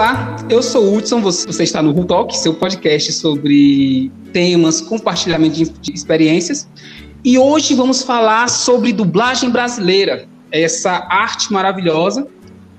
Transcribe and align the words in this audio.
Olá, 0.00 0.34
eu 0.48 0.62
sou 0.62 0.86
o 0.86 0.96
Hudson, 0.96 1.20
você 1.20 1.62
está 1.62 1.82
no 1.82 1.92
Talk, 2.06 2.34
seu 2.34 2.54
podcast 2.54 3.12
sobre 3.12 4.10
temas, 4.32 4.80
compartilhamento 4.80 5.62
de 5.78 5.92
experiências. 5.92 6.66
E 7.22 7.38
hoje 7.38 7.74
vamos 7.74 8.02
falar 8.02 8.48
sobre 8.48 8.94
dublagem 8.94 9.50
brasileira, 9.50 10.26
essa 10.50 11.06
arte 11.10 11.52
maravilhosa 11.52 12.26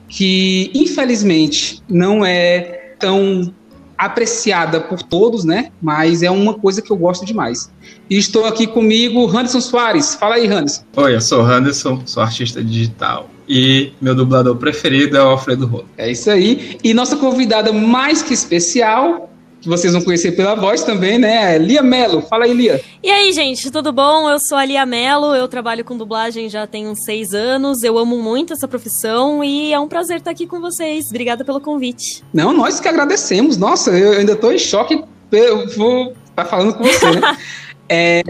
que 0.10 0.72
infelizmente 0.74 1.84
não 1.88 2.26
é 2.26 2.96
tão 2.98 3.54
apreciada 4.02 4.82
por 4.82 5.04
todos, 5.04 5.46
né? 5.46 5.72
Mas 5.80 6.24
é 6.24 6.32
uma 6.32 6.56
coisa 6.56 6.82
que 6.82 6.92
eu 6.92 6.98
gosto 6.98 7.24
demais. 7.24 7.72
E 8.10 8.18
estou 8.18 8.46
aqui 8.46 8.66
comigo, 8.66 9.28
Anderson 9.30 9.62
Soares. 9.62 10.16
Fala 10.16 10.36
aí, 10.36 10.48
Anderson. 10.48 10.84
Oi, 10.96 11.16
eu 11.16 11.22
sou 11.22 11.44
o 11.44 11.46
Anderson, 11.46 12.02
sou 12.06 12.24
artista 12.24 12.64
digital. 12.64 13.30
E 13.48 13.94
meu 14.02 14.16
dublador 14.16 14.56
preferido 14.56 15.18
é 15.18 15.24
o 15.24 15.28
Alfredo 15.28 15.68
Rolo. 15.68 15.86
É 15.98 16.10
isso 16.10 16.32
aí. 16.32 16.78
E 16.84 16.94
nossa 16.94 17.16
convidada 17.18 17.72
mais 17.72 18.24
que 18.24 18.34
especial 18.34 19.31
que 19.62 19.70
vocês 19.70 19.94
vão 19.94 20.02
conhecer 20.02 20.32
pela 20.32 20.56
voz 20.56 20.84
também, 20.84 21.20
né? 21.20 21.58
Lia 21.58 21.84
Melo. 21.84 22.22
Fala 22.24 22.46
aí, 22.46 22.54
Lia. 22.54 22.82
E 23.04 23.10
aí, 23.10 23.32
gente, 23.32 23.70
tudo 23.70 23.92
bom? 23.92 24.28
Eu 24.28 24.40
sou 24.40 24.58
a 24.58 24.66
Lia 24.66 24.86
Melo, 24.86 25.36
eu 25.36 25.48
trabalho 25.48 25.86
com 25.86 25.96
dublagem 25.96 26.50
já 26.50 26.66
tem 26.66 26.88
uns 26.88 27.04
seis 27.04 27.34
anos. 27.34 27.84
Eu 27.84 27.98
amo 27.98 28.18
muito 28.18 28.54
essa 28.54 28.68
profissão 28.68 29.44
e 29.44 29.72
é 29.72 29.80
um 29.80 29.88
prazer 29.88 30.18
estar 30.18 30.32
aqui 30.32 30.48
com 30.48 30.60
vocês. 30.60 31.06
Obrigada 31.10 31.46
pelo 31.46 31.62
convite. 31.62 32.24
Não, 32.34 32.52
nós 32.52 32.80
que 32.80 32.88
agradecemos. 32.88 33.56
Nossa, 33.56 33.92
eu 33.92 34.14
ainda 34.14 34.34
estou 34.34 34.52
em 34.52 34.58
choque. 34.58 35.04
Eu 35.32 35.68
vou 35.76 36.08
estar 36.08 36.44
tá 36.44 36.46
falando 36.46 36.74
com 36.74 36.84
você, 36.84 37.12
né? 37.12 37.38
é, 37.88 38.24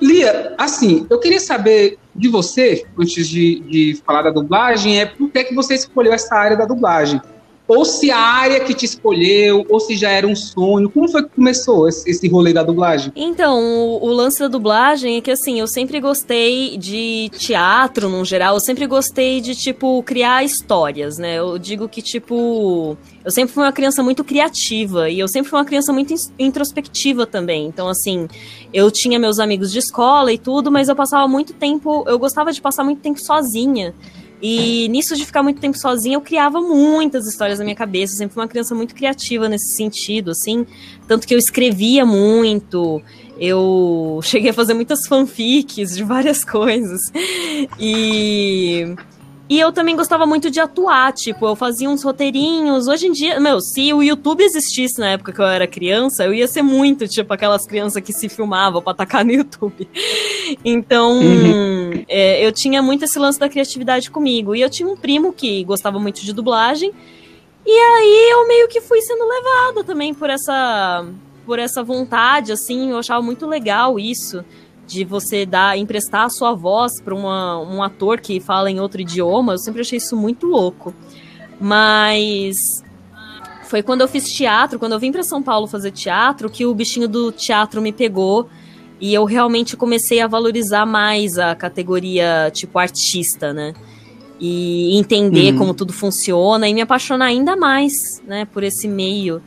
Lia, 0.00 0.54
assim, 0.56 1.06
eu 1.10 1.18
queria 1.20 1.40
saber 1.40 1.98
de 2.14 2.28
você, 2.28 2.86
antes 2.98 3.28
de, 3.28 3.60
de 3.60 4.02
falar 4.06 4.22
da 4.22 4.30
dublagem, 4.30 5.00
é 5.00 5.06
por 5.06 5.30
que, 5.30 5.44
que 5.44 5.54
você 5.54 5.74
escolheu 5.74 6.14
essa 6.14 6.34
área 6.34 6.56
da 6.56 6.64
dublagem? 6.64 7.20
Ou 7.68 7.84
se 7.84 8.10
a 8.10 8.18
área 8.18 8.60
que 8.60 8.72
te 8.72 8.84
escolheu, 8.84 9.66
ou 9.68 9.80
se 9.80 9.96
já 9.96 10.10
era 10.10 10.26
um 10.26 10.36
sonho. 10.36 10.88
Como 10.88 11.08
foi 11.08 11.24
que 11.24 11.30
começou 11.30 11.88
esse, 11.88 12.08
esse 12.08 12.28
rolê 12.28 12.52
da 12.52 12.62
dublagem? 12.62 13.12
Então, 13.16 13.60
o, 13.60 14.06
o, 14.06 14.12
lance 14.12 14.38
da 14.38 14.48
dublagem 14.48 15.16
é 15.16 15.20
que, 15.20 15.30
assim, 15.30 15.58
eu 15.58 15.66
sempre 15.66 16.00
gostei 16.00 16.76
de 16.76 17.28
teatro, 17.36 18.08
no 18.08 18.24
geral, 18.24 18.54
eu 18.54 18.60
sempre 18.60 18.86
gostei 18.86 19.40
de, 19.40 19.54
tipo, 19.54 20.02
criar 20.04 20.44
histórias, 20.44 21.18
né? 21.18 21.38
Eu 21.38 21.58
digo 21.58 21.88
que, 21.88 22.00
tipo, 22.00 22.96
eu 23.24 23.30
sempre 23.32 23.52
fui 23.52 23.64
uma 23.64 23.72
criança 23.72 24.02
muito 24.02 24.22
criativa 24.22 25.10
e 25.10 25.18
eu 25.18 25.26
sempre 25.26 25.50
fui 25.50 25.58
uma 25.58 25.64
criança 25.64 25.92
muito 25.92 26.14
introspectiva 26.38 27.26
também. 27.26 27.66
Então, 27.66 27.88
assim, 27.88 28.28
eu 28.72 28.90
tinha 28.90 29.18
meus 29.18 29.40
amigos 29.40 29.72
de 29.72 29.80
escola 29.80 30.32
e 30.32 30.38
tudo, 30.38 30.70
mas 30.70 30.88
eu 30.88 30.94
passava 30.94 31.26
muito 31.26 31.52
tempo, 31.52 32.04
eu 32.06 32.18
gostava 32.18 32.52
de 32.52 32.60
passar 32.60 32.84
muito 32.84 33.00
tempo 33.00 33.20
sozinha. 33.20 33.92
E 34.40 34.88
nisso 34.88 35.16
de 35.16 35.24
ficar 35.24 35.42
muito 35.42 35.60
tempo 35.60 35.78
sozinha, 35.78 36.16
eu 36.16 36.20
criava 36.20 36.60
muitas 36.60 37.26
histórias 37.26 37.58
na 37.58 37.64
minha 37.64 37.76
cabeça. 37.76 38.14
Eu 38.14 38.18
sempre 38.18 38.34
fui 38.34 38.42
uma 38.42 38.48
criança 38.48 38.74
muito 38.74 38.94
criativa 38.94 39.48
nesse 39.48 39.74
sentido, 39.76 40.30
assim. 40.30 40.66
Tanto 41.08 41.26
que 41.26 41.34
eu 41.34 41.38
escrevia 41.38 42.04
muito, 42.04 43.02
eu 43.38 44.20
cheguei 44.22 44.50
a 44.50 44.54
fazer 44.54 44.74
muitas 44.74 45.06
fanfics 45.06 45.96
de 45.96 46.04
várias 46.04 46.44
coisas. 46.44 47.00
E 47.80 48.94
e 49.48 49.60
eu 49.60 49.70
também 49.70 49.94
gostava 49.94 50.26
muito 50.26 50.50
de 50.50 50.58
atuar, 50.58 51.12
tipo, 51.12 51.46
eu 51.46 51.54
fazia 51.54 51.88
uns 51.88 52.02
roteirinhos. 52.02 52.88
Hoje 52.88 53.06
em 53.06 53.12
dia, 53.12 53.38
meu, 53.38 53.60
se 53.60 53.92
o 53.92 54.02
YouTube 54.02 54.42
existisse 54.42 54.98
na 54.98 55.10
época 55.10 55.32
que 55.32 55.40
eu 55.40 55.44
era 55.44 55.68
criança, 55.68 56.24
eu 56.24 56.34
ia 56.34 56.48
ser 56.48 56.62
muito, 56.62 57.06
tipo, 57.06 57.32
aquelas 57.32 57.64
crianças 57.64 58.02
que 58.02 58.12
se 58.12 58.28
filmavam 58.28 58.82
pra 58.82 58.92
atacar 58.92 59.24
no 59.24 59.32
YouTube. 59.32 59.88
Então, 60.64 61.18
uhum. 61.18 62.04
é, 62.08 62.46
eu 62.46 62.52
tinha 62.52 62.80
muito 62.80 63.04
esse 63.04 63.18
lance 63.18 63.38
da 63.38 63.48
criatividade 63.48 64.10
comigo. 64.10 64.54
E 64.54 64.60
eu 64.60 64.70
tinha 64.70 64.88
um 64.88 64.96
primo 64.96 65.32
que 65.32 65.64
gostava 65.64 65.98
muito 65.98 66.20
de 66.20 66.32
dublagem. 66.32 66.92
E 67.66 67.70
aí 67.70 68.30
eu 68.30 68.46
meio 68.46 68.68
que 68.68 68.80
fui 68.80 69.00
sendo 69.02 69.26
levada 69.26 69.82
também 69.82 70.14
por 70.14 70.30
essa, 70.30 71.04
por 71.44 71.58
essa 71.58 71.82
vontade, 71.82 72.52
assim, 72.52 72.90
eu 72.90 72.98
achava 72.98 73.20
muito 73.20 73.44
legal 73.44 73.98
isso 73.98 74.44
de 74.86 75.04
você 75.04 75.44
dar 75.44 75.76
emprestar 75.76 76.26
a 76.26 76.30
sua 76.30 76.54
voz 76.54 77.00
para 77.00 77.14
um 77.14 77.82
ator 77.82 78.20
que 78.20 78.38
fala 78.38 78.70
em 78.70 78.80
outro 78.80 79.00
idioma, 79.00 79.54
eu 79.54 79.58
sempre 79.58 79.80
achei 79.80 79.98
isso 79.98 80.16
muito 80.16 80.46
louco. 80.46 80.94
Mas 81.60 82.56
foi 83.64 83.82
quando 83.82 84.02
eu 84.02 84.08
fiz 84.08 84.32
teatro, 84.32 84.78
quando 84.78 84.92
eu 84.92 84.98
vim 84.98 85.10
para 85.10 85.22
São 85.22 85.42
Paulo 85.42 85.66
fazer 85.66 85.90
teatro, 85.90 86.48
que 86.48 86.64
o 86.64 86.74
bichinho 86.74 87.08
do 87.08 87.32
teatro 87.32 87.82
me 87.82 87.92
pegou 87.92 88.48
e 89.00 89.12
eu 89.12 89.24
realmente 89.24 89.76
comecei 89.76 90.20
a 90.20 90.26
valorizar 90.26 90.86
mais 90.86 91.36
a 91.36 91.54
categoria 91.54 92.50
tipo 92.52 92.78
artista, 92.78 93.52
né? 93.52 93.74
E 94.38 94.96
entender 94.96 95.52
uhum. 95.52 95.58
como 95.58 95.74
tudo 95.74 95.92
funciona 95.92 96.68
e 96.68 96.74
me 96.74 96.80
apaixonar 96.80 97.26
ainda 97.26 97.56
mais, 97.56 98.22
né, 98.26 98.44
por 98.44 98.62
esse 98.62 98.86
meio 98.86 99.42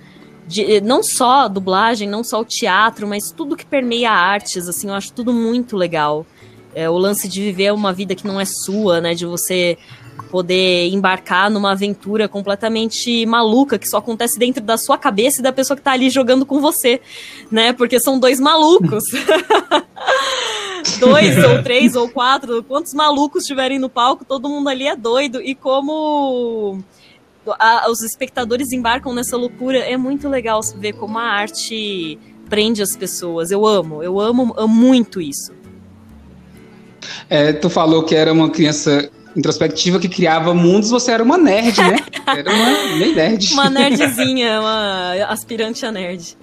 de, 0.49 0.81
não 0.81 1.03
só 1.03 1.41
a 1.41 1.47
dublagem, 1.47 2.09
não 2.09 2.23
só 2.23 2.41
o 2.41 2.45
teatro, 2.45 3.07
mas 3.07 3.31
tudo 3.31 3.55
que 3.55 3.65
permeia 3.65 4.09
artes, 4.09 4.67
assim, 4.67 4.87
eu 4.87 4.95
acho 4.95 5.13
tudo 5.13 5.31
muito 5.31 5.77
legal. 5.77 6.25
É, 6.73 6.89
o 6.89 6.97
lance 6.97 7.27
de 7.27 7.39
viver 7.39 7.71
uma 7.71 7.93
vida 7.93 8.15
que 8.15 8.25
não 8.25 8.41
é 8.41 8.45
sua, 8.45 8.99
né? 8.99 9.13
De 9.13 9.27
você 9.27 9.77
poder 10.31 10.89
embarcar 10.89 11.49
numa 11.51 11.71
aventura 11.71 12.27
completamente 12.27 13.25
maluca 13.25 13.79
que 13.79 13.87
só 13.87 13.97
acontece 13.97 14.37
dentro 14.37 14.63
da 14.63 14.77
sua 14.77 14.97
cabeça 14.97 15.39
e 15.39 15.43
da 15.43 15.51
pessoa 15.51 15.77
que 15.77 15.83
tá 15.83 15.91
ali 15.91 16.09
jogando 16.09 16.45
com 16.45 16.59
você, 16.59 16.99
né? 17.51 17.71
Porque 17.71 17.99
são 17.99 18.19
dois 18.19 18.39
malucos. 18.39 19.03
dois 20.99 21.43
ou 21.43 21.61
três 21.63 21.95
ou 21.95 22.09
quatro, 22.09 22.63
quantos 22.63 22.93
malucos 22.93 23.43
estiverem 23.43 23.77
no 23.77 23.89
palco, 23.89 24.25
todo 24.25 24.49
mundo 24.49 24.67
ali 24.67 24.87
é 24.87 24.95
doido 24.95 25.41
e 25.41 25.53
como 25.53 26.79
a, 27.57 27.89
os 27.89 28.01
espectadores 28.01 28.71
embarcam 28.71 29.13
nessa 29.13 29.37
loucura. 29.37 29.79
É 29.79 29.97
muito 29.97 30.27
legal 30.27 30.61
ver 30.77 30.93
como 30.93 31.17
a 31.17 31.23
arte 31.23 32.19
prende 32.49 32.81
as 32.81 32.95
pessoas. 32.95 33.51
Eu 33.51 33.65
amo, 33.65 34.03
eu 34.03 34.19
amo, 34.19 34.53
amo 34.57 34.73
muito 34.73 35.21
isso. 35.21 35.53
É, 37.29 37.53
tu 37.53 37.69
falou 37.69 38.03
que 38.03 38.15
era 38.15 38.33
uma 38.33 38.49
criança 38.49 39.09
introspectiva 39.35 39.99
que 39.99 40.09
criava 40.09 40.53
mundos, 40.53 40.89
você 40.89 41.11
era 41.11 41.23
uma 41.23 41.37
nerd, 41.37 41.77
né? 41.77 41.97
Era 42.29 42.51
uma 42.53 43.15
nerd. 43.15 43.53
Uma 43.53 43.69
nerdzinha, 43.71 44.59
uma 44.59 45.13
aspirante 45.29 45.83
a 45.83 45.91
nerd. 45.91 46.37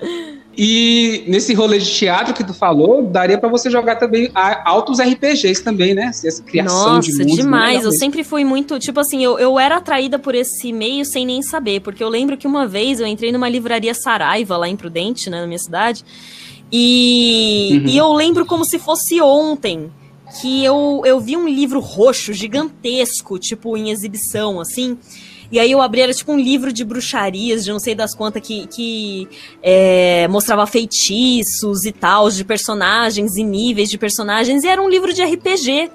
E 0.59 1.25
nesse 1.27 1.53
rolê 1.53 1.79
de 1.79 1.93
teatro 1.93 2.33
que 2.33 2.43
tu 2.43 2.55
falou, 2.55 3.03
daria 3.03 3.37
para 3.37 3.49
você 3.49 3.69
jogar 3.69 3.97
também 3.97 4.31
altos 4.65 4.99
RPGs 4.99 5.63
também, 5.63 5.95
né? 5.95 6.07
Essa 6.07 6.43
criação 6.43 6.95
Nossa, 6.95 7.25
de 7.25 7.37
demais. 7.37 7.85
Eu 7.85 7.93
sempre 7.93 8.25
fui 8.25 8.43
muito, 8.43 8.79
tipo 8.79 8.99
assim, 8.99 9.23
eu, 9.23 9.39
eu 9.39 9.59
era 9.59 9.77
atraída 9.77 10.19
por 10.19 10.35
esse 10.35 10.73
meio 10.73 11.05
sem 11.05 11.27
nem 11.27 11.43
saber, 11.43 11.81
porque 11.81 12.03
eu 12.03 12.09
lembro 12.09 12.39
que 12.39 12.47
uma 12.47 12.67
vez 12.67 13.01
eu 13.01 13.07
entrei 13.07 13.31
numa 13.33 13.51
livraria 13.51 13.93
Saraiva 13.93 14.57
lá 14.57 14.67
em 14.67 14.77
Prudente, 14.77 15.29
né, 15.29 15.43
na 15.43 15.47
minha 15.47 15.59
cidade, 15.59 16.03
e, 16.73 17.83
uhum. 17.83 17.89
e 17.91 17.97
eu 17.99 18.13
lembro 18.15 18.47
como 18.47 18.65
se 18.65 18.79
fosse 18.79 19.21
ontem 19.21 19.91
que 20.41 20.65
eu, 20.65 21.03
eu 21.05 21.21
vi 21.21 21.37
um 21.37 21.47
livro 21.47 21.81
roxo 21.81 22.33
gigantesco, 22.33 23.39
tipo, 23.39 23.77
em 23.77 23.91
exibição, 23.91 24.59
assim. 24.61 24.99
E 25.51 25.59
aí 25.59 25.71
eu 25.71 25.81
abri, 25.81 26.01
era 26.01 26.13
tipo 26.13 26.33
um 26.33 26.39
livro 26.39 26.73
de 26.73 26.85
bruxarias, 26.85 27.65
de 27.65 27.73
não 27.73 27.79
sei 27.79 27.95
das 27.95 28.15
quantas, 28.15 28.43
que, 28.43 28.67
que 28.67 29.29
é, 29.63 30.27
mostrava 30.29 30.67
feitiços 30.67 31.85
e 31.85 31.93
tal, 31.93 32.29
de 32.31 32.45
personagens 32.45 33.37
e 33.37 33.45
níveis 33.45 33.89
de 33.89 33.99
personagens, 33.99 34.65
e 34.65 34.69
era 34.69 34.83
um 34.83 34.89
livro 34.89 35.13
de 35.13 35.23
RPG. 35.23 35.91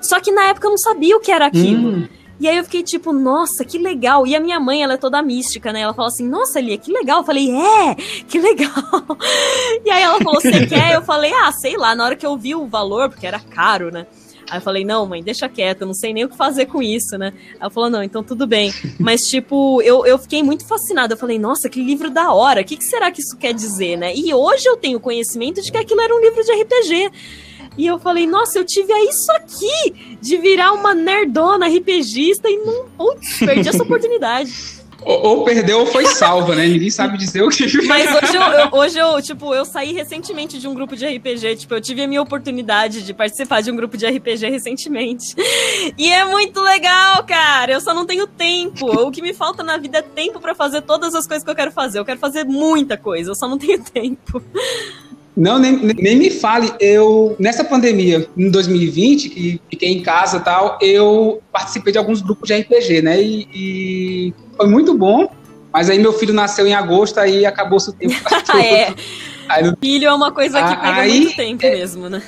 Só 0.00 0.20
que 0.20 0.30
na 0.30 0.48
época 0.48 0.66
eu 0.66 0.70
não 0.70 0.78
sabia 0.78 1.16
o 1.16 1.20
que 1.20 1.32
era 1.32 1.46
aquilo. 1.46 1.90
Hum. 1.90 2.08
E 2.40 2.46
aí 2.46 2.56
eu 2.56 2.64
fiquei 2.64 2.84
tipo, 2.84 3.12
nossa, 3.12 3.64
que 3.64 3.78
legal. 3.78 4.24
E 4.26 4.36
a 4.36 4.40
minha 4.40 4.60
mãe, 4.60 4.82
ela 4.82 4.94
é 4.94 4.96
toda 4.96 5.20
mística, 5.20 5.72
né? 5.72 5.80
Ela 5.80 5.92
fala 5.92 6.08
assim, 6.08 6.26
nossa, 6.26 6.60
Lia, 6.60 6.78
que 6.78 6.92
legal. 6.92 7.18
Eu 7.18 7.24
falei, 7.24 7.50
é, 7.50 7.94
que 8.28 8.38
legal. 8.38 8.68
E 9.84 9.90
aí 9.90 10.02
ela 10.02 10.18
falou, 10.18 10.40
você 10.40 10.64
quer? 10.66 10.94
Eu 10.94 11.02
falei, 11.02 11.32
ah, 11.32 11.50
sei 11.52 11.76
lá. 11.76 11.96
Na 11.96 12.04
hora 12.04 12.16
que 12.16 12.24
eu 12.24 12.36
vi 12.36 12.54
o 12.54 12.66
valor, 12.66 13.08
porque 13.08 13.26
era 13.26 13.40
caro, 13.40 13.90
né? 13.90 14.06
Aí 14.50 14.58
eu 14.58 14.62
falei, 14.62 14.84
não, 14.84 15.06
mãe, 15.06 15.22
deixa 15.22 15.48
quieto, 15.48 15.82
eu 15.82 15.86
não 15.86 15.94
sei 15.94 16.12
nem 16.12 16.24
o 16.24 16.28
que 16.28 16.36
fazer 16.36 16.66
com 16.66 16.82
isso, 16.82 17.18
né? 17.18 17.32
Ela 17.60 17.70
falou, 17.70 17.90
não, 17.90 18.02
então 18.02 18.22
tudo 18.22 18.46
bem. 18.46 18.72
Mas, 18.98 19.26
tipo, 19.26 19.82
eu, 19.82 20.06
eu 20.06 20.18
fiquei 20.18 20.42
muito 20.42 20.66
fascinada. 20.66 21.14
Eu 21.14 21.18
falei, 21.18 21.38
nossa, 21.38 21.68
que 21.68 21.82
livro 21.82 22.10
da 22.10 22.32
hora, 22.32 22.62
o 22.62 22.64
que, 22.64 22.76
que 22.76 22.84
será 22.84 23.10
que 23.10 23.20
isso 23.20 23.36
quer 23.36 23.52
dizer, 23.52 23.96
né? 23.96 24.14
E 24.14 24.32
hoje 24.32 24.66
eu 24.66 24.76
tenho 24.76 24.98
conhecimento 25.00 25.60
de 25.60 25.70
que 25.70 25.78
aquilo 25.78 26.00
era 26.00 26.14
um 26.14 26.20
livro 26.20 26.42
de 26.42 26.52
RPG. 26.52 27.10
E 27.76 27.86
eu 27.86 27.98
falei, 27.98 28.26
nossa, 28.26 28.58
eu 28.58 28.64
tive 28.64 28.92
a 28.92 29.04
isso 29.04 29.30
aqui 29.32 30.16
de 30.20 30.36
virar 30.36 30.72
uma 30.72 30.94
nerdona 30.94 31.68
RPGista 31.68 32.48
e 32.48 32.56
não. 32.56 32.88
Putz, 32.96 33.38
perdi 33.38 33.68
essa 33.68 33.82
oportunidade. 33.84 34.77
Ou, 35.02 35.22
ou, 35.22 35.44
perdeu 35.44 35.80
ou 35.80 35.86
foi 35.86 36.06
salva, 36.06 36.56
né? 36.56 36.66
Ninguém 36.66 36.90
sabe 36.90 37.16
dizer 37.16 37.42
o 37.42 37.48
que. 37.48 37.64
Mas 37.86 38.12
hoje 38.14 38.36
eu, 38.36 38.42
eu, 38.42 38.68
hoje 38.72 38.98
eu, 38.98 39.22
tipo, 39.22 39.54
eu 39.54 39.64
saí 39.64 39.92
recentemente 39.92 40.58
de 40.58 40.66
um 40.66 40.74
grupo 40.74 40.96
de 40.96 41.06
RPG. 41.06 41.56
Tipo, 41.56 41.74
eu 41.74 41.80
tive 41.80 42.02
a 42.02 42.08
minha 42.08 42.20
oportunidade 42.20 43.02
de 43.02 43.14
participar 43.14 43.62
de 43.62 43.70
um 43.70 43.76
grupo 43.76 43.96
de 43.96 44.06
RPG 44.06 44.50
recentemente. 44.50 45.34
E 45.96 46.10
é 46.10 46.24
muito 46.24 46.60
legal, 46.60 47.24
cara. 47.24 47.72
Eu 47.72 47.80
só 47.80 47.94
não 47.94 48.04
tenho 48.04 48.26
tempo. 48.26 48.86
O 48.86 49.10
que 49.10 49.22
me 49.22 49.32
falta 49.32 49.62
na 49.62 49.76
vida 49.76 49.98
é 49.98 50.02
tempo 50.02 50.40
para 50.40 50.54
fazer 50.54 50.82
todas 50.82 51.14
as 51.14 51.26
coisas 51.26 51.44
que 51.44 51.50
eu 51.50 51.56
quero 51.56 51.70
fazer. 51.70 52.00
Eu 52.00 52.04
quero 52.04 52.18
fazer 52.18 52.44
muita 52.44 52.96
coisa, 52.96 53.30
eu 53.30 53.36
só 53.36 53.46
não 53.48 53.56
tenho 53.56 53.82
tempo. 53.84 54.42
Não, 55.38 55.56
nem, 55.56 55.76
nem 55.76 56.16
me 56.16 56.30
fale. 56.30 56.72
Eu, 56.80 57.36
nessa 57.38 57.62
pandemia, 57.62 58.28
em 58.36 58.50
2020, 58.50 59.28
que 59.28 59.60
fiquei 59.70 59.90
em 59.90 60.02
casa 60.02 60.38
e 60.38 60.40
tal, 60.40 60.76
eu 60.82 61.40
participei 61.52 61.92
de 61.92 61.98
alguns 61.98 62.20
grupos 62.20 62.48
de 62.48 62.56
RPG, 62.56 63.02
né? 63.02 63.22
E, 63.22 63.48
e 63.54 64.34
foi 64.56 64.66
muito 64.66 64.98
bom, 64.98 65.30
Mas 65.72 65.88
aí 65.88 65.98
meu 65.98 66.12
filho 66.12 66.34
nasceu 66.34 66.66
em 66.66 66.74
agosto, 66.74 67.18
aí 67.18 67.46
acabou 67.46 67.78
o 67.78 67.92
tempo. 67.92 68.14
é. 68.60 68.92
Aí, 69.48 69.64
filho 69.80 70.08
é 70.08 70.12
uma 70.12 70.30
coisa 70.30 70.62
que 70.62 70.76
pega 70.76 71.00
aí, 71.00 71.20
muito 71.20 71.34
tempo 71.34 71.64
é, 71.64 71.70
mesmo, 71.70 72.10
né? 72.10 72.22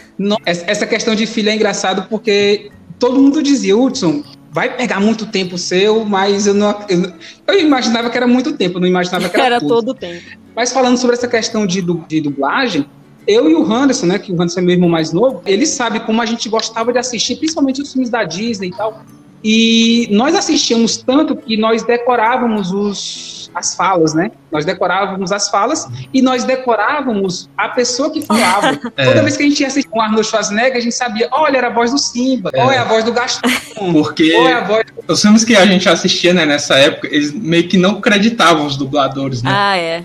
essa 0.47 0.87
questão 0.87 1.15
de 1.15 1.27
filho 1.27 1.51
é 1.51 1.55
engraçado 1.55 2.07
porque 2.09 2.71
todo 2.99 3.21
mundo 3.21 3.43
dizia, 3.43 3.77
Hudson, 3.77 4.25
vai 4.51 4.75
pegar 4.75 5.01
muito 5.01 5.27
tempo 5.27 5.59
seu, 5.59 6.03
mas 6.03 6.47
eu 6.47 6.55
não. 6.55 6.83
Eu, 6.89 7.13
eu 7.47 7.61
imaginava 7.61 8.09
que 8.09 8.17
era 8.17 8.27
muito 8.27 8.57
tempo, 8.57 8.79
eu 8.79 8.81
não 8.81 8.89
imaginava 8.89 9.29
que 9.29 9.37
era, 9.37 9.57
era 9.57 9.61
todo 9.61 9.91
o 9.91 9.95
tempo. 9.95 10.25
Mas 10.57 10.73
falando 10.73 10.97
sobre 10.97 11.15
essa 11.15 11.29
questão 11.29 11.67
de, 11.67 11.85
de 12.09 12.21
dublagem, 12.23 12.87
eu 13.27 13.51
e 13.51 13.55
o 13.55 13.73
Anderson, 13.73 14.07
né, 14.07 14.19
que 14.19 14.33
o 14.33 14.35
Anderson 14.35 14.61
é 14.61 14.63
meu 14.63 14.75
irmão 14.75 14.89
mais 14.89 15.13
novo, 15.13 15.43
ele 15.47 15.67
sabe 15.67 16.01
como 16.01 16.21
a 16.21 16.27
gente 16.27 16.49
gostava 16.49 16.93
de 16.93 16.99
assistir, 16.99 17.37
principalmente 17.37 17.81
os 17.81 17.93
filmes 17.93 18.11
da 18.11 18.25
Disney 18.25 18.69
e 18.69 18.73
tal. 18.73 19.03
E 19.43 20.09
nós 20.11 20.35
assistíamos 20.35 20.99
tanto 20.99 21.35
que 21.35 21.57
nós 21.57 21.83
decorávamos 21.83 22.73
os 22.73 23.40
as 23.55 23.75
falas, 23.75 24.15
né? 24.15 24.31
Nós 24.51 24.65
decorávamos 24.65 25.33
as 25.33 25.49
falas 25.49 25.87
e 26.13 26.21
nós 26.23 26.45
decorávamos 26.45 27.49
a 27.57 27.69
pessoa 27.69 28.11
que 28.11 28.23
falava. 28.23 28.79
É. 28.97 29.05
Toda 29.05 29.23
vez 29.23 29.37
que 29.37 29.43
a 29.43 29.47
gente 29.47 29.61
ia 29.61 29.67
assistir 29.67 29.91
um 29.93 30.01
Arnold 30.01 30.27
Schwarzenegger, 30.27 30.77
a 30.77 30.81
gente 30.81 30.95
sabia, 30.95 31.29
olha, 31.31 31.59
era 31.59 31.69
a 31.69 31.71
voz 31.71 31.93
do 31.93 31.99
Simba, 31.99 32.51
é. 32.53 32.63
ou 32.63 32.71
é 32.71 32.79
a 32.79 32.85
voz 32.85 33.05
do 33.05 33.13
Gaston. 33.13 33.49
Porque 33.93 34.35
ou 34.35 34.49
é 34.49 34.53
a 34.53 34.65
voz... 34.65 34.85
os 35.07 35.23
filmes 35.23 35.45
que 35.45 35.57
a 35.57 35.65
gente 35.65 35.89
assistia 35.89 36.35
né, 36.35 36.45
nessa 36.45 36.75
época, 36.77 37.09
eles 37.11 37.33
meio 37.33 37.69
que 37.69 37.79
não 37.79 37.99
acreditavam 37.99 38.67
os 38.67 38.77
dubladores, 38.77 39.43
né? 39.43 39.51
Ah, 39.53 39.77
é. 39.77 40.05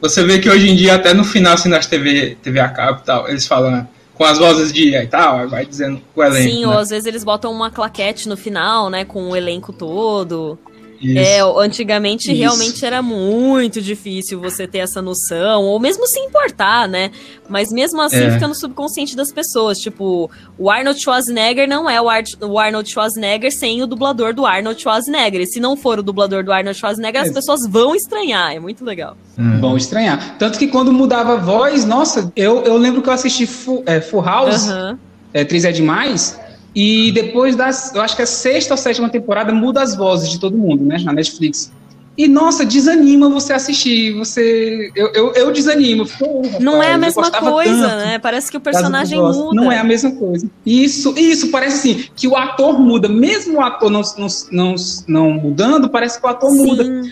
Você 0.00 0.22
vê 0.22 0.38
que 0.38 0.48
hoje 0.48 0.68
em 0.68 0.76
dia, 0.76 0.94
até 0.94 1.14
no 1.14 1.24
final, 1.24 1.54
assim, 1.54 1.70
das 1.70 1.86
TV, 1.86 2.36
TV 2.42 2.60
a 2.60 2.68
cabo 2.68 3.00
e 3.02 3.06
tal, 3.06 3.28
eles 3.28 3.46
falam 3.46 3.86
com 4.16 4.24
as 4.24 4.38
vozes 4.38 4.72
de 4.72 4.94
e 4.94 5.06
tal, 5.06 5.48
vai 5.48 5.66
dizendo 5.66 6.00
o 6.14 6.22
elenco. 6.22 6.50
Sim, 6.50 6.60
né? 6.62 6.68
ou 6.68 6.78
às 6.78 6.88
vezes 6.88 7.06
eles 7.06 7.22
botam 7.22 7.52
uma 7.52 7.70
claquete 7.70 8.28
no 8.28 8.36
final, 8.36 8.88
né, 8.88 9.04
com 9.04 9.30
o 9.30 9.36
elenco 9.36 9.72
todo. 9.72 10.58
Isso. 11.00 11.18
É, 11.18 11.40
antigamente 11.64 12.30
Isso. 12.30 12.40
realmente 12.40 12.84
era 12.84 13.02
muito 13.02 13.80
difícil 13.80 14.40
você 14.40 14.66
ter 14.66 14.78
essa 14.78 15.02
noção, 15.02 15.64
ou 15.64 15.78
mesmo 15.78 16.06
se 16.06 16.18
importar, 16.20 16.88
né? 16.88 17.10
Mas 17.48 17.70
mesmo 17.70 18.00
assim 18.00 18.24
é. 18.24 18.30
fica 18.30 18.48
no 18.48 18.54
subconsciente 18.54 19.14
das 19.14 19.32
pessoas. 19.32 19.78
Tipo, 19.78 20.30
o 20.58 20.70
Arnold 20.70 21.00
Schwarzenegger 21.00 21.68
não 21.68 21.88
é 21.88 22.00
o, 22.00 22.08
Ar 22.08 22.22
o, 22.40 22.58
Arnold 22.58 22.88
Schwarzenegger 22.88 23.52
sem 23.52 23.82
o 23.82 23.86
dublador 23.86 24.34
do 24.34 24.44
Arnold 24.44 24.80
Schwarzenegger. 24.80 25.40
E 25.42 25.46
se 25.46 25.60
não 25.60 25.76
for 25.76 25.98
o 25.98 26.02
dublador 26.02 26.42
do 26.42 26.52
Arnold 26.52 26.78
Schwarzenegger, 26.78 27.22
é. 27.22 27.24
as 27.24 27.32
pessoas 27.32 27.66
vão 27.68 27.94
estranhar. 27.94 28.52
É 28.54 28.58
muito 28.58 28.84
legal. 28.84 29.16
Hum. 29.38 29.60
Vão 29.60 29.76
estranhar. 29.76 30.36
Tanto 30.38 30.58
que 30.58 30.66
quando 30.66 30.92
mudava 30.92 31.34
a 31.34 31.36
voz, 31.36 31.84
nossa, 31.84 32.32
eu, 32.34 32.62
eu 32.62 32.76
lembro 32.76 33.02
que 33.02 33.08
eu 33.08 33.12
assisti 33.12 33.46
Full, 33.46 33.82
é, 33.86 34.00
Full 34.00 34.22
House, 34.22 34.68
uhum. 34.68 34.98
é, 35.32 35.44
3 35.44 35.66
é 35.66 35.72
demais. 35.72 36.38
E 36.76 37.10
depois 37.10 37.56
das, 37.56 37.94
eu 37.94 38.02
acho 38.02 38.14
que 38.14 38.20
a 38.20 38.26
sexta 38.26 38.74
ou 38.74 38.78
sétima 38.78 39.08
temporada 39.08 39.50
muda 39.50 39.82
as 39.82 39.96
vozes 39.96 40.28
de 40.30 40.38
todo 40.38 40.58
mundo, 40.58 40.84
né, 40.84 40.98
na 41.02 41.10
Netflix. 41.10 41.72
E, 42.18 42.28
nossa, 42.28 42.64
desanima 42.64 43.28
você 43.28 43.52
assistir. 43.52 44.14
Você. 44.14 44.90
Eu, 44.94 45.12
eu, 45.12 45.32
eu 45.34 45.52
desanimo. 45.52 46.06
Pô, 46.18 46.42
rapaz, 46.42 46.64
não 46.64 46.82
é 46.82 46.92
a 46.92 46.98
mesma 46.98 47.30
coisa, 47.30 47.96
né? 47.96 48.18
Parece 48.18 48.50
que 48.50 48.56
o 48.56 48.60
personagem 48.60 49.20
muda. 49.20 49.54
Não 49.54 49.70
é 49.70 49.78
a 49.78 49.84
mesma 49.84 50.10
coisa. 50.12 50.50
Isso, 50.64 51.14
isso, 51.18 51.50
parece 51.50 51.76
assim, 51.76 52.04
que 52.16 52.26
o 52.26 52.34
ator 52.34 52.80
muda. 52.80 53.06
Mesmo 53.06 53.58
o 53.58 53.60
ator 53.60 53.90
não, 53.90 54.00
não, 54.16 54.28
não, 54.50 54.74
não 55.06 55.30
mudando, 55.30 55.90
parece 55.90 56.18
que 56.18 56.26
o 56.26 56.30
ator 56.30 56.50
Sim. 56.50 56.56
muda. 56.56 57.02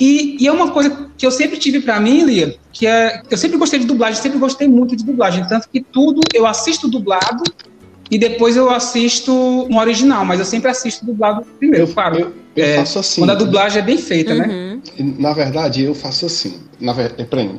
E, 0.00 0.36
e, 0.40 0.46
é 0.46 0.52
uma 0.52 0.70
coisa 0.70 1.10
que 1.18 1.26
eu 1.26 1.32
sempre 1.32 1.58
tive 1.58 1.80
para 1.80 1.98
mim, 1.98 2.22
Lia, 2.22 2.54
que 2.72 2.86
é. 2.86 3.20
Eu 3.28 3.36
sempre 3.36 3.58
gostei 3.58 3.80
de 3.80 3.86
dublagem, 3.86 4.22
sempre 4.22 4.38
gostei 4.38 4.68
muito 4.68 4.94
de 4.94 5.04
dublagem. 5.04 5.44
Tanto 5.48 5.68
que 5.68 5.80
tudo 5.80 6.20
eu 6.32 6.46
assisto 6.46 6.88
dublado 6.88 7.42
e 8.12 8.18
depois 8.18 8.58
eu 8.58 8.68
assisto 8.68 9.32
no 9.70 9.78
original, 9.78 10.22
mas 10.22 10.38
eu 10.38 10.44
sempre 10.44 10.70
assisto 10.70 11.06
dublado 11.06 11.46
primeiro, 11.58 11.86
eu, 11.86 11.94
claro. 11.94 12.18
Eu, 12.18 12.32
eu 12.54 12.64
é, 12.66 12.76
faço 12.76 12.98
assim. 12.98 13.22
Quando 13.22 13.30
a 13.30 13.34
dublagem 13.34 13.80
é 13.80 13.82
bem 13.82 13.96
feita, 13.96 14.34
né? 14.34 14.46
uhum. 14.46 15.06
né? 15.06 15.14
Na 15.18 15.32
verdade, 15.32 15.82
eu 15.82 15.94
faço 15.94 16.26
assim. 16.26 16.60
Na, 16.78 16.92
ver, 16.92 17.14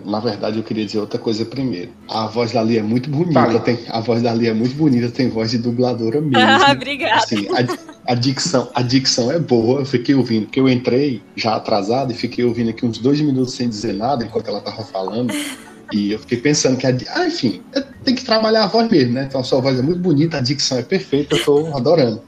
na 0.05 0.19
verdade, 0.19 0.57
eu 0.57 0.63
queria 0.63 0.85
dizer 0.85 0.99
outra 0.99 1.17
coisa 1.17 1.43
primeiro. 1.43 1.89
A 2.07 2.27
voz 2.27 2.51
da 2.51 2.61
Lia 2.61 2.81
é 2.81 2.83
muito 2.83 3.09
bonita. 3.09 3.59
Tem, 3.61 3.79
a 3.89 3.99
voz 3.99 4.21
da 4.21 4.31
Lia 4.31 4.51
é 4.51 4.53
muito 4.53 4.75
bonita, 4.75 5.09
tem 5.09 5.27
voz 5.27 5.49
de 5.49 5.57
dubladora 5.57 6.21
mesmo. 6.21 6.37
Ah, 6.37 6.71
obrigada. 6.71 7.15
Assim, 7.15 7.47
a, 7.47 8.11
a, 8.11 8.13
dicção, 8.13 8.69
a 8.75 8.83
dicção 8.83 9.31
é 9.31 9.39
boa. 9.39 9.79
Eu 9.79 9.85
fiquei 9.87 10.13
ouvindo, 10.13 10.43
porque 10.43 10.59
eu 10.59 10.69
entrei 10.69 11.19
já 11.35 11.55
atrasado 11.55 12.11
e 12.11 12.15
fiquei 12.15 12.45
ouvindo 12.45 12.69
aqui 12.69 12.85
uns 12.85 12.99
dois 12.99 13.19
minutos 13.19 13.55
sem 13.55 13.67
dizer 13.67 13.93
nada 13.93 14.23
enquanto 14.23 14.49
ela 14.49 14.61
tava 14.61 14.83
falando. 14.83 15.33
E 15.91 16.11
eu 16.11 16.19
fiquei 16.19 16.37
pensando 16.37 16.77
que, 16.77 16.87
a, 16.87 16.95
ah, 17.15 17.27
enfim, 17.27 17.61
tem 18.03 18.15
que 18.15 18.23
trabalhar 18.23 18.63
a 18.63 18.67
voz 18.67 18.89
mesmo, 18.89 19.13
né? 19.13 19.25
Então 19.27 19.41
a 19.41 19.43
sua 19.43 19.59
voz 19.59 19.77
é 19.77 19.81
muito 19.81 19.99
bonita, 19.99 20.37
a 20.37 20.41
dicção 20.41 20.77
é 20.77 20.83
perfeita, 20.83 21.35
eu 21.35 21.43
tô 21.43 21.75
adorando. 21.75 22.21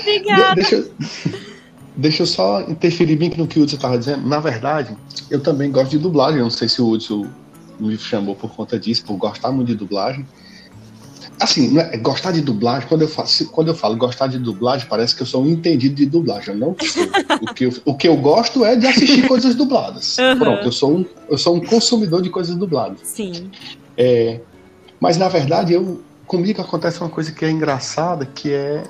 Obrigada. 0.00 0.54
De, 0.54 0.54
deixa, 0.56 0.76
eu, 0.76 0.90
deixa 1.96 2.22
eu 2.22 2.26
só 2.26 2.60
interferir 2.62 3.16
bem 3.16 3.30
no 3.36 3.46
que 3.46 3.58
o 3.58 3.62
Hudson 3.62 3.76
estava 3.76 3.98
dizendo. 3.98 4.26
Na 4.26 4.40
verdade, 4.40 4.96
eu 5.30 5.40
também 5.40 5.70
gosto 5.70 5.90
de 5.90 5.98
dublagem. 5.98 6.38
Eu 6.38 6.44
não 6.44 6.50
sei 6.50 6.68
se 6.68 6.80
o 6.80 6.88
Hudson 6.88 7.26
me 7.78 7.96
chamou 7.98 8.34
por 8.34 8.50
conta 8.54 8.78
disso, 8.78 9.04
por 9.04 9.16
gostar 9.16 9.50
muito 9.50 9.68
de 9.68 9.74
dublagem. 9.74 10.26
Assim, 11.38 11.78
é, 11.78 11.96
gostar 11.98 12.32
de 12.32 12.40
dublagem, 12.40 12.88
quando 12.88 13.02
eu, 13.02 13.08
faço, 13.08 13.46
quando 13.48 13.68
eu 13.68 13.74
falo 13.74 13.96
gostar 13.96 14.26
de 14.26 14.38
dublagem, 14.38 14.86
parece 14.88 15.14
que 15.14 15.22
eu 15.22 15.26
sou 15.26 15.42
um 15.42 15.48
entendido 15.48 15.94
de 15.94 16.06
dublagem. 16.06 16.54
Eu 16.54 16.60
não 16.60 16.76
sou. 16.80 17.04
o, 17.42 17.54
que 17.54 17.66
eu, 17.66 17.72
o 17.84 17.94
que 17.94 18.08
eu 18.08 18.16
gosto 18.16 18.64
é 18.64 18.74
de 18.76 18.86
assistir 18.86 19.26
coisas 19.28 19.54
dubladas. 19.54 20.16
Uhum. 20.18 20.38
Pronto, 20.38 20.64
eu 20.64 20.72
sou, 20.72 20.96
um, 20.96 21.06
eu 21.28 21.36
sou 21.36 21.56
um 21.56 21.60
consumidor 21.60 22.22
de 22.22 22.30
coisas 22.30 22.54
dubladas. 22.54 23.00
Sim. 23.02 23.50
É, 23.96 24.40
mas 24.98 25.16
na 25.16 25.28
verdade, 25.28 25.72
eu, 25.74 26.02
comigo 26.26 26.60
acontece 26.60 27.00
uma 27.00 27.10
coisa 27.10 27.30
que 27.32 27.44
é 27.44 27.50
engraçada, 27.50 28.24
que 28.26 28.52
é 28.52 28.84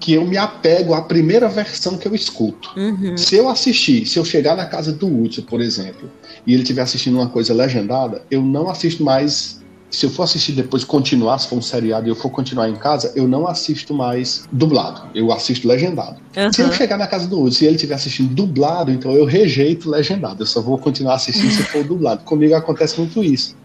que 0.00 0.12
eu 0.12 0.24
me 0.24 0.36
apego 0.36 0.94
à 0.94 1.02
primeira 1.02 1.48
versão 1.48 1.98
que 1.98 2.06
eu 2.06 2.14
escuto. 2.14 2.70
Uhum. 2.76 3.16
Se 3.16 3.34
eu 3.34 3.48
assistir, 3.48 4.06
se 4.06 4.18
eu 4.18 4.24
chegar 4.24 4.56
na 4.56 4.64
casa 4.64 4.92
do 4.92 5.06
Hudson, 5.06 5.42
por 5.42 5.60
exemplo, 5.60 6.10
e 6.46 6.52
ele 6.52 6.62
estiver 6.62 6.82
assistindo 6.82 7.16
uma 7.16 7.28
coisa 7.28 7.52
legendada, 7.52 8.22
eu 8.30 8.40
não 8.40 8.70
assisto 8.70 9.02
mais 9.02 9.57
se 9.90 10.04
eu 10.04 10.10
for 10.10 10.24
assistir 10.24 10.52
depois 10.52 10.84
continuar, 10.84 11.38
se 11.38 11.48
for 11.48 11.56
um 11.56 11.62
seriado 11.62 12.06
e 12.06 12.10
eu 12.10 12.14
for 12.14 12.30
continuar 12.30 12.68
em 12.68 12.76
casa, 12.76 13.12
eu 13.16 13.26
não 13.26 13.46
assisto 13.46 13.94
mais 13.94 14.46
dublado, 14.52 15.02
eu 15.14 15.32
assisto 15.32 15.66
legendado. 15.66 16.16
Uhum. 16.36 16.52
Se 16.52 16.60
eu 16.60 16.70
chegar 16.72 16.98
na 16.98 17.06
casa 17.06 17.26
do 17.26 17.40
Hudson 17.40 17.64
e 17.64 17.66
ele 17.68 17.76
estiver 17.76 17.94
assistindo 17.94 18.34
dublado, 18.34 18.90
então 18.90 19.12
eu 19.12 19.24
rejeito 19.24 19.88
legendado, 19.88 20.42
eu 20.42 20.46
só 20.46 20.60
vou 20.60 20.78
continuar 20.78 21.14
assistindo 21.14 21.50
se 21.50 21.62
for 21.62 21.82
dublado. 21.84 22.22
Comigo 22.24 22.54
acontece 22.54 22.98
muito 22.98 23.24
isso. 23.24 23.56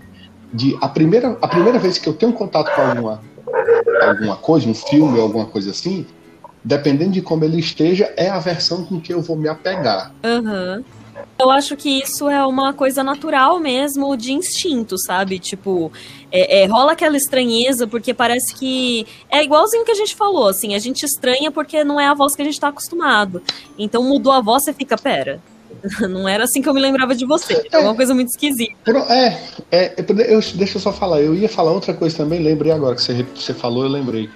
De 0.53 0.77
a 0.81 0.87
primeira, 0.87 1.37
a 1.41 1.47
primeira 1.47 1.77
vez 1.79 1.97
que 1.97 2.07
eu 2.07 2.13
tenho 2.13 2.31
contato 2.31 2.73
com 2.73 2.81
alguma, 2.81 3.21
alguma 4.01 4.35
coisa, 4.37 4.69
um 4.69 4.73
filme 4.73 5.17
ou 5.17 5.23
alguma 5.23 5.45
coisa 5.45 5.71
assim, 5.71 6.05
dependendo 6.63 7.11
de 7.11 7.21
como 7.21 7.43
ele 7.43 7.59
esteja, 7.59 8.13
é 8.15 8.29
a 8.29 8.39
versão 8.39 8.85
com 8.85 8.99
que 9.01 9.13
eu 9.13 9.21
vou 9.21 9.35
me 9.35 9.49
apegar. 9.49 10.13
Uhum. 10.23 10.83
Eu 11.39 11.51
acho 11.51 11.75
que 11.75 11.99
isso 11.99 12.29
é 12.29 12.45
uma 12.45 12.73
coisa 12.73 13.03
natural 13.03 13.59
mesmo, 13.59 14.15
de 14.15 14.33
instinto, 14.33 14.97
sabe? 14.97 15.39
Tipo, 15.39 15.91
é, 16.31 16.63
é, 16.63 16.65
rola 16.65 16.93
aquela 16.93 17.17
estranheza, 17.17 17.85
porque 17.87 18.13
parece 18.13 18.53
que. 18.53 19.05
É 19.29 19.43
igualzinho 19.43 19.85
que 19.85 19.91
a 19.91 19.95
gente 19.95 20.15
falou, 20.15 20.47
assim, 20.47 20.75
a 20.75 20.79
gente 20.79 21.03
estranha 21.03 21.51
porque 21.51 21.83
não 21.83 21.99
é 21.99 22.07
a 22.07 22.13
voz 22.13 22.35
que 22.35 22.41
a 22.41 22.45
gente 22.45 22.59
tá 22.59 22.69
acostumado. 22.69 23.41
Então 23.77 24.03
mudou 24.03 24.31
a 24.31 24.41
voz, 24.41 24.63
você 24.63 24.73
fica, 24.73 24.97
pera. 24.97 25.41
Não 26.09 26.27
era 26.27 26.43
assim 26.43 26.61
que 26.61 26.69
eu 26.69 26.73
me 26.73 26.79
lembrava 26.79 27.15
de 27.15 27.25
você. 27.25 27.65
É 27.71 27.77
uma 27.79 27.95
coisa 27.95 28.13
muito 28.13 28.29
esquisita. 28.29 28.73
É, 29.09 29.39
é, 29.71 29.95
eu, 29.97 30.39
deixa 30.55 30.77
eu 30.77 30.81
só 30.81 30.93
falar. 30.93 31.21
Eu 31.21 31.35
ia 31.35 31.49
falar 31.49 31.71
outra 31.71 31.93
coisa 31.93 32.17
também, 32.17 32.41
lembrei 32.41 32.71
agora 32.71 32.95
que 32.95 33.01
você, 33.01 33.25
você 33.35 33.53
falou, 33.53 33.83
eu 33.83 33.89
lembrei. 33.89 34.29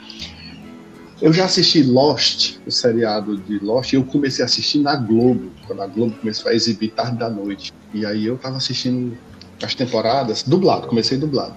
Eu 1.22 1.34
já 1.34 1.46
assisti 1.46 1.82
Lost, 1.82 2.58
o 2.66 2.72
seriado 2.72 3.38
de 3.38 3.58
Lost, 3.60 3.92
e 3.92 3.96
eu 3.96 4.04
comecei 4.04 4.44
a 4.44 4.46
assistir 4.46 4.80
na 4.80 4.96
Globo, 4.96 5.52
quando 5.66 5.82
a 5.82 5.88
Globo 5.88 6.16
começou 6.20 6.52
a 6.52 6.54
exibir 6.54 6.92
tarde 6.92 7.18
da 7.18 7.30
noite. 7.30 7.74
E 7.94 8.06
aí 8.06 8.26
eu 8.26 8.38
tava 8.38 8.58
assistindo 8.58 9.18
as 9.64 9.74
temporadas 9.74 10.44
dublado, 10.44 10.88
comecei 10.88 11.18
dublado. 11.18 11.56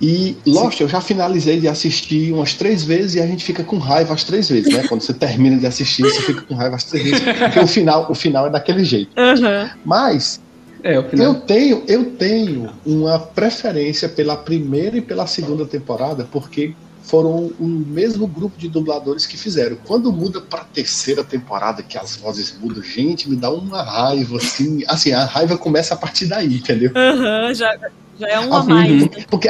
E 0.00 0.36
Lost 0.46 0.78
Sim. 0.78 0.84
eu 0.84 0.88
já 0.88 1.00
finalizei 1.00 1.58
de 1.58 1.66
assistir 1.66 2.32
umas 2.32 2.52
três 2.54 2.84
vezes 2.84 3.14
e 3.14 3.20
a 3.20 3.26
gente 3.26 3.42
fica 3.42 3.64
com 3.64 3.78
raiva 3.78 4.12
as 4.12 4.24
três 4.24 4.48
vezes, 4.48 4.72
né? 4.72 4.86
Quando 4.86 5.00
você 5.00 5.14
termina 5.14 5.56
de 5.56 5.66
assistir, 5.66 6.02
você 6.02 6.20
fica 6.20 6.42
com 6.42 6.54
raiva 6.54 6.76
as 6.76 6.84
três 6.84 7.04
vezes, 7.04 7.22
porque 7.22 7.60
o 7.60 7.66
final, 7.66 8.06
o 8.10 8.14
final 8.14 8.46
é 8.46 8.50
daquele 8.50 8.84
jeito. 8.84 9.10
Uhum. 9.18 9.70
Mas 9.84 10.40
é, 10.84 10.96
eu 10.96 11.34
tenho, 11.40 11.82
eu 11.88 12.04
tenho 12.12 12.70
uma 12.84 13.18
preferência 13.18 14.08
pela 14.08 14.36
primeira 14.36 14.98
e 14.98 15.00
pela 15.00 15.26
segunda 15.26 15.64
temporada, 15.64 16.28
porque 16.30 16.74
foram 17.06 17.52
o 17.58 17.66
mesmo 17.66 18.26
grupo 18.26 18.58
de 18.58 18.68
dubladores 18.68 19.26
que 19.26 19.36
fizeram. 19.36 19.76
Quando 19.86 20.12
muda 20.12 20.40
para 20.40 20.62
a 20.62 20.64
terceira 20.64 21.22
temporada, 21.22 21.82
que 21.82 21.96
as 21.96 22.16
vozes 22.16 22.56
mudam, 22.60 22.82
gente, 22.82 23.30
me 23.30 23.36
dá 23.36 23.48
uma 23.50 23.82
raiva, 23.82 24.36
assim. 24.36 24.82
Assim, 24.88 25.12
a 25.12 25.24
raiva 25.24 25.56
começa 25.56 25.94
a 25.94 25.96
partir 25.96 26.26
daí, 26.26 26.56
entendeu? 26.56 26.90
Uhum, 26.90 27.54
já, 27.54 27.78
já 28.18 28.28
é 28.28 28.40
um 28.40 28.52
a 28.52 28.64
mais. 28.64 29.02
Né? 29.02 29.08
Porque 29.30 29.48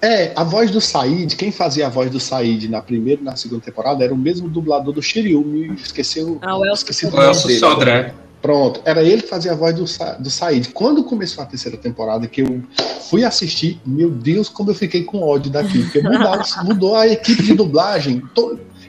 é, 0.00 0.32
a 0.36 0.44
voz 0.44 0.70
do 0.70 0.80
Said, 0.80 1.34
quem 1.34 1.50
fazia 1.50 1.86
a 1.86 1.90
voz 1.90 2.10
do 2.10 2.20
Said 2.20 2.68
na 2.68 2.80
primeira 2.80 3.20
e 3.20 3.24
na 3.24 3.34
segunda 3.34 3.62
temporada 3.62 4.04
era 4.04 4.14
o 4.14 4.18
mesmo 4.18 4.48
dublador 4.48 4.94
do 4.94 5.02
Shiryu, 5.02 5.44
me 5.44 5.74
esqueceu. 5.74 6.38
Ah, 6.40 6.56
o 6.56 6.64
Elcio, 6.64 6.90
esqueci 6.90 7.06
Elcio 7.06 7.58
Sodré. 7.58 8.14
Pronto, 8.40 8.80
era 8.84 9.02
ele 9.02 9.22
que 9.22 9.28
fazia 9.28 9.52
a 9.52 9.54
voz 9.54 9.74
do, 9.74 9.84
do 10.22 10.30
Said. 10.30 10.70
Quando 10.70 11.02
começou 11.02 11.42
a 11.42 11.46
terceira 11.46 11.76
temporada, 11.76 12.26
que 12.26 12.42
eu 12.42 12.62
fui 13.08 13.24
assistir, 13.24 13.80
meu 13.84 14.10
Deus, 14.10 14.48
como 14.48 14.70
eu 14.70 14.74
fiquei 14.74 15.02
com 15.02 15.22
ódio 15.22 15.50
daquilo, 15.50 15.84
porque 15.84 16.02
mudou, 16.02 16.40
mudou 16.64 16.96
a 16.96 17.08
equipe 17.08 17.42
de 17.42 17.54
dublagem. 17.54 18.22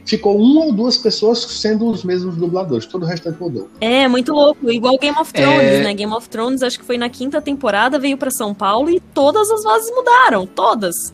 ficou 0.06 0.38
uma 0.38 0.66
ou 0.66 0.74
duas 0.74 0.98
pessoas 0.98 1.40
sendo 1.40 1.90
os 1.90 2.04
mesmos 2.04 2.36
dubladores, 2.36 2.86
todo 2.86 3.04
o 3.04 3.06
restante 3.06 3.42
mudou. 3.42 3.70
É, 3.82 4.08
muito 4.08 4.32
louco. 4.34 4.70
Igual 4.70 4.98
Game 5.00 5.18
of 5.20 5.34
Thrones, 5.34 5.62
é... 5.62 5.84
né? 5.84 5.94
Game 5.94 6.14
of 6.14 6.30
Thrones, 6.30 6.62
acho 6.62 6.80
que 6.80 6.86
foi 6.86 6.98
na 6.98 7.10
quinta 7.10 7.42
temporada, 7.42 7.98
veio 7.98 8.18
para 8.18 8.30
São 8.30 8.54
Paulo 8.54 8.90
e 8.90 9.00
todas 9.00 9.50
as 9.50 9.64
vozes 9.64 9.92
mudaram, 9.96 10.46
todas. 10.46 11.12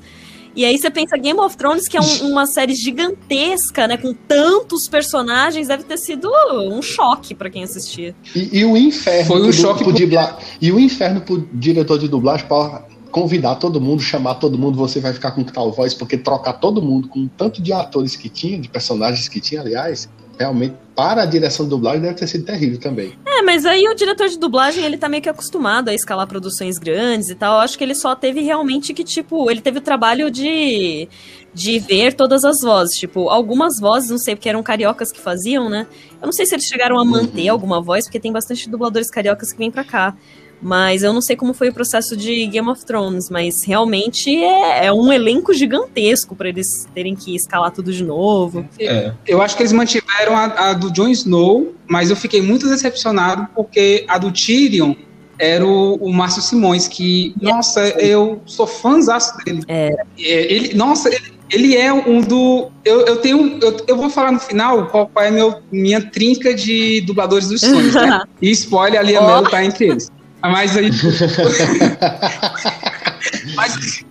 E 0.56 0.64
aí 0.64 0.78
você 0.78 0.90
pensa 0.90 1.18
Game 1.18 1.40
of 1.40 1.58
Thrones, 1.58 1.88
que 1.88 1.98
é 1.98 2.02
um, 2.02 2.32
uma 2.32 2.46
série 2.46 2.74
gigantesca, 2.74 3.88
né? 3.88 3.98
Com 3.98 4.14
tantos 4.14 4.88
personagens, 4.88 5.68
deve 5.68 5.84
ter 5.84 5.98
sido 5.98 6.30
um 6.72 6.82
choque 6.82 7.36
para 7.36 7.50
quem 7.50 7.64
assistia. 7.64 8.16
E, 8.34 8.60
e, 8.60 8.66
o 8.66 8.78
inferno 8.78 9.26
foi 9.26 9.42
um 9.42 9.52
choque 9.52 9.84
pro, 9.84 9.94
pro... 9.94 10.38
E 10.62 10.72
o 10.72 10.80
inferno 10.80 11.22
pro 11.22 11.48
diretor 11.52 12.00
de 12.00 12.08
dublagem 12.08 12.48
para 12.48 12.86
convidar 13.12 13.56
todo 13.56 13.80
mundo, 13.80 14.02
chamar 14.02 14.36
todo 14.36 14.58
mundo, 14.58 14.78
você 14.78 15.00
vai 15.00 15.14
ficar 15.14 15.32
com 15.32 15.44
tal 15.44 15.72
voz, 15.72 15.94
porque 15.94 16.18
trocar 16.18 16.54
todo 16.54 16.82
mundo 16.82 17.08
com 17.08 17.28
tanto 17.28 17.62
de 17.62 17.72
atores 17.72 18.16
que 18.16 18.28
tinha, 18.28 18.60
de 18.60 18.68
personagens 18.68 19.30
que 19.30 19.40
tinha, 19.40 19.62
aliás, 19.62 20.10
realmente 20.38 20.76
para 20.96 21.24
a 21.24 21.26
direção 21.26 21.66
de 21.66 21.72
dublagem 21.72 22.02
deve 22.02 22.16
ter 22.16 22.28
sido 22.28 22.46
terrível 22.46 22.80
também. 22.80 23.14
É, 23.26 23.42
mas 23.42 23.66
aí 23.66 23.86
o 23.88 23.94
diretor 23.94 24.30
de 24.30 24.40
dublagem, 24.40 24.84
ele 24.86 24.98
tá 24.98 25.10
meio 25.10 25.22
que 25.22 25.28
acostumado 25.28 25.90
a 25.90 25.94
escalar 25.94 26.26
produções 26.26 26.78
grandes 26.78 27.30
e 27.30 27.36
tal. 27.36 27.56
Eu 27.56 27.62
acho 27.62 27.78
que 27.78 27.84
ele 27.84 27.94
só 27.94 28.16
teve 28.16 28.42
realmente 28.42 28.94
que, 28.94 29.04
tipo, 29.04 29.52
ele 29.52 29.60
teve 29.60 29.80
o 29.80 29.82
trabalho 29.82 30.32
de, 30.32 31.10
de 31.54 31.80
ver 31.80 32.14
todas 32.14 32.46
as 32.46 32.62
vozes. 32.62 32.98
Tipo, 32.98 33.28
algumas 33.28 33.78
vozes, 33.80 34.10
não 34.10 34.18
sei, 34.18 34.36
porque 34.36 34.48
eram 34.48 34.64
cariocas 34.64 35.12
que 35.12 35.20
faziam, 35.20 35.70
né? 35.70 35.86
Eu 36.22 36.28
não 36.28 36.34
sei 36.34 36.46
se 36.46 36.56
eles 36.56 36.66
chegaram 36.66 36.98
a 36.98 37.04
manter 37.04 37.48
uhum. 37.48 37.52
alguma 37.52 37.82
voz, 37.82 38.06
porque 38.06 38.20
tem 38.20 38.32
bastante 38.32 38.70
dubladores 38.70 39.12
cariocas 39.12 39.52
que 39.52 39.58
vêm 39.58 39.70
pra 39.70 39.84
cá. 39.84 40.16
Mas 40.62 41.04
eu 41.04 41.14
não 41.14 41.22
sei 41.22 41.36
como 41.36 41.54
foi 41.54 41.70
o 41.70 41.74
processo 41.74 42.16
de 42.16 42.48
Game 42.48 42.68
of 42.70 42.86
Thrones, 42.86 43.30
mas 43.30 43.64
realmente 43.64 44.36
é, 44.36 44.86
é 44.86 44.94
um 44.94 45.12
elenco 45.12 45.54
gigantesco 45.54 46.36
para 46.36 46.50
eles 46.50 46.88
terem 46.94 47.16
que 47.16 47.36
escalar 47.36 47.72
tudo 47.72 47.92
de 47.92 48.04
novo. 48.04 48.68
É. 48.80 49.14
Eu 49.28 49.42
acho 49.42 49.56
que 49.56 49.62
eles 49.62 49.74
mantiveram 49.74 50.36
a, 50.36 50.70
a 50.70 50.74
do 50.74 50.92
Jon 50.92 51.10
Snow, 51.10 51.74
mas 51.88 52.10
eu 52.10 52.16
fiquei 52.16 52.42
muito 52.42 52.68
decepcionado 52.68 53.48
porque 53.54 54.06
a 54.08 54.18
do 54.18 54.32
Tyrion 54.32 54.96
era 55.38 55.66
o, 55.66 55.96
o 55.96 56.14
Márcio 56.14 56.42
Simões, 56.42 56.88
que, 56.88 57.36
nossa, 57.42 57.82
eu 58.00 58.42
sou 58.46 58.66
fãzaço 58.66 59.38
dele. 59.44 59.64
É. 59.68 59.94
é. 60.18 60.54
Ele, 60.54 60.74
nossa, 60.74 61.10
ele, 61.10 61.34
ele 61.50 61.76
é 61.76 61.92
um 61.92 62.22
do. 62.22 62.72
Eu, 62.84 63.02
eu 63.02 63.18
tenho. 63.18 63.60
Eu, 63.62 63.78
eu 63.88 63.98
vou 63.98 64.10
falar 64.10 64.32
no 64.32 64.40
final 64.40 64.88
qual, 64.88 65.08
qual 65.08 65.26
é 65.26 65.32
meu, 65.32 65.62
minha 65.72 66.02
trinca 66.02 66.54
de 66.54 67.02
dubladores 67.02 67.50
dos 67.50 67.62
sonhos, 67.62 67.94
né? 67.94 68.22
E 68.42 68.50
spoiler, 68.52 69.00
a 69.00 69.04
Lia 69.04 69.22
oh. 69.22 69.28
Mello 69.28 69.50
tá 69.50 69.64
entre 69.64 69.90
eles. 69.90 70.12
Mas 70.50 70.78
aí. 70.78 70.90
mas, 73.56 74.06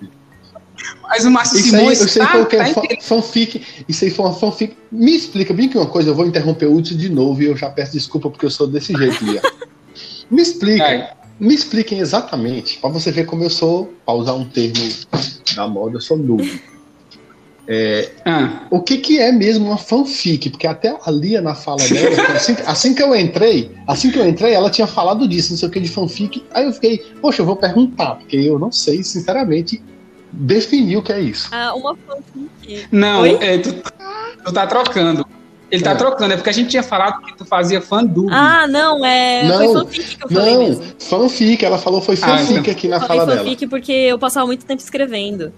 mas 1.03 1.25
o 1.25 1.31
Márcio 1.31 1.59
isso 1.59 1.71
Simões. 1.71 2.00
Aí, 2.00 2.09
sei 2.09 2.23
tá, 2.23 2.33
qual 2.33 2.47
que 2.47 2.57
é 2.57 2.73
tá 2.73 2.83
fanfic. 3.00 3.85
Isso 3.88 4.05
aí 4.05 4.11
foi 4.11 4.25
uma 4.25 4.35
fanfic. 4.35 4.76
Me 4.91 5.14
explica 5.14 5.55
bem 5.55 5.69
que 5.69 5.76
uma 5.76 5.87
coisa, 5.87 6.11
eu 6.11 6.14
vou 6.14 6.26
interromper 6.26 6.67
o 6.67 6.76
Hudson 6.76 6.97
de 6.97 7.09
novo 7.09 7.43
e 7.43 7.47
eu 7.47 7.57
já 7.57 7.71
peço 7.71 7.93
desculpa 7.93 8.31
porque 8.31 8.47
eu 8.47 8.50
sou 8.50 8.67
desse 8.67 8.93
jeito, 8.93 9.25
Lia. 9.25 9.43
Me 10.31 10.43
explica. 10.43 10.85
É. 10.85 11.12
Me 11.38 11.53
expliquem 11.53 11.99
exatamente, 11.99 12.79
para 12.79 12.91
você 12.91 13.11
ver 13.11 13.26
como 13.26 13.43
eu 13.43 13.50
sou, 13.50 13.93
para 14.07 14.14
usar 14.14 14.35
um 14.35 14.45
termo 14.45 14.88
da 15.57 15.67
moda, 15.67 15.97
eu 15.97 16.00
sou 16.00 16.17
noob. 16.17 16.62
É, 17.66 18.11
ah. 18.26 18.66
O 18.71 18.80
que, 18.80 18.99
que 18.99 19.18
é 19.18 19.33
mesmo 19.33 19.66
uma 19.66 19.78
fanfic? 19.78 20.50
Porque 20.50 20.66
até 20.66 20.94
a 21.04 21.11
Lia 21.11 21.40
na 21.40 21.54
fala 21.54 21.78
dela, 21.78 22.23
assim, 22.37 22.56
assim, 22.66 22.94
que 22.94 23.02
eu 23.02 23.14
entrei, 23.16 23.71
assim 23.87 24.11
que 24.11 24.18
eu 24.18 24.28
entrei, 24.28 24.52
ela 24.52 24.71
tinha 24.71 24.87
falado 24.87 25.26
disso, 25.26 25.52
não 25.52 25.59
sei 25.59 25.68
o 25.68 25.73
que 25.73 25.80
de 25.80 25.88
fanfic. 25.88 26.44
Aí 26.52 26.66
eu 26.66 26.73
fiquei, 26.73 26.99
poxa, 27.21 27.42
eu 27.42 27.47
vou 27.47 27.56
perguntar, 27.56 28.16
porque 28.16 28.37
eu 28.37 28.59
não 28.59 28.71
sei, 28.71 29.02
sinceramente, 29.02 29.83
definir 30.30 30.99
o 30.99 31.02
que 31.02 31.12
é 31.12 31.21
isso. 31.21 31.49
Ah, 31.52 31.75
uma 31.75 31.97
fanfic. 31.97 32.87
Não, 32.92 33.25
é, 33.25 33.59
tu, 33.59 33.73
tu 33.73 34.52
tá 34.52 34.66
trocando. 34.66 35.26
Ele 35.71 35.83
tá 35.83 35.92
é. 35.92 35.94
trocando, 35.94 36.35
é 36.35 36.37
porque 36.37 36.50
a 36.50 36.52
gente 36.52 36.68
tinha 36.68 36.83
falado 36.83 37.23
que 37.23 37.37
tu 37.37 37.44
fazia 37.44 37.80
fandub. 37.80 38.28
Ah, 38.30 38.68
não, 38.68 39.04
é. 39.04 39.42
Não, 39.49 39.59
foi 39.59 39.73
fanfic 39.73 40.16
que 40.16 40.25
eu 40.25 40.28
falei. 40.28 40.54
Não, 40.54 40.61
mesmo. 40.61 40.85
fanfic, 41.00 41.64
ela 41.64 41.78
falou 41.78 42.00
foi 42.02 42.14
fanfic 42.14 42.59
ah, 42.59 42.61
então. 42.61 42.73
aqui 42.73 42.88
na 42.88 43.00
fala 43.00 43.26
dela. 43.26 43.38
fanfic 43.38 43.66
porque 43.66 43.90
eu 43.90 44.18
passava 44.18 44.47
muito 44.47 44.66
tempo 44.66 44.83
escrevendo. 44.83 45.52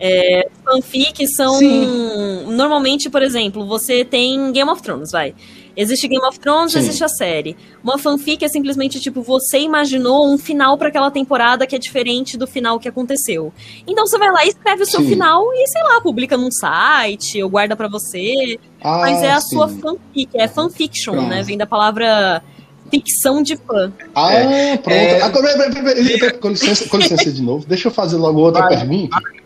É, 0.00 0.48
fanfic 0.64 1.26
são. 1.28 1.56
Sim. 1.56 2.46
Normalmente, 2.46 3.10
por 3.10 3.22
exemplo, 3.22 3.66
você 3.66 4.02
tem 4.02 4.50
Game 4.50 4.70
of 4.70 4.82
Thrones, 4.82 5.10
vai. 5.12 5.34
Existe 5.76 6.08
Game 6.08 6.24
of 6.26 6.38
Thrones, 6.38 6.72
Sim. 6.72 6.78
existe 6.80 7.04
a 7.04 7.08
série. 7.08 7.56
Uma 7.82 7.96
fanfic 7.98 8.44
é 8.44 8.48
simplesmente 8.48 8.98
tipo, 8.98 9.22
você 9.22 9.60
imaginou 9.60 10.28
um 10.28 10.36
final 10.36 10.76
para 10.76 10.88
aquela 10.88 11.10
temporada 11.10 11.66
que 11.66 11.76
é 11.76 11.78
diferente 11.78 12.36
do 12.36 12.46
final 12.46 12.78
que 12.80 12.88
aconteceu. 12.88 13.52
Então 13.86 14.06
você 14.06 14.18
vai 14.18 14.32
lá 14.32 14.44
e 14.44 14.48
escreve 14.48 14.82
o 14.82 14.86
seu 14.86 15.00
sim. 15.00 15.08
final 15.10 15.44
e, 15.54 15.66
sei 15.68 15.82
lá, 15.82 16.00
publica 16.00 16.36
num 16.36 16.50
site 16.50 17.42
ou 17.42 17.48
guarda 17.48 17.76
para 17.76 17.88
você. 17.88 18.58
Ah, 18.82 18.98
Mas 18.98 19.22
é 19.22 19.30
a 19.30 19.40
sim. 19.40 19.50
sua 19.50 19.68
fanfic, 19.68 20.30
é 20.34 20.48
fanfiction, 20.48 21.12
Pronto. 21.12 21.28
né? 21.28 21.42
Vem 21.42 21.56
da 21.56 21.66
palavra 21.66 22.42
ficção 22.90 23.42
de 23.42 23.56
fã. 23.56 23.92
Ah, 24.14 24.34
é, 24.34 24.76
pronto. 24.76 24.94
É... 24.94 25.22
Agora, 25.22 26.32
com, 26.40 26.48
licença, 26.48 26.88
com 26.88 26.96
licença 26.96 27.30
de 27.32 27.42
novo, 27.42 27.64
deixa 27.66 27.88
eu 27.88 27.92
fazer 27.92 28.16
logo 28.16 28.40
outra 28.40 28.62
vai, 28.62 28.78
pergunta. 28.78 29.16
Vai. 29.22 29.40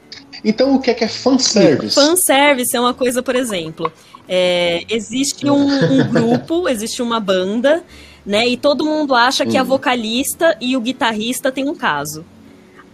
Então, 0.44 0.74
o 0.74 0.80
que 0.80 0.90
é 0.90 0.94
que 0.94 1.04
é 1.04 1.08
fanservice? 1.08 1.94
Fanservice 1.94 2.76
é 2.76 2.80
uma 2.80 2.92
coisa, 2.92 3.22
por 3.22 3.34
exemplo, 3.34 3.90
é, 4.28 4.84
existe 4.88 5.48
um, 5.48 5.66
um 5.66 6.08
grupo, 6.08 6.68
existe 6.68 7.00
uma 7.00 7.18
banda, 7.18 7.82
né? 8.24 8.46
E 8.46 8.56
todo 8.56 8.84
mundo 8.84 9.14
acha 9.14 9.46
que 9.46 9.56
a 9.56 9.62
hum. 9.62 9.66
vocalista 9.66 10.56
e 10.60 10.76
o 10.76 10.80
guitarrista 10.80 11.50
têm 11.50 11.68
um 11.68 11.74
caso. 11.74 12.24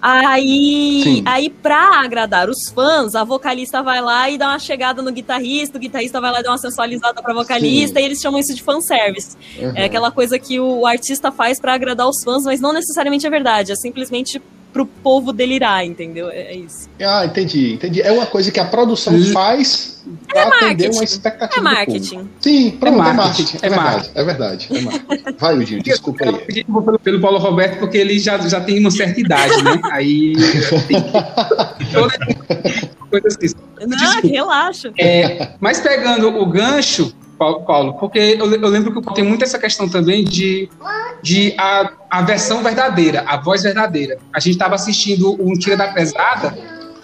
Aí, 0.02 1.22
aí, 1.26 1.50
pra 1.50 2.00
agradar 2.00 2.48
os 2.48 2.70
fãs, 2.70 3.14
a 3.14 3.22
vocalista 3.22 3.82
vai 3.82 4.00
lá 4.00 4.30
e 4.30 4.38
dá 4.38 4.48
uma 4.48 4.58
chegada 4.58 5.02
no 5.02 5.12
guitarrista, 5.12 5.76
o 5.76 5.80
guitarrista 5.80 6.18
vai 6.20 6.32
lá 6.32 6.40
e 6.40 6.42
dá 6.42 6.50
uma 6.50 6.58
sensualizada 6.58 7.20
pra 7.20 7.34
vocalista, 7.34 7.98
Sim. 7.98 8.02
e 8.02 8.06
eles 8.06 8.18
chamam 8.18 8.40
isso 8.40 8.54
de 8.54 8.62
fanservice. 8.62 9.36
Uhum. 9.58 9.72
É 9.76 9.84
aquela 9.84 10.10
coisa 10.10 10.38
que 10.38 10.58
o 10.58 10.86
artista 10.86 11.30
faz 11.30 11.60
para 11.60 11.74
agradar 11.74 12.08
os 12.08 12.24
fãs, 12.24 12.44
mas 12.44 12.60
não 12.60 12.72
necessariamente 12.72 13.26
é 13.26 13.30
verdade, 13.30 13.72
é 13.72 13.76
simplesmente 13.76 14.40
pro 14.72 14.86
povo 14.86 15.32
delirar, 15.32 15.84
entendeu? 15.84 16.28
É, 16.30 16.52
é 16.52 16.56
isso. 16.56 16.88
Ah, 17.00 17.24
entendi, 17.24 17.74
entendi. 17.74 18.02
É 18.02 18.12
uma 18.12 18.26
coisa 18.26 18.50
que 18.50 18.60
a 18.60 18.64
produção 18.64 19.16
e... 19.16 19.32
faz 19.32 20.02
para 20.28 20.40
é 20.40 20.44
atender 20.44 20.90
uma 20.90 21.04
expectativa. 21.04 21.60
É 21.60 21.62
marketing. 21.62 22.28
Sim, 22.40 22.70
pronto, 22.72 23.02
é, 23.02 23.10
é 23.10 23.12
marketing. 23.12 23.56
É, 23.60 23.66
é 23.66 23.70
verdade, 23.70 24.10
é 24.14 24.24
verdade. 24.24 24.68
É 24.70 24.80
marketing. 24.80 25.36
Vai, 25.38 25.58
Udinho, 25.58 25.82
desculpa 25.82 26.24
aí. 26.24 26.64
Eu 26.66 26.82
pelo, 26.82 26.98
pelo 26.98 27.20
Paulo 27.20 27.38
Roberto 27.38 27.78
porque 27.78 27.98
ele 27.98 28.18
já, 28.18 28.38
já 28.38 28.60
tem 28.60 28.78
uma 28.78 28.90
certa 28.90 29.20
idade, 29.20 29.62
né? 29.62 29.80
Aí. 29.84 30.32
coisa 33.10 33.26
assim. 33.26 33.54
Não, 33.86 34.20
relaxa. 34.30 34.92
É, 34.98 35.50
mas 35.60 35.80
pegando 35.80 36.28
o 36.28 36.46
gancho 36.46 37.12
Paulo, 37.40 37.94
porque 37.94 38.18
eu, 38.18 38.52
eu, 38.52 38.68
lembro 38.68 39.00
que 39.00 39.14
tem 39.14 39.24
muito 39.24 39.42
essa 39.42 39.58
questão 39.58 39.88
também 39.88 40.22
de, 40.22 40.68
de 41.22 41.54
a, 41.56 41.90
a 42.10 42.20
versão 42.20 42.62
verdadeira, 42.62 43.24
a 43.26 43.38
voz 43.38 43.62
verdadeira. 43.62 44.18
A 44.30 44.38
gente 44.38 44.52
estava 44.52 44.74
assistindo 44.74 45.42
um 45.42 45.54
Tira 45.54 45.74
da 45.74 45.88
Pesada. 45.88 46.56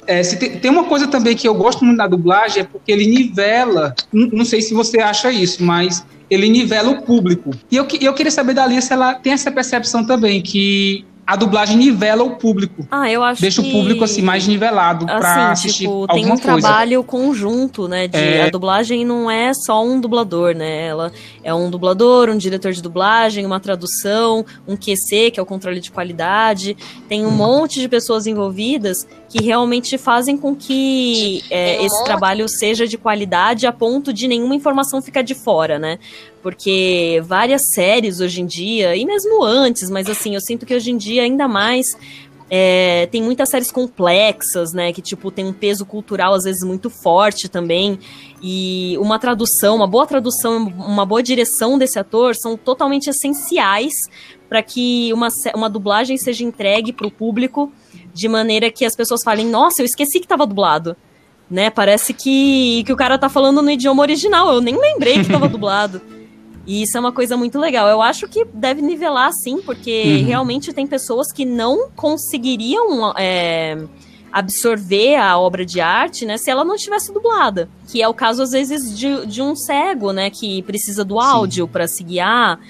É, 0.06 0.20
tem, 0.20 0.58
tem, 0.58 0.70
uma 0.70 0.84
coisa 0.84 1.08
também 1.08 1.34
que 1.34 1.48
eu 1.48 1.54
gosto 1.54 1.86
muito 1.86 1.96
da 1.96 2.06
dublagem, 2.06 2.62
é 2.62 2.64
porque 2.64 2.92
ele 2.92 3.06
nivela, 3.06 3.94
não, 4.12 4.44
sei 4.44 4.60
se 4.60 4.74
você 4.74 5.00
acha 5.00 5.32
isso, 5.32 5.64
mas 5.64 6.04
ele 6.28 6.50
nivela 6.50 6.90
o 6.90 7.02
público. 7.02 7.52
E 7.70 7.76
eu, 7.76 7.86
eu 8.02 8.12
queria 8.12 8.30
saber 8.30 8.52
da 8.52 8.64
Alice 8.64 8.88
se 8.88 8.92
ela 8.92 9.14
tem 9.14 9.32
essa 9.32 9.50
percepção 9.50 10.04
também, 10.04 10.42
que 10.42 11.04
a 11.26 11.34
dublagem 11.34 11.76
nivela 11.76 12.22
o 12.22 12.36
público. 12.36 12.86
Ah, 12.88 13.10
eu 13.10 13.22
acho 13.22 13.40
Deixa 13.40 13.60
que... 13.60 13.68
o 13.68 13.72
público 13.72 14.04
assim 14.04 14.22
mais 14.22 14.46
nivelado 14.46 15.06
assim, 15.08 15.18
para 15.18 15.50
assistir 15.50 15.78
tipo, 15.84 15.90
alguma 15.90 16.14
tem 16.14 16.24
um 16.24 16.28
coisa. 16.28 16.42
trabalho 16.42 17.02
conjunto, 17.02 17.88
né? 17.88 18.06
De, 18.06 18.16
é... 18.16 18.44
A 18.44 18.50
dublagem 18.50 19.04
não 19.04 19.28
é 19.28 19.52
só 19.52 19.84
um 19.84 20.00
dublador, 20.00 20.54
né? 20.54 20.86
Ela 20.86 21.12
é 21.42 21.52
um 21.52 21.68
dublador, 21.68 22.30
um 22.30 22.36
diretor 22.36 22.72
de 22.72 22.80
dublagem, 22.80 23.44
uma 23.44 23.58
tradução, 23.58 24.46
um 24.68 24.76
QC, 24.76 25.32
que 25.32 25.40
é 25.40 25.42
o 25.42 25.46
controle 25.46 25.80
de 25.80 25.90
qualidade. 25.90 26.76
Tem 27.08 27.26
um 27.26 27.28
hum. 27.28 27.32
monte 27.32 27.80
de 27.80 27.88
pessoas 27.88 28.28
envolvidas 28.28 29.06
que 29.28 29.42
realmente 29.42 29.98
fazem 29.98 30.36
com 30.36 30.54
que 30.54 31.42
é, 31.50 31.84
esse 31.84 32.04
trabalho 32.04 32.48
seja 32.48 32.86
de 32.86 32.96
qualidade 32.96 33.66
a 33.66 33.72
ponto 33.72 34.12
de 34.12 34.28
nenhuma 34.28 34.54
informação 34.54 35.02
ficar 35.02 35.22
de 35.22 35.34
fora, 35.34 35.76
né? 35.78 35.98
Porque 36.46 37.20
várias 37.26 37.72
séries 37.74 38.20
hoje 38.20 38.40
em 38.40 38.46
dia, 38.46 38.94
e 38.94 39.04
mesmo 39.04 39.42
antes, 39.42 39.90
mas 39.90 40.08
assim, 40.08 40.36
eu 40.36 40.40
sinto 40.40 40.64
que 40.64 40.72
hoje 40.72 40.92
em 40.92 40.96
dia 40.96 41.24
ainda 41.24 41.48
mais 41.48 41.98
é, 42.48 43.08
tem 43.10 43.20
muitas 43.20 43.48
séries 43.48 43.72
complexas, 43.72 44.72
né? 44.72 44.92
Que, 44.92 45.02
tipo, 45.02 45.32
tem 45.32 45.44
um 45.44 45.52
peso 45.52 45.84
cultural, 45.84 46.34
às 46.34 46.44
vezes, 46.44 46.62
muito 46.62 46.88
forte 46.88 47.48
também. 47.48 47.98
E 48.40 48.96
uma 49.00 49.18
tradução, 49.18 49.74
uma 49.74 49.88
boa 49.88 50.06
tradução, 50.06 50.68
uma 50.68 51.04
boa 51.04 51.20
direção 51.20 51.76
desse 51.76 51.98
ator 51.98 52.36
são 52.36 52.56
totalmente 52.56 53.10
essenciais 53.10 53.94
para 54.48 54.62
que 54.62 55.12
uma, 55.12 55.26
uma 55.52 55.68
dublagem 55.68 56.16
seja 56.16 56.44
entregue 56.44 56.92
para 56.92 57.08
o 57.08 57.10
público 57.10 57.72
de 58.14 58.28
maneira 58.28 58.70
que 58.70 58.84
as 58.84 58.94
pessoas 58.94 59.24
falem: 59.24 59.48
Nossa, 59.48 59.82
eu 59.82 59.84
esqueci 59.84 60.20
que 60.20 60.26
estava 60.26 60.46
dublado. 60.46 60.96
Né? 61.50 61.70
Parece 61.70 62.14
que, 62.14 62.84
que 62.86 62.92
o 62.92 62.96
cara 62.96 63.18
tá 63.18 63.28
falando 63.28 63.60
no 63.60 63.70
idioma 63.72 64.02
original. 64.02 64.54
Eu 64.54 64.60
nem 64.60 64.80
lembrei 64.80 65.14
que 65.14 65.22
estava 65.22 65.48
dublado. 65.50 66.00
E 66.66 66.82
isso 66.82 66.96
é 66.96 67.00
uma 67.00 67.12
coisa 67.12 67.36
muito 67.36 67.58
legal. 67.58 67.88
Eu 67.88 68.02
acho 68.02 68.26
que 68.26 68.44
deve 68.52 68.82
nivelar 68.82 69.32
sim, 69.32 69.62
porque 69.62 70.02
uhum. 70.04 70.26
realmente 70.26 70.72
tem 70.72 70.86
pessoas 70.86 71.32
que 71.32 71.44
não 71.44 71.90
conseguiriam 71.94 73.14
é, 73.16 73.78
absorver 74.32 75.16
a 75.16 75.38
obra 75.38 75.64
de 75.64 75.80
arte, 75.80 76.26
né, 76.26 76.36
se 76.36 76.50
ela 76.50 76.64
não 76.64 76.76
tivesse 76.76 77.12
dublada. 77.12 77.68
Que 77.88 78.02
é 78.02 78.08
o 78.08 78.12
caso, 78.12 78.42
às 78.42 78.50
vezes, 78.50 78.98
de, 78.98 79.26
de 79.26 79.40
um 79.40 79.54
cego, 79.54 80.12
né, 80.12 80.28
que 80.28 80.60
precisa 80.62 81.04
do 81.04 81.20
áudio 81.20 81.68
para 81.68 81.86
se 81.86 82.02
guiar. 82.02 82.60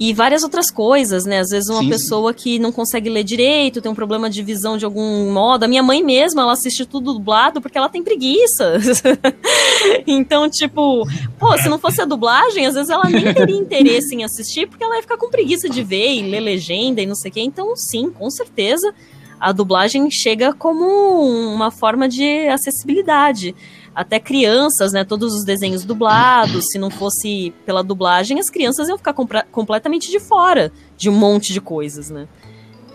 E 0.00 0.12
várias 0.14 0.44
outras 0.44 0.70
coisas, 0.70 1.24
né? 1.24 1.40
Às 1.40 1.48
vezes 1.48 1.68
uma 1.68 1.82
sim, 1.82 1.88
pessoa 1.88 2.32
que 2.32 2.58
não 2.58 2.70
consegue 2.70 3.10
ler 3.10 3.24
direito, 3.24 3.80
tem 3.80 3.90
um 3.90 3.94
problema 3.94 4.30
de 4.30 4.42
visão 4.44 4.76
de 4.78 4.84
algum 4.84 5.32
modo. 5.32 5.64
A 5.64 5.68
minha 5.68 5.82
mãe 5.82 6.04
mesma, 6.04 6.42
ela 6.42 6.52
assiste 6.52 6.86
tudo 6.86 7.12
dublado 7.14 7.60
porque 7.60 7.76
ela 7.76 7.88
tem 7.88 8.02
preguiça. 8.02 8.74
então, 10.06 10.48
tipo, 10.48 11.04
pô, 11.36 11.58
se 11.58 11.68
não 11.68 11.80
fosse 11.80 12.00
a 12.00 12.04
dublagem, 12.04 12.64
às 12.66 12.74
vezes 12.74 12.90
ela 12.90 13.08
nem 13.08 13.34
teria 13.34 13.56
interesse 13.56 14.14
em 14.14 14.22
assistir 14.22 14.68
porque 14.68 14.84
ela 14.84 14.96
ia 14.96 15.02
ficar 15.02 15.16
com 15.16 15.28
preguiça 15.30 15.68
de 15.68 15.82
ver 15.82 16.14
e 16.14 16.22
ler 16.22 16.40
legenda 16.40 17.02
e 17.02 17.06
não 17.06 17.16
sei 17.16 17.32
o 17.32 17.34
quê. 17.34 17.40
Então, 17.40 17.74
sim, 17.74 18.08
com 18.08 18.30
certeza, 18.30 18.94
a 19.40 19.50
dublagem 19.50 20.08
chega 20.12 20.52
como 20.52 20.84
uma 21.52 21.72
forma 21.72 22.08
de 22.08 22.46
acessibilidade 22.48 23.52
até 23.98 24.20
crianças, 24.20 24.92
né? 24.92 25.02
Todos 25.02 25.34
os 25.34 25.44
desenhos 25.44 25.84
dublados. 25.84 26.66
Se 26.70 26.78
não 26.78 26.88
fosse 26.88 27.52
pela 27.66 27.82
dublagem, 27.82 28.38
as 28.38 28.48
crianças 28.48 28.88
iam 28.88 28.96
ficar 28.96 29.12
completamente 29.12 30.08
de 30.08 30.20
fora 30.20 30.70
de 30.96 31.10
um 31.10 31.12
monte 31.12 31.52
de 31.52 31.60
coisas, 31.60 32.08
né? 32.08 32.28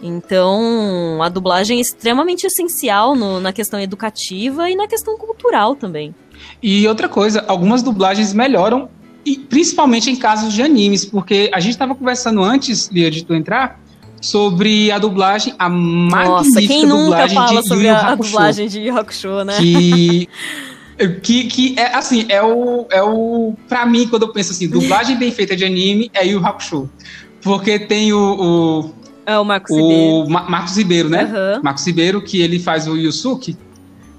Então, 0.02 1.22
a 1.22 1.28
dublagem 1.28 1.78
é 1.78 1.82
extremamente 1.82 2.46
essencial 2.46 3.16
no, 3.16 3.42
na 3.42 3.52
questão 3.52 3.82
educativa 3.82 4.70
e 4.70 4.78
na 4.78 4.88
questão 4.88 5.18
cultural 5.18 5.76
também. 5.76 6.16
E 6.62 6.88
outra 6.88 7.10
coisa, 7.10 7.44
algumas 7.50 7.84
dublagens 7.84 8.34
melhoram, 8.34 8.90
e 9.26 9.38
principalmente 9.38 10.10
em 10.10 10.16
casos 10.16 10.54
de 10.54 10.62
animes, 10.62 11.04
porque 11.04 11.50
a 11.54 11.60
gente 11.60 11.72
estava 11.72 11.94
conversando 11.96 12.42
antes, 12.42 12.88
Lia, 12.88 13.12
de 13.12 13.26
tu 13.26 13.34
entrar, 13.34 13.82
sobre 14.22 14.90
a 14.90 14.98
dublagem, 14.98 15.54
a 15.60 15.68
magnífica 15.68 16.30
Nossa, 16.30 16.62
quem 16.62 16.86
nunca 16.86 17.28
fala 17.28 17.62
de 17.62 17.68
sobre 17.68 17.90
a, 17.90 18.08
a 18.08 18.16
dublagem 18.16 18.68
de 18.70 18.80
Yu 18.80 18.98
Hakusho, 18.98 19.44
né? 19.44 19.58
Que 19.58 20.30
Que, 21.08 21.46
que 21.46 21.76
é 21.78 21.96
assim, 21.96 22.26
é 22.30 22.42
o, 22.42 22.86
é 22.90 23.02
o. 23.02 23.54
Pra 23.68 23.86
mim, 23.86 24.08
quando 24.08 24.24
eu 24.24 24.34
penso 24.34 24.52
assim, 24.52 24.68
dublagem 24.68 25.18
bem 25.18 25.32
feita 25.32 25.56
de 25.56 25.66
anime 25.66 26.10
é 26.14 26.26
Yu 26.26 26.46
Hakusho. 26.46 26.90
Porque 27.42 27.80
tem 27.80 28.14
o. 28.14 28.20
o 28.20 29.04
é 29.26 29.38
o 29.38 29.46
Marcos 29.46 29.72
o 29.72 29.76
Ribeiro. 29.76 30.30
Ma 30.30 30.50
Marcos 30.50 30.78
Ribeiro, 30.78 31.10
né? 31.10 31.24
Uhum. 31.24 31.64
Marcos 31.64 31.86
Ribeiro, 31.86 32.22
que 32.22 32.42
ele 32.42 32.60
faz 32.60 32.88
o 32.88 32.96
Yusuke. 32.96 33.58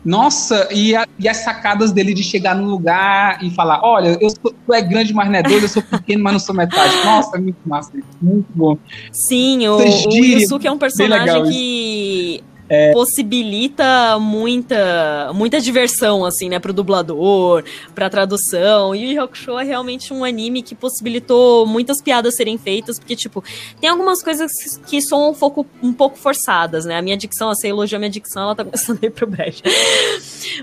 Nossa, 0.05 0.69
e, 0.71 0.95
a, 0.95 1.07
e, 1.19 1.27
as 1.27 1.39
sacadas 1.39 1.91
dele 1.91 2.13
de 2.13 2.23
chegar 2.23 2.55
no 2.55 2.69
lugar 2.69 3.43
e 3.43 3.51
falar: 3.51 3.81
Olha, 3.83 4.19
eu 4.21 4.29
sou, 4.29 4.55
tu 4.67 4.75
é 4.75 4.83
grande, 4.83 5.15
mas 5.15 5.29
não 5.29 5.37
é 5.37 5.43
doido, 5.43 5.65
eu 5.65 5.69
sou 5.69 5.83
pequeno, 5.83 6.23
mas 6.23 6.35
não 6.35 6.41
sou 6.41 6.55
metade. 6.55 6.95
Nossa, 7.05 7.37
é 7.39 7.41
muito 7.41 7.59
massa, 7.65 7.91
muito 8.21 8.47
bom. 8.55 8.77
Sim, 9.11 9.67
o, 9.67 9.79
o 9.79 10.15
Yusuke 10.15 10.67
é 10.67 10.73
um 10.73 10.77
personagem 10.77 11.45
que 11.45 12.45
é... 12.69 12.93
possibilita 12.93 14.19
muita 14.19 15.33
muita 15.35 15.61
diversão 15.61 16.25
assim, 16.25 16.49
né, 16.49 16.59
pro 16.59 16.73
dublador, 16.73 17.65
pra 17.95 18.09
tradução. 18.09 18.95
E 18.95 19.19
o 19.19 19.23
Hakusho 19.23 19.59
é 19.59 19.65
realmente 19.65 20.13
um 20.13 20.25
anime 20.25 20.63
que 20.63 20.75
possibilitou 20.75 21.67
muitas 21.67 22.01
piadas 22.01 22.35
serem 22.35 22.59
feitas, 22.59 22.99
porque 22.99 23.17
tipo, 23.17 23.43
tem 23.81 23.91
algumas 23.91 24.23
coisas 24.23 24.51
que 24.87 25.01
são 25.01 25.31
um 25.31 25.35
pouco, 25.35 25.67
um 25.83 25.93
pouco 25.93 26.17
forçadas, 26.17 26.85
né? 26.85 26.99
A 26.99 27.03
minha 27.03 27.17
dicção, 27.17 27.51
a 27.51 27.55
você 27.55 27.69
elogiou 27.69 27.97
a 27.97 28.01
minha 28.01 28.11
dicção, 28.11 28.45
ela 28.45 28.55
tá 28.55 28.65
começando 28.65 28.99
a 29.03 29.07
ir 29.07 29.11
pro 29.11 29.27
brejo. 29.27 29.63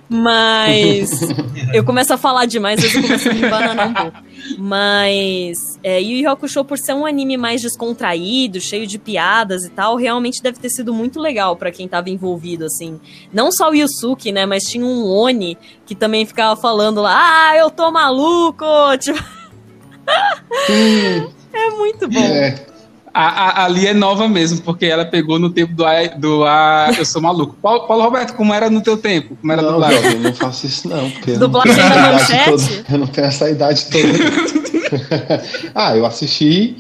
Mas 0.10 1.12
eu 1.74 1.84
começo 1.84 2.14
a 2.14 2.18
falar 2.18 2.46
demais, 2.46 2.84
às 2.84 2.92
vezes 2.92 2.96
eu 2.96 3.04
começo 3.04 3.30
a 3.30 3.34
me 3.34 3.42
bananar 3.42 3.88
um 3.90 3.94
pouco. 3.94 4.18
Mas 4.58 5.58
é, 5.84 6.02
Yu 6.02 6.18
Yu 6.18 6.30
Hakusho, 6.30 6.64
por 6.64 6.78
ser 6.78 6.94
um 6.94 7.06
anime 7.06 7.38
mais 7.38 7.62
descontraído, 7.62 8.60
cheio 8.60 8.86
de 8.86 8.98
piadas 8.98 9.66
e 9.66 9.70
tal, 9.70 9.96
realmente 9.96 10.42
deve 10.42 10.60
ter 10.60 10.70
sido 10.70 10.94
muito 10.94 11.20
legal 11.20 11.56
para 11.56 11.72
quem 11.72 11.88
tava 11.92 12.10
envolvido, 12.10 12.66
assim. 12.66 13.00
Não 13.32 13.52
só 13.52 13.70
o 13.70 13.76
Yusuke, 13.76 14.32
né, 14.32 14.46
mas 14.46 14.64
tinha 14.64 14.86
um 14.86 15.06
Oni 15.06 15.58
que 15.86 15.94
também 15.94 16.26
ficava 16.26 16.60
falando 16.60 17.02
lá, 17.02 17.50
ah, 17.50 17.58
eu 17.58 17.70
tô 17.70 17.92
maluco! 17.92 18.66
Tipo... 18.98 19.20
é 21.54 21.70
muito 21.78 22.08
bom. 22.08 22.20
É. 22.20 22.66
A, 23.14 23.24
a, 23.24 23.66
ali 23.66 23.88
é 23.88 23.94
nova 23.94 24.28
mesmo, 24.28 24.62
porque 24.62 24.86
ela 24.86 25.04
pegou 25.04 25.38
no 25.38 25.50
tempo 25.50 25.74
do, 25.74 25.84
do 26.18 26.46
a, 26.46 26.92
Eu 26.98 27.06
Sou 27.06 27.22
Maluco. 27.22 27.58
Paulo, 27.62 27.86
Paulo, 27.86 28.04
Roberto, 28.04 28.34
como 28.36 28.54
era 28.54 28.70
no 28.70 28.82
teu 28.82 28.96
tempo? 28.96 29.36
Como 29.36 29.52
era 29.52 29.62
não, 29.62 29.74
dublagem? 29.74 30.12
Eu 30.14 30.20
não 30.20 30.34
faço 30.34 30.66
isso, 30.66 30.88
não. 30.88 31.12
Porque 31.12 31.34
dublagem 31.34 31.76
da 31.76 32.12
manchete? 32.14 32.86
eu 32.90 32.98
não 33.00 33.08
tenho 33.08 33.28
essa 33.28 33.50
idade 33.50 33.86
toda. 33.86 34.08
ah, 35.76 35.96
eu 35.96 36.06
assisti. 36.06 36.78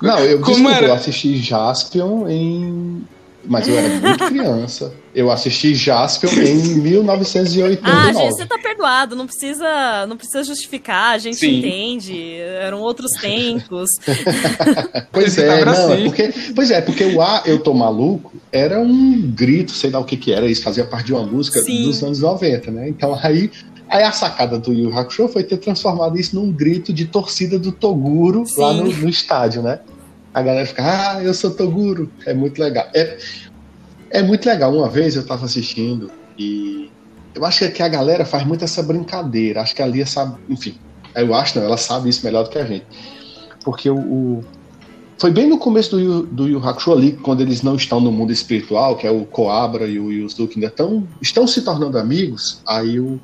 Não, 0.00 0.18
eu, 0.18 0.40
como 0.40 0.56
desculpa, 0.56 0.76
era? 0.76 0.86
eu 0.88 0.94
assisti 0.94 1.36
Jaspion 1.36 2.28
em 2.28 3.06
mas 3.44 3.68
eu 3.68 3.76
era 3.76 3.88
muito 4.00 4.26
criança. 4.26 4.92
Eu 5.14 5.30
assisti 5.30 5.74
Jaspion 5.74 6.30
em 6.30 6.80
1989. 6.80 7.80
Ah, 7.82 8.12
gente, 8.12 8.34
você 8.34 8.46
tá 8.46 8.58
perdoado, 8.58 9.14
não 9.14 9.26
precisa, 9.26 10.06
não 10.06 10.16
precisa 10.16 10.42
justificar, 10.42 11.14
a 11.14 11.18
gente 11.18 11.36
Sim. 11.36 11.58
entende. 11.58 12.36
Eram 12.60 12.80
outros 12.80 13.12
tempos. 13.12 13.90
pois 15.12 15.36
é, 15.36 15.64
não, 15.64 15.92
é 15.92 16.04
porque, 16.04 16.32
pois 16.54 16.70
é, 16.70 16.80
porque 16.80 17.04
o 17.04 17.20
A 17.20 17.42
Eu 17.44 17.58
Tô 17.58 17.74
Maluco 17.74 18.32
era 18.50 18.80
um 18.80 19.20
grito, 19.20 19.72
sei 19.72 19.90
lá 19.90 19.98
o 19.98 20.04
que 20.04 20.16
que 20.16 20.32
era, 20.32 20.46
isso 20.46 20.62
fazia 20.62 20.84
parte 20.84 21.06
de 21.06 21.12
uma 21.12 21.24
música 21.26 21.60
Sim. 21.60 21.84
dos 21.84 22.02
anos 22.02 22.20
90, 22.20 22.70
né? 22.70 22.88
Então 22.88 23.18
aí 23.22 23.50
Aí 23.92 24.04
a 24.04 24.10
sacada 24.10 24.58
do 24.58 24.72
Yu 24.72 24.98
Hakusho 24.98 25.28
foi 25.28 25.44
ter 25.44 25.58
transformado 25.58 26.18
isso 26.18 26.34
num 26.34 26.50
grito 26.50 26.94
de 26.94 27.04
torcida 27.04 27.58
do 27.58 27.70
Toguro 27.70 28.46
Sim. 28.46 28.58
lá 28.58 28.72
no, 28.72 28.84
no, 28.84 29.06
estádio, 29.06 29.60
né? 29.60 29.80
A 30.34 30.42
galera 30.42 30.66
fica, 30.66 30.82
ah, 30.82 31.22
eu 31.22 31.34
sou 31.34 31.50
Toguro. 31.50 32.10
É 32.26 32.32
muito 32.32 32.60
legal. 32.60 32.88
É, 32.94 33.18
é 34.10 34.22
muito 34.22 34.46
legal. 34.46 34.74
Uma 34.74 34.88
vez 34.88 35.14
eu 35.14 35.22
estava 35.22 35.44
assistindo 35.44 36.10
e 36.38 36.90
eu 37.34 37.44
acho 37.44 37.70
que 37.70 37.82
a 37.82 37.88
galera 37.88 38.24
faz 38.24 38.46
muito 38.46 38.64
essa 38.64 38.82
brincadeira. 38.82 39.60
Acho 39.60 39.74
que 39.74 39.82
a 39.82 39.86
Lia 39.86 40.06
sabe, 40.06 40.38
enfim, 40.48 40.74
eu 41.14 41.34
acho 41.34 41.58
não, 41.58 41.66
ela 41.66 41.76
sabe 41.76 42.08
isso 42.08 42.24
melhor 42.24 42.44
do 42.44 42.50
que 42.50 42.58
a 42.58 42.64
gente. 42.64 42.86
Porque 43.64 43.88
o, 43.88 43.98
o 43.98 44.44
foi 45.18 45.30
bem 45.30 45.46
no 45.46 45.56
começo 45.56 45.92
do 45.92 46.00
Yu, 46.00 46.22
do 46.26 46.48
Yu 46.48 46.58
Hakusho 46.66 46.92
ali, 46.92 47.12
quando 47.12 47.42
eles 47.42 47.62
não 47.62 47.76
estão 47.76 48.00
no 48.00 48.10
mundo 48.10 48.32
espiritual, 48.32 48.96
que 48.96 49.06
é 49.06 49.10
o 49.10 49.24
Koabra 49.24 49.86
e 49.86 49.98
o 49.98 50.10
Yuzuki 50.10 50.56
ainda 50.56 50.68
tão, 50.68 51.06
estão 51.20 51.46
se 51.46 51.62
tornando 51.62 51.96
amigos, 51.96 52.60
aí 52.66 52.98
o, 52.98 53.20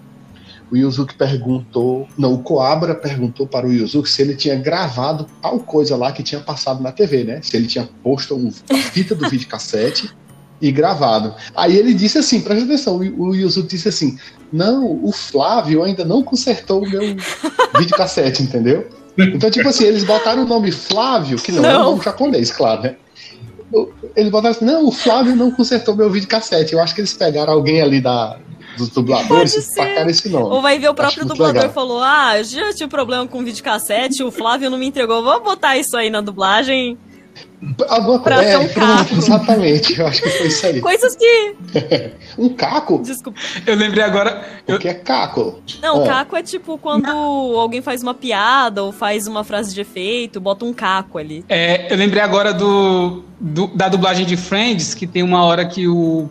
o 0.71 0.77
Yuzuki 0.77 1.15
perguntou, 1.15 2.07
não, 2.17 2.35
o 2.35 2.39
Coabra 2.39 2.95
perguntou 2.95 3.47
para 3.47 3.67
o 3.67 3.73
Yuzuki 3.73 4.09
se 4.09 4.23
ele 4.23 4.35
tinha 4.35 4.57
gravado 4.57 5.27
tal 5.41 5.59
coisa 5.61 5.97
lá 5.97 6.13
que 6.13 6.23
tinha 6.23 6.41
passado 6.41 6.83
na 6.83 6.93
TV, 6.93 7.25
né? 7.25 7.41
Se 7.43 7.57
ele 7.57 7.67
tinha 7.67 7.89
posto 8.03 8.37
um, 8.37 8.51
a 8.71 8.77
fita 8.77 9.15
do 9.15 9.29
videocassete 9.29 10.11
e 10.61 10.71
gravado. 10.71 11.35
Aí 11.57 11.77
ele 11.77 11.95
disse 11.95 12.19
assim, 12.19 12.41
presta 12.41 12.65
atenção, 12.65 12.97
o, 12.97 13.35
Yuzuki 13.35 13.69
disse 13.69 13.89
assim, 13.89 14.19
não, 14.53 15.03
o 15.03 15.13
Flávio 15.13 15.83
ainda 15.83 16.05
não 16.05 16.23
consertou 16.23 16.83
o 16.83 16.89
meu 16.89 17.17
videocassete, 17.79 18.43
entendeu? 18.43 18.89
Então, 19.17 19.51
tipo 19.51 19.69
assim, 19.69 19.85
eles 19.85 20.05
botaram 20.05 20.45
o 20.45 20.47
nome 20.47 20.71
Flávio, 20.71 21.39
que 21.39 21.51
não, 21.51 21.63
não. 21.63 21.71
é 21.71 21.79
um 21.79 21.85
nome 21.85 22.05
japonês, 22.05 22.51
claro, 22.51 22.83
né? 22.83 22.97
Eles 24.15 24.31
botaram 24.31 24.55
assim, 24.55 24.65
não, 24.65 24.87
o 24.87 24.93
Flávio 24.93 25.35
não 25.35 25.51
consertou 25.51 25.97
meu 25.97 26.11
videocassete. 26.11 26.73
Eu 26.73 26.81
acho 26.81 26.95
que 26.95 27.01
eles 27.01 27.13
pegaram 27.13 27.53
alguém 27.53 27.83
ali 27.83 28.01
da, 28.01 28.39
dos 28.79 28.89
dubladores 28.91 29.75
tacaram 29.75 30.09
esse 30.09 30.29
nome. 30.29 30.47
Ou 30.47 30.63
vai 30.63 30.79
ver 30.79 30.89
o 30.89 30.95
próprio 30.95 31.27
dublador 31.27 31.65
e 31.65 31.69
falou: 31.69 32.01
Ah, 32.03 32.41
já 32.43 32.73
tive 32.73 32.89
problema 32.89 33.27
com 33.27 33.45
videocassete, 33.45 34.23
o 34.23 34.31
Flávio 34.31 34.71
não 34.71 34.79
me 34.79 34.87
entregou, 34.87 35.23
vou 35.23 35.43
botar 35.43 35.77
isso 35.77 35.97
aí 35.97 36.09
na 36.09 36.21
dublagem. 36.21 36.97
Alguma 37.89 38.21
coisa. 38.21 38.43
É, 38.43 38.59
um 38.59 38.69
pronto, 38.69 39.15
exatamente. 39.19 39.99
Eu 39.99 40.07
acho 40.07 40.23
que 40.23 40.29
foi 40.29 40.47
isso 40.47 40.67
aí. 40.67 40.81
Coisas 40.81 41.17
que. 41.17 41.55
um 42.39 42.49
caco? 42.51 43.01
Desculpa. 43.03 43.39
Eu 43.67 43.75
lembrei 43.75 44.03
agora. 44.03 44.61
Eu... 44.67 44.77
O 44.77 44.79
que 44.79 44.89
é 44.89 44.95
caco? 44.95 45.61
Não, 45.83 46.05
ah. 46.05 46.07
caco 46.07 46.37
é 46.37 46.43
tipo 46.43 46.79
quando 46.79 47.07
não. 47.07 47.59
alguém 47.59 47.83
faz 47.83 48.03
uma 48.03 48.15
piada 48.15 48.83
ou 48.85 48.93
faz 48.93 49.27
uma 49.27 49.43
frase 49.43 49.75
de 49.75 49.81
efeito, 49.81 50.41
bota 50.41 50.65
um 50.65 50.73
caco 50.73 51.19
ali. 51.19 51.45
É, 51.49 51.93
eu 51.93 51.97
lembrei 51.97 52.23
agora 52.23 52.55
do, 52.55 53.25
do 53.41 53.67
da 53.69 53.89
dublagem 53.89 54.25
de 54.25 54.37
Friends, 54.37 54.95
que 54.95 55.07
tem 55.07 55.23
uma 55.23 55.45
hora 55.45 55.67
que 55.67 55.89
o 55.89 56.31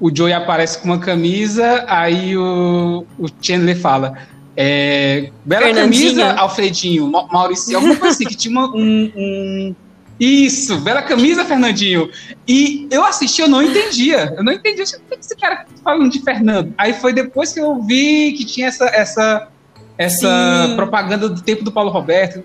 o 0.00 0.14
Joey 0.14 0.32
aparece 0.32 0.78
com 0.78 0.86
uma 0.86 0.98
camisa, 0.98 1.84
aí 1.86 2.36
o, 2.36 3.06
o 3.18 3.26
Chandler 3.40 3.78
fala. 3.78 4.16
É, 4.56 5.30
bela 5.44 5.72
camisa, 5.72 6.32
Alfredinho, 6.32 7.10
Maurício, 7.30 7.76
alguma 7.76 7.96
coisa 7.96 8.14
assim, 8.14 8.24
que 8.24 8.34
tinha 8.34 8.50
uma, 8.50 8.66
um, 8.74 9.12
um, 9.14 9.74
Isso, 10.18 10.80
bela 10.80 11.02
camisa, 11.02 11.44
Fernandinho. 11.44 12.10
E 12.48 12.88
eu 12.90 13.04
assisti, 13.04 13.42
eu 13.42 13.48
não 13.48 13.62
entendia. 13.62 14.34
Eu 14.36 14.42
não 14.42 14.52
entendia 14.52 14.84
o 14.84 14.86
que 14.86 15.20
esse 15.20 15.36
cara 15.36 15.56
tá 15.56 15.66
falando 15.84 16.10
de 16.10 16.20
Fernando. 16.20 16.74
Aí 16.76 16.94
foi 16.94 17.12
depois 17.12 17.52
que 17.52 17.60
eu 17.60 17.80
vi 17.82 18.32
que 18.32 18.44
tinha 18.44 18.68
essa, 18.68 18.86
essa, 18.86 19.48
essa 19.96 20.72
propaganda 20.76 21.28
do 21.28 21.40
tempo 21.40 21.62
do 21.62 21.70
Paulo 21.70 21.90
Roberto. 21.90 22.42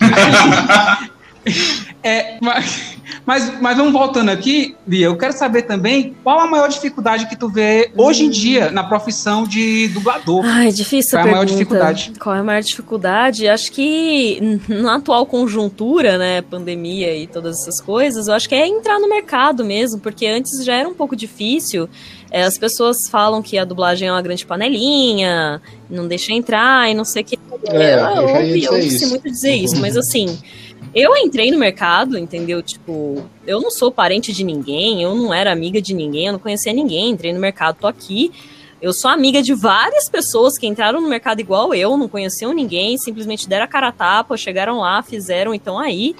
é, 2.02 2.38
mas, 2.40 2.91
Mas, 3.26 3.60
mas 3.60 3.76
vamos 3.76 3.92
voltando 3.92 4.30
aqui, 4.30 4.76
Lia, 4.86 5.06
eu 5.06 5.16
quero 5.16 5.32
saber 5.32 5.62
também 5.62 6.14
qual 6.22 6.40
a 6.40 6.46
maior 6.46 6.68
dificuldade 6.68 7.26
que 7.26 7.36
tu 7.36 7.48
vê 7.48 7.90
hoje 7.96 8.24
em 8.24 8.30
dia 8.30 8.70
na 8.70 8.84
profissão 8.84 9.44
de 9.44 9.88
dublador. 9.88 10.44
Ai, 10.44 10.72
difícil 10.72 11.18
Qual 11.18 11.26
é 11.26 11.28
a 11.28 11.32
maior 11.32 11.46
dificuldade? 11.46 12.12
Qual 12.18 12.34
é 12.34 12.38
a 12.38 12.44
maior 12.44 12.62
dificuldade? 12.62 13.48
Acho 13.48 13.72
que 13.72 14.60
na 14.68 14.96
atual 14.96 15.26
conjuntura, 15.26 16.18
né, 16.18 16.42
pandemia 16.42 17.14
e 17.14 17.26
todas 17.26 17.60
essas 17.60 17.80
coisas, 17.80 18.28
eu 18.28 18.34
acho 18.34 18.48
que 18.48 18.54
é 18.54 18.66
entrar 18.66 18.98
no 18.98 19.08
mercado 19.08 19.64
mesmo, 19.64 20.00
porque 20.00 20.26
antes 20.26 20.64
já 20.64 20.74
era 20.74 20.88
um 20.88 20.94
pouco 20.94 21.14
difícil. 21.16 21.88
É, 22.30 22.44
as 22.44 22.56
pessoas 22.56 22.96
falam 23.10 23.42
que 23.42 23.58
a 23.58 23.64
dublagem 23.64 24.08
é 24.08 24.12
uma 24.12 24.22
grande 24.22 24.46
panelinha, 24.46 25.60
não 25.90 26.08
deixa 26.08 26.32
entrar 26.32 26.90
e 26.90 26.94
não 26.94 27.04
sei 27.04 27.22
o 27.22 27.24
que. 27.26 27.38
É, 27.66 27.94
eu, 27.94 27.98
eu 27.98 28.28
ouvi, 28.36 28.64
eu 28.64 28.72
ouvi 28.72 28.86
isso. 28.86 29.08
muito 29.10 29.30
dizer 29.30 29.54
isso, 29.54 29.78
mas 29.78 29.98
assim, 29.98 30.38
eu 30.94 31.16
entrei 31.16 31.50
no 31.50 31.58
mercado, 31.58 32.18
entendeu? 32.18 32.62
Tipo, 32.62 33.24
eu 33.46 33.60
não 33.60 33.70
sou 33.70 33.90
parente 33.90 34.32
de 34.32 34.44
ninguém, 34.44 35.02
eu 35.02 35.14
não 35.14 35.32
era 35.32 35.50
amiga 35.50 35.80
de 35.80 35.94
ninguém, 35.94 36.26
eu 36.26 36.32
não 36.32 36.38
conhecia 36.38 36.72
ninguém, 36.72 37.10
entrei 37.10 37.32
no 37.32 37.40
mercado, 37.40 37.78
tô 37.80 37.86
aqui. 37.86 38.30
Eu 38.80 38.92
sou 38.92 39.10
amiga 39.10 39.40
de 39.42 39.54
várias 39.54 40.08
pessoas 40.08 40.58
que 40.58 40.66
entraram 40.66 41.00
no 41.00 41.08
mercado 41.08 41.40
igual 41.40 41.72
eu, 41.72 41.96
não 41.96 42.08
conheciam 42.08 42.52
ninguém, 42.52 42.98
simplesmente 42.98 43.48
deram 43.48 43.64
a 43.64 43.68
cara 43.68 43.88
a 43.88 43.92
tapa, 43.92 44.36
chegaram 44.36 44.80
lá, 44.80 45.02
fizeram, 45.02 45.54
então 45.54 45.78
aí. 45.78 46.16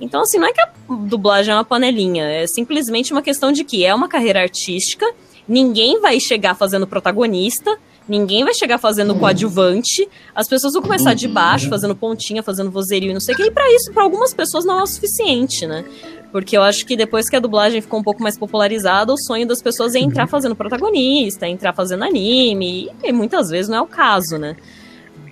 Então, 0.00 0.22
assim, 0.22 0.38
não 0.38 0.46
é 0.46 0.52
que 0.52 0.60
a 0.60 0.70
dublagem 0.88 1.52
é 1.52 1.56
uma 1.56 1.64
panelinha, 1.64 2.24
é 2.24 2.46
simplesmente 2.46 3.12
uma 3.12 3.22
questão 3.22 3.52
de 3.52 3.62
que 3.62 3.84
é 3.84 3.94
uma 3.94 4.08
carreira 4.08 4.40
artística, 4.40 5.06
ninguém 5.46 6.00
vai 6.00 6.18
chegar 6.18 6.54
fazendo 6.54 6.86
protagonista, 6.86 7.78
ninguém 8.08 8.44
vai 8.44 8.54
chegar 8.54 8.78
fazendo 8.78 9.14
coadjuvante, 9.14 10.08
as 10.34 10.48
pessoas 10.48 10.72
vão 10.72 10.82
começar 10.82 11.14
de 11.14 11.28
baixo, 11.28 11.68
fazendo 11.68 11.94
pontinha, 11.94 12.42
fazendo 12.42 12.70
vozerio 12.70 13.10
e 13.10 13.12
não 13.12 13.20
sei 13.20 13.34
o 13.34 13.36
que, 13.36 13.44
e 13.44 13.50
pra 13.50 13.70
isso, 13.74 13.92
pra 13.92 14.02
algumas 14.02 14.32
pessoas 14.32 14.64
não 14.64 14.78
é 14.78 14.82
o 14.82 14.86
suficiente, 14.86 15.66
né? 15.66 15.84
Porque 16.32 16.56
eu 16.56 16.62
acho 16.62 16.84
que 16.84 16.96
depois 16.96 17.28
que 17.28 17.36
a 17.36 17.40
dublagem 17.40 17.80
ficou 17.80 18.00
um 18.00 18.02
pouco 18.02 18.22
mais 18.22 18.38
popularizada, 18.38 19.12
o 19.12 19.18
sonho 19.18 19.46
das 19.46 19.62
pessoas 19.62 19.94
é 19.94 19.98
entrar 19.98 20.26
fazendo 20.26 20.56
protagonista, 20.56 21.46
entrar 21.46 21.72
fazendo 21.72 22.04
anime, 22.04 22.90
e 23.02 23.12
muitas 23.12 23.48
vezes 23.50 23.68
não 23.68 23.78
é 23.78 23.80
o 23.82 23.86
caso, 23.86 24.38
né? 24.38 24.56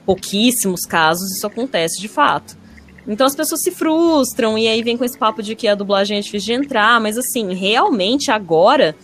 Pouquíssimos 0.05 0.83
casos 0.83 1.37
isso 1.37 1.47
acontece 1.47 2.01
de 2.01 2.09
fato. 2.09 2.57
Então 3.09 3.27
as 3.27 3.37
pessoas 3.37 3.63
se 3.63 3.71
frustram 3.71 4.59
e 4.59 4.67
aí 4.67 4.83
vem 4.83 4.97
com 4.97 5.05
esse 5.05 5.17
papo 5.17 5.43
de 5.43 5.55
que 5.55 5.69
a 5.69 5.75
dublagem 5.75 6.19
é 6.19 6.21
difícil 6.21 6.55
de 6.57 6.65
entrar, 6.65 7.01
mas 7.01 7.17
assim, 7.17 7.55
realmente 7.55 8.31
agora, 8.31 8.97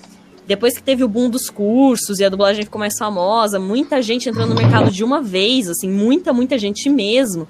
depois 0.46 0.74
que 0.74 0.82
teve 0.82 1.04
o 1.04 1.08
boom 1.08 1.30
dos 1.30 1.48
cursos 1.48 2.18
e 2.18 2.24
a 2.24 2.28
dublagem 2.28 2.64
ficou 2.64 2.78
mais 2.78 2.98
famosa, 2.98 3.58
muita 3.58 4.02
gente 4.02 4.28
entrando 4.28 4.50
no 4.50 4.56
mercado 4.56 4.90
de 4.90 5.04
uma 5.04 5.22
vez, 5.22 5.68
assim, 5.68 5.88
muita, 5.88 6.32
muita 6.32 6.58
gente 6.58 6.88
mesmo. 6.90 7.46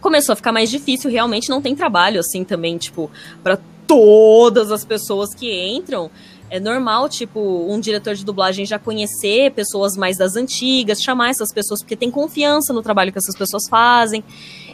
Começou 0.00 0.32
a 0.32 0.36
ficar 0.36 0.52
mais 0.52 0.70
difícil, 0.70 1.10
realmente 1.10 1.50
não 1.50 1.60
tem 1.60 1.74
trabalho 1.74 2.20
assim 2.20 2.44
também, 2.44 2.78
tipo, 2.78 3.10
para 3.42 3.58
todas 3.86 4.70
as 4.70 4.84
pessoas 4.84 5.34
que 5.34 5.52
entram. 5.68 6.10
É 6.50 6.58
normal, 6.58 7.08
tipo, 7.08 7.40
um 7.68 7.78
diretor 7.78 8.14
de 8.14 8.24
dublagem 8.24 8.64
já 8.64 8.78
conhecer 8.78 9.50
pessoas 9.52 9.96
mais 9.96 10.16
das 10.16 10.34
antigas, 10.34 11.02
chamar 11.02 11.30
essas 11.30 11.52
pessoas 11.52 11.82
porque 11.82 11.96
tem 11.96 12.10
confiança 12.10 12.72
no 12.72 12.80
trabalho 12.80 13.12
que 13.12 13.18
essas 13.18 13.36
pessoas 13.36 13.68
fazem. 13.68 14.24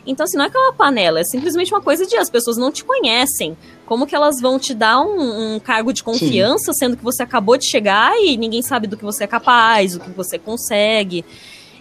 Então, 0.07 0.25
assim, 0.25 0.37
não 0.37 0.45
é 0.45 0.51
que 0.51 0.57
é 0.57 0.73
panela, 0.73 1.21
é 1.21 1.25
simplesmente 1.25 1.73
uma 1.73 1.81
coisa 1.81 2.07
de 2.07 2.17
as 2.17 2.31
pessoas 2.31 2.57
não 2.57 2.71
te 2.71 2.85
conhecem. 2.85 3.57
Como 3.87 4.07
que 4.07 4.15
elas 4.15 4.41
vão 4.41 4.59
te 4.59 4.75
dar 4.75 5.01
um, 5.01 5.55
um 5.55 5.61
cargo 5.61 5.93
de 5.93 6.03
confiança, 6.03 6.73
sendo 6.73 6.97
que 6.97 7.05
você 7.05 7.23
acabou 7.23 7.57
de 7.57 7.67
chegar 7.67 8.13
e 8.19 8.37
ninguém 8.37 8.63
sabe 8.63 8.87
do 8.87 8.97
que 8.97 9.05
você 9.05 9.25
é 9.25 9.27
capaz, 9.27 9.95
o 9.95 10.01
que 10.01 10.11
você 10.11 10.39
consegue. 10.39 11.25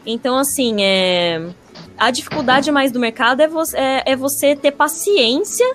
Então, 0.06 0.38
assim, 0.38 0.82
é... 0.82 1.50
a 1.98 2.12
dificuldade 2.12 2.72
mais 2.72 2.92
do 2.92 3.00
mercado 3.00 3.42
é 3.42 3.48
você, 3.48 3.78
é, 3.78 4.04
é 4.08 4.16
você 4.16 4.56
ter 4.56 4.72
paciência 4.72 5.66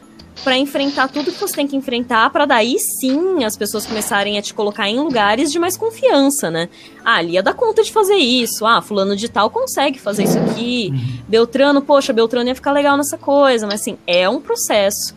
para 0.44 0.56
enfrentar 0.56 1.08
tudo 1.08 1.32
que 1.32 1.40
você 1.40 1.56
tem 1.56 1.66
que 1.66 1.76
enfrentar, 1.76 2.30
para 2.30 2.46
daí 2.46 2.78
sim 2.78 3.44
as 3.44 3.56
pessoas 3.56 3.86
começarem 3.86 4.38
a 4.38 4.42
te 4.42 4.54
colocar 4.54 4.88
em 4.88 4.98
lugares 4.98 5.50
de 5.50 5.58
mais 5.58 5.76
confiança, 5.76 6.50
né? 6.50 6.68
Ah, 7.04 7.20
Lia 7.20 7.42
dá 7.42 7.52
conta 7.52 7.82
de 7.82 7.92
fazer 7.92 8.14
isso. 8.14 8.64
Ah, 8.64 8.80
fulano 8.80 9.16
de 9.16 9.28
tal 9.28 9.50
consegue 9.50 9.98
fazer 9.98 10.24
isso 10.24 10.38
aqui. 10.38 10.92
Beltrano, 11.26 11.82
poxa, 11.82 12.12
Beltrano 12.12 12.48
ia 12.48 12.54
ficar 12.54 12.72
legal 12.72 12.96
nessa 12.96 13.18
coisa, 13.18 13.66
mas 13.66 13.80
assim, 13.80 13.98
é 14.06 14.28
um 14.28 14.40
processo. 14.40 15.14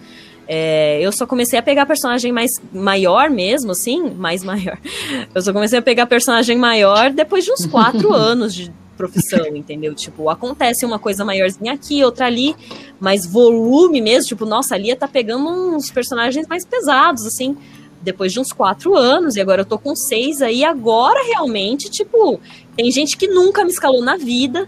É, 0.47 0.99
eu 1.01 1.11
só 1.11 1.25
comecei 1.25 1.57
a 1.57 1.61
pegar 1.61 1.85
personagem 1.85 2.31
mais 2.31 2.51
maior 2.73 3.29
mesmo, 3.29 3.71
assim, 3.71 4.09
mais 4.09 4.43
maior. 4.43 4.77
Eu 5.33 5.41
só 5.41 5.53
comecei 5.53 5.79
a 5.79 5.81
pegar 5.81 6.07
personagem 6.07 6.57
maior 6.57 7.11
depois 7.11 7.45
de 7.45 7.51
uns 7.51 7.65
quatro 7.67 8.11
anos 8.11 8.53
de 8.53 8.71
profissão, 8.97 9.55
entendeu? 9.55 9.95
Tipo, 9.95 10.29
acontece 10.29 10.85
uma 10.85 10.99
coisa 10.99 11.25
maiorzinha 11.25 11.73
aqui, 11.73 12.03
outra 12.03 12.27
ali, 12.27 12.55
mas 12.99 13.25
volume 13.25 14.01
mesmo, 14.01 14.27
tipo, 14.27 14.45
nossa, 14.45 14.75
a 14.75 14.77
Lia 14.77 14.95
tá 14.95 15.07
pegando 15.07 15.47
uns 15.47 15.89
personagens 15.89 16.47
mais 16.47 16.65
pesados, 16.65 17.25
assim, 17.25 17.57
depois 18.01 18.31
de 18.31 18.39
uns 18.39 18.51
quatro 18.51 18.95
anos, 18.95 19.35
e 19.35 19.41
agora 19.41 19.61
eu 19.61 19.65
tô 19.65 19.79
com 19.79 19.95
seis 19.95 20.41
aí, 20.41 20.63
agora 20.63 21.23
realmente, 21.25 21.89
tipo, 21.89 22.39
tem 22.75 22.91
gente 22.91 23.17
que 23.17 23.27
nunca 23.27 23.63
me 23.63 23.71
escalou 23.71 24.03
na 24.03 24.17
vida, 24.17 24.67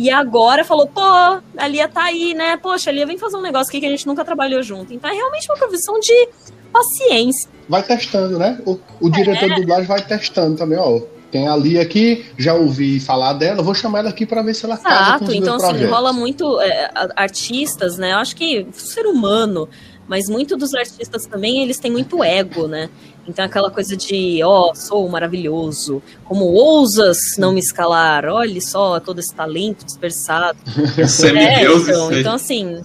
e 0.00 0.08
agora 0.08 0.64
falou, 0.64 0.86
pô, 0.86 1.02
a 1.02 1.68
Lia 1.68 1.86
tá 1.86 2.04
aí, 2.04 2.32
né? 2.32 2.56
Poxa, 2.56 2.88
a 2.88 2.92
Lia 2.92 3.04
vem 3.04 3.18
fazer 3.18 3.36
um 3.36 3.42
negócio 3.42 3.68
aqui 3.68 3.80
que 3.80 3.86
a 3.86 3.90
gente 3.90 4.06
nunca 4.06 4.24
trabalhou 4.24 4.62
junto. 4.62 4.94
Então 4.94 5.10
é 5.10 5.12
realmente 5.12 5.46
uma 5.50 5.58
profissão 5.58 6.00
de 6.00 6.28
paciência. 6.72 7.50
Vai 7.68 7.82
testando, 7.82 8.38
né? 8.38 8.58
O, 8.64 8.78
o 8.98 9.10
diretor 9.10 9.50
de 9.50 9.56
dublagem 9.56 9.84
vai 9.84 10.00
testando 10.00 10.56
também, 10.56 10.78
ó. 10.78 11.02
Tem 11.30 11.46
a 11.46 11.54
Lia 11.54 11.82
aqui, 11.82 12.24
já 12.38 12.54
ouvi 12.54 12.98
falar 12.98 13.34
dela, 13.34 13.62
vou 13.62 13.74
chamar 13.74 13.98
ela 13.98 14.08
aqui 14.08 14.24
para 14.24 14.40
ver 14.40 14.54
se 14.54 14.64
ela 14.64 14.78
casa 14.78 15.18
com 15.18 15.24
Exato, 15.24 15.24
os 15.24 15.34
então 15.34 15.54
assim, 15.56 15.68
projetos. 15.68 15.94
rola 15.94 16.12
muito 16.14 16.60
é, 16.62 16.90
artistas, 17.14 17.98
né? 17.98 18.14
Eu 18.14 18.16
acho 18.16 18.34
que 18.34 18.66
ser 18.72 19.04
humano, 19.04 19.68
mas 20.10 20.28
muito 20.28 20.56
dos 20.56 20.74
artistas 20.74 21.24
também, 21.24 21.62
eles 21.62 21.78
têm 21.78 21.92
muito 21.92 22.24
ego, 22.24 22.66
né? 22.66 22.90
Então 23.28 23.44
aquela 23.44 23.70
coisa 23.70 23.96
de, 23.96 24.42
ó, 24.42 24.74
sou 24.74 25.08
maravilhoso, 25.08 26.02
como 26.24 26.46
ousas 26.46 27.36
não 27.38 27.52
me 27.52 27.60
escalar, 27.60 28.24
olhe 28.24 28.60
só 28.60 28.98
todo 28.98 29.20
esse 29.20 29.32
talento 29.32 29.86
dispersado. 29.86 30.58
É, 31.40 31.62
então, 31.62 32.12
então, 32.12 32.34
assim. 32.34 32.82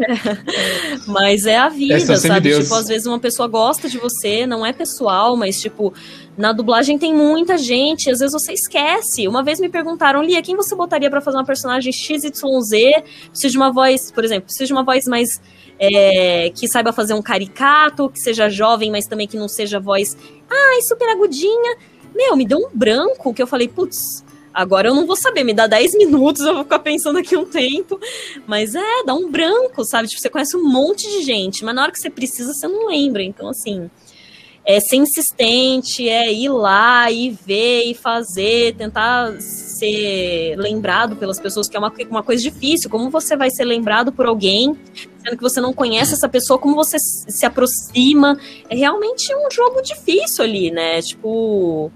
mas 1.06 1.44
é 1.44 1.58
a 1.58 1.68
vida, 1.68 1.94
É, 1.94 2.16
sabe? 2.16 2.58
Tipo, 2.58 2.74
às 2.74 2.88
vezes 2.88 3.06
uma 3.06 3.18
pessoa 3.18 3.46
gosta 3.46 3.86
de 3.86 3.98
você, 3.98 4.46
não 4.46 4.64
é 4.64 4.72
pessoal, 4.72 5.36
mas, 5.36 5.60
tipo, 5.60 5.92
na 6.38 6.52
dublagem 6.52 6.98
tem 6.98 7.14
muita 7.14 7.58
gente, 7.58 8.10
às 8.10 8.18
vezes 8.20 8.32
você 8.32 8.54
esquece. 8.54 9.28
Uma 9.28 9.42
vez 9.42 9.60
me 9.60 9.68
perguntaram, 9.68 10.22
Lia, 10.22 10.40
quem 10.40 10.56
você 10.56 10.74
botaria 10.74 11.10
pra 11.10 11.20
fazer 11.20 11.36
uma 11.36 11.44
personagem 11.44 11.92
XYZ? 11.92 12.32
Precisa 13.28 13.50
de 13.50 13.56
uma 13.58 13.70
voz, 13.70 14.10
por 14.10 14.24
exemplo, 14.24 14.44
precisa 14.44 14.66
de 14.66 14.72
uma 14.72 14.84
voz 14.84 15.04
mais. 15.04 15.40
É, 15.80 16.50
que 16.50 16.68
saiba 16.68 16.92
fazer 16.92 17.14
um 17.14 17.22
caricato, 17.22 18.10
que 18.10 18.20
seja 18.20 18.50
jovem, 18.50 18.90
mas 18.90 19.06
também 19.06 19.26
que 19.26 19.38
não 19.38 19.48
seja 19.48 19.80
voz. 19.80 20.14
Ai, 20.48 20.82
super 20.82 21.08
agudinha. 21.08 21.76
Meu, 22.14 22.36
me 22.36 22.46
deu 22.46 22.58
um 22.58 22.68
branco 22.72 23.32
que 23.32 23.42
eu 23.42 23.46
falei, 23.46 23.66
putz, 23.66 24.22
agora 24.52 24.88
eu 24.88 24.94
não 24.94 25.06
vou 25.06 25.16
saber, 25.16 25.42
me 25.42 25.54
dá 25.54 25.66
10 25.66 25.94
minutos, 25.96 26.42
eu 26.44 26.52
vou 26.52 26.64
ficar 26.64 26.80
pensando 26.80 27.18
aqui 27.18 27.34
um 27.34 27.46
tempo. 27.46 27.98
Mas 28.46 28.74
é, 28.74 29.04
dá 29.06 29.14
um 29.14 29.30
branco, 29.30 29.82
sabe? 29.84 30.06
Tipo, 30.06 30.20
você 30.20 30.28
conhece 30.28 30.54
um 30.54 30.68
monte 30.68 31.08
de 31.08 31.22
gente, 31.22 31.64
mas 31.64 31.74
na 31.74 31.82
hora 31.82 31.92
que 31.92 31.98
você 31.98 32.10
precisa, 32.10 32.52
você 32.52 32.68
não 32.68 32.86
lembra. 32.86 33.22
Então, 33.22 33.48
assim, 33.48 33.90
é 34.64 34.78
ser 34.78 34.96
insistente, 34.96 36.08
é 36.08 36.32
ir 36.32 36.50
lá 36.50 37.10
e 37.10 37.30
ver 37.30 37.84
e 37.84 37.94
fazer, 37.94 38.74
tentar 38.76 39.40
ser 39.40 40.54
lembrado 40.56 41.16
pelas 41.16 41.40
pessoas, 41.40 41.68
que 41.68 41.76
é 41.76 41.80
uma, 41.80 41.92
uma 42.10 42.22
coisa 42.22 42.42
difícil. 42.42 42.90
Como 42.90 43.10
você 43.10 43.36
vai 43.36 43.50
ser 43.50 43.64
lembrado 43.64 44.12
por 44.12 44.26
alguém, 44.26 44.76
sendo 45.24 45.36
que 45.36 45.42
você 45.42 45.60
não 45.60 45.72
conhece 45.72 46.12
essa 46.12 46.28
pessoa, 46.28 46.58
como 46.58 46.74
você 46.74 46.98
se 46.98 47.46
aproxima? 47.46 48.38
É 48.68 48.76
realmente 48.76 49.34
um 49.34 49.50
jogo 49.50 49.80
difícil 49.82 50.44
ali, 50.44 50.70
né? 50.70 51.00
Tipo. 51.00 51.90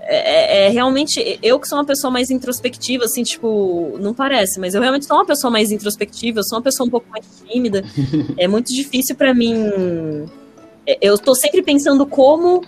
É, 0.00 0.66
é 0.66 0.68
realmente. 0.70 1.38
Eu 1.42 1.58
que 1.58 1.68
sou 1.68 1.76
uma 1.76 1.84
pessoa 1.84 2.10
mais 2.10 2.30
introspectiva, 2.30 3.04
assim, 3.04 3.22
tipo, 3.24 3.98
não 4.00 4.14
parece, 4.14 4.58
mas 4.58 4.72
eu 4.74 4.80
realmente 4.80 5.04
sou 5.04 5.16
uma 5.16 5.26
pessoa 5.26 5.50
mais 5.50 5.70
introspectiva, 5.70 6.38
eu 6.38 6.44
sou 6.44 6.56
uma 6.56 6.64
pessoa 6.64 6.86
um 6.86 6.90
pouco 6.90 7.08
mais 7.10 7.26
tímida. 7.46 7.82
É 8.38 8.46
muito 8.46 8.72
difícil 8.72 9.16
pra 9.16 9.34
mim. 9.34 9.54
É, 10.88 10.98
Eu 11.02 11.18
tô 11.18 11.34
sempre 11.34 11.62
pensando 11.62 12.06
como 12.06 12.64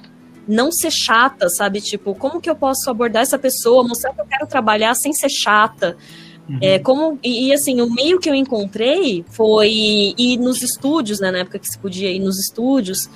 não 0.47 0.71
ser 0.71 0.91
chata, 0.91 1.49
sabe? 1.49 1.81
Tipo, 1.81 2.15
como 2.15 2.41
que 2.41 2.51
eu 2.51 2.57
posso 2.57 2.91
abordar 2.91 3.23
essa 3.23 3.39
pessoa, 3.39 3.87
mostrar 3.87 4.13
que 4.13 4.21
eu 4.21 4.27
quero 4.27 4.47
trabalhar 4.47 4.95
sem 4.95 5.13
ser 5.13 5.31
chata. 5.31 5.97
É, 6.61 6.79
como, 6.81 7.19
e, 7.23 7.49
e, 7.49 7.53
assim, 7.53 7.81
o 7.81 7.89
meio 7.89 8.19
que 8.19 8.29
eu 8.29 8.35
encontrei 8.35 9.25
foi 9.31 10.15
ir 10.19 10.37
nos 10.39 10.63
estúdios, 10.63 11.21
né, 11.21 11.31
na 11.31 11.39
época 11.39 11.61
que 11.61 11.69
se 11.69 11.79
podia 11.79 12.11
ir 12.11 12.19
nos 12.19 12.41
estúdios, 12.41 13.09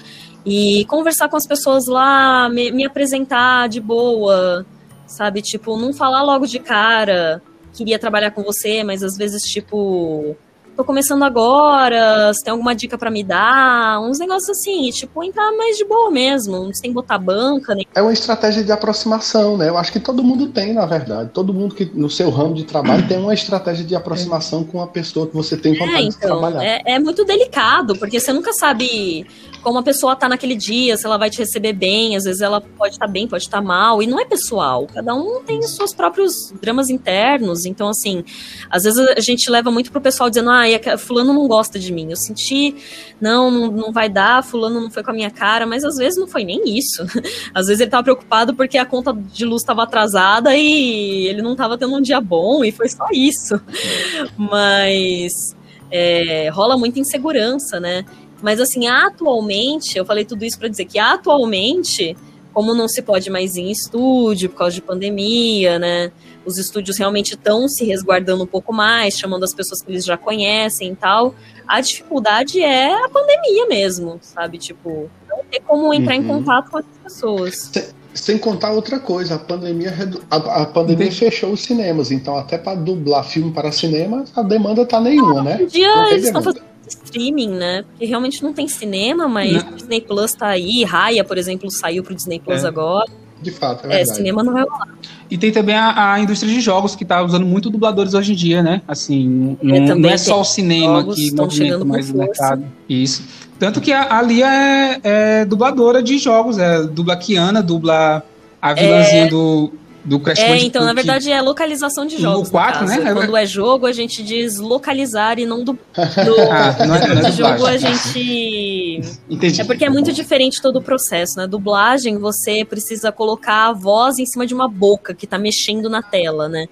e 0.46 0.84
conversar 0.84 1.28
com 1.28 1.36
as 1.36 1.46
pessoas 1.46 1.86
lá, 1.86 2.48
me, 2.48 2.70
me 2.70 2.86
apresentar 2.86 3.68
de 3.68 3.80
boa, 3.80 4.64
sabe? 5.06 5.42
Tipo, 5.42 5.76
não 5.76 5.92
falar 5.92 6.22
logo 6.22 6.46
de 6.46 6.60
cara, 6.60 7.42
queria 7.72 7.98
trabalhar 7.98 8.30
com 8.30 8.42
você, 8.42 8.84
mas 8.84 9.02
às 9.02 9.16
vezes, 9.16 9.42
tipo, 9.42 10.36
tô 10.74 10.84
começando 10.84 11.22
agora, 11.22 12.32
você 12.32 12.44
tem 12.44 12.52
alguma 12.52 12.74
dica 12.74 12.98
para 12.98 13.10
me 13.10 13.22
dar? 13.22 14.00
Uns 14.00 14.18
negócios 14.18 14.50
assim, 14.50 14.90
tipo, 14.90 15.22
entrar 15.22 15.52
mais 15.52 15.76
de 15.76 15.84
boa 15.84 16.10
mesmo, 16.10 16.74
sem 16.74 16.92
botar 16.92 17.18
banca. 17.18 17.74
Nem... 17.74 17.86
É 17.94 18.02
uma 18.02 18.12
estratégia 18.12 18.62
de 18.62 18.72
aproximação, 18.72 19.56
né? 19.56 19.68
Eu 19.68 19.78
acho 19.78 19.92
que 19.92 20.00
todo 20.00 20.22
mundo 20.22 20.48
tem, 20.48 20.72
na 20.72 20.86
verdade. 20.86 21.30
Todo 21.32 21.54
mundo 21.54 21.74
que 21.74 21.90
no 21.94 22.10
seu 22.10 22.30
ramo 22.30 22.54
de 22.54 22.64
trabalho 22.64 23.06
tem 23.06 23.18
uma 23.18 23.34
estratégia 23.34 23.84
de 23.84 23.94
aproximação 23.94 24.64
com 24.64 24.80
a 24.80 24.86
pessoa 24.86 25.26
que 25.26 25.34
você 25.34 25.56
tem 25.56 25.74
vontade 25.74 25.96
é, 25.96 26.02
então, 26.02 26.10
de 26.10 26.18
trabalhar. 26.18 26.64
É, 26.64 26.82
é 26.84 26.98
muito 26.98 27.24
delicado, 27.24 27.96
porque 27.96 28.18
você 28.18 28.32
nunca 28.32 28.52
sabe 28.52 29.26
como 29.64 29.78
a 29.78 29.82
pessoa 29.82 30.14
tá 30.14 30.28
naquele 30.28 30.54
dia, 30.54 30.94
se 30.96 31.06
ela 31.06 31.16
vai 31.16 31.30
te 31.30 31.38
receber 31.38 31.72
bem, 31.72 32.14
às 32.16 32.24
vezes 32.24 32.42
ela 32.42 32.60
pode 32.60 32.94
estar 32.94 33.06
tá 33.06 33.10
bem, 33.10 33.26
pode 33.26 33.44
estar 33.44 33.62
tá 33.62 33.64
mal, 33.64 34.02
e 34.02 34.06
não 34.06 34.20
é 34.20 34.24
pessoal. 34.26 34.86
Cada 34.92 35.14
um 35.14 35.42
tem 35.42 35.58
os 35.60 35.74
seus 35.74 35.94
próprios 35.94 36.52
dramas 36.60 36.90
internos, 36.90 37.64
então 37.64 37.88
assim, 37.88 38.22
às 38.70 38.82
vezes 38.84 38.98
a 39.16 39.20
gente 39.20 39.50
leva 39.50 39.70
muito 39.70 39.90
pro 39.90 40.02
pessoal 40.02 40.28
dizendo, 40.28 40.50
ah, 40.50 40.63
fulano 40.98 41.32
não 41.32 41.46
gosta 41.46 41.78
de 41.78 41.92
mim. 41.92 42.10
Eu 42.10 42.16
senti, 42.16 42.74
não, 43.20 43.50
não, 43.70 43.92
vai 43.92 44.08
dar, 44.08 44.42
fulano 44.42 44.80
não 44.80 44.90
foi 44.90 45.02
com 45.02 45.10
a 45.10 45.14
minha 45.14 45.30
cara, 45.30 45.66
mas 45.66 45.84
às 45.84 45.96
vezes 45.96 46.18
não 46.18 46.26
foi 46.26 46.44
nem 46.44 46.76
isso. 46.76 47.04
Às 47.54 47.66
vezes 47.66 47.80
ele 47.80 47.90
tava 47.90 48.04
preocupado 48.04 48.54
porque 48.54 48.76
a 48.76 48.84
conta 48.84 49.12
de 49.12 49.44
luz 49.44 49.62
estava 49.62 49.82
atrasada 49.82 50.56
e 50.56 51.26
ele 51.26 51.42
não 51.42 51.54
tava 51.54 51.78
tendo 51.78 51.94
um 51.94 52.00
dia 52.00 52.20
bom, 52.20 52.64
e 52.64 52.72
foi 52.72 52.88
só 52.88 53.06
isso. 53.12 53.60
Mas 54.36 55.54
é, 55.90 56.48
rola 56.50 56.76
muita 56.76 56.98
insegurança, 56.98 57.78
né? 57.78 58.04
Mas 58.42 58.60
assim, 58.60 58.86
atualmente, 58.86 59.96
eu 59.96 60.04
falei 60.04 60.24
tudo 60.24 60.44
isso 60.44 60.58
para 60.58 60.68
dizer 60.68 60.84
que 60.84 60.98
atualmente, 60.98 62.16
como 62.52 62.74
não 62.74 62.88
se 62.88 63.00
pode 63.00 63.30
mais 63.30 63.56
ir 63.56 63.62
em 63.62 63.70
estúdio 63.70 64.50
por 64.50 64.58
causa 64.58 64.74
de 64.74 64.82
pandemia, 64.82 65.78
né? 65.78 66.12
Os 66.44 66.58
estúdios 66.58 66.98
realmente 66.98 67.34
estão 67.34 67.68
se 67.68 67.84
resguardando 67.84 68.44
um 68.44 68.46
pouco 68.46 68.72
mais, 68.72 69.18
chamando 69.18 69.44
as 69.44 69.54
pessoas 69.54 69.82
que 69.82 69.90
eles 69.90 70.04
já 70.04 70.16
conhecem 70.16 70.92
e 70.92 70.96
tal. 70.96 71.34
A 71.66 71.80
dificuldade 71.80 72.60
é 72.60 72.92
a 72.92 73.08
pandemia 73.08 73.66
mesmo, 73.66 74.18
sabe? 74.20 74.58
Tipo, 74.58 75.10
não 75.28 75.38
ter 75.50 75.60
como 75.60 75.92
entrar 75.92 76.16
uhum. 76.16 76.22
em 76.22 76.26
contato 76.26 76.70
com 76.70 76.78
as 76.78 76.84
pessoas. 77.02 77.72
Sem 78.12 78.38
contar 78.38 78.70
outra 78.70 79.00
coisa, 79.00 79.34
a 79.34 79.38
pandemia, 79.38 79.92
a, 80.30 80.36
a 80.62 80.66
pandemia 80.66 81.10
fechou 81.10 81.52
os 81.52 81.60
cinemas, 81.60 82.12
então 82.12 82.36
até 82.36 82.56
para 82.56 82.76
dublar 82.76 83.24
filme 83.24 83.50
para 83.52 83.72
cinema, 83.72 84.24
a 84.36 84.42
demanda 84.42 84.86
tá 84.86 85.00
nenhuma, 85.00 85.42
né? 85.42 85.58
Um 85.62 85.66
dia 85.66 86.10
eles 86.10 86.26
estão 86.26 86.40
fazendo 86.40 86.64
streaming, 86.86 87.50
né? 87.50 87.82
Porque 87.82 88.04
realmente 88.04 88.42
não 88.42 88.52
tem 88.52 88.68
cinema, 88.68 89.26
mas 89.28 89.64
não. 89.64 89.72
o 89.72 89.74
Disney 89.74 90.00
Plus 90.00 90.32
tá 90.32 90.48
aí, 90.48 90.84
Raya, 90.84 91.24
por 91.24 91.38
exemplo, 91.38 91.70
saiu 91.70 92.02
pro 92.02 92.14
Disney 92.14 92.40
Plus 92.40 92.64
é. 92.64 92.68
agora. 92.68 93.10
De 93.42 93.50
fato, 93.50 93.86
é, 93.90 94.00
é 94.00 94.04
cinema 94.04 94.42
não 94.42 94.52
vai 94.52 94.62
rolar. 94.62 94.88
E 95.30 95.36
tem 95.36 95.52
também 95.52 95.74
a, 95.74 96.14
a, 96.14 96.20
indústria 96.20 96.52
de 96.52 96.60
jogos 96.60 96.94
que 96.94 97.04
tá 97.04 97.22
usando 97.22 97.44
muito 97.44 97.68
dubladores 97.68 98.14
hoje 98.14 98.32
em 98.32 98.36
dia, 98.36 98.62
né? 98.62 98.82
Assim, 98.86 99.56
não, 99.62 99.96
não 99.96 100.08
é 100.08 100.16
só 100.16 100.40
o 100.40 100.44
cinema 100.44 101.04
que 101.14 101.34
movimenta 101.34 101.84
mais 101.84 102.10
o 102.10 102.16
mercado. 102.16 102.64
Isso. 102.88 103.22
Tanto 103.58 103.80
que 103.80 103.92
a, 103.92 104.18
a 104.18 104.22
Lia 104.22 104.46
é, 104.46 105.00
é, 105.02 105.44
dubladora 105.44 106.02
de 106.02 106.18
jogos, 106.18 106.58
é 106.58 106.82
dubla 106.82 107.16
Kiana, 107.16 107.62
dubla 107.62 108.22
a 108.60 108.72
vilãzinha 108.72 109.24
é... 109.24 109.28
do 109.28 109.72
do 110.04 110.20
Crash 110.20 110.38
É, 110.38 110.58
então, 110.58 110.84
na 110.84 110.92
verdade, 110.92 111.30
é 111.30 111.40
localização 111.40 112.04
de 112.04 112.20
jogos. 112.20 112.48
No 112.48 112.50
4, 112.50 112.86
né? 112.86 113.12
Quando 113.12 113.36
é 113.36 113.46
jogo, 113.46 113.86
a 113.86 113.92
gente 113.92 114.22
diz 114.22 114.58
localizar 114.58 115.38
e 115.38 115.46
não 115.46 115.64
do. 115.64 115.72
do 115.94 116.40
ah, 116.50 116.86
não 116.86 116.94
é, 116.94 117.14
não 117.14 117.28
é 117.28 117.32
jogo 117.32 117.66
a 117.66 117.76
gente. 117.76 119.00
Entendi. 119.30 119.60
É 119.60 119.64
porque 119.64 119.84
é 119.84 119.90
muito 119.90 120.12
diferente 120.12 120.60
todo 120.60 120.76
o 120.76 120.82
processo, 120.82 121.38
né? 121.38 121.46
Dublagem, 121.46 122.18
você 122.18 122.64
precisa 122.64 123.10
colocar 123.10 123.68
a 123.68 123.72
voz 123.72 124.18
em 124.18 124.26
cima 124.26 124.46
de 124.46 124.52
uma 124.52 124.68
boca 124.68 125.14
que 125.14 125.26
tá 125.26 125.38
mexendo 125.38 125.88
na 125.88 126.02
tela, 126.02 126.48
né? 126.48 126.66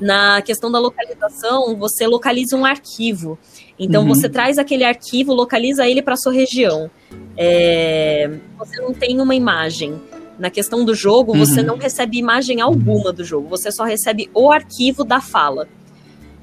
Na 0.00 0.40
questão 0.40 0.70
da 0.72 0.78
localização, 0.78 1.76
você 1.76 2.06
localiza 2.06 2.56
um 2.56 2.64
arquivo. 2.64 3.38
Então, 3.78 4.02
uhum. 4.02 4.08
você 4.08 4.28
traz 4.28 4.58
aquele 4.58 4.84
arquivo, 4.84 5.34
localiza 5.34 5.86
ele 5.86 6.00
para 6.00 6.16
sua 6.16 6.32
região. 6.32 6.90
É... 7.36 8.30
Você 8.58 8.80
não 8.80 8.94
tem 8.94 9.20
uma 9.20 9.34
imagem. 9.34 10.00
Na 10.38 10.50
questão 10.50 10.84
do 10.84 10.94
jogo, 10.94 11.32
uhum. 11.32 11.38
você 11.38 11.62
não 11.62 11.76
recebe 11.76 12.18
imagem 12.18 12.60
alguma 12.60 13.12
do 13.12 13.24
jogo, 13.24 13.48
você 13.48 13.70
só 13.70 13.84
recebe 13.84 14.30
o 14.34 14.50
arquivo 14.50 15.04
da 15.04 15.20
fala. 15.20 15.68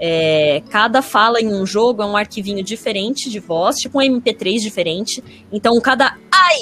É, 0.02 0.62
cada 0.70 1.02
fala 1.02 1.42
em 1.42 1.54
um 1.54 1.66
jogo 1.66 2.02
é 2.02 2.06
um 2.06 2.16
arquivinho 2.16 2.64
diferente 2.64 3.30
de 3.30 3.40
voz, 3.40 3.76
tipo 3.76 4.00
um 4.00 4.02
MP3 4.02 4.60
diferente. 4.60 5.24
Então, 5.52 5.80
cada 5.82 6.16
ai, 6.32 6.58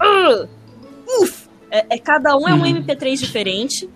uh, 0.00 0.48
uf, 1.22 1.48
é, 1.70 1.84
é, 1.90 1.98
cada 1.98 2.36
um 2.36 2.48
é 2.48 2.54
um 2.54 2.62
MP3 2.62 3.10
uhum. 3.10 3.14
diferente 3.16 3.90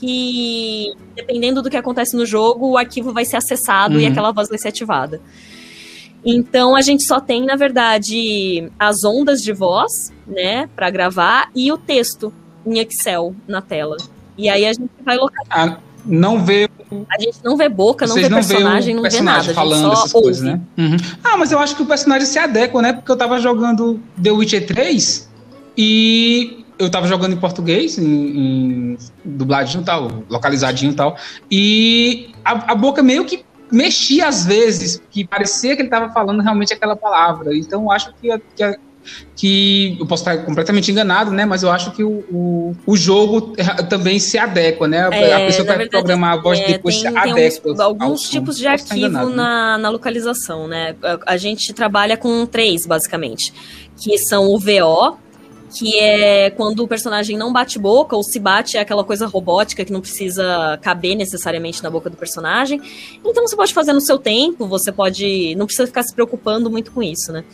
que, 0.00 0.92
dependendo 1.14 1.60
do 1.60 1.68
que 1.68 1.76
acontece 1.76 2.16
no 2.16 2.24
jogo, 2.24 2.70
o 2.70 2.78
arquivo 2.78 3.12
vai 3.12 3.24
ser 3.24 3.36
acessado 3.36 3.96
uhum. 3.96 4.00
e 4.00 4.06
aquela 4.06 4.32
voz 4.32 4.48
vai 4.48 4.58
ser 4.58 4.68
ativada. 4.68 5.20
Então 6.24 6.76
a 6.76 6.82
gente 6.82 7.04
só 7.04 7.20
tem, 7.20 7.44
na 7.44 7.56
verdade, 7.56 8.70
as 8.78 9.04
ondas 9.04 9.42
de 9.42 9.52
voz, 9.52 10.12
né, 10.26 10.68
para 10.74 10.90
gravar 10.90 11.50
e 11.54 11.70
o 11.72 11.78
texto 11.78 12.32
em 12.66 12.78
Excel 12.78 13.34
na 13.46 13.62
tela. 13.62 13.96
E 14.36 14.48
aí 14.48 14.66
a 14.66 14.72
gente 14.72 14.90
vai 15.04 15.16
localizar. 15.16 15.48
Ah, 15.50 15.78
não 16.04 16.44
vê. 16.44 16.68
A 17.10 17.20
gente 17.20 17.38
não 17.44 17.56
vê 17.56 17.68
boca, 17.68 18.06
não 18.06 18.14
vê 18.14 18.28
personagem, 18.28 18.94
não, 18.94 19.02
personagem 19.02 19.42
vê 19.42 19.52
nada. 19.52 19.54
falando 19.54 19.92
essas 19.92 20.14
ouve. 20.14 20.26
coisas, 20.26 20.42
né? 20.42 20.60
Uhum. 20.76 20.96
Ah, 21.22 21.36
mas 21.36 21.52
eu 21.52 21.58
acho 21.58 21.76
que 21.76 21.82
o 21.82 21.86
personagem 21.86 22.26
se 22.26 22.38
adequa, 22.38 22.80
né? 22.80 22.92
Porque 22.92 23.10
eu 23.10 23.16
tava 23.16 23.38
jogando 23.40 24.00
The 24.22 24.30
Witcher 24.30 24.66
3 24.66 25.28
e 25.76 26.64
eu 26.78 26.88
tava 26.90 27.06
jogando 27.06 27.32
em 27.34 27.36
português, 27.36 27.98
em, 27.98 28.04
em 28.04 28.98
dubladinho 29.24 29.82
e 29.82 29.84
tal, 29.84 30.22
localizadinho 30.30 30.92
e 30.92 30.94
tal. 30.94 31.16
E 31.50 32.30
a, 32.44 32.72
a 32.72 32.74
boca 32.74 33.02
meio 33.02 33.24
que 33.24 33.44
mexia 33.70 34.28
às 34.28 34.44
vezes, 34.44 35.02
que 35.10 35.26
parecia 35.26 35.74
que 35.74 35.82
ele 35.82 35.88
estava 35.88 36.12
falando 36.12 36.42
realmente 36.42 36.72
aquela 36.72 36.96
palavra. 36.96 37.56
Então, 37.56 37.90
acho 37.90 38.12
que, 38.14 38.28
que, 38.56 38.78
que, 39.34 39.96
eu 39.98 40.06
posso 40.06 40.22
estar 40.22 40.44
completamente 40.44 40.90
enganado, 40.90 41.30
né? 41.30 41.44
Mas 41.44 41.62
eu 41.62 41.70
acho 41.70 41.92
que 41.92 42.02
o, 42.02 42.24
o, 42.30 42.76
o 42.86 42.96
jogo 42.96 43.54
também 43.88 44.18
se 44.18 44.38
adequa, 44.38 44.86
né? 44.86 45.08
É, 45.12 45.34
a 45.34 45.46
pessoa 45.46 45.66
vai 45.66 45.88
programar 45.88 46.34
a 46.34 46.36
voz 46.40 46.58
é, 46.58 46.66
depois 46.66 47.00
tem, 47.00 47.10
se 47.10 47.18
adequa. 47.18 47.72
Uns, 47.72 47.80
alguns 47.80 48.28
tipos 48.28 48.56
de 48.56 48.66
arquivo 48.66 48.96
enganado, 48.96 49.30
na, 49.30 49.76
né? 49.76 49.82
na 49.82 49.88
localização, 49.88 50.66
né? 50.66 50.94
A, 51.02 51.34
a 51.34 51.36
gente 51.36 51.72
trabalha 51.72 52.16
com 52.16 52.44
três, 52.46 52.86
basicamente, 52.86 53.52
que 53.96 54.18
são 54.18 54.46
o 54.46 54.58
VO, 54.58 55.18
que 55.68 55.98
é 55.98 56.50
quando 56.50 56.80
o 56.80 56.88
personagem 56.88 57.36
não 57.36 57.52
bate 57.52 57.78
boca, 57.78 58.16
ou 58.16 58.22
se 58.22 58.38
bate 58.38 58.76
é 58.76 58.80
aquela 58.80 59.04
coisa 59.04 59.26
robótica 59.26 59.84
que 59.84 59.92
não 59.92 60.00
precisa 60.00 60.78
caber 60.82 61.14
necessariamente 61.14 61.82
na 61.82 61.90
boca 61.90 62.08
do 62.08 62.16
personagem. 62.16 62.80
Então 63.24 63.46
você 63.46 63.56
pode 63.56 63.74
fazer 63.74 63.92
no 63.92 64.00
seu 64.00 64.18
tempo, 64.18 64.66
você 64.66 64.90
pode. 64.90 65.54
Não 65.56 65.66
precisa 65.66 65.86
ficar 65.86 66.02
se 66.02 66.14
preocupando 66.14 66.70
muito 66.70 66.90
com 66.92 67.02
isso, 67.02 67.32
né? 67.32 67.44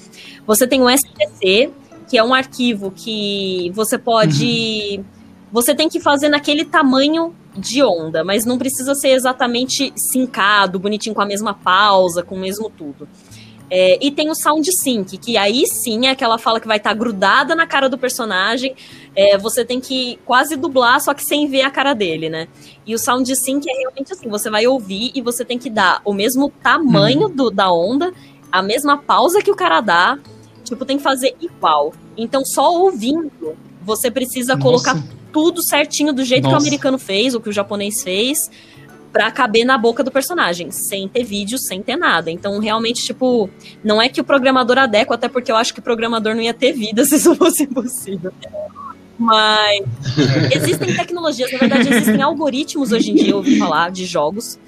Você 0.47 0.67
tem 0.67 0.81
o 0.81 0.89
SPC, 0.89 1.71
que 2.09 2.17
é 2.17 2.25
um 2.25 2.35
arquivo 2.35 2.91
que 2.91 3.71
você 3.75 3.99
pode. 3.99 4.97
Uhum. 4.99 5.05
Você 5.53 5.75
tem 5.75 5.89
que 5.89 6.01
fazer 6.01 6.29
naquele 6.29 6.65
tamanho 6.65 7.33
de 7.57 7.83
onda, 7.83 8.25
mas 8.25 8.45
não 8.45 8.59
precisa 8.59 8.95
ser 8.95 9.11
exatamente 9.11 9.93
sincado, 9.97 10.79
bonitinho 10.79 11.15
com 11.15 11.23
a 11.23 11.27
mesma 11.27 11.55
pausa, 11.55 12.23
com 12.23 12.35
o 12.35 12.39
mesmo 12.39 12.69
tudo. 12.69 13.09
É, 13.77 13.99
e 14.01 14.09
tem 14.13 14.31
o 14.31 14.37
sound 14.37 14.71
sync, 14.73 15.19
que 15.19 15.37
aí 15.37 15.67
sim 15.67 16.07
é 16.07 16.11
aquela 16.11 16.39
fala 16.39 16.61
que 16.61 16.67
vai 16.69 16.77
estar 16.77 16.91
tá 16.91 16.95
grudada 16.95 17.57
na 17.57 17.67
cara 17.67 17.89
do 17.89 17.99
personagem. 17.99 18.73
É, 19.17 19.37
você 19.37 19.65
tem 19.65 19.81
que 19.81 20.17
quase 20.25 20.55
dublar, 20.55 21.01
só 21.01 21.13
que 21.13 21.25
sem 21.25 21.49
ver 21.49 21.63
a 21.63 21.71
cara 21.73 21.93
dele, 21.93 22.31
né? 22.31 22.47
E 22.87 22.95
o 22.95 22.99
sound 23.01 23.35
sync 23.35 23.69
é 23.69 23.77
realmente 23.77 24.13
assim: 24.13 24.29
você 24.29 24.49
vai 24.49 24.65
ouvir 24.65 25.11
e 25.13 25.21
você 25.21 25.45
tem 25.45 25.59
que 25.59 25.69
dar 25.69 26.01
o 26.05 26.15
mesmo 26.15 26.53
tamanho 26.63 27.23
uhum. 27.23 27.35
do, 27.35 27.51
da 27.51 27.73
onda, 27.73 28.15
a 28.53 28.63
mesma 28.63 28.97
pausa 28.97 29.43
que 29.43 29.51
o 29.51 29.57
cara 29.57 29.81
dá. 29.81 30.21
Tipo, 30.63 30.85
tem 30.85 30.97
que 30.97 31.03
fazer 31.03 31.35
igual. 31.41 31.93
Então, 32.17 32.45
só 32.45 32.73
ouvindo, 32.73 33.57
você 33.83 34.09
precisa 34.09 34.55
Nossa. 34.55 34.63
colocar 34.63 35.03
tudo 35.33 35.61
certinho 35.65 36.13
do 36.13 36.25
jeito 36.25 36.45
Nossa. 36.45 36.57
que 36.57 36.63
o 36.63 36.65
americano 36.65 36.97
fez, 36.97 37.35
o 37.35 37.41
que 37.41 37.49
o 37.49 37.53
japonês 37.53 38.05
fez 38.05 38.49
pra 39.15 39.31
caber 39.31 39.65
na 39.65 39.79
boca 39.79 40.03
do 40.03 40.11
personagem, 40.11 40.73
sem 40.73 41.07
ter 41.07 41.23
vídeo, 41.23 41.57
sem 41.57 41.81
ter 41.81 41.95
nada. 41.95 42.33
Então, 42.33 42.59
realmente, 42.59 43.05
tipo, 43.05 43.49
não 43.83 44.03
é 44.03 44.09
que 44.09 44.21
o 44.21 44.25
programador 44.25 44.77
adequa, 44.77 45.15
até 45.15 45.29
porque 45.29 45.53
eu 45.53 45.57
acho 45.57 45.73
que 45.73 45.79
o 45.79 45.83
programador 45.83 46.35
não 46.35 46.43
ia 46.43 46.53
ter 46.53 46.73
vida 46.73 47.05
se 47.07 47.15
isso 47.15 47.33
fosse 47.37 47.65
possível. 47.69 48.33
Mas 49.17 49.85
existem 50.53 50.97
tecnologias, 50.97 51.53
na 51.53 51.59
verdade, 51.59 51.89
existem 51.89 52.21
algoritmos 52.21 52.91
hoje 52.91 53.13
em 53.13 53.15
dia, 53.15 53.31
eu 53.31 53.37
ouvi 53.37 53.57
falar, 53.57 53.93
de 53.93 54.05
jogos, 54.05 54.59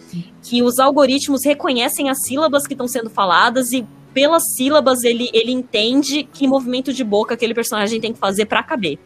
que 0.45 0.63
os 0.63 0.79
algoritmos 0.79 1.45
reconhecem 1.45 2.09
as 2.09 2.23
sílabas 2.23 2.69
que 2.69 2.75
estão 2.75 2.87
sendo 2.87 3.11
faladas 3.11 3.73
e 3.73 3.85
pelas 4.15 4.55
sílabas 4.55 5.03
ele, 5.03 5.29
ele 5.33 5.51
entende 5.51 6.23
que 6.23 6.47
movimento 6.47 6.93
de 6.93 7.03
boca 7.03 7.35
aquele 7.35 7.53
personagem 7.53 8.01
tem 8.01 8.13
que 8.13 8.19
fazer 8.21 8.47
para 8.47 8.63
caber. 8.63 8.97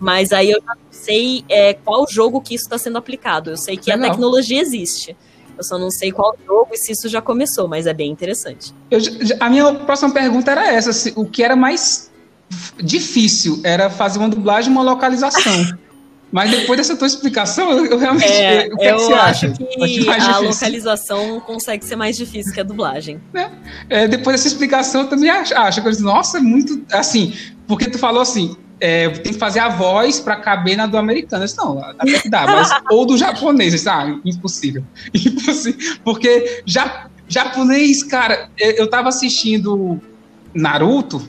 Mas 0.00 0.32
aí 0.32 0.50
eu 0.50 0.60
já 0.60 0.74
não 0.74 0.90
sei 0.90 1.44
é, 1.48 1.74
qual 1.74 2.06
jogo 2.10 2.40
que 2.40 2.54
isso 2.54 2.64
está 2.64 2.78
sendo 2.78 2.96
aplicado. 2.96 3.50
Eu 3.50 3.56
sei 3.58 3.76
que 3.76 3.90
Legal. 3.90 4.06
a 4.06 4.10
tecnologia 4.10 4.60
existe. 4.60 5.14
Eu 5.58 5.62
só 5.62 5.78
não 5.78 5.90
sei 5.90 6.10
qual 6.10 6.34
jogo 6.46 6.70
e 6.72 6.78
se 6.78 6.92
isso 6.92 7.06
já 7.06 7.20
começou, 7.20 7.68
mas 7.68 7.86
é 7.86 7.92
bem 7.92 8.10
interessante. 8.10 8.74
Eu, 8.90 8.98
a 9.38 9.50
minha 9.50 9.74
próxima 9.74 10.10
pergunta 10.10 10.50
era 10.50 10.72
essa: 10.72 10.90
se, 10.90 11.12
o 11.14 11.26
que 11.26 11.42
era 11.42 11.54
mais 11.54 12.10
difícil 12.82 13.60
era 13.62 13.90
fazer 13.90 14.18
uma 14.18 14.28
dublagem 14.30 14.72
e 14.72 14.74
uma 14.74 14.82
localização. 14.82 15.78
Mas 16.32 16.48
depois 16.48 16.78
dessa 16.78 16.96
tua 16.96 17.08
explicação, 17.08 17.72
eu, 17.72 17.86
eu 17.86 17.98
realmente. 17.98 18.30
É, 18.30 18.68
o 18.72 18.76
que, 18.76 18.84
é 18.84 18.88
que 18.88 18.94
eu 18.94 18.98
você 19.00 19.12
acho 19.12 19.46
acha? 19.46 19.50
que 19.50 20.04
mais 20.04 20.28
a 20.28 20.38
localização 20.38 21.40
consegue 21.40 21.84
ser 21.84 21.96
mais 21.96 22.16
difícil 22.16 22.52
que 22.52 22.60
a 22.60 22.62
dublagem. 22.62 23.20
É, 23.88 24.06
depois 24.06 24.36
dessa 24.36 24.46
explicação, 24.46 25.02
eu 25.02 25.08
também 25.08 25.28
acho, 25.28 25.52
acho 25.56 25.82
que 25.82 25.88
eu 25.88 25.90
disse, 25.90 26.04
nossa, 26.04 26.38
é 26.38 26.40
muito. 26.40 26.84
Assim, 26.92 27.34
porque 27.66 27.90
tu 27.90 27.98
falou 27.98 28.22
assim. 28.22 28.56
É, 28.80 29.08
tem 29.10 29.32
que 29.32 29.38
fazer 29.38 29.58
a 29.58 29.68
voz 29.68 30.18
para 30.18 30.36
caber 30.36 30.76
na 30.76 30.86
do 30.86 30.96
americano. 30.96 31.42
Eu 31.42 31.46
disse, 31.46 31.58
não, 31.58 31.78
até 31.84 32.18
que 32.18 32.28
dá, 32.28 32.46
mas. 32.46 32.70
ou 32.90 33.04
do 33.04 33.16
japonês. 33.16 33.72
Eu 33.72 33.76
disse, 33.76 33.88
ah, 33.88 34.18
impossível. 34.24 34.82
Impossível. 35.14 35.98
Porque 36.02 36.62
ja, 36.64 37.06
japonês, 37.28 38.02
cara, 38.02 38.48
eu, 38.58 38.88
tava 38.88 39.10
assistindo 39.10 40.00
Naruto, 40.54 41.28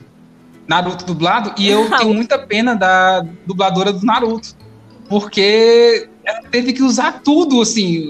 Naruto 0.67 1.05
dublado, 1.05 1.53
e 1.57 1.67
eu 1.67 1.89
tenho 1.97 2.13
muita 2.13 2.39
pena 2.39 2.73
da 2.75 3.25
dubladora 3.45 3.91
do 3.91 4.05
Naruto. 4.05 4.55
Porque 5.09 6.07
ela 6.23 6.43
teve 6.49 6.71
que 6.71 6.81
usar 6.81 7.21
tudo, 7.21 7.61
assim. 7.61 8.09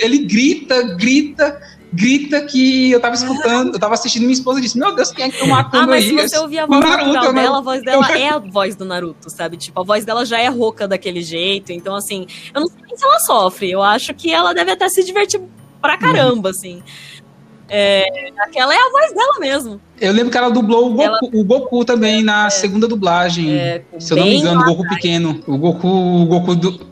Ele 0.00 0.18
grita, 0.18 0.94
grita, 0.94 1.60
grita 1.92 2.40
que 2.42 2.90
eu 2.90 3.00
tava 3.00 3.14
escutando, 3.14 3.74
eu 3.74 3.78
tava 3.78 3.94
assistindo 3.94 4.22
minha 4.22 4.32
esposa 4.32 4.58
e 4.58 4.62
disse: 4.62 4.78
Meu 4.78 4.94
Deus, 4.94 5.10
quem 5.10 5.26
é 5.26 5.30
que 5.30 5.38
tá 5.38 5.46
matando 5.46 5.84
Ah, 5.84 5.86
mas 5.86 6.04
aí? 6.04 6.08
se 6.10 6.28
você 6.28 6.38
ouvir 6.38 6.58
a 6.58 6.66
voz 6.66 6.80
Naruto, 6.84 7.12
não- 7.12 7.34
dela, 7.34 7.58
a 7.58 7.60
voz 7.60 7.82
dela 7.82 8.06
é 8.18 8.28
a 8.28 8.38
voz 8.38 8.76
do 8.76 8.84
Naruto, 8.84 9.30
sabe? 9.30 9.56
Tipo, 9.56 9.80
a 9.80 9.84
voz 9.84 10.04
dela 10.04 10.24
já 10.24 10.38
é 10.38 10.48
rouca 10.48 10.86
daquele 10.88 11.22
jeito. 11.22 11.72
Então, 11.72 11.94
assim, 11.94 12.26
eu 12.54 12.60
não 12.60 12.68
sei 12.68 12.82
nem 12.86 12.96
se 12.96 13.04
ela 13.04 13.18
sofre. 13.20 13.70
Eu 13.70 13.82
acho 13.82 14.12
que 14.14 14.32
ela 14.32 14.52
deve 14.52 14.70
até 14.72 14.88
se 14.88 15.02
divertir 15.04 15.40
pra 15.80 15.96
caramba, 15.96 16.50
assim. 16.50 16.82
É, 17.70 18.30
aquela 18.38 18.74
é 18.74 18.78
a 18.78 18.90
voz 18.90 19.12
dela 19.14 19.38
mesmo. 19.38 19.80
Eu 20.00 20.10
lembro 20.12 20.30
que 20.30 20.38
ela 20.38 20.48
dublou 20.50 20.86
o 20.86 20.90
Goku, 20.94 21.02
Ela- 21.02 21.18
o 21.22 21.44
Goku 21.44 21.84
também 21.84 22.22
na 22.24 22.48
segunda 22.48 22.88
dublagem. 22.88 23.52
É, 23.52 23.82
se 23.98 24.12
eu 24.12 24.16
não 24.16 24.24
me 24.24 24.36
engano, 24.36 24.60
o 24.62 24.64
Goku 24.64 24.88
pequeno. 24.88 25.40
O 25.46 25.58
Goku, 25.58 25.86
o 25.88 26.24
Goku 26.26 26.54
do. 26.54 26.87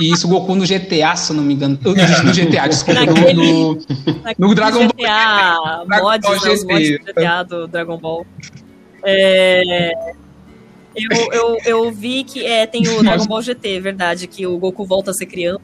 Isso, 0.00 0.26
o 0.26 0.30
Goku 0.30 0.54
no 0.54 0.64
GTA, 0.66 1.14
se 1.16 1.32
eu 1.32 1.36
não 1.36 1.42
me 1.44 1.54
engano. 1.54 1.78
No 1.82 2.32
GTA, 2.32 2.68
desculpa. 2.68 3.00
No, 3.04 3.12
Naquele- 3.14 3.52
no- 3.52 3.78
No 4.38 4.54
Dragon 4.54 4.78
Ball. 4.80 4.88
GTA, 4.96 5.84
mods, 5.86 6.20
Ball 6.22 6.40
né, 6.40 6.50
os 6.52 6.64
mods 6.64 6.90
do 6.90 7.04
GTA 7.14 7.42
do 7.44 7.66
Dragon 7.68 7.98
Ball. 7.98 8.26
É, 9.02 9.92
eu, 10.94 11.32
eu, 11.32 11.58
eu 11.64 11.92
vi 11.92 12.24
que 12.24 12.44
é, 12.44 12.66
tem 12.66 12.86
o 12.88 13.02
Dragon 13.02 13.26
Ball 13.26 13.42
GT, 13.42 13.76
é 13.76 13.80
verdade, 13.80 14.26
que 14.26 14.46
o 14.46 14.58
Goku 14.58 14.84
volta 14.84 15.10
a 15.10 15.14
ser 15.14 15.26
criança. 15.26 15.60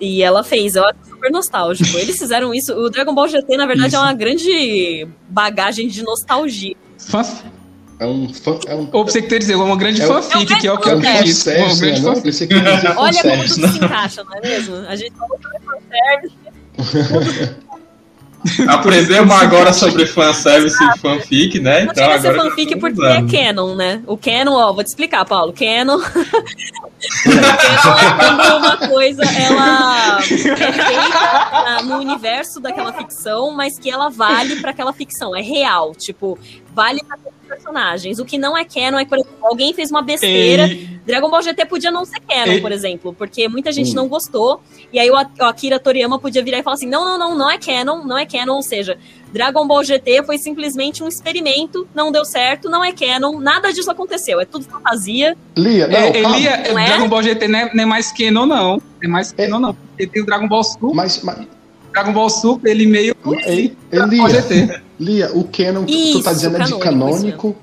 E 0.00 0.22
ela 0.22 0.42
fez, 0.42 0.74
eu 0.74 0.84
acho 0.84 0.98
super 1.08 1.30
nostálgico. 1.30 1.96
Eles 1.96 2.18
fizeram 2.18 2.52
isso. 2.52 2.72
O 2.74 2.90
Dragon 2.90 3.14
Ball 3.14 3.28
GT, 3.28 3.56
na 3.56 3.66
verdade, 3.66 3.88
Isso. 3.88 3.96
é 3.96 4.00
uma 4.00 4.12
grande 4.12 5.06
bagagem 5.28 5.86
de 5.86 6.02
nostalgia. 6.02 6.74
Fã, 6.98 7.22
É 8.02 8.06
um 8.06 8.32
fã. 8.34 8.58
É 8.66 8.74
um, 8.74 8.88
ou 8.92 9.04
você 9.04 9.22
que 9.22 9.38
dizer, 9.38 9.54
uma 9.54 9.76
grande 9.76 10.02
É 10.02 10.06
o- 10.06 10.08
fanfic, 10.22 10.58
que 10.60 10.66
é 10.66 10.72
o 10.72 10.78
que 10.78 10.88
é 10.88 10.92
eu 10.92 10.96
um 10.96 11.00
acredito. 11.00 11.46
Uma 11.50 11.68
fanservice, 11.68 11.76
né? 11.86 11.86
grande 11.86 12.02
Não, 12.02 12.14
fanfic. 12.14 12.54
Olha 12.98 13.22
como 13.22 13.44
tudo 13.48 13.68
se 13.68 13.78
encaixa, 13.84 14.24
não 14.24 14.34
é 14.36 14.40
mesmo? 14.40 14.76
A 14.88 14.96
gente 14.96 15.12
falou 15.16 15.38
sobre 15.40 15.58
fanservice. 16.78 17.56
Aprendemos 18.66 19.32
agora 19.40 19.72
sobre 19.72 20.04
fanservice 20.04 20.76
e 20.82 20.98
fanfic, 20.98 21.60
né? 21.60 21.84
Não 21.84 21.92
Então 21.92 22.04
chega 22.04 22.16
a 22.16 22.20
ser 22.20 22.28
agora. 22.30 22.50
fanfic 22.50 22.76
porque 22.80 23.00
é 23.04 23.22
canon, 23.44 23.76
né? 23.76 24.02
O 24.04 24.16
canon, 24.16 24.54
ó, 24.54 24.72
vou 24.72 24.82
te 24.82 24.88
explicar, 24.88 25.24
Paulo. 25.24 25.52
Canon. 25.52 26.00
canon 27.22 27.98
é 27.98 28.10
quando 28.18 28.56
uma 28.56 28.76
coisa 28.88 29.22
ela 29.22 30.18
é 30.18 30.22
feita 30.22 31.82
no 31.84 31.98
universo 31.98 32.58
daquela 32.58 32.92
ficção, 32.92 33.52
mas 33.52 33.78
que 33.78 33.88
ela 33.88 34.08
vale 34.08 34.56
pra 34.56 34.72
aquela 34.72 34.92
ficção. 34.92 35.36
É 35.36 35.40
real. 35.40 35.94
Tipo, 35.94 36.36
vale 36.74 36.98
pra 37.06 37.16
personagens. 37.56 38.18
O 38.18 38.24
que 38.24 38.38
não 38.38 38.56
é 38.56 38.64
canon 38.64 38.98
é, 38.98 39.04
por 39.04 39.18
exemplo, 39.18 39.36
alguém 39.42 39.72
fez 39.74 39.90
uma 39.90 40.02
besteira. 40.02 40.66
E- 40.66 40.92
Dragon 41.04 41.28
Ball 41.28 41.42
GT 41.42 41.66
podia 41.66 41.90
não 41.90 42.04
ser 42.04 42.20
canon, 42.20 42.52
E- 42.52 42.60
por 42.60 42.70
exemplo, 42.72 43.12
porque 43.12 43.48
muita 43.48 43.72
gente 43.72 43.90
Hum. 43.90 43.94
não 43.94 44.08
gostou. 44.08 44.62
E 44.92 44.98
aí 44.98 45.10
o 45.10 45.16
Akira 45.40 45.78
Toriyama 45.80 46.18
podia 46.18 46.42
virar 46.42 46.58
e 46.58 46.62
falar 46.62 46.74
assim: 46.74 46.86
não, 46.86 47.04
não, 47.04 47.18
não, 47.18 47.36
não 47.38 47.50
é 47.50 47.58
canon, 47.58 48.04
não 48.04 48.16
é 48.16 48.24
canon. 48.24 48.54
Ou 48.56 48.62
seja, 48.62 48.96
Dragon 49.32 49.66
Ball 49.66 49.82
GT 49.84 50.22
foi 50.24 50.38
simplesmente 50.38 51.02
um 51.02 51.08
experimento, 51.08 51.86
não 51.94 52.10
deu 52.12 52.24
certo, 52.24 52.68
não 52.70 52.84
é 52.84 52.92
canon, 52.92 53.38
nada 53.40 53.72
disso 53.72 53.90
aconteceu. 53.90 54.40
É 54.40 54.44
tudo 54.44 54.64
fantasia. 54.64 55.36
Lia, 55.56 55.86
não, 55.88 55.96
É, 55.98 56.12
calma. 56.22 56.36
Elia, 56.36 56.62
Não 56.72 56.78
é? 56.78 56.86
Dragon 56.86 57.08
Ball 57.08 57.22
GT 57.22 57.48
não 57.48 57.58
é, 57.58 57.74
não 57.74 57.82
é 57.82 57.86
mais 57.86 58.12
Canon, 58.12 58.46
não. 58.46 58.82
É 59.02 59.08
mais 59.08 59.32
É. 59.36 59.44
Canon, 59.46 59.58
não. 59.60 59.74
Porque 59.74 60.06
tem 60.06 60.22
o 60.22 60.26
Dragon 60.26 60.48
Ball 60.48 60.62
Super. 60.64 60.94
Mas, 60.94 61.22
mas 61.22 61.38
Dragon 61.92 62.12
Ball 62.12 62.30
Super, 62.30 62.70
ele 62.70 62.86
meio. 62.86 63.14
Ei, 63.44 63.76
Dragon 63.90 64.16
Ball 64.16 64.28
GT. 64.30 64.80
Lia, 65.02 65.30
o 65.34 65.44
Canon 65.44 65.84
que 65.84 66.12
tu 66.12 66.22
tá 66.22 66.32
dizendo 66.32 66.56
é 66.56 66.64
de 66.64 66.78
canônico. 66.78 67.56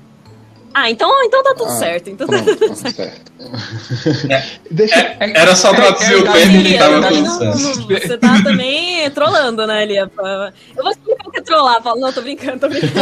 Ah, 0.72 0.88
então, 0.88 1.10
então 1.24 1.42
tá 1.42 1.52
tudo 1.56 1.68
Ah, 1.70 1.76
certo. 1.78 2.10
Então 2.10 2.26
tá 2.28 2.42
Pronto, 2.42 2.56
tudo 2.56 2.68
tá 2.68 2.74
certo. 2.90 2.94
certo. 2.94 4.60
Deixa, 4.70 5.16
Era 5.18 5.56
só 5.56 5.74
traduzir 5.74 6.14
o 6.14 6.26
é, 6.28 6.32
termo 6.32 6.62
que 6.62 6.78
tava 6.78 7.00
não- 7.00 7.88
Você 7.88 8.18
tá 8.18 8.42
também 8.44 9.10
trollando, 9.10 9.66
né, 9.66 9.84
Lia? 9.84 10.08
Eu 10.76 10.82
vou 10.82 10.90
explicar 10.92 11.26
o 11.26 11.30
que 11.32 11.38
é 11.38 11.42
trollar. 11.42 11.82
Paulo. 11.82 12.00
Não, 12.00 12.12
tô 12.12 12.20
brincando, 12.22 12.60
tô 12.60 12.68
brincando. 12.68 12.94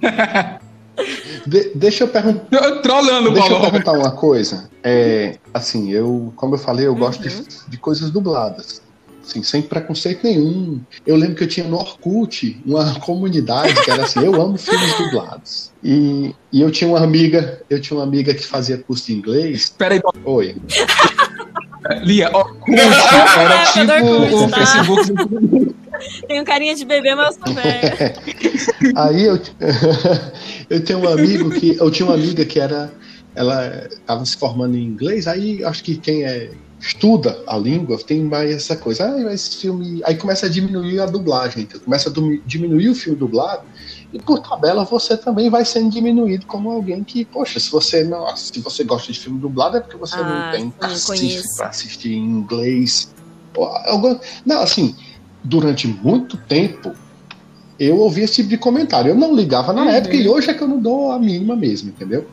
de- 1.46 1.70
deixa 1.74 2.04
eu 2.04 2.08
perguntar. 2.08 2.80
Trolando, 2.82 3.30
Deixa 3.32 3.52
eu 3.52 3.60
perguntar 3.60 3.92
uma 3.92 4.10
coisa. 4.10 4.68
É, 4.82 5.36
assim, 5.54 5.90
eu, 5.92 6.32
como 6.36 6.54
eu 6.54 6.58
falei, 6.58 6.86
eu 6.86 6.94
gosto 6.96 7.22
de, 7.22 7.28
Uhum. 7.34 7.44
de 7.68 7.76
coisas 7.78 8.10
dubladas. 8.10 8.82
Assim, 9.30 9.42
sem 9.44 9.62
preconceito 9.62 10.24
nenhum. 10.24 10.80
Eu 11.06 11.14
lembro 11.14 11.36
que 11.36 11.44
eu 11.44 11.48
tinha 11.48 11.66
no 11.66 11.76
Orkut 11.76 12.60
uma 12.66 12.98
comunidade 13.00 13.80
que 13.84 13.90
era 13.90 14.02
assim, 14.02 14.24
eu 14.24 14.34
amo 14.40 14.58
filmes 14.58 14.92
dublados. 14.98 15.70
E, 15.84 16.34
e 16.52 16.60
eu 16.60 16.70
tinha 16.70 16.90
uma 16.90 16.98
amiga, 16.98 17.62
eu 17.70 17.80
tinha 17.80 17.96
uma 17.96 18.04
amiga 18.04 18.34
que 18.34 18.44
fazia 18.44 18.76
curso 18.76 19.06
de 19.06 19.14
inglês. 19.14 19.72
Peraí, 19.78 20.00
Oi. 20.24 20.56
Lia, 22.02 22.30
ó, 22.32 22.46
É, 22.68 23.42
era 23.42 23.64
tipo 23.66 24.06
Orkut, 24.06 24.34
o 24.34 24.48
tá? 24.50 24.56
Facebook. 24.58 25.74
Tenho 26.28 26.44
carinha 26.44 26.74
de 26.74 26.84
bebê, 26.84 27.14
mas 27.14 27.36
eu 27.36 27.46
sou 27.46 27.54
velha. 27.54 28.14
Aí 28.96 29.24
eu, 29.24 29.40
eu 30.68 30.84
tenho 30.84 30.98
um 30.98 31.08
amigo 31.08 31.50
que. 31.50 31.76
Eu 31.78 31.90
tinha 31.90 32.06
uma 32.06 32.14
amiga 32.14 32.44
que 32.44 32.60
era. 32.60 32.92
Ela 33.34 33.88
estava 33.90 34.24
se 34.26 34.36
formando 34.36 34.76
em 34.76 34.82
inglês, 34.82 35.26
aí 35.26 35.64
acho 35.64 35.84
que 35.84 35.96
quem 35.96 36.24
é, 36.24 36.50
estuda 36.80 37.42
a 37.46 37.56
língua 37.58 37.98
tem 37.98 38.24
mais 38.24 38.50
essa 38.50 38.76
coisa. 38.76 39.04
Ah, 39.04 39.18
mas 39.24 39.46
esse 39.46 39.56
filme. 39.58 40.00
Aí 40.04 40.16
começa 40.16 40.46
a 40.46 40.48
diminuir 40.48 41.00
a 41.00 41.06
dublagem, 41.06 41.64
então 41.64 41.80
começa 41.80 42.08
a 42.08 42.12
diminuir 42.46 42.88
o 42.88 42.94
filme 42.94 43.18
dublado, 43.18 43.62
e 44.12 44.18
por 44.18 44.40
tabela 44.40 44.84
você 44.84 45.16
também 45.16 45.50
vai 45.50 45.64
sendo 45.64 45.90
diminuído 45.90 46.46
como 46.46 46.70
alguém 46.70 47.04
que, 47.04 47.24
poxa, 47.26 47.60
se 47.60 47.70
você 47.70 48.02
não. 48.02 48.26
Se 48.34 48.60
você 48.60 48.82
gosta 48.82 49.12
de 49.12 49.18
filme 49.18 49.38
dublado 49.38 49.76
é 49.76 49.80
porque 49.80 49.98
você 49.98 50.16
Ah, 50.20 50.24
não 50.24 50.50
tem 50.50 50.70
conheço. 51.06 51.56
para 51.56 51.68
assistir 51.68 52.14
em 52.14 52.24
inglês. 52.24 53.12
Não, 54.46 54.60
assim, 54.62 54.96
durante 55.44 55.86
muito 55.86 56.36
tempo 56.48 56.92
eu 57.78 57.96
ouvi 57.98 58.22
esse 58.22 58.36
tipo 58.36 58.48
de 58.48 58.58
comentário. 58.58 59.10
Eu 59.10 59.14
não 59.16 59.34
ligava 59.34 59.72
na 59.72 59.82
Uhum. 59.82 59.90
época 59.90 60.14
e 60.16 60.28
hoje 60.28 60.50
é 60.50 60.54
que 60.54 60.62
eu 60.62 60.68
não 60.68 60.80
dou 60.80 61.12
a 61.12 61.18
mínima 61.18 61.56
mesmo, 61.56 61.90
entendeu? 61.90 62.26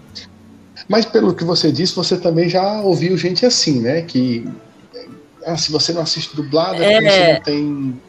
Mas 0.88 1.06
pelo 1.06 1.34
que 1.34 1.43
você 1.43 1.71
disse, 1.71 1.95
você 1.95 2.17
também 2.17 2.47
já 2.50 2.82
ouviu 2.82 3.17
gente 3.17 3.45
assim, 3.45 3.80
né? 3.82 4.02
Que 4.04 4.47
ah, 5.45 5.58
se 5.58 5.71
você 5.71 5.91
não 5.93 6.02
assiste 6.02 6.36
dublado, 6.36 6.82
é 6.82 6.93
porque 7.02 7.08
É. 7.08 7.12
você 7.12 7.34
não 7.34 7.41
tem. 7.41 8.02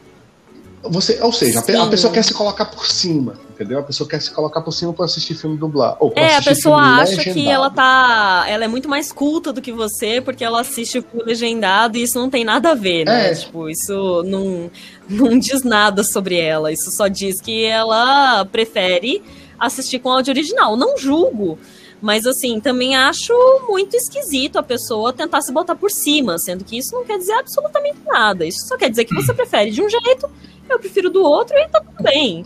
Você, 0.81 1.19
ou 1.21 1.33
seja, 1.33 1.59
a 1.59 1.61
pe- 1.61 1.75
a 1.75 1.83
Sim. 1.83 1.89
pessoa 1.89 2.13
quer 2.13 2.23
se 2.23 2.33
colocar 2.33 2.63
por 2.65 2.85
cima, 2.85 3.33
entendeu? 3.49 3.79
A 3.79 3.83
pessoa 3.83 4.07
quer 4.09 4.21
se 4.21 4.31
colocar 4.31 4.61
por 4.61 4.71
cima 4.71 4.93
para 4.93 5.03
assistir 5.03 5.35
filme 5.35 5.57
dublado. 5.57 5.97
Ou 5.99 6.13
É, 6.15 6.37
a 6.37 6.41
pessoa 6.41 6.77
acha 6.81 7.17
que 7.17 7.29
legendado. 7.31 7.49
ela 7.49 7.69
tá. 7.69 8.45
Ela 8.47 8.63
é 8.63 8.67
muito 8.69 8.87
mais 8.87 9.11
culta 9.11 9.51
do 9.51 9.61
que 9.61 9.73
você, 9.73 10.21
porque 10.21 10.41
ela 10.41 10.61
assiste 10.61 10.99
o 10.99 11.03
filme 11.03 11.25
legendado 11.25 11.97
e 11.97 12.03
isso 12.03 12.17
não 12.17 12.29
tem 12.29 12.45
nada 12.45 12.71
a 12.71 12.75
ver, 12.75 13.03
né? 13.03 13.31
É. 13.31 13.35
Tipo, 13.35 13.69
isso 13.69 14.23
não, 14.25 14.71
não 15.09 15.37
diz 15.37 15.63
nada 15.63 16.01
sobre 16.01 16.37
ela. 16.39 16.71
Isso 16.71 16.89
só 16.91 17.09
diz 17.09 17.41
que 17.41 17.65
ela 17.65 18.45
prefere 18.45 19.21
assistir 19.59 19.99
com 19.99 20.09
áudio 20.09 20.31
original. 20.31 20.77
Não 20.77 20.97
julgo. 20.97 21.59
Mas 22.01 22.25
assim, 22.25 22.59
também 22.59 22.95
acho 22.95 23.33
muito 23.67 23.95
esquisito 23.95 24.57
a 24.57 24.63
pessoa 24.63 25.11
tentar 25.11 25.41
se 25.41 25.51
botar 25.51 25.75
por 25.75 25.91
cima, 25.91 26.37
sendo 26.37 26.63
que 26.63 26.77
isso 26.77 26.95
não 26.95 27.03
quer 27.03 27.17
dizer 27.17 27.33
absolutamente 27.33 27.97
nada. 28.07 28.45
Isso 28.45 28.67
só 28.67 28.77
quer 28.77 28.89
dizer 28.89 29.05
que 29.05 29.13
você 29.13 29.33
prefere 29.33 29.71
de 29.71 29.81
um 29.81 29.89
jeito, 29.89 30.29
eu 30.69 30.79
prefiro 30.79 31.09
do 31.09 31.21
outro 31.21 31.57
e 31.57 31.67
tá 31.67 31.81
tudo 31.81 32.03
bem. 32.03 32.45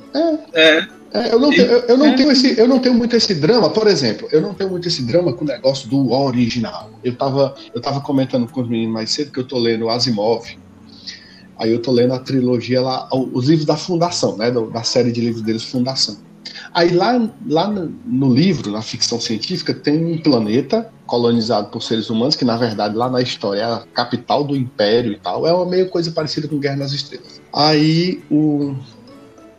É, 0.54 0.88
É, 1.14 1.32
eu 1.32 1.40
não, 1.40 1.52
tenho, 1.52 1.68
eu, 1.68 1.80
eu 1.82 1.98
não 1.98 2.08
É. 2.08 2.16
tenho 2.16 2.32
esse, 2.32 2.58
eu 2.60 2.68
não 2.68 2.80
tenho 2.80 2.96
muito 2.96 3.16
esse 3.16 3.36
drama, 3.36 3.70
por 3.70 3.86
exemplo, 3.86 4.28
eu 4.32 4.42
não 4.42 4.56
tenho 4.56 4.72
muito 4.72 4.88
esse 4.88 5.04
drama 5.04 5.32
com 5.32 5.44
o 5.46 5.48
negócio 5.48 5.88
do 5.88 6.12
original. 6.12 6.90
Eu 7.04 7.16
tava, 7.16 7.54
eu 7.72 7.80
tava 7.80 8.02
comentando 8.02 8.50
com 8.50 8.62
os 8.62 8.68
meninos 8.68 8.92
mais 8.92 9.12
cedo 9.12 9.32
que 9.32 9.40
eu 9.40 9.48
tô 9.48 9.60
lendo 9.60 9.88
Asimov. 9.90 10.44
Aí 11.56 11.72
eu 11.72 11.80
tô 11.80 11.92
lendo 11.92 12.16
a 12.16 12.20
trilogia 12.20 12.82
lá, 12.82 13.08
os 13.12 13.48
livros 13.48 13.66
da 13.68 13.78
Fundação, 13.78 14.36
né, 14.38 14.50
da 14.50 14.82
série 14.82 15.12
de 15.12 15.22
livros 15.22 15.44
deles 15.44 15.64
Fundação. 15.64 16.18
Aí 16.74 16.90
lá, 16.90 17.30
lá 17.48 17.68
no, 17.68 18.34
livro, 18.34 18.72
na 18.72 18.82
ficção 18.82 19.20
científica, 19.20 19.74
tem 19.74 20.04
um 20.04 20.18
planeta 20.18 20.90
colonizado 21.06 21.70
por 21.70 21.84
seres 21.84 22.10
humanos, 22.10 22.36
que 22.36 22.44
na 22.44 22.58
verdade 22.58 22.96
lá 22.96 23.10
na 23.10 23.22
história 23.22 23.62
é 23.62 23.64
a 23.64 23.84
capital 23.94 24.44
do 24.44 24.56
império 24.56 25.12
e 25.12 25.20
tal. 25.20 25.46
É 25.46 25.54
uma 25.54 25.66
meio 25.66 25.88
coisa 25.90 26.12
parecida 26.12 26.48
com 26.48 26.58
Guerra 26.58 26.78
nas 26.78 26.92
Estrelas. 26.92 27.40
Aí 27.54 28.24
o, 28.32 28.74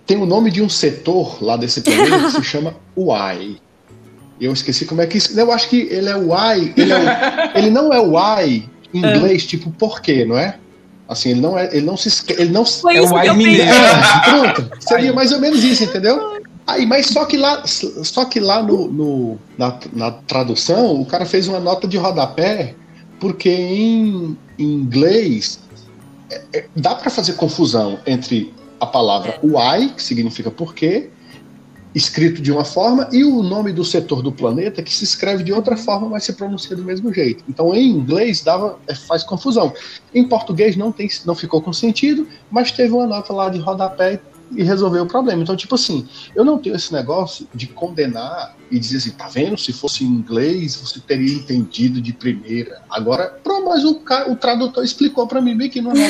tem 0.04 0.16
o 0.16 0.26
nome 0.26 0.50
de 0.50 0.60
um 0.60 0.68
setor 0.68 1.38
lá 1.40 1.56
desse 1.56 1.82
planeta 1.82 2.18
que 2.18 2.30
se 2.32 2.42
chama 2.44 2.74
Uai. 2.96 3.58
Eu 4.40 4.52
esqueci 4.52 4.84
como 4.84 5.00
é 5.00 5.06
que. 5.06 5.18
Eu 5.36 5.52
acho 5.52 5.68
que 5.68 5.82
ele 5.82 6.08
é 6.08 6.16
o 6.16 6.34
I. 6.34 6.74
Ele, 6.76 6.92
é 6.92 6.98
o, 6.98 7.58
ele 7.58 7.70
não 7.70 7.92
é 7.92 8.00
o 8.00 8.18
I 8.40 8.68
em 8.92 8.98
inglês, 8.98 9.46
tipo, 9.46 9.70
por 9.70 10.00
quê, 10.00 10.24
não 10.24 10.36
é? 10.36 10.56
Assim, 11.08 11.30
ele 11.30 11.40
não 11.40 11.56
é, 11.56 11.68
ele 11.70 11.86
não 11.86 11.96
se 11.96 12.10
ele 12.32 12.50
não 12.50 12.64
Foi 12.64 12.96
É 12.96 13.02
isso 13.02 13.12
o 13.12 13.16
Ai 13.16 13.28
pensei. 13.28 13.46
Mineiro. 13.46 13.70
É, 13.70 14.30
pronto. 14.30 14.70
Seria 14.80 15.12
mais 15.12 15.32
ou 15.32 15.38
menos 15.38 15.62
isso, 15.62 15.84
entendeu? 15.84 16.42
Aí, 16.66 16.86
mas 16.86 17.06
só 17.06 17.24
que 17.26 17.36
lá, 17.36 17.62
só 17.66 18.24
que 18.24 18.40
lá 18.40 18.62
no, 18.62 18.88
no- 18.90 19.38
na, 19.58 19.78
na 19.92 20.10
tradução, 20.10 21.00
o 21.00 21.06
cara 21.06 21.26
fez 21.26 21.46
uma 21.46 21.60
nota 21.60 21.86
de 21.86 21.96
rodapé, 21.98 22.74
porque 23.20 23.50
em, 23.50 24.36
em 24.58 24.64
inglês 24.72 25.60
é- 26.30 26.42
é- 26.54 26.68
dá 26.74 26.94
para 26.94 27.10
fazer 27.10 27.34
confusão 27.34 27.98
entre 28.06 28.54
a 28.80 28.86
palavra 28.86 29.38
why, 29.42 29.90
que 29.90 30.02
significa 30.02 30.50
porquê, 30.50 31.10
escrito 31.94 32.42
de 32.42 32.50
uma 32.50 32.64
forma, 32.64 33.08
e 33.12 33.22
o 33.24 33.42
nome 33.42 33.72
do 33.72 33.84
setor 33.84 34.20
do 34.20 34.32
planeta, 34.32 34.82
que 34.82 34.92
se 34.92 35.04
escreve 35.04 35.44
de 35.44 35.52
outra 35.52 35.76
forma, 35.76 36.08
mas 36.08 36.24
se 36.24 36.32
pronuncia 36.32 36.74
do 36.74 36.82
mesmo 36.84 37.12
jeito. 37.12 37.44
Então, 37.46 37.72
em 37.74 37.88
inglês 37.90 38.42
dava, 38.42 38.80
é, 38.88 38.94
faz 38.94 39.22
confusão. 39.22 39.72
Em 40.12 40.26
português 40.26 40.76
não, 40.76 40.90
tem, 40.90 41.08
não 41.24 41.34
ficou 41.36 41.62
com 41.62 41.72
sentido, 41.72 42.26
mas 42.50 42.72
teve 42.72 42.92
uma 42.92 43.06
nota 43.06 43.32
lá 43.32 43.48
de 43.48 43.58
rodapé 43.60 44.20
e 44.52 44.62
resolveu 44.62 45.02
o 45.02 45.06
problema. 45.06 45.42
Então, 45.42 45.56
tipo 45.56 45.74
assim, 45.74 46.06
eu 46.34 46.44
não 46.44 46.58
tenho 46.58 46.76
esse 46.76 46.92
negócio 46.92 47.46
de 47.54 47.66
condenar 47.66 48.56
e 48.70 48.78
dizer 48.78 48.98
assim, 48.98 49.10
tá 49.10 49.28
vendo? 49.28 49.56
Se 49.58 49.72
fosse 49.72 50.04
em 50.04 50.08
inglês, 50.08 50.76
você 50.76 51.00
teria 51.00 51.34
entendido 51.34 52.00
de 52.00 52.12
primeira. 52.12 52.82
Agora, 52.90 53.38
pronto, 53.42 53.66
mas 53.66 53.84
o, 53.84 54.00
o 54.28 54.36
tradutor 54.36 54.84
explicou 54.84 55.26
pra 55.26 55.40
mim 55.40 55.56
bem 55.56 55.68
que 55.68 55.80
não 55.80 55.92
é. 55.92 56.04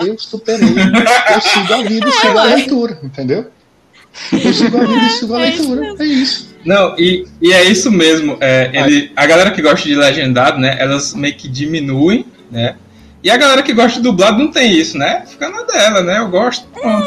Eu 0.06 0.18
superei, 0.18 0.68
eu 0.68 1.40
sigo 1.40 1.74
a 1.74 1.82
vida 1.82 2.08
e 2.08 2.12
sigo 2.12 2.38
a 2.38 2.44
leitura, 2.44 3.00
entendeu? 3.02 3.50
Eu 4.32 4.52
sigo 4.52 4.78
a 4.78 4.84
vida 4.84 5.06
e 5.06 5.10
sigo 5.10 5.34
a 5.34 5.42
É 5.42 5.50
isso 5.50 5.74
leitura. 5.74 6.02
É 6.02 6.06
isso. 6.06 6.50
Não, 6.64 6.98
e, 6.98 7.26
e 7.40 7.52
é 7.52 7.64
isso 7.64 7.90
mesmo. 7.90 8.36
É, 8.40 8.70
ele, 8.72 9.12
a 9.16 9.26
galera 9.26 9.50
que 9.50 9.62
gosta 9.62 9.86
de 9.86 9.94
legendado, 9.94 10.58
né? 10.58 10.76
Elas 10.78 11.14
meio 11.14 11.34
que 11.34 11.48
diminuem, 11.48 12.26
né? 12.50 12.76
E 13.22 13.30
a 13.30 13.36
galera 13.36 13.62
que 13.62 13.72
gosta 13.74 13.98
de 13.98 14.02
dublado 14.02 14.38
não 14.38 14.50
tem 14.50 14.72
isso, 14.72 14.96
né? 14.96 15.24
Fica 15.26 15.48
na 15.50 15.62
dela, 15.62 16.02
né? 16.02 16.18
Eu 16.18 16.28
gosto. 16.28 16.66
pronto. 16.68 17.06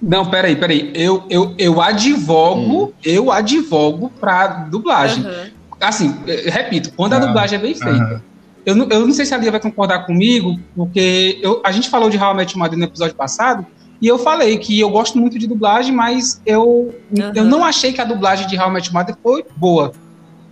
Não, 0.00 0.26
peraí, 0.26 0.54
peraí. 0.56 0.92
Eu, 0.94 1.24
eu, 1.30 1.54
eu 1.58 1.80
advogo, 1.80 2.84
Hum. 2.86 2.92
eu 3.04 3.32
advogo 3.32 4.12
pra 4.20 4.46
dublagem. 4.46 5.24
Aham. 5.24 5.50
Assim, 5.80 6.16
eh, 6.26 6.44
repito, 6.50 6.92
quando 6.96 7.14
a 7.14 7.16
Ah, 7.16 7.20
dublagem 7.20 7.58
é 7.58 7.62
bem 7.62 7.74
feita. 7.74 8.22
Eu 8.64 8.74
não, 8.74 8.86
eu 8.88 9.06
não 9.06 9.12
sei 9.12 9.26
se 9.26 9.34
a 9.34 9.36
Lia 9.38 9.50
vai 9.50 9.60
concordar 9.60 10.06
comigo, 10.06 10.58
porque 10.74 11.38
eu, 11.42 11.60
a 11.64 11.70
gente 11.72 11.90
falou 11.90 12.08
de 12.08 12.16
How 12.16 12.32
I 12.32 12.36
Met 12.36 12.52
Your 12.54 12.62
Mother 12.62 12.78
no 12.78 12.84
episódio 12.84 13.14
passado, 13.14 13.66
e 14.00 14.06
eu 14.06 14.18
falei 14.18 14.56
que 14.58 14.78
eu 14.80 14.88
gosto 14.88 15.18
muito 15.18 15.38
de 15.38 15.46
dublagem, 15.46 15.92
mas 15.92 16.40
eu, 16.46 16.94
Aham. 17.18 17.32
eu 17.34 17.44
não 17.44 17.62
achei 17.64 17.92
que 17.92 18.00
a 18.00 18.04
dublagem 18.04 18.46
de 18.46 18.56
How 18.58 18.68
I 18.68 18.72
Met 18.74 18.86
Your 18.88 18.94
Mother 18.98 19.16
foi 19.22 19.44
boa. 19.56 19.92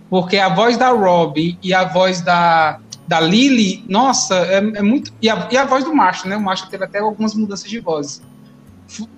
Porque 0.09 0.37
a 0.37 0.49
voz 0.49 0.77
da 0.77 0.89
Robin 0.89 1.57
e 1.63 1.73
a 1.73 1.85
voz 1.85 2.21
da, 2.21 2.79
da 3.07 3.19
Lily, 3.19 3.83
nossa, 3.87 4.35
é, 4.35 4.57
é 4.57 4.81
muito. 4.81 5.11
E 5.21 5.29
a, 5.29 5.47
e 5.51 5.57
a 5.57 5.65
voz 5.65 5.83
do 5.83 5.93
Marshall, 5.93 6.29
né? 6.29 6.37
O 6.37 6.41
Marshall 6.41 6.69
teve 6.69 6.83
até 6.83 6.99
algumas 6.99 7.33
mudanças 7.33 7.69
de 7.69 7.79
voz. 7.79 8.21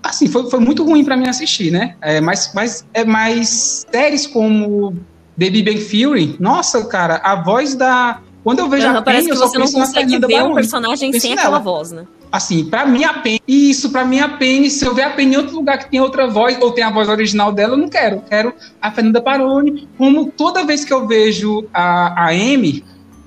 Assim, 0.02 0.26
foi, 0.26 0.48
foi 0.50 0.60
muito 0.60 0.84
ruim 0.84 1.04
pra 1.04 1.16
mim 1.16 1.28
assistir, 1.28 1.70
né? 1.70 1.96
É, 2.00 2.20
mas, 2.20 2.52
mas 2.54 2.86
é 2.94 3.04
mais 3.04 3.84
séries 3.90 4.26
como 4.26 4.94
The 5.38 5.50
Big 5.50 5.62
Bang 5.62 5.84
Theory, 5.84 6.36
nossa, 6.40 6.84
cara, 6.86 7.20
a 7.22 7.36
voz 7.36 7.74
da. 7.74 8.20
Quando 8.42 8.60
eu 8.60 8.68
vejo 8.68 8.86
a 8.86 9.02
parece 9.02 9.24
Penny, 9.24 9.36
que 9.36 9.36
eu 9.36 9.40
só 9.40 9.48
você 9.48 9.58
não 9.58 9.66
penso 9.66 9.78
consegue 9.78 10.18
ver 10.18 10.26
um 10.26 10.38
Baroni. 10.38 10.54
personagem 10.54 11.12
sem 11.20 11.30
nela. 11.30 11.42
aquela 11.42 11.58
voz, 11.58 11.90
né? 11.90 12.06
Assim, 12.30 12.64
pra 12.64 12.86
mim 12.86 13.02
a 13.02 13.14
Penny. 13.14 13.42
Isso, 13.46 13.90
pra 13.90 14.04
mim 14.04 14.20
a 14.20 14.28
Penny, 14.28 14.70
se 14.70 14.86
eu 14.86 14.94
ver 14.94 15.02
a 15.02 15.10
Penny 15.10 15.34
em 15.34 15.38
outro 15.38 15.56
lugar 15.56 15.78
que 15.78 15.90
tem 15.90 16.00
outra 16.00 16.28
voz, 16.28 16.56
ou 16.60 16.70
tem 16.70 16.84
a 16.84 16.90
voz 16.90 17.08
original 17.08 17.52
dela, 17.52 17.74
eu 17.74 17.78
não 17.78 17.88
quero. 17.88 18.16
Eu 18.16 18.22
quero 18.22 18.54
a 18.80 18.90
Fernanda 18.92 19.20
Baroni. 19.20 19.88
Como 19.98 20.30
toda 20.30 20.64
vez 20.64 20.84
que 20.84 20.92
eu 20.92 21.06
vejo 21.08 21.66
a, 21.74 22.26
a 22.26 22.28
Amy, 22.28 22.84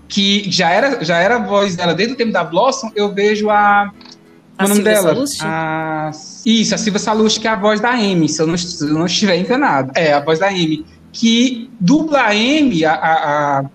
que 0.10 0.50
já 0.52 0.72
era, 0.72 1.06
já 1.06 1.20
era 1.20 1.36
a 1.36 1.40
voz 1.40 1.76
dela 1.76 1.94
desde 1.94 2.16
o 2.16 2.18
tempo 2.18 2.34
da 2.34 2.44
Blossom, 2.44 2.92
eu 2.96 3.14
vejo 3.14 3.50
a. 3.50 3.92
A 4.58 4.66
o 4.66 4.68
nome 4.68 4.82
Silvia 4.82 4.94
dela? 5.02 5.26
A, 5.42 6.12
isso, 6.46 6.76
a 6.76 6.78
Silvia 6.78 7.00
Salusti, 7.00 7.40
que 7.40 7.48
é 7.48 7.52
a 7.52 7.56
voz 7.56 7.80
da 7.80 7.92
Amy, 7.92 8.28
se 8.28 8.42
eu 8.42 8.48
não, 8.48 8.58
se 8.58 8.84
eu 8.84 8.90
não 8.94 9.06
estiver 9.06 9.38
enganado. 9.38 9.92
É, 9.96 10.12
a 10.12 10.20
voz 10.20 10.40
da 10.40 10.48
Amy. 10.48 10.86
Que 11.14 11.70
dubla 11.80 12.20
a 12.22 12.30
Amy, 12.32 12.84
a, 12.84 12.94
a, 12.94 13.66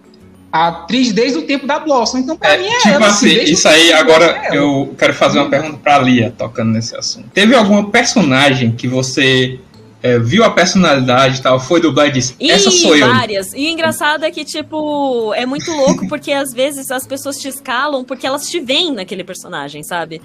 a, 0.53 0.69
atriz, 0.69 1.13
desde 1.13 1.39
o 1.39 1.43
tempo 1.43 1.67
da 1.67 1.79
Blossom. 1.79 2.19
Então, 2.19 2.37
pra 2.37 2.55
É, 2.55 2.59
mim 2.59 2.67
é 2.67 2.79
tipo 2.79 2.89
ela. 2.91 3.07
assim, 3.07 3.29
o 3.29 3.43
isso 3.45 3.67
aí 3.67 3.93
agora 3.95 4.27
é 4.27 4.59
eu 4.59 4.95
quero 4.99 5.15
fazer 5.15 5.39
uma 5.39 5.49
pergunta 5.49 5.79
pra 5.83 5.99
Lia, 5.99 6.35
tocando 6.37 6.73
nesse 6.73 6.95
assunto. 6.97 7.29
Teve 7.33 7.55
alguma 7.55 7.91
personagem 7.91 8.73
que 8.73 8.87
você 8.87 9.59
é, 10.07 10.19
viu 10.19 10.45
a 10.45 10.51
personalidade 10.51 11.39
e 11.39 11.43
tal, 11.43 11.59
foi 11.59 11.81
dublar 11.81 12.09
e 12.09 12.13
disse, 12.13 12.37
E 12.39 12.51
essa 12.51 12.71
sou 12.71 12.95
eu. 12.95 13.09
várias. 13.09 13.55
E 13.55 13.67
o 13.67 13.71
engraçado 13.71 14.23
é 14.23 14.31
que, 14.31 14.45
tipo, 14.45 15.33
é 15.33 15.47
muito 15.47 15.71
louco 15.71 16.07
porque 16.07 16.31
às 16.31 16.53
vezes 16.53 16.91
as 16.91 17.07
pessoas 17.07 17.39
te 17.39 17.49
escalam 17.49 18.05
porque 18.05 18.27
elas 18.27 18.51
te 18.51 18.61
veem 18.61 18.93
naquele 18.93 19.25
personagem, 19.25 19.83
sabe? 19.83 20.21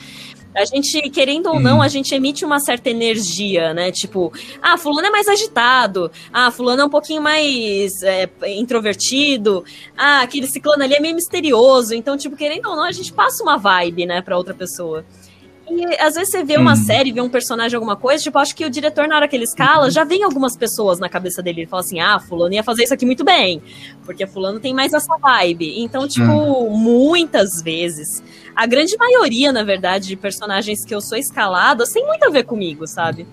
A 0.53 0.65
gente, 0.65 0.99
querendo 1.11 1.47
ou 1.47 1.61
não, 1.61 1.77
Hum. 1.77 1.81
a 1.81 1.87
gente 1.87 2.13
emite 2.13 2.43
uma 2.43 2.59
certa 2.59 2.89
energia, 2.89 3.73
né? 3.73 3.89
Tipo, 3.89 4.33
ah, 4.61 4.77
fulano 4.77 5.07
é 5.07 5.11
mais 5.11 5.29
agitado. 5.29 6.11
Ah, 6.33 6.51
fulano 6.51 6.81
é 6.81 6.85
um 6.85 6.89
pouquinho 6.89 7.21
mais 7.21 8.03
é, 8.03 8.27
introvertido. 8.47 9.63
Ah, 9.97 10.21
aquele 10.21 10.47
ciclano 10.47 10.83
ali 10.83 10.95
é 10.95 10.99
meio 10.99 11.15
misterioso. 11.15 11.93
Então, 11.93 12.17
tipo, 12.17 12.35
querendo 12.35 12.67
ou 12.67 12.75
não, 12.75 12.83
a 12.83 12.91
gente 12.91 13.13
passa 13.13 13.41
uma 13.43 13.57
vibe, 13.57 14.05
né, 14.05 14.21
pra 14.21 14.35
outra 14.37 14.53
pessoa. 14.53 15.05
E 15.71 15.85
às 16.01 16.15
vezes 16.15 16.29
você 16.31 16.43
vê 16.43 16.57
uma 16.57 16.73
Hum. 16.73 16.75
série, 16.75 17.11
vê 17.11 17.21
um 17.21 17.29
personagem, 17.29 17.75
alguma 17.75 17.95
coisa, 17.95 18.23
tipo, 18.23 18.37
acho 18.39 18.55
que 18.55 18.65
o 18.65 18.69
diretor, 18.69 19.07
na 19.07 19.15
hora 19.15 19.27
que 19.27 19.35
ele 19.35 19.43
escala, 19.43 19.91
já 19.91 20.03
vem 20.03 20.23
algumas 20.23 20.57
pessoas 20.57 20.99
na 20.99 21.07
cabeça 21.07 21.41
dele. 21.43 21.61
Ele 21.61 21.67
fala 21.67 21.81
assim: 21.81 21.99
ah, 21.99 22.19
fulano 22.19 22.53
ia 22.53 22.63
fazer 22.63 22.83
isso 22.83 22.93
aqui 22.93 23.05
muito 23.05 23.23
bem. 23.23 23.61
Porque 24.03 24.25
fulano 24.25 24.59
tem 24.59 24.73
mais 24.73 24.93
essa 24.93 25.15
vibe. 25.17 25.79
Então, 25.81 26.07
tipo, 26.07 26.69
muitas 26.71 27.61
vezes, 27.61 28.23
a 28.55 28.65
grande 28.65 28.97
maioria, 28.97 29.51
na 29.51 29.63
verdade, 29.63 30.07
de 30.07 30.15
personagens 30.15 30.83
que 30.83 30.93
eu 30.95 31.01
sou 31.01 31.17
escalada 31.17 31.83
tem 31.85 32.05
muito 32.05 32.23
a 32.25 32.29
ver 32.29 32.43
comigo, 32.43 32.87
sabe? 32.87 33.27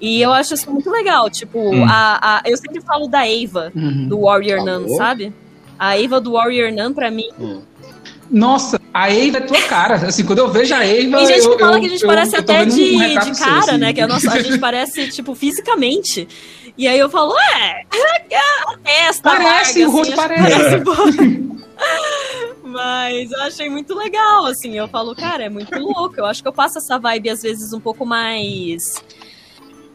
E 0.00 0.20
eu 0.20 0.32
acho 0.32 0.54
isso 0.54 0.70
muito 0.70 0.90
legal. 0.90 1.28
Tipo, 1.30 1.58
Hum. 1.58 1.84
a, 1.88 2.38
a- 2.38 2.42
eu 2.46 2.56
sempre 2.56 2.80
falo 2.80 3.06
da 3.08 3.28
Eva, 3.28 3.70
Uhum. 3.74 4.08
do 4.08 4.20
Warrior 4.20 4.60
Alô? 4.60 4.80
Nun, 4.80 4.96
sabe? 4.96 5.32
A 5.78 5.98
Eva 5.98 6.20
do 6.20 6.32
Warrior 6.32 6.72
Nun, 6.72 6.92
pra 6.92 7.10
mim. 7.10 7.28
Nossa, 8.30 8.80
a 8.92 9.12
Eva 9.12 9.38
é 9.38 9.40
tua 9.40 9.60
cara. 9.62 9.94
Assim, 10.06 10.24
quando 10.24 10.38
eu 10.38 10.48
vejo 10.50 10.74
a 10.74 10.84
Eva. 10.84 11.18
Tem 11.18 11.26
gente 11.26 11.44
eu, 11.44 11.52
que 11.56 11.58
fala 11.62 11.76
eu- 11.76 11.80
que 11.80 11.86
a 11.86 11.90
gente 11.90 12.02
eu- 12.02 12.08
parece 12.08 12.36
até 12.36 12.64
de, 12.64 12.70
um 12.96 12.98
de 13.30 13.36
seu, 13.36 13.46
cara, 13.46 13.58
assim. 13.72 13.76
né? 13.78 13.92
Que 13.92 14.00
a, 14.00 14.06
nossa, 14.06 14.32
a 14.32 14.42
gente 14.42 14.58
parece, 14.58 15.08
tipo, 15.10 15.34
fisicamente. 15.34 16.26
E 16.76 16.88
aí 16.88 16.98
eu 16.98 17.08
falo, 17.10 17.34
é, 17.38 17.82
a 18.66 18.76
testa 18.78 19.30
Parece, 19.30 19.84
larga, 19.84 19.88
o 19.88 19.96
rosto 19.96 20.12
acho 20.20 20.22
que 20.22 20.28
parece. 20.28 21.44
Mas 22.64 23.30
eu 23.30 23.40
achei 23.42 23.68
muito 23.68 23.94
legal, 23.94 24.46
assim. 24.46 24.76
Eu 24.76 24.88
falo, 24.88 25.14
cara, 25.14 25.44
é 25.44 25.48
muito 25.48 25.76
louco. 25.78 26.14
Eu 26.18 26.24
acho 26.24 26.42
que 26.42 26.48
eu 26.48 26.52
passo 26.52 26.78
essa 26.78 26.98
vibe, 26.98 27.30
às 27.30 27.42
vezes, 27.42 27.72
um 27.72 27.80
pouco 27.80 28.04
mais. 28.04 28.94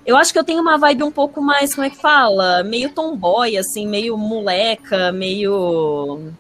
Eu 0.06 0.16
acho 0.16 0.32
que 0.32 0.40
eu 0.40 0.44
tenho 0.44 0.62
uma 0.62 0.78
vibe 0.78 1.04
um 1.04 1.12
pouco 1.12 1.42
mais, 1.42 1.74
como 1.76 1.86
é 1.86 1.90
que 1.90 1.98
fala? 1.98 2.64
Meio 2.64 2.90
tomboy, 2.90 3.58
assim, 3.58 3.88
meio 3.88 4.18
moleca, 4.18 5.12
meio. 5.12 6.32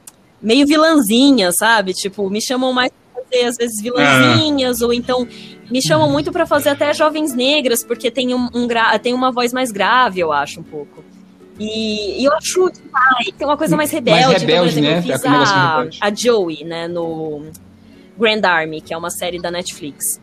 Meio 0.41 0.65
vilãzinha, 0.65 1.51
sabe? 1.51 1.93
Tipo, 1.93 2.29
me 2.29 2.41
chamam 2.41 2.73
mais 2.73 2.91
pra 2.91 3.23
fazer, 3.23 3.45
às 3.45 3.57
vezes, 3.57 3.81
vilãzinhas, 3.81 4.81
ou 4.81 4.93
então 4.93 5.27
me 5.69 5.81
chamam 5.81 6.09
muito 6.09 6.31
pra 6.31 6.45
fazer 6.45 6.69
até 6.69 6.93
jovens 6.93 7.33
negras, 7.33 7.83
porque 7.83 8.09
tem, 8.09 8.33
um, 8.33 8.49
um 8.53 8.67
tem 9.01 9.13
uma 9.13 9.31
voz 9.31 9.53
mais 9.53 9.71
grave, 9.71 10.19
eu 10.19 10.31
acho, 10.31 10.59
um 10.59 10.63
pouco. 10.63 11.03
E, 11.59 12.21
e 12.21 12.25
eu 12.25 12.33
acho 12.33 12.71
ai, 12.93 13.25
tem 13.37 13.45
uma 13.45 13.57
coisa 13.57 13.75
mais 13.75 13.91
rebelde. 13.91 14.25
Mais 14.25 14.41
rebelde, 14.41 14.51
então, 14.51 14.63
por 14.63 14.67
exemplo, 14.67 14.91
né? 14.91 14.97
eu 14.97 15.19
fiz 15.19 15.23
mais 15.23 15.51
a, 15.51 16.07
a 16.07 16.15
Joey, 16.15 16.63
né, 16.63 16.87
no 16.87 17.51
Grand 18.17 18.41
Army, 18.45 18.81
que 18.81 18.93
é 18.93 18.97
uma 18.97 19.09
série 19.09 19.39
da 19.39 19.51
Netflix. 19.51 20.19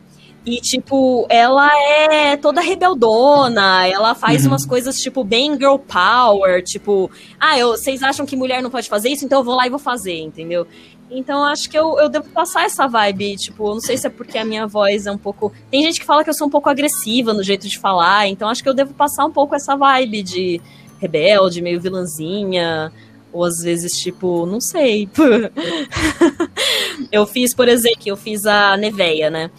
E, 0.47 0.61
tipo, 0.61 1.27
ela 1.29 1.69
é 2.09 2.37
toda 2.37 2.61
rebeldona, 2.61 3.85
ela 3.85 4.15
faz 4.15 4.43
Uhum. 4.43 4.51
umas 4.51 4.65
coisas, 4.65 4.95
tipo, 4.95 5.21
bem 5.21 5.57
girl 5.57 5.75
power, 5.75 6.63
tipo, 6.63 7.11
ah, 7.37 7.59
eu, 7.59 7.71
vocês 7.71 8.01
acham 8.01 8.25
que 8.25 8.33
mulher 8.37 8.63
não 8.63 8.69
pode 8.69 8.87
fazer 8.87 9.09
isso, 9.09 9.25
então 9.25 9.39
eu 9.39 9.43
vou 9.43 9.55
lá 9.55 9.67
e 9.67 9.69
vou 9.69 9.77
fazer, 9.77 10.21
entendeu? 10.21 10.65
Então, 11.11 11.43
acho 11.43 11.69
que 11.69 11.77
eu, 11.77 11.99
eu 11.99 12.07
devo 12.07 12.29
passar 12.29 12.63
essa 12.63 12.87
vibe, 12.87 13.35
tipo, 13.35 13.67
eu 13.67 13.73
não 13.73 13.81
sei 13.81 13.97
se 13.97 14.07
é 14.07 14.09
porque 14.09 14.37
a 14.37 14.45
minha 14.45 14.65
voz 14.65 15.05
é 15.05 15.11
um 15.11 15.17
pouco... 15.17 15.51
Tem 15.69 15.83
gente 15.83 15.99
que 15.99 16.05
fala 16.05 16.23
que 16.23 16.29
eu 16.29 16.33
sou 16.33 16.47
um 16.47 16.49
pouco 16.49 16.69
agressiva 16.69 17.33
no 17.33 17.43
jeito 17.43 17.67
de 17.67 17.77
falar, 17.77 18.29
então 18.29 18.47
acho 18.47 18.63
que 18.63 18.69
eu 18.69 18.73
devo 18.73 18.93
passar 18.93 19.25
um 19.25 19.31
pouco 19.31 19.53
essa 19.53 19.75
vibe 19.75 20.23
de 20.23 20.61
rebelde, 20.97 21.61
meio 21.61 21.81
vilãzinha, 21.81 22.89
ou 23.33 23.43
às 23.43 23.57
vezes, 23.61 23.99
tipo, 23.99 24.45
não 24.45 24.61
sei. 24.61 25.09
eu 27.11 27.25
fiz, 27.27 27.53
por 27.53 27.67
exemplo, 27.67 28.03
eu 28.05 28.15
fiz 28.15 28.45
a 28.45 28.77
Neveia, 28.77 29.29
né? 29.29 29.51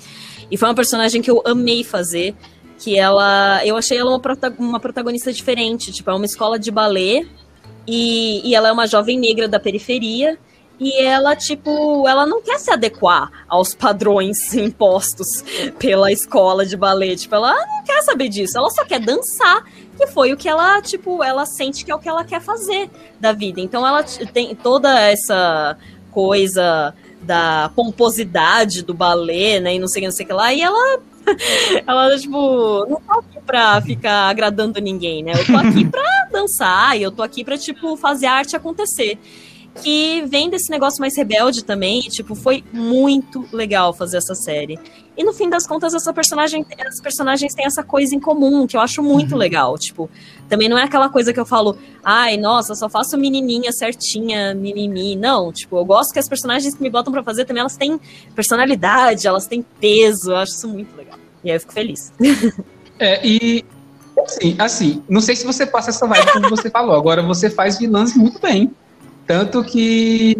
E 0.50 0.56
foi 0.56 0.68
uma 0.68 0.74
personagem 0.74 1.20
que 1.22 1.30
eu 1.30 1.42
amei 1.44 1.84
fazer, 1.84 2.34
que 2.78 2.96
ela... 2.98 3.60
Eu 3.64 3.76
achei 3.76 3.98
ela 3.98 4.10
uma, 4.10 4.20
prota- 4.20 4.54
uma 4.58 4.80
protagonista 4.80 5.32
diferente, 5.32 5.92
tipo, 5.92 6.10
é 6.10 6.14
uma 6.14 6.24
escola 6.26 6.58
de 6.58 6.70
balé, 6.70 7.26
e, 7.86 8.40
e 8.48 8.54
ela 8.54 8.68
é 8.68 8.72
uma 8.72 8.86
jovem 8.86 9.18
negra 9.18 9.48
da 9.48 9.58
periferia, 9.58 10.38
e 10.80 10.96
ela, 11.02 11.34
tipo, 11.34 12.06
ela 12.06 12.24
não 12.24 12.40
quer 12.40 12.58
se 12.60 12.70
adequar 12.70 13.30
aos 13.48 13.74
padrões 13.74 14.54
impostos 14.54 15.42
pela 15.78 16.12
escola 16.12 16.64
de 16.64 16.76
balé. 16.76 17.16
Tipo, 17.16 17.34
ela 17.34 17.52
não 17.52 17.82
quer 17.84 18.00
saber 18.02 18.28
disso, 18.28 18.56
ela 18.56 18.70
só 18.70 18.84
quer 18.84 19.00
dançar. 19.00 19.64
que 19.96 20.06
foi 20.06 20.32
o 20.32 20.36
que 20.36 20.48
ela, 20.48 20.80
tipo, 20.80 21.20
ela 21.24 21.44
sente 21.44 21.84
que 21.84 21.90
é 21.90 21.94
o 21.94 21.98
que 21.98 22.08
ela 22.08 22.24
quer 22.24 22.40
fazer 22.40 22.88
da 23.18 23.32
vida. 23.32 23.60
Então 23.60 23.84
ela 23.84 24.04
tem 24.32 24.54
toda 24.54 25.00
essa 25.00 25.76
coisa 26.12 26.94
da 27.28 27.70
pomposidade 27.76 28.82
do 28.82 28.94
balé, 28.94 29.60
né, 29.60 29.74
e 29.74 29.78
não 29.78 29.86
sei, 29.86 30.02
não 30.02 30.10
sei 30.10 30.24
o 30.24 30.26
que 30.26 30.32
lá, 30.32 30.52
e 30.52 30.62
ela 30.62 31.00
ela, 31.86 32.18
tipo, 32.18 32.86
não 32.88 33.00
tô 33.00 33.12
aqui 33.20 33.38
pra 33.46 33.82
ficar 33.82 34.30
agradando 34.30 34.80
ninguém, 34.80 35.22
né? 35.22 35.32
Eu 35.32 35.44
tô 35.44 35.56
aqui 35.56 35.84
pra 35.84 36.26
dançar 36.32 36.96
e 36.98 37.02
eu 37.02 37.12
tô 37.12 37.22
aqui 37.22 37.44
pra, 37.44 37.58
tipo, 37.58 37.98
fazer 37.98 38.24
a 38.24 38.32
arte 38.32 38.56
acontecer 38.56 39.18
que 39.82 40.22
vem 40.22 40.48
desse 40.48 40.70
negócio 40.70 41.00
mais 41.00 41.14
rebelde 41.16 41.62
também, 41.62 42.00
e, 42.00 42.08
tipo, 42.08 42.34
foi 42.34 42.64
muito 42.72 43.46
legal 43.52 43.92
fazer 43.92 44.16
essa 44.16 44.34
série. 44.34 44.78
E 45.18 45.24
no 45.24 45.32
fim 45.32 45.50
das 45.50 45.66
contas, 45.66 45.92
essa 45.94 46.12
personagem, 46.12 46.64
as 46.86 47.00
personagens 47.00 47.52
têm 47.52 47.66
essa 47.66 47.82
coisa 47.82 48.14
em 48.14 48.20
comum, 48.20 48.68
que 48.68 48.76
eu 48.76 48.80
acho 48.80 49.02
muito 49.02 49.32
uhum. 49.32 49.38
legal. 49.38 49.76
Tipo, 49.76 50.08
também 50.48 50.68
não 50.68 50.78
é 50.78 50.84
aquela 50.84 51.08
coisa 51.08 51.32
que 51.32 51.40
eu 51.40 51.44
falo, 51.44 51.76
ai, 52.04 52.36
nossa, 52.36 52.72
só 52.76 52.88
faço 52.88 53.18
menininha 53.18 53.72
certinha, 53.72 54.54
mimimi. 54.54 55.16
Não, 55.16 55.52
tipo, 55.52 55.76
eu 55.76 55.84
gosto 55.84 56.12
que 56.12 56.20
as 56.20 56.28
personagens 56.28 56.72
que 56.72 56.80
me 56.80 56.88
botam 56.88 57.12
para 57.12 57.24
fazer 57.24 57.44
também, 57.44 57.60
elas 57.60 57.76
têm 57.76 58.00
personalidade, 58.32 59.26
elas 59.26 59.48
têm 59.48 59.60
peso, 59.80 60.30
eu 60.30 60.36
acho 60.36 60.52
isso 60.52 60.68
muito 60.68 60.96
legal. 60.96 61.18
E 61.42 61.50
aí 61.50 61.56
eu 61.56 61.60
fico 61.60 61.72
feliz. 61.72 62.12
É, 63.00 63.24
e 63.24 63.64
assim, 64.26 64.56
assim, 64.58 65.02
não 65.08 65.20
sei 65.20 65.36
se 65.36 65.46
você 65.46 65.64
passa 65.64 65.90
essa 65.90 66.04
vibe 66.04 66.32
como 66.32 66.50
você 66.50 66.68
falou, 66.68 66.96
agora 66.96 67.22
você 67.22 67.48
faz 67.48 67.78
vilãs 67.78 68.12
muito 68.16 68.40
bem. 68.40 68.74
Tanto 69.24 69.62
que 69.62 70.36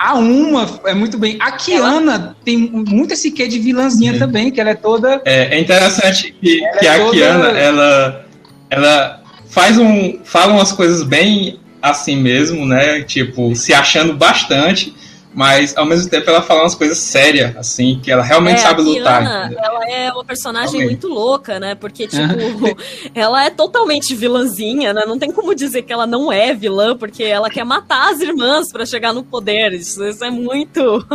a 0.00 0.14
Uma 0.14 0.66
é 0.86 0.94
muito 0.94 1.18
bem. 1.18 1.36
A 1.38 1.52
Kiana 1.52 2.14
ela... 2.14 2.36
tem 2.42 2.56
muito 2.56 3.12
esse 3.12 3.30
quê 3.30 3.46
de 3.46 3.58
vilãzinha 3.58 4.14
Sim. 4.14 4.18
também, 4.18 4.50
que 4.50 4.58
ela 4.58 4.70
é 4.70 4.74
toda. 4.74 5.20
É, 5.26 5.54
é 5.56 5.60
interessante 5.60 6.34
que, 6.40 6.62
que 6.78 6.86
é 6.86 6.94
a 6.94 6.98
toda... 6.98 7.10
Kiana, 7.12 7.48
ela, 7.48 8.26
ela 8.70 9.22
faz 9.50 9.76
um. 9.76 10.18
fala 10.24 10.54
umas 10.54 10.72
coisas 10.72 11.02
bem 11.02 11.60
assim 11.82 12.16
mesmo, 12.16 12.64
né? 12.64 13.02
Tipo, 13.02 13.54
se 13.54 13.74
achando 13.74 14.14
bastante, 14.14 14.94
mas 15.32 15.76
ao 15.76 15.86
mesmo 15.86 16.10
tempo 16.10 16.28
ela 16.28 16.42
fala 16.42 16.62
umas 16.62 16.74
coisas 16.74 16.98
sérias, 16.98 17.56
assim, 17.56 18.00
que 18.02 18.10
ela 18.10 18.22
realmente 18.22 18.58
é, 18.58 18.62
sabe 18.62 18.82
lutar. 18.82 19.22
Kiana, 19.22 19.54
ela 19.56 19.90
é 19.90 20.12
uma 20.12 20.24
personagem 20.24 20.80
realmente. 20.80 21.02
muito 21.02 21.08
louca, 21.08 21.60
né? 21.60 21.74
Porque, 21.74 22.08
tipo, 22.08 22.22
ela 23.14 23.44
é 23.44 23.50
totalmente 23.50 24.14
vilãzinha, 24.14 24.92
né? 24.92 25.04
Não 25.06 25.18
tem 25.18 25.30
como 25.30 25.54
dizer 25.54 25.82
que 25.82 25.92
ela 25.92 26.06
não 26.06 26.32
é 26.32 26.52
vilã, 26.52 26.96
porque 26.96 27.22
ela 27.22 27.48
quer 27.48 27.64
matar 27.64 28.12
as 28.12 28.20
irmãs 28.20 28.72
para 28.72 28.84
chegar 28.84 29.12
no 29.12 29.22
poder. 29.22 29.72
Isso, 29.72 30.04
isso 30.04 30.24
é 30.24 30.30
muito. 30.30 30.80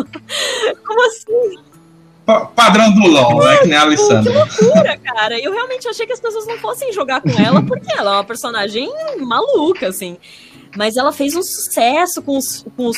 como 0.85 1.07
assim? 1.07 1.65
padrão 2.55 2.91
do 2.91 3.07
LOL, 3.07 3.43
né? 3.43 3.57
Que 3.57 3.67
nem 3.67 3.77
a 3.77 3.81
Alessandra. 3.81 4.47
Que 4.47 4.63
loucura, 4.63 4.97
cara. 5.03 5.39
Eu 5.39 5.51
realmente 5.51 5.87
achei 5.87 6.05
que 6.05 6.13
as 6.13 6.19
pessoas 6.19 6.47
não 6.47 6.57
fossem 6.57 6.91
jogar 6.91 7.21
com 7.21 7.29
ela, 7.29 7.61
porque 7.61 7.93
ela 7.93 8.11
é 8.11 8.13
uma 8.15 8.23
personagem 8.23 8.91
maluca, 9.19 9.87
assim. 9.87 10.17
Mas 10.75 10.97
ela 10.97 11.11
fez 11.11 11.35
um 11.35 11.43
sucesso 11.43 12.21
com 12.21 12.37
os, 12.37 12.65
com 12.75 12.87
os, 12.87 12.97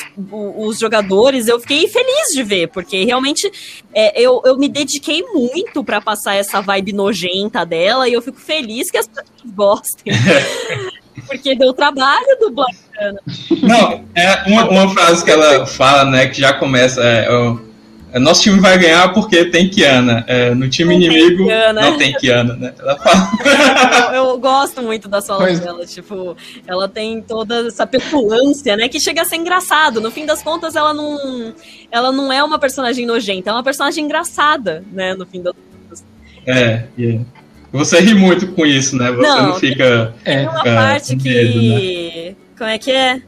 os 0.56 0.78
jogadores. 0.78 1.46
Eu 1.46 1.60
fiquei 1.60 1.86
feliz 1.88 2.32
de 2.32 2.42
ver, 2.42 2.68
porque 2.68 3.04
realmente 3.04 3.50
é, 3.94 4.20
eu, 4.20 4.42
eu 4.44 4.58
me 4.58 4.68
dediquei 4.68 5.22
muito 5.22 5.84
para 5.84 6.00
passar 6.00 6.34
essa 6.34 6.60
vibe 6.60 6.92
nojenta 6.92 7.64
dela 7.64 8.08
e 8.08 8.12
eu 8.12 8.22
fico 8.22 8.40
feliz 8.40 8.90
que 8.90 8.98
as 8.98 9.06
pessoas 9.06 9.28
gostem. 9.54 10.12
porque 11.26 11.54
deu 11.54 11.72
trabalho 11.72 12.38
do 12.40 12.50
Black 12.50 12.76
Não, 13.62 14.04
é 14.14 14.42
uma, 14.46 14.68
uma 14.68 14.88
frase 14.90 15.24
que 15.24 15.30
ela 15.30 15.66
fala, 15.66 16.04
né, 16.04 16.26
que 16.26 16.40
já 16.40 16.52
começa. 16.52 17.02
É, 17.02 17.26
é, 17.26 17.67
nosso 18.16 18.42
time 18.42 18.58
vai 18.58 18.78
ganhar 18.78 19.12
porque 19.12 19.44
tem 19.46 19.68
Kiana. 19.68 20.24
É, 20.26 20.54
no 20.54 20.68
time 20.68 20.94
não 20.94 21.02
inimigo 21.02 21.46
tem 21.46 21.72
não 21.74 21.98
tem 21.98 22.12
Kiana, 22.14 22.54
né? 22.54 22.72
Ela 22.78 22.96
fala. 22.96 24.16
eu, 24.16 24.24
eu, 24.30 24.38
gosto 24.38 24.82
muito 24.82 25.08
das 25.08 25.26
falas 25.26 25.44
pois. 25.44 25.60
dela. 25.60 25.84
Tipo, 25.84 26.36
ela 26.66 26.88
tem 26.88 27.20
toda 27.20 27.66
essa 27.66 27.86
petulância, 27.86 28.76
né? 28.76 28.88
Que 28.88 28.98
chega 28.98 29.22
a 29.22 29.24
ser 29.24 29.36
engraçado. 29.36 30.00
No 30.00 30.10
fim 30.10 30.24
das 30.24 30.42
contas, 30.42 30.74
ela 30.74 30.94
não, 30.94 31.54
ela 31.90 32.10
não 32.10 32.32
é 32.32 32.42
uma 32.42 32.58
personagem 32.58 33.04
nojenta, 33.04 33.50
é 33.50 33.52
uma 33.52 33.62
personagem 33.62 34.04
engraçada, 34.04 34.82
né? 34.90 35.14
No 35.14 35.26
fim 35.26 35.42
das 35.42 35.54
contas. 35.54 36.04
É, 36.46 36.84
yeah. 36.98 37.24
Você 37.72 38.00
ri 38.00 38.14
muito 38.14 38.48
com 38.48 38.64
isso, 38.64 38.96
né? 38.96 39.12
Você 39.12 39.28
não, 39.28 39.46
não 39.48 39.54
fica. 39.54 40.14
Tem 40.24 40.48
uma 40.48 40.62
é, 40.64 40.74
parte 40.74 41.16
que. 41.16 41.28
Medo, 41.28 41.62
né? 41.62 42.36
Como 42.56 42.70
é 42.70 42.78
que 42.78 42.90
é? 42.90 43.22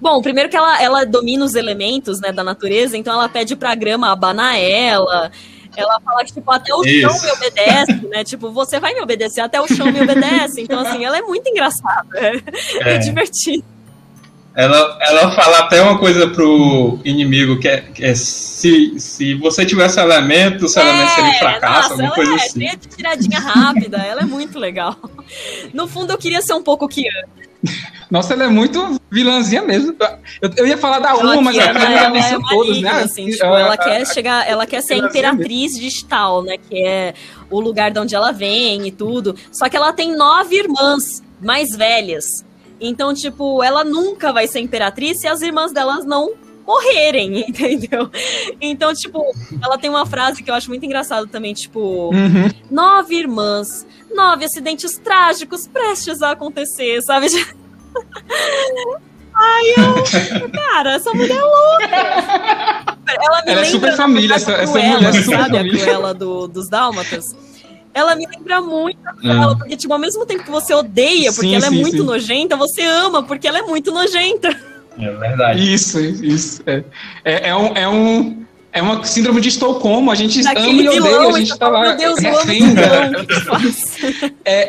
Bom, 0.00 0.20
primeiro 0.20 0.48
que 0.48 0.56
ela, 0.56 0.82
ela 0.82 1.06
domina 1.06 1.44
os 1.44 1.54
elementos 1.54 2.20
né, 2.20 2.32
da 2.32 2.44
natureza, 2.44 2.96
então 2.96 3.14
ela 3.14 3.28
pede 3.28 3.56
pra 3.56 3.74
grama 3.74 4.10
abanar 4.10 4.58
ela. 4.58 5.30
Ela 5.76 6.00
fala 6.00 6.24
que, 6.24 6.32
tipo, 6.32 6.50
até 6.50 6.74
o 6.74 6.82
Isso. 6.84 7.00
chão 7.00 7.22
me 7.22 7.30
obedece, 7.32 8.06
né? 8.06 8.24
Tipo, 8.24 8.50
você 8.50 8.80
vai 8.80 8.94
me 8.94 9.00
obedecer, 9.02 9.42
até 9.42 9.60
o 9.60 9.68
chão 9.68 9.92
me 9.92 10.00
obedece. 10.00 10.62
Então, 10.62 10.80
assim, 10.80 11.04
ela 11.04 11.18
é 11.18 11.22
muito 11.22 11.46
engraçada. 11.48 12.08
É, 12.14 12.36
é. 12.80 12.94
é 12.94 12.98
divertido. 12.98 13.62
Ela, 14.54 14.98
ela 15.02 15.30
fala 15.32 15.58
até 15.58 15.82
uma 15.82 15.98
coisa 15.98 16.28
pro 16.28 16.98
inimigo, 17.04 17.60
que 17.60 17.68
é, 17.68 17.82
que 17.82 18.02
é 18.02 18.14
se, 18.14 18.98
se 18.98 19.34
você 19.34 19.66
tivesse 19.66 20.00
elemento, 20.00 20.64
o 20.64 20.68
seu 20.68 20.82
é, 20.82 20.88
elemento 20.88 21.10
seria 21.10 21.30
um 21.30 21.34
fracasso, 21.34 21.90
nossa, 21.90 21.92
alguma 21.92 22.10
coisa 22.12 22.32
é, 22.32 22.34
assim. 22.36 22.58
De 22.60 22.76
tiradinha 22.96 23.38
rápida, 23.38 23.98
ela 23.98 24.22
é 24.22 24.24
muito 24.24 24.58
legal. 24.58 24.96
No 25.74 25.86
fundo, 25.86 26.10
eu 26.10 26.16
queria 26.16 26.40
ser 26.40 26.54
um 26.54 26.62
pouco 26.62 26.88
Kiana. 26.88 27.28
Nossa, 28.10 28.34
ela 28.34 28.44
é 28.44 28.48
muito 28.48 29.00
vilãzinha 29.10 29.62
mesmo. 29.62 29.96
Eu, 30.40 30.50
eu 30.58 30.66
ia 30.66 30.78
falar 30.78 31.00
da 31.00 31.14
uma, 31.16 31.42
mas 31.42 31.56
ela 31.56 31.78
já 31.78 32.10
venceu 32.10 32.40
é 32.40 32.48
todas, 32.48 32.80
né? 32.80 32.90
Assim, 32.90 33.30
tipo, 33.30 33.44
ela, 33.44 33.60
ela 33.60 33.76
quer 33.76 34.06
chegar, 34.06 34.48
ela 34.48 34.66
quer 34.66 34.80
ser 34.82 34.94
a 34.94 34.98
imperatriz 34.98 35.72
de 35.72 35.86
Stal, 35.88 36.42
né? 36.42 36.56
Que 36.56 36.84
é 36.84 37.14
o 37.50 37.58
lugar 37.58 37.90
de 37.90 37.98
onde 37.98 38.14
ela 38.14 38.32
vem 38.32 38.86
e 38.86 38.92
tudo. 38.92 39.34
Só 39.50 39.68
que 39.68 39.76
ela 39.76 39.92
tem 39.92 40.16
nove 40.16 40.56
irmãs 40.56 41.22
mais 41.40 41.74
velhas. 41.76 42.44
Então, 42.80 43.12
tipo, 43.14 43.62
ela 43.62 43.82
nunca 43.84 44.32
vai 44.32 44.46
ser 44.46 44.60
imperatriz 44.60 45.20
se 45.20 45.26
as 45.26 45.42
irmãs 45.42 45.72
delas 45.72 46.04
não 46.04 46.34
morrerem, 46.66 47.40
entendeu? 47.48 48.10
Então, 48.60 48.92
tipo, 48.92 49.24
ela 49.62 49.78
tem 49.78 49.88
uma 49.88 50.04
frase 50.04 50.42
que 50.42 50.50
eu 50.50 50.54
acho 50.54 50.68
muito 50.68 50.84
engraçada 50.84 51.26
também, 51.26 51.54
tipo, 51.54 52.10
uhum. 52.10 52.50
nove 52.70 53.14
irmãs, 53.14 53.86
nove 54.14 54.44
acidentes 54.44 54.98
trágicos 54.98 55.66
prestes 55.66 56.22
a 56.22 56.32
acontecer, 56.32 57.00
sabe? 57.02 57.26
Ai, 59.38 59.64
eu. 59.76 60.50
Cara, 60.50 60.94
essa 60.94 61.12
mulher 61.12 61.36
é 61.36 61.42
louca. 61.42 62.96
Ela 63.06 63.06
me 63.06 63.24
ela 63.24 63.42
lembra. 63.46 63.60
É 63.60 63.64
super 63.66 63.96
família, 63.96 64.34
essa, 64.34 64.52
essa 64.52 64.72
mulher 64.72 65.02
é 65.02 65.12
super 65.12 65.36
sabe? 65.36 65.56
Família. 65.56 65.82
A 65.82 65.84
Cruella 65.84 66.14
do, 66.14 66.48
dos 66.48 66.68
Dálmatas. 66.70 67.36
Ela 67.92 68.14
me 68.14 68.26
lembra 68.26 68.60
muito 68.60 68.98
a 69.06 69.12
Cruella, 69.12 69.52
é. 69.52 69.56
porque, 69.56 69.76
tipo, 69.76 69.92
ao 69.92 69.98
mesmo 69.98 70.24
tempo 70.24 70.44
que 70.44 70.50
você 70.50 70.72
odeia 70.74 71.32
porque 71.32 71.48
sim, 71.48 71.54
ela 71.54 71.66
é 71.66 71.70
sim, 71.70 71.80
muito 71.80 71.98
sim. 71.98 72.04
nojenta, 72.04 72.56
você 72.56 72.82
ama 72.82 73.22
porque 73.22 73.46
ela 73.46 73.58
é 73.58 73.62
muito 73.62 73.92
nojenta. 73.92 74.48
É 74.98 75.10
verdade. 75.12 75.74
Isso, 75.74 76.00
isso. 76.00 76.62
É, 76.66 76.82
é, 77.24 77.48
é 77.50 77.56
um. 77.56 77.66
É 77.76 77.88
um... 77.88 78.46
É 78.76 78.82
uma 78.82 79.02
síndrome 79.04 79.40
de 79.40 79.48
Estocolmo, 79.48 80.10
a 80.10 80.14
gente 80.14 80.42
Daquele 80.42 80.86
ama 80.86 80.94
e 80.94 81.00
odeia, 81.00 81.18
a 81.20 81.32
gente 81.32 81.46
então, 81.46 81.56
tá 81.56 81.68
lá. 81.68 81.80
Meu 81.80 81.96
Deus, 81.96 82.22
eu 82.22 82.34
é, 84.44 84.68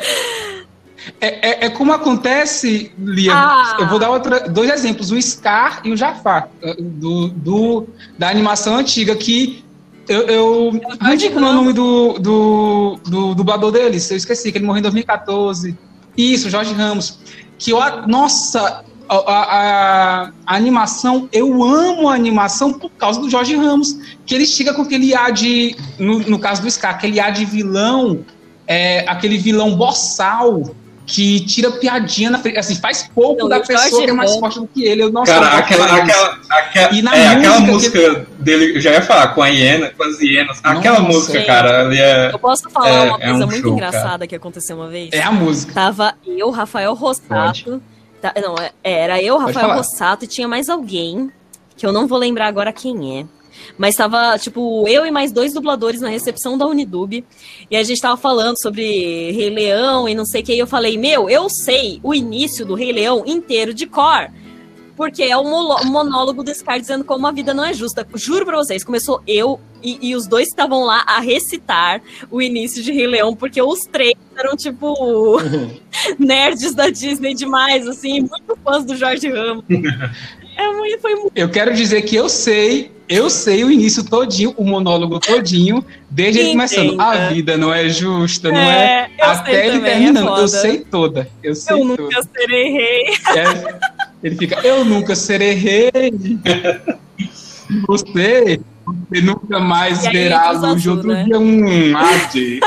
é, 1.20 1.50
é, 1.50 1.66
é, 1.66 1.70
como 1.70 1.92
acontece, 1.92 2.90
Lia. 2.98 3.34
Ah. 3.36 3.76
Eu 3.78 3.88
vou 3.90 4.00
dar 4.00 4.10
outra, 4.10 4.48
dois 4.48 4.72
exemplos: 4.72 5.12
o 5.12 5.22
Scar 5.22 5.82
e 5.84 5.92
o 5.92 5.98
Jafar, 5.98 6.48
eh, 6.64 6.78
do, 6.80 7.28
do, 7.28 7.88
da 8.18 8.30
animação 8.30 8.78
antiga, 8.78 9.14
que 9.14 9.62
eu, 10.08 10.22
eu 10.22 10.82
não 11.02 11.16
digo 11.18 11.38
o 11.38 11.42
nome 11.42 11.74
do, 11.74 12.14
do, 12.18 13.00
do 13.06 13.36
dublador 13.36 13.74
deles, 13.74 14.10
eu 14.10 14.16
esqueci, 14.16 14.54
que 14.54 14.58
ele 14.58 14.66
morreu 14.66 14.80
em 14.80 14.84
2014. 14.84 15.78
Isso, 16.16 16.50
Jorge 16.50 16.74
Ramos. 16.74 17.20
Que 17.60 17.72
eu, 17.72 17.80
nossa, 18.08 18.86
a, 19.10 19.16
a, 19.18 20.32
a, 20.46 20.56
animação, 20.56 21.30
eu 21.32 21.64
amo 21.64 22.10
a 22.10 22.14
animação 22.14 22.74
por 22.74 22.90
causa 22.92 23.20
do 23.20 23.30
Jorge 23.30 23.56
Ramos, 23.56 23.98
que 24.26 24.36
ele 24.36 24.46
chega 24.46 24.74
com 24.74 24.82
aquele 24.82 25.16
ar 25.16 25.32
de, 25.32 25.76
no, 25.98 26.20
no 26.20 26.40
caso 26.40 26.62
do 26.62 26.70
Scar, 26.70 26.92
aquele 26.92 27.20
ar 27.20 27.32
de 27.32 27.46
vilão, 27.46 28.26
é, 28.68 29.06
aquele 29.08 29.38
vilão 29.38 29.76
boçal, 29.76 30.64
que 31.08 31.40
tira 31.40 31.72
piadinha 31.72 32.30
na 32.30 32.38
frente, 32.38 32.60
assim, 32.60 32.76
faz 32.76 33.10
pouco 33.16 33.44
não, 33.44 33.50
da 33.50 33.62
pessoa 33.62 34.04
que 34.04 34.10
é 34.10 34.14
mais 34.14 34.36
forte 34.36 34.60
do 34.60 34.68
que 34.68 34.84
ele. 34.84 35.04
Eu, 35.04 35.10
nossa, 35.10 35.34
Cara, 35.34 35.58
aquela, 35.58 35.86
aquela, 35.86 36.40
aquela, 36.50 36.94
e 36.94 37.02
na 37.02 37.16
é, 37.16 37.24
música 37.24 37.38
aquela 37.38 37.60
música 37.62 38.16
que... 38.16 38.44
dele, 38.44 38.76
eu 38.76 38.82
já 38.82 38.92
ia 38.92 39.02
falar, 39.02 39.30
com 39.30 39.42
a 39.42 39.48
hiena, 39.48 39.90
com 39.98 40.04
as 40.04 40.20
hienas, 40.20 40.62
nossa, 40.62 40.78
aquela 40.78 41.00
música, 41.00 41.42
cara, 41.46 41.86
ali 41.86 41.98
é. 41.98 42.30
Eu 42.34 42.38
posso 42.38 42.70
falar 42.70 42.90
é, 42.90 43.10
uma 43.10 43.18
é 43.22 43.30
coisa 43.30 43.46
um 43.46 43.48
muito 43.48 43.62
show, 43.62 43.74
engraçada 43.74 44.10
cara. 44.10 44.28
que 44.28 44.36
aconteceu 44.36 44.76
uma 44.76 44.90
vez? 44.90 45.10
É 45.14 45.22
a 45.22 45.32
música. 45.32 45.74
Tava 45.74 46.14
eu, 46.26 46.50
Rafael 46.50 46.94
Rossato. 46.94 47.82
Tá, 48.22 48.34
não, 48.42 48.56
é, 48.56 48.72
era 48.84 49.22
eu, 49.22 49.38
Rafael 49.38 49.76
Rossato, 49.76 50.26
e 50.26 50.28
tinha 50.28 50.48
mais 50.48 50.70
alguém, 50.70 51.32
que 51.76 51.86
eu 51.86 51.92
não 51.92 52.08
vou 52.08 52.18
lembrar 52.18 52.48
agora 52.48 52.74
quem 52.74 53.20
é. 53.20 53.26
Mas 53.78 53.96
tava, 53.96 54.38
tipo, 54.38 54.88
eu 54.88 55.06
e 55.06 55.12
mais 55.12 55.32
dois 55.32 55.54
dubladores 55.54 56.02
na 56.02 56.10
recepção 56.10 56.58
da 56.58 56.66
Unidub. 56.66 57.24
E 57.70 57.76
a 57.76 57.84
gente 57.84 58.02
tava 58.02 58.18
falando 58.18 58.56
sobre 58.62 59.32
Rei 59.32 59.50
Leão 59.50 60.08
e 60.08 60.16
não 60.16 60.26
sei 60.26 60.42
o 60.42 60.46
que. 60.46 60.54
E 60.54 60.60
eu 60.60 60.68
falei, 60.68 60.98
meu, 60.98 61.30
eu 61.30 61.48
sei 61.50 62.00
o 62.04 62.14
início 62.14 62.66
do 62.66 62.76
Rei 62.76 62.92
Leão 62.92 63.24
inteiro 63.26 63.74
de 63.74 63.86
cor. 63.86 64.32
Porque 64.98 65.24
é 65.24 65.38
o 65.38 65.44
monólogo 65.44 66.44
do 66.44 66.54
Scar 66.54 66.80
dizendo 66.80 67.06
como 67.06 67.28
a 67.28 67.32
vida 67.32 67.54
não 67.54 67.64
é 67.64 67.72
justa. 67.72 68.06
Juro 68.16 68.46
pra 68.46 68.58
vocês, 68.58 68.84
começou 68.84 69.22
eu, 69.28 69.60
e, 69.84 70.10
e, 70.10 70.16
os 70.16 70.26
dois 70.26 70.48
estavam 70.48 70.84
lá 70.84 71.04
a 71.06 71.20
recitar 71.20 72.02
o 72.32 72.42
início 72.42 72.82
de 72.82 72.92
Rei 72.92 73.06
Leão, 73.06 73.36
porque 73.36 73.62
os 73.62 73.82
três 73.82 74.16
eram, 74.36 74.58
tipo, 74.58 75.40
nerds 76.18 76.74
da 76.74 76.90
Disney 76.90 77.36
demais, 77.36 77.88
assim, 77.88 78.22
muito 78.22 78.58
fãs 78.64 78.84
do 78.84 78.96
Jorge 78.96 79.30
Ramos. 79.30 79.64
É 80.58 80.72
muito, 80.72 81.00
foi 81.00 81.14
muito... 81.14 81.32
Eu 81.36 81.50
quero 81.50 81.72
dizer 81.72 82.02
que 82.02 82.16
eu 82.16 82.28
sei, 82.28 82.92
eu 83.08 83.30
sei 83.30 83.64
o 83.64 83.72
início 83.72 84.04
todinho, 84.04 84.56
o 84.58 84.64
monólogo 84.64 85.20
todinho, 85.20 85.86
desde 86.10 86.40
ele 86.40 86.52
começando. 86.54 87.00
A 87.00 87.28
vida 87.28 87.56
não 87.56 87.72
é 87.72 87.88
justa, 87.90 88.50
não 88.50 88.58
é? 88.58 89.08
é 89.16 89.24
até 89.24 89.68
ele 89.68 89.78
é 89.78 89.82
terminando. 89.82 90.36
É 90.36 90.42
eu 90.42 90.48
sei 90.48 90.80
toda. 90.80 91.30
Eu, 91.44 91.54
sei 91.54 91.76
eu 91.80 91.86
nunca 91.86 92.04
toda. 92.04 92.30
serei 92.36 92.72
rei. 92.72 93.04
É, 93.36 93.80
ele 94.24 94.36
fica, 94.36 94.60
eu 94.66 94.84
nunca 94.84 95.16
serei 95.16 95.54
rei. 95.54 95.92
Você, 97.86 98.62
você 99.10 99.22
nunca 99.22 99.60
mais 99.60 100.04
verá 100.08 100.48
a 100.48 100.52
luz 100.52 100.82
de 100.82 100.90
outro 100.90 101.10
né? 101.10 101.26
dia. 101.26 101.38
Um 101.38 101.98
ade. 101.98 102.62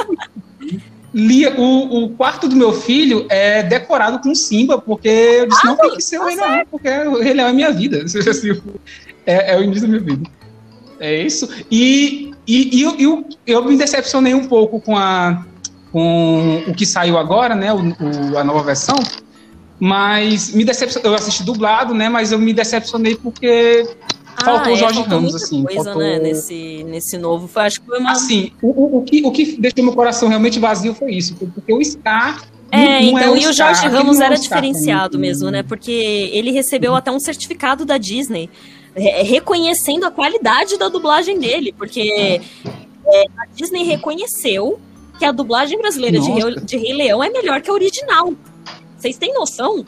Lia, 1.13 1.59
o, 1.59 2.05
o, 2.05 2.11
quarto 2.11 2.47
do 2.47 2.55
meu 2.55 2.73
filho 2.73 3.27
é 3.29 3.63
decorado 3.63 4.21
com 4.21 4.35
Simba, 4.35 4.79
porque 4.79 5.09
eu 5.09 5.49
disse, 5.49 5.61
ah, 5.65 5.69
não 5.69 5.77
tem 5.77 5.97
que 5.97 6.03
ser 6.03 6.19
o 6.19 6.27
Rei 6.27 6.37
Leão, 6.37 6.67
porque 6.71 6.89
o 6.89 7.21
Rei 7.21 7.33
Leão 7.33 7.49
é 7.49 7.53
minha 7.53 7.73
vida. 7.73 8.05
É, 9.27 9.53
é, 9.53 9.59
o 9.59 9.63
início 9.63 9.83
da 9.83 9.89
minha 9.89 10.01
vida. 10.01 10.29
É 10.99 11.23
isso. 11.23 11.49
E, 11.71 12.33
e, 12.47 12.79
e 12.79 12.83
eu, 12.83 12.97
eu, 12.99 13.29
eu, 13.47 13.65
me 13.65 13.77
decepcionei 13.77 14.33
um 14.33 14.49
pouco 14.49 14.81
com, 14.81 14.97
a, 14.97 15.45
com 15.93 16.65
o 16.67 16.75
que 16.75 16.87
saiu 16.87 17.19
agora, 17.19 17.55
né? 17.55 17.71
O, 17.73 17.81
o, 18.33 18.39
a 18.39 18.43
nova 18.43 18.63
versão. 18.63 18.97
Mas 19.81 20.53
me 20.53 20.65
decepcionei. 20.65 21.11
Eu 21.11 21.15
assisti 21.15 21.43
dublado, 21.43 21.95
né? 21.95 22.09
Mas 22.09 22.33
eu 22.33 22.39
me 22.39 22.53
decepcionei 22.53 23.17
porque 23.17 23.89
faltou 24.45 24.73
o 24.73 24.75
ah, 24.75 24.77
é, 24.77 24.77
Jorge 24.77 25.03
Ramos, 25.03 25.35
assim. 25.35 25.65
Coisa, 25.65 25.85
faltou... 25.85 26.03
né, 26.03 26.19
nesse, 26.19 26.85
nesse 26.85 27.17
novo. 27.17 27.49
Foi, 27.49 27.63
acho 27.63 27.81
que 27.81 27.87
foi 27.87 27.99
uma... 27.99 28.13
Assim, 28.13 28.53
o, 28.61 28.69
o, 28.69 28.99
o, 28.99 29.03
que, 29.03 29.23
o 29.25 29.33
que 29.33 29.59
deixou 29.59 29.83
meu 29.83 29.95
coração 29.95 30.29
realmente 30.29 30.59
vazio 30.59 30.95
foi 30.95 31.13
isso, 31.13 31.35
porque 31.35 31.73
o 31.73 31.83
Scar. 31.83 32.45
É, 32.71 32.77
não, 32.77 32.85
é 32.85 33.03
então, 33.03 33.35
é 33.35 33.39
e 33.41 33.47
o 33.47 33.53
Jorge 33.53 33.87
Ramos 33.89 34.21
era 34.21 34.37
diferenciado 34.37 35.19
mesmo, 35.19 35.51
né? 35.51 35.63
Porque 35.63 35.91
ele 36.33 36.53
recebeu 36.53 36.95
até 36.95 37.11
um 37.11 37.19
certificado 37.19 37.85
da 37.85 37.99
Disney 37.99 38.49
reconhecendo 38.95 40.05
a 40.05 40.11
qualidade 40.11 40.77
da 40.77 40.89
dublagem 40.89 41.39
dele, 41.39 41.73
porque 41.77 42.41
é, 43.07 43.25
a 43.39 43.47
Disney 43.55 43.85
reconheceu 43.85 44.81
que 45.19 45.25
a 45.25 45.33
dublagem 45.33 45.79
brasileira 45.79 46.19
de 46.19 46.31
Rei, 46.31 46.55
de 46.57 46.77
Rei 46.77 46.93
Leão 46.95 47.23
é 47.23 47.31
melhor 47.31 47.61
que 47.61 47.71
a 47.71 47.73
original. 47.73 48.33
Vocês 49.01 49.17
têm 49.17 49.33
noção? 49.33 49.85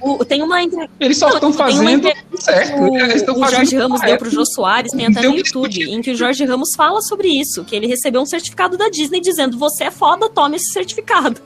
O, 0.00 0.24
tem 0.24 0.42
uma 0.42 0.60
Eles 0.98 1.16
só 1.16 1.28
estão 1.28 1.52
fazendo 1.52 2.08
certo. 2.38 2.80
O, 2.80 3.40
o 3.40 3.48
Jorge 3.48 3.76
Ramos 3.76 4.00
deu 4.00 4.18
para 4.18 4.26
o 4.26 4.30
Jô 4.30 4.44
Soares, 4.44 4.90
tem 4.90 5.06
até 5.06 5.22
no 5.22 5.36
YouTube, 5.36 5.84
em 5.84 6.02
que 6.02 6.10
o 6.10 6.16
Jorge 6.16 6.44
Ramos 6.44 6.70
fala 6.76 7.00
sobre 7.00 7.28
isso, 7.28 7.64
que 7.64 7.76
ele 7.76 7.86
recebeu 7.86 8.20
um 8.20 8.26
certificado 8.26 8.76
da 8.76 8.88
Disney 8.88 9.20
dizendo: 9.20 9.56
você 9.56 9.84
é 9.84 9.90
foda, 9.90 10.28
tome 10.28 10.56
esse 10.56 10.72
certificado. 10.72 11.40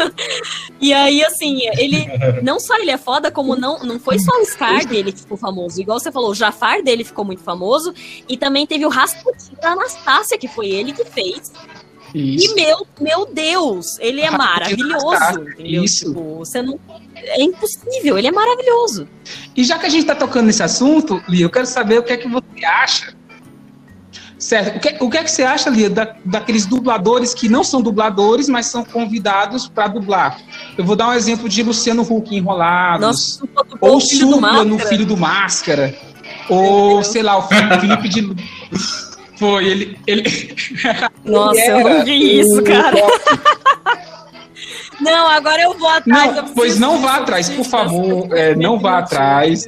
e 0.80 0.92
aí, 0.94 1.22
assim, 1.22 1.60
ele 1.76 2.06
não 2.42 2.58
só 2.58 2.76
ele 2.76 2.90
é 2.90 2.98
foda, 2.98 3.30
como 3.30 3.54
não, 3.54 3.80
não 3.80 3.98
foi 3.98 4.18
só 4.18 4.32
o 4.40 4.44
Scar 4.46 4.86
dele 4.86 5.12
que 5.12 5.20
ficou 5.20 5.36
famoso. 5.36 5.80
Igual 5.80 6.00
você 6.00 6.10
falou, 6.10 6.30
o 6.30 6.34
Jafar 6.34 6.82
dele 6.82 7.04
ficou 7.04 7.24
muito 7.24 7.42
famoso, 7.42 7.92
e 8.26 8.38
também 8.38 8.66
teve 8.66 8.86
o 8.86 8.88
Rasputin 8.88 9.52
da 9.60 9.72
Anastácia, 9.72 10.38
que 10.38 10.48
foi 10.48 10.68
ele 10.68 10.92
que 10.92 11.04
fez. 11.04 11.52
Isso. 12.14 12.52
E 12.52 12.54
meu, 12.54 12.86
meu 13.00 13.26
Deus, 13.26 13.98
ele 14.00 14.20
é 14.20 14.30
maravilhoso. 14.30 15.40
Entendeu? 15.40 15.84
Isso. 15.84 16.08
Tipo, 16.08 16.38
você 16.38 16.62
não 16.62 16.78
é 17.16 17.42
impossível, 17.42 18.18
ele 18.18 18.28
é 18.28 18.32
maravilhoso. 18.32 19.08
E 19.56 19.64
já 19.64 19.78
que 19.78 19.86
a 19.86 19.88
gente 19.88 20.02
está 20.02 20.14
tocando 20.14 20.46
nesse 20.46 20.62
assunto, 20.62 21.22
Lia, 21.28 21.44
eu 21.44 21.50
quero 21.50 21.66
saber 21.66 21.98
o 21.98 22.02
que 22.02 22.12
é 22.12 22.16
que 22.16 22.28
você 22.28 22.64
acha. 22.64 23.14
Certo. 24.40 24.78
O 24.78 24.80
que, 24.80 25.04
o 25.04 25.10
que 25.10 25.18
é 25.18 25.22
que 25.22 25.30
você 25.30 25.42
acha, 25.42 25.68
Lia, 25.68 25.90
da, 25.90 26.16
daqueles 26.24 26.64
dubladores 26.64 27.34
que 27.34 27.46
não 27.46 27.62
são 27.62 27.82
dubladores, 27.82 28.48
mas 28.48 28.66
são 28.66 28.82
convidados 28.82 29.68
para 29.68 29.86
dublar? 29.88 30.40
Eu 30.78 30.84
vou 30.84 30.96
dar 30.96 31.08
um 31.08 31.12
exemplo 31.12 31.46
de 31.46 31.62
Luciano 31.62 32.02
Huck 32.02 32.34
Enrolados. 32.34 33.06
Nossa, 33.06 33.48
ou 33.82 34.00
Supla 34.00 34.64
no 34.64 34.78
Filho 34.78 35.04
do 35.04 35.14
Máscara. 35.14 35.94
Ou, 36.48 37.04
sei 37.04 37.22
lá, 37.22 37.36
o 37.36 37.42
Felipe 37.42 38.08
de. 38.08 38.34
Foi, 39.40 39.66
ele. 39.66 39.98
ele... 40.06 40.22
Nossa, 41.24 41.58
ele 41.58 41.70
eu 41.70 41.88
não 41.88 42.04
vi 42.04 42.40
isso, 42.40 42.62
cara. 42.62 42.96
Não, 45.00 45.28
agora 45.28 45.62
eu 45.62 45.78
vou 45.78 45.88
atrás. 45.88 46.36
Não, 46.36 46.48
pois 46.48 46.78
não 46.78 47.00
vá 47.00 47.16
atrás, 47.16 47.48
por 47.48 47.64
favor. 47.64 48.36
É, 48.36 48.54
não 48.54 48.78
vá 48.78 48.98
atrás. 48.98 49.66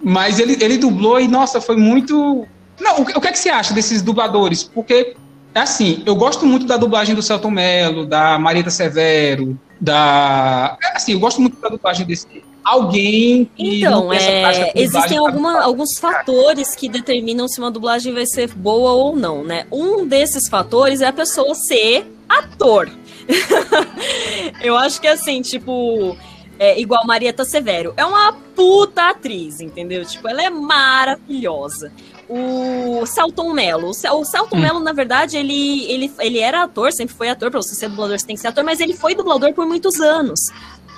Mas 0.00 0.38
ele, 0.38 0.56
ele 0.60 0.78
dublou 0.78 1.18
e, 1.18 1.26
nossa, 1.26 1.60
foi 1.60 1.76
muito. 1.76 2.46
Não, 2.80 2.98
o, 2.98 3.02
o 3.02 3.20
que 3.20 3.26
é 3.26 3.32
que 3.32 3.38
você 3.40 3.48
acha 3.48 3.74
desses 3.74 4.02
dubladores? 4.02 4.62
Porque, 4.62 5.16
assim, 5.52 6.00
eu 6.06 6.14
gosto 6.14 6.46
muito 6.46 6.64
da 6.64 6.76
dublagem 6.76 7.12
do 7.12 7.22
Celton 7.22 7.50
Mello, 7.50 8.06
da 8.06 8.38
Marieta 8.38 8.70
Severo, 8.70 9.58
da. 9.80 10.78
Assim, 10.94 11.14
eu 11.14 11.18
gosto 11.18 11.40
muito 11.40 11.60
da 11.60 11.68
dublagem 11.68 12.06
desse 12.06 12.28
alguém 12.66 13.48
que 13.56 13.78
então 13.78 14.12
é, 14.12 14.72
existem 14.74 15.16
alguma, 15.16 15.62
alguns 15.62 15.98
fatores 16.00 16.74
que 16.74 16.88
determinam 16.88 17.46
se 17.46 17.60
uma 17.60 17.70
dublagem 17.70 18.12
vai 18.12 18.26
ser 18.26 18.52
boa 18.52 18.90
ou 18.90 19.14
não, 19.14 19.44
né? 19.44 19.66
Um 19.70 20.04
desses 20.04 20.48
fatores 20.48 21.00
é 21.00 21.06
a 21.06 21.12
pessoa 21.12 21.54
ser 21.54 22.10
ator. 22.28 22.90
eu 24.60 24.76
acho 24.76 25.00
que 25.00 25.06
assim, 25.06 25.40
tipo, 25.42 26.16
é 26.58 26.80
igual 26.80 27.06
Marieta 27.06 27.44
Severo. 27.44 27.94
É 27.96 28.04
uma 28.04 28.32
puta 28.32 29.10
atriz, 29.10 29.60
entendeu? 29.60 30.04
Tipo, 30.04 30.26
ela 30.28 30.42
é 30.42 30.50
maravilhosa. 30.50 31.92
O 32.28 33.06
Celton 33.06 33.52
Mello. 33.52 33.90
O 33.90 34.24
Celton 34.24 34.56
hum. 34.56 34.60
Mello, 34.60 34.80
na 34.80 34.92
verdade, 34.92 35.36
ele, 35.36 35.84
ele, 35.84 36.12
ele 36.18 36.40
era 36.40 36.64
ator, 36.64 36.92
sempre 36.92 37.14
foi 37.14 37.28
ator. 37.28 37.50
Pra 37.50 37.62
você 37.62 37.74
ser 37.76 37.88
dublador, 37.88 38.18
você 38.18 38.26
tem 38.26 38.34
que 38.34 38.42
ser 38.42 38.48
ator, 38.48 38.64
mas 38.64 38.80
ele 38.80 38.94
foi 38.94 39.14
dublador 39.14 39.52
por 39.52 39.66
muitos 39.66 40.00
anos. 40.00 40.40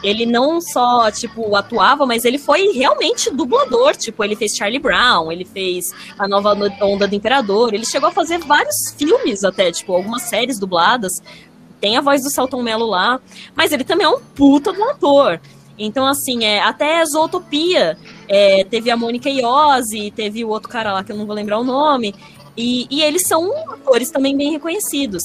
Ele 0.02 0.24
não 0.24 0.60
só, 0.60 1.10
tipo, 1.10 1.56
atuava, 1.56 2.06
mas 2.06 2.24
ele 2.24 2.38
foi 2.38 2.72
realmente 2.72 3.30
dublador. 3.30 3.96
Tipo, 3.96 4.22
ele 4.22 4.36
fez 4.36 4.56
Charlie 4.56 4.78
Brown, 4.78 5.32
ele 5.32 5.44
fez 5.44 5.92
A 6.18 6.28
Nova 6.28 6.56
Onda 6.82 7.08
do 7.08 7.14
Imperador. 7.14 7.74
Ele 7.74 7.84
chegou 7.84 8.08
a 8.08 8.12
fazer 8.12 8.38
vários 8.38 8.94
filmes 8.96 9.42
até, 9.42 9.72
tipo, 9.72 9.92
algumas 9.92 10.22
séries 10.22 10.58
dubladas 10.58 11.22
tem 11.80 11.96
a 11.96 12.00
voz 12.00 12.22
do 12.22 12.30
Celton 12.30 12.62
Mello 12.62 12.86
lá, 12.86 13.20
mas 13.54 13.72
ele 13.72 13.84
também 13.84 14.04
é 14.04 14.08
um 14.08 14.20
puta 14.20 14.72
do 14.72 14.82
ator. 14.84 15.40
Então, 15.78 16.06
assim, 16.06 16.44
é, 16.44 16.60
até 16.60 17.04
Zootopia, 17.04 17.96
é, 18.26 18.64
teve 18.64 18.90
a 18.90 18.96
Mônica 18.96 19.30
Iose, 19.30 20.10
teve 20.10 20.44
o 20.44 20.48
outro 20.48 20.68
cara 20.68 20.92
lá 20.92 21.04
que 21.04 21.12
eu 21.12 21.16
não 21.16 21.24
vou 21.24 21.34
lembrar 21.34 21.58
o 21.58 21.64
nome, 21.64 22.14
e, 22.56 22.86
e 22.90 23.02
eles 23.02 23.26
são 23.26 23.52
atores 23.72 24.10
também 24.10 24.36
bem 24.36 24.50
reconhecidos. 24.50 25.22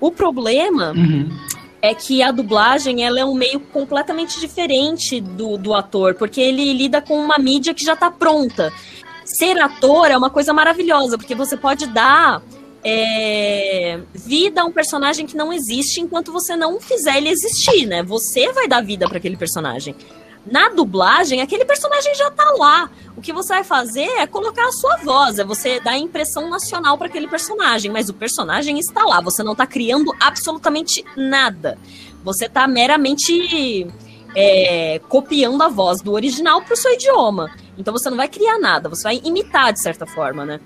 O 0.00 0.12
problema 0.12 0.92
uhum. 0.92 1.28
É 1.82 1.94
que 1.94 2.22
a 2.22 2.30
dublagem 2.30 3.04
ela 3.04 3.20
é 3.20 3.24
um 3.24 3.34
meio 3.34 3.60
completamente 3.60 4.40
diferente 4.40 5.20
do, 5.20 5.56
do 5.56 5.74
ator, 5.74 6.14
porque 6.14 6.40
ele 6.40 6.72
lida 6.72 7.00
com 7.00 7.18
uma 7.18 7.38
mídia 7.38 7.74
que 7.74 7.84
já 7.84 7.92
está 7.92 8.10
pronta. 8.10 8.72
Ser 9.24 9.60
ator 9.60 10.10
é 10.10 10.16
uma 10.16 10.30
coisa 10.30 10.52
maravilhosa, 10.52 11.18
porque 11.18 11.34
você 11.34 11.56
pode 11.56 11.86
dar 11.86 12.42
é, 12.84 13.98
vida 14.14 14.62
a 14.62 14.64
um 14.64 14.72
personagem 14.72 15.26
que 15.26 15.36
não 15.36 15.52
existe 15.52 16.00
enquanto 16.00 16.32
você 16.32 16.54
não 16.54 16.80
fizer 16.80 17.16
ele 17.16 17.28
existir, 17.28 17.86
né? 17.86 18.02
Você 18.02 18.52
vai 18.52 18.68
dar 18.68 18.80
vida 18.80 19.08
para 19.08 19.18
aquele 19.18 19.36
personagem. 19.36 19.94
Na 20.46 20.68
dublagem, 20.68 21.40
aquele 21.40 21.64
personagem 21.64 22.14
já 22.14 22.30
tá 22.30 22.54
lá. 22.56 22.90
O 23.16 23.20
que 23.20 23.32
você 23.32 23.54
vai 23.54 23.64
fazer 23.64 24.06
é 24.18 24.26
colocar 24.26 24.66
a 24.66 24.72
sua 24.72 24.96
voz, 24.98 25.38
é 25.38 25.44
você 25.44 25.80
dar 25.80 25.92
a 25.92 25.98
impressão 25.98 26.48
nacional 26.48 26.96
para 26.96 27.08
aquele 27.08 27.26
personagem, 27.26 27.90
mas 27.90 28.08
o 28.08 28.14
personagem 28.14 28.78
está 28.78 29.04
lá, 29.04 29.20
você 29.20 29.42
não 29.42 29.54
tá 29.54 29.66
criando 29.66 30.12
absolutamente 30.20 31.04
nada. 31.16 31.78
Você 32.22 32.48
tá 32.48 32.68
meramente 32.68 33.86
é, 34.34 35.00
copiando 35.08 35.62
a 35.62 35.68
voz 35.68 36.00
do 36.00 36.12
original 36.12 36.62
para 36.62 36.74
o 36.74 36.76
seu 36.76 36.92
idioma. 36.92 37.50
Então 37.78 37.92
você 37.92 38.08
não 38.08 38.16
vai 38.16 38.28
criar 38.28 38.58
nada, 38.58 38.88
você 38.88 39.02
vai 39.02 39.20
imitar 39.24 39.72
de 39.72 39.80
certa 39.80 40.06
forma, 40.06 40.44
né? 40.44 40.60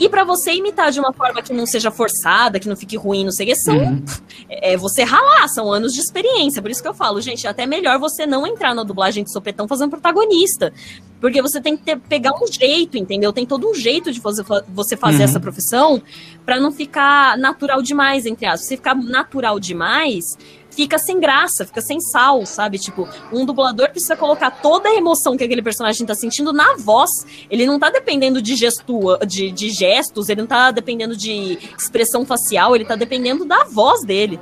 E 0.00 0.08
para 0.08 0.24
você 0.24 0.52
imitar 0.52 0.90
de 0.90 0.98
uma 0.98 1.12
forma 1.12 1.42
que 1.42 1.52
não 1.52 1.66
seja 1.66 1.90
forçada, 1.90 2.58
que 2.58 2.68
não 2.68 2.76
fique 2.76 2.96
ruim, 2.96 3.24
não 3.24 3.30
sei 3.30 3.46
o 3.46 3.48
que, 3.50 3.56
são, 3.56 3.76
uhum. 3.76 4.04
é, 4.48 4.76
você 4.76 5.04
ralar, 5.04 5.46
são 5.48 5.72
anos 5.72 5.92
de 5.92 6.00
experiência. 6.00 6.62
Por 6.62 6.70
isso 6.70 6.82
que 6.82 6.88
eu 6.88 6.94
falo, 6.94 7.20
gente, 7.20 7.46
é 7.46 7.50
até 7.50 7.66
melhor 7.66 7.98
você 7.98 8.26
não 8.26 8.46
entrar 8.46 8.74
na 8.74 8.82
dublagem 8.82 9.22
de 9.22 9.30
sopetão 9.30 9.68
fazendo 9.68 9.90
protagonista. 9.90 10.72
Porque 11.20 11.40
você 11.40 11.60
tem 11.60 11.76
que 11.76 11.84
ter, 11.84 11.98
pegar 12.00 12.32
um 12.32 12.46
jeito, 12.50 12.98
entendeu? 12.98 13.32
Tem 13.32 13.46
todo 13.46 13.70
um 13.70 13.74
jeito 13.74 14.10
de 14.10 14.18
você, 14.18 14.42
você 14.68 14.96
fazer 14.96 15.18
uhum. 15.18 15.24
essa 15.24 15.38
profissão 15.38 16.02
para 16.44 16.58
não 16.58 16.72
ficar 16.72 17.38
natural 17.38 17.80
demais, 17.80 18.26
entre 18.26 18.46
aspas. 18.46 18.66
Se 18.66 18.76
ficar 18.76 18.96
natural 18.96 19.60
demais, 19.60 20.36
fica 20.74 20.98
sem 20.98 21.20
graça, 21.20 21.64
fica 21.64 21.80
sem 21.80 22.00
sal, 22.00 22.44
sabe? 22.44 22.78
Tipo, 22.78 23.08
um 23.32 23.44
dublador 23.44 23.90
precisa 23.90 24.16
colocar 24.16 24.50
toda 24.50 24.88
a 24.88 24.94
emoção 24.94 25.36
que 25.36 25.44
aquele 25.44 25.62
personagem 25.62 26.06
tá 26.06 26.14
sentindo 26.14 26.52
na 26.52 26.76
voz. 26.76 27.10
Ele 27.50 27.66
não 27.66 27.78
tá 27.78 27.90
dependendo 27.90 28.40
de, 28.42 28.56
gestua, 28.56 29.18
de, 29.26 29.50
de 29.50 29.70
gestos, 29.70 30.28
ele 30.28 30.40
não 30.40 30.48
tá 30.48 30.70
dependendo 30.70 31.16
de 31.16 31.58
expressão 31.78 32.24
facial, 32.24 32.74
ele 32.74 32.84
tá 32.84 32.96
dependendo 32.96 33.44
da 33.44 33.64
voz 33.64 34.04
dele. 34.04 34.40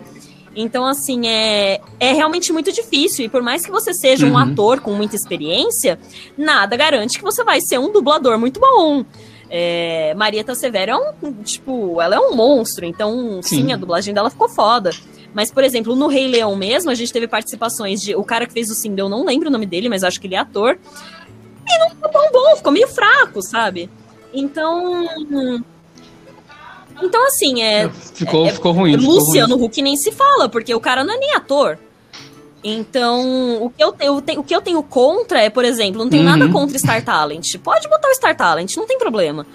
Então, 0.55 0.85
assim, 0.85 1.29
é, 1.29 1.81
é 1.99 2.13
realmente 2.13 2.53
muito 2.53 2.73
difícil. 2.73 3.25
E 3.25 3.29
por 3.29 3.43
mais 3.43 3.65
que 3.65 3.71
você 3.71 3.95
seja 3.95 4.27
uhum. 4.27 4.33
um 4.33 4.39
ator 4.39 4.81
com 4.81 4.93
muita 4.93 5.17
experiência, 5.17 5.99
nada 6.37 6.77
garante 6.77 7.19
que 7.19 7.25
você 7.25 7.45
vai 7.45 7.61
ser 7.61 7.79
um 7.79 7.93
dublador 7.93 8.39
muito 8.39 8.59
bom. 8.59 9.05
É, 9.49 10.15
Marieta 10.15 10.55
Severo 10.55 10.93
é 10.93 10.97
um, 10.97 11.33
tipo, 11.43 12.01
ela 12.01 12.15
é 12.15 12.21
um 12.21 12.37
monstro, 12.37 12.85
então 12.85 13.41
sim. 13.43 13.65
sim, 13.65 13.73
a 13.73 13.77
dublagem 13.77 14.15
dela 14.15 14.31
ficou 14.31 14.49
foda. 14.49 14.91
Mas, 15.33 15.51
por 15.51 15.63
exemplo, 15.63 15.95
no 15.95 16.09
Rei 16.09 16.27
Leão 16.27 16.57
mesmo, 16.57 16.91
a 16.91 16.95
gente 16.95 17.13
teve 17.13 17.29
participações 17.29 18.01
de. 18.01 18.15
O 18.15 18.25
cara 18.25 18.47
que 18.47 18.53
fez 18.53 18.71
o 18.71 18.75
Simba, 18.75 19.01
eu 19.01 19.09
não 19.09 19.25
lembro 19.25 19.49
o 19.49 19.53
nome 19.53 19.67
dele, 19.67 19.89
mas 19.89 20.03
acho 20.03 20.21
que 20.21 20.27
ele 20.27 20.35
é 20.35 20.39
ator. 20.39 20.79
E 21.69 21.79
não 21.79 21.91
ficou 21.91 22.09
tão 22.11 22.33
bom, 22.33 22.57
ficou 22.57 22.73
meio 22.73 22.89
fraco, 22.89 23.41
sabe? 23.43 23.89
Então. 24.33 25.63
Então, 27.03 27.27
assim, 27.27 27.63
é. 27.63 27.89
Ficou, 27.89 28.47
é, 28.47 28.53
ficou 28.53 28.73
ruim. 28.73 28.97
Luciano 28.97 29.47
ficou 29.47 29.59
ruim. 29.59 29.67
Huck 29.67 29.83
nem 29.83 29.97
se 29.97 30.13
fala, 30.13 30.49
porque 30.49 30.75
o 30.75 30.81
cara 30.81 31.05
não 31.05 31.15
é 31.15 31.19
nem 31.19 31.35
ator. 31.35 31.79
Então, 32.63 33.63
o 33.63 33.71
que 33.71 33.83
eu, 33.83 33.95
eu 34.01 34.21
tenho, 34.21 34.41
o 34.41 34.45
que 34.45 34.55
eu 34.55 34.61
tenho 34.61 34.83
contra 34.83 35.41
é, 35.41 35.49
por 35.49 35.65
exemplo, 35.65 36.03
não 36.03 36.11
tenho 36.11 36.25
uhum. 36.25 36.29
nada 36.29 36.53
contra 36.53 36.79
Star 36.79 37.03
Talent. 37.03 37.57
Pode 37.63 37.89
botar 37.89 38.09
o 38.09 38.15
Star 38.15 38.37
Talent, 38.37 38.77
não 38.77 38.87
tem 38.87 38.99
problema. 38.99 39.47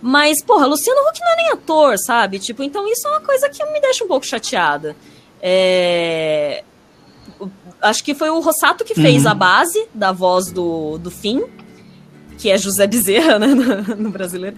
Mas, 0.00 0.42
porra, 0.42 0.66
Luciano 0.66 1.00
Huck 1.02 1.20
não 1.20 1.32
é 1.32 1.36
nem 1.36 1.52
ator, 1.52 1.98
sabe? 1.98 2.38
Tipo, 2.38 2.62
então 2.62 2.86
isso 2.90 3.06
é 3.06 3.10
uma 3.10 3.20
coisa 3.20 3.48
que 3.48 3.64
me 3.64 3.80
deixa 3.80 4.04
um 4.04 4.08
pouco 4.08 4.24
chateada. 4.24 4.96
É... 5.40 6.62
Acho 7.82 8.02
que 8.02 8.14
foi 8.14 8.30
o 8.30 8.40
Rossato 8.40 8.84
que 8.84 8.94
fez 8.94 9.24
uhum. 9.24 9.30
a 9.30 9.34
base 9.34 9.86
da 9.94 10.10
voz 10.10 10.50
do, 10.50 10.98
do 10.98 11.10
Finn, 11.10 11.42
que 12.38 12.50
é 12.50 12.58
José 12.58 12.86
Bezerra, 12.86 13.38
né, 13.38 13.48
no, 13.54 13.96
no 13.96 14.10
brasileiro. 14.10 14.56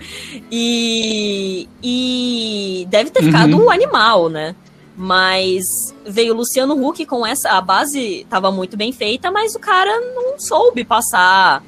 E, 0.51 1.69
e 1.83 2.87
deve 2.89 3.11
ter 3.11 3.23
ficado 3.23 3.57
uhum. 3.57 3.67
um 3.67 3.71
animal, 3.71 4.29
né? 4.29 4.55
Mas 4.97 5.95
veio 6.05 6.35
o 6.35 6.37
Luciano 6.37 6.75
Huck 6.75 7.07
com 7.07 7.25
essa. 7.25 7.51
A 7.51 7.61
base 7.61 8.23
estava 8.23 8.51
muito 8.51 8.77
bem 8.77 8.93
feita, 8.93 9.31
mas 9.31 9.55
o 9.55 9.61
cara 9.61 10.01
não 10.15 10.39
soube 10.39 10.85
passar 10.85 11.63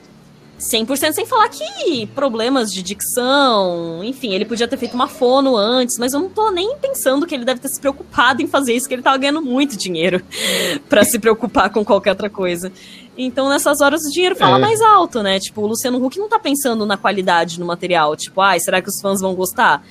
100% 0.61 1.13
sem 1.13 1.25
falar 1.25 1.49
que 1.49 2.07
problemas 2.09 2.71
de 2.71 2.83
dicção, 2.83 4.05
enfim, 4.05 4.35
ele 4.35 4.45
podia 4.45 4.69
ter 4.69 4.77
feito 4.77 4.95
uma 4.95 5.09
fono 5.09 5.57
antes, 5.57 5.97
mas 5.99 6.13
eu 6.13 6.21
não 6.21 6.29
tô 6.29 6.51
nem 6.51 6.77
pensando 6.77 7.27
que 7.27 7.35
ele 7.35 7.47
deve 7.47 7.61
ter 7.61 7.69
se 7.69 7.81
preocupado 7.81 8.43
em 8.43 8.47
fazer 8.47 8.75
isso, 8.75 8.87
que 8.87 8.95
ele 8.95 9.03
tava 9.03 9.17
ganhando 9.17 9.41
muito 9.41 9.75
dinheiro 9.75 10.23
para 10.87 11.03
se 11.03 11.19
preocupar 11.19 11.71
com 11.71 11.83
qualquer 11.83 12.11
outra 12.11 12.29
coisa. 12.29 12.71
Então, 13.17 13.49
nessas 13.49 13.81
horas, 13.81 14.03
o 14.05 14.11
dinheiro 14.11 14.37
fala 14.37 14.57
é. 14.57 14.61
mais 14.61 14.81
alto, 14.83 15.23
né? 15.23 15.41
Tipo, 15.41 15.63
o 15.63 15.67
Luciano 15.67 16.05
Huck 16.05 16.19
não 16.19 16.29
tá 16.29 16.39
pensando 16.39 16.85
na 16.87 16.97
qualidade 16.97 17.59
do 17.59 17.65
material. 17.65 18.15
Tipo, 18.17 18.41
ai, 18.41 18.61
será 18.61 18.81
que 18.81 18.89
os 18.89 19.01
fãs 19.01 19.21
vão 19.21 19.35
gostar? 19.35 19.85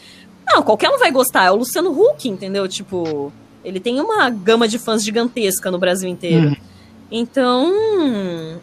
Não, 0.47 0.63
qualquer 0.63 0.89
um 0.89 0.97
vai 0.97 1.11
gostar. 1.11 1.45
É 1.45 1.51
o 1.51 1.55
Luciano 1.55 1.91
Huck, 1.91 2.28
entendeu? 2.28 2.67
Tipo, 2.67 3.32
ele 3.63 3.80
tem 3.80 3.99
uma 3.99 4.30
gama 4.30 4.67
de 4.67 4.80
fãs 4.80 5.03
gigantesca 5.03 5.70
no 5.70 5.78
Brasil 5.78 6.09
inteiro. 6.09 6.49
Hum. 6.49 6.55
Então, 7.12 7.74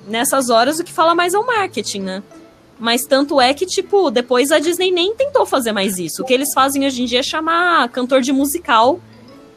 nessas 0.07 0.51
horas, 0.51 0.79
o 0.79 0.85
que 0.85 0.93
fala 0.93 1.15
mais 1.15 1.35
é 1.35 1.39
o 1.39 1.47
marketing, 1.47 2.01
né? 2.01 2.23
Mas 2.79 3.05
tanto 3.05 3.41
é 3.41 3.55
que, 3.55 3.67
tipo, 3.67 4.11
depois 4.11 4.53
a 4.53 4.59
Disney 4.59 4.91
nem 4.91 5.15
tentou 5.15 5.47
fazer 5.47 5.73
mais 5.73 5.99
isso. 5.99 6.23
O 6.23 6.25
que 6.25 6.35
eles 6.35 6.53
fazem 6.53 6.87
hoje 6.87 7.03
em 7.03 7.07
dia 7.07 7.21
é 7.21 7.23
chamar 7.23 7.89
cantor 7.89 8.21
de 8.21 8.33
musical 8.33 9.01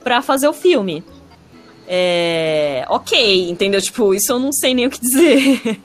pra 0.03 0.21
fazer 0.21 0.47
o 0.47 0.53
filme. 0.53 1.03
É. 1.91 2.85
Ok, 2.87 3.49
entendeu? 3.49 3.81
Tipo, 3.81 4.13
isso 4.13 4.31
eu 4.31 4.39
não 4.39 4.53
sei 4.53 4.73
nem 4.73 4.85
o 4.85 4.89
que 4.89 5.01
dizer. 5.01 5.79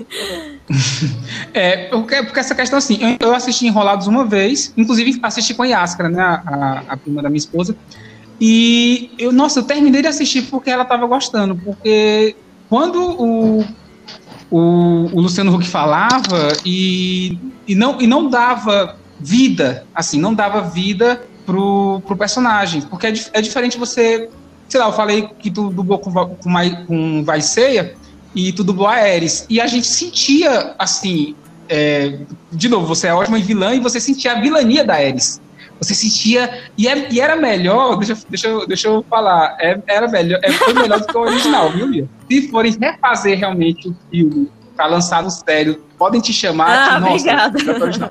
é, 1.53 1.89
porque, 1.89 2.23
porque 2.23 2.41
essa 2.41 2.55
questão, 2.55 2.79
assim, 2.79 2.99
eu 3.19 3.35
assisti 3.35 3.67
Enrolados 3.67 4.07
uma 4.07 4.25
vez, 4.25 4.73
inclusive 4.77 5.19
assisti 5.23 5.55
com 5.55 5.63
a 5.63 5.67
Yaskara, 5.67 6.09
né? 6.11 6.23
A, 6.23 6.85
a 6.89 6.97
prima 6.97 7.23
da 7.23 7.29
minha 7.29 7.39
esposa. 7.39 7.75
E 8.41 9.11
eu, 9.19 9.33
nossa, 9.33 9.61
eu 9.61 9.65
terminei 9.65 10.03
de 10.03 10.09
assistir 10.09 10.43
porque 10.43 10.71
ela 10.71 10.85
tava 10.85 11.07
gostando, 11.07 11.57
porque 11.57 12.37
quando 12.69 13.01
o, 13.01 13.61
o, 14.51 15.11
o 15.13 15.21
Luciano 15.21 15.55
Huck 15.55 15.67
falava 15.67 16.53
e, 16.65 17.39
e, 17.67 17.75
não, 17.75 18.01
e 18.01 18.07
não 18.07 18.29
dava 18.29 18.97
vida, 19.21 19.87
assim, 19.95 20.19
não 20.19 20.35
dava 20.35 20.61
vida 20.61 21.23
pro, 21.47 22.01
pro 22.07 22.17
personagem, 22.17 22.83
porque 22.83 23.07
é, 23.07 23.15
é 23.33 23.41
diferente 23.41 23.79
você, 23.79 24.29
sei 24.69 24.81
lá, 24.81 24.87
eu 24.87 24.93
falei 24.93 25.29
que 25.39 25.51
tu 25.51 25.71
dublou 25.71 25.99
com, 25.99 26.13
com, 26.13 26.87
com 26.87 27.25
Vaiceia 27.25 27.95
e 28.35 28.53
tu 28.53 28.65
dublou 28.65 28.89
a 28.89 28.95
Ares, 28.95 29.47
e 29.49 29.61
a 29.61 29.67
gente 29.67 29.87
sentia, 29.87 30.75
assim, 30.79 31.37
é, 31.69 32.19
de 32.53 32.69
novo, 32.69 32.87
você 32.87 33.07
é 33.07 33.15
ótima 33.15 33.39
vilã 33.39 33.75
e 33.75 33.81
você 33.81 34.01
sentia 34.01 34.33
a 34.33 34.41
vilania 34.41 34.85
da 34.85 34.95
Ares. 34.95 35.41
Você 35.85 35.95
sentia. 35.95 36.65
E, 36.77 36.89
é, 36.89 37.09
e 37.11 37.21
era 37.21 37.37
melhor, 37.37 37.97
deixa, 37.97 38.17
deixa, 38.29 38.49
eu, 38.49 38.67
deixa 38.67 38.89
eu 38.89 39.05
falar, 39.09 39.57
é, 39.61 39.81
era 39.87 40.09
melhor, 40.09 40.41
é, 40.43 40.51
foi 40.53 40.75
melhor 40.75 41.01
do 41.01 41.07
que 41.07 41.17
o 41.17 41.21
original, 41.21 41.71
viu, 41.71 41.87
Mia? 41.87 42.09
Se 42.31 42.49
forem 42.49 42.77
refazer 42.81 43.39
realmente 43.39 43.89
o 43.89 43.97
filme 44.11 44.51
para 44.77 44.87
lançar 44.87 45.23
no 45.23 45.31
sério, 45.31 45.85
podem 45.97 46.21
te 46.21 46.33
chamar. 46.33 46.97
Ah, 46.97 47.01
que, 47.01 47.63
nossa, 47.63 48.11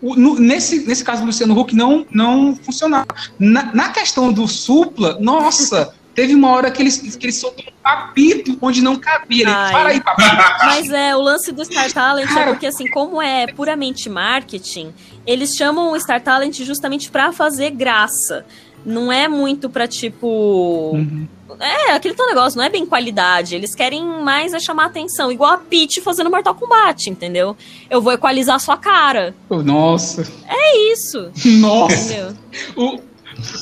o, 0.00 0.14
no, 0.14 0.38
nesse, 0.38 0.86
nesse 0.86 1.04
caso 1.04 1.22
do 1.22 1.26
Luciano 1.26 1.58
Huck 1.58 1.74
não, 1.74 2.06
não 2.10 2.54
funcionava. 2.56 3.06
Na, 3.38 3.74
na 3.74 3.88
questão 3.88 4.32
do 4.32 4.46
supla, 4.46 5.18
nossa. 5.20 5.92
Teve 6.14 6.32
uma 6.32 6.52
hora 6.52 6.70
que 6.70 6.80
eles, 6.80 7.16
que 7.16 7.26
eles 7.26 7.40
soltam 7.40 7.64
um 7.66 7.72
papito 7.82 8.56
onde 8.62 8.80
não 8.80 8.94
cabia. 8.94 9.42
Ele, 9.42 9.52
Para 9.52 9.88
aí, 9.88 10.00
papito. 10.00 10.36
Mas 10.64 10.88
é, 10.88 11.16
o 11.16 11.20
lance 11.20 11.50
do 11.50 11.64
Star 11.64 11.92
Talent 11.92 12.30
é 12.30 12.44
porque, 12.44 12.66
assim, 12.66 12.88
como 12.88 13.20
é 13.20 13.48
puramente 13.48 14.08
marketing, 14.08 14.94
eles 15.26 15.56
chamam 15.56 15.92
o 15.92 16.00
Star 16.00 16.20
Talent 16.22 16.60
justamente 16.60 17.10
para 17.10 17.32
fazer 17.32 17.70
graça. 17.70 18.44
Não 18.84 19.10
é 19.10 19.26
muito 19.26 19.70
pra, 19.70 19.88
tipo. 19.88 20.90
Uhum. 20.94 21.26
É, 21.58 21.92
aquele 21.92 22.14
teu 22.14 22.26
negócio, 22.26 22.58
não 22.58 22.64
é 22.64 22.68
bem 22.68 22.84
qualidade. 22.84 23.54
Eles 23.54 23.74
querem 23.74 24.04
mais 24.04 24.52
é 24.52 24.58
chamar 24.58 24.86
atenção. 24.86 25.32
Igual 25.32 25.52
a 25.52 25.58
Peach 25.58 26.00
fazendo 26.00 26.30
Mortal 26.30 26.54
Kombat, 26.54 27.08
entendeu? 27.08 27.56
Eu 27.88 28.02
vou 28.02 28.12
equalizar 28.12 28.56
a 28.56 28.58
sua 28.58 28.76
cara. 28.76 29.34
Nossa. 29.48 30.26
É 30.46 30.92
isso. 30.92 31.30
Nossa. 31.60 32.36
O, 32.76 32.98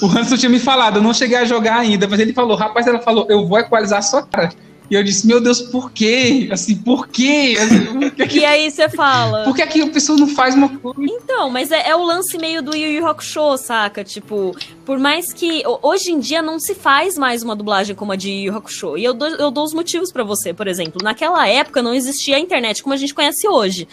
o 0.02 0.06
Hanson 0.06 0.36
tinha 0.36 0.50
me 0.50 0.58
falado, 0.58 0.96
eu 0.96 1.02
não 1.02 1.14
cheguei 1.14 1.36
a 1.36 1.44
jogar 1.44 1.76
ainda, 1.76 2.08
mas 2.08 2.18
ele 2.18 2.32
falou, 2.32 2.56
rapaz, 2.56 2.86
ela 2.86 2.98
falou, 2.98 3.26
eu 3.28 3.46
vou 3.46 3.58
equalizar 3.58 3.98
a 3.98 4.02
sua 4.02 4.22
cara. 4.22 4.50
E 4.90 4.94
eu 4.94 5.02
disse, 5.02 5.26
meu 5.26 5.40
Deus, 5.40 5.60
por 5.60 5.90
quê? 5.90 6.48
Assim, 6.52 6.76
por 6.76 7.08
quê? 7.08 7.56
Assim, 7.58 7.84
por 7.86 8.10
quê? 8.10 8.38
E 8.40 8.44
aí 8.44 8.70
você 8.70 8.88
fala. 8.88 9.44
Por 9.44 9.54
que 9.54 9.62
aqui 9.62 9.80
a 9.80 9.88
pessoa 9.88 10.18
não 10.18 10.28
faz 10.28 10.54
uma 10.54 10.68
coisa? 10.68 11.00
Então, 11.00 11.48
mas 11.48 11.70
é, 11.70 11.88
é, 11.88 11.96
o 11.96 12.02
lance 12.02 12.36
meio 12.36 12.62
do 12.62 12.76
Yu 12.76 12.90
Yu 12.90 13.06
Hakusho, 13.06 13.56
saca? 13.56 14.04
Tipo, 14.04 14.54
por 14.84 14.98
mais 14.98 15.32
que. 15.32 15.62
Hoje 15.82 16.12
em 16.12 16.18
dia 16.18 16.42
não 16.42 16.58
se 16.58 16.74
faz 16.74 17.16
mais 17.16 17.42
uma 17.42 17.56
dublagem 17.56 17.96
como 17.96 18.12
a 18.12 18.16
de 18.16 18.30
Yu 18.30 18.52
Yu 18.52 18.56
Hakusho. 18.56 18.98
E 18.98 19.04
eu 19.04 19.14
dou, 19.14 19.28
eu 19.28 19.50
dou 19.50 19.64
os 19.64 19.72
motivos 19.72 20.12
para 20.12 20.24
você, 20.24 20.52
por 20.52 20.68
exemplo. 20.68 21.02
Naquela 21.02 21.48
época 21.48 21.82
não 21.82 21.94
existia 21.94 22.36
a 22.36 22.40
internet 22.40 22.82
como 22.82 22.94
a 22.94 22.98
gente 22.98 23.14
conhece 23.14 23.48
hoje. 23.48 23.88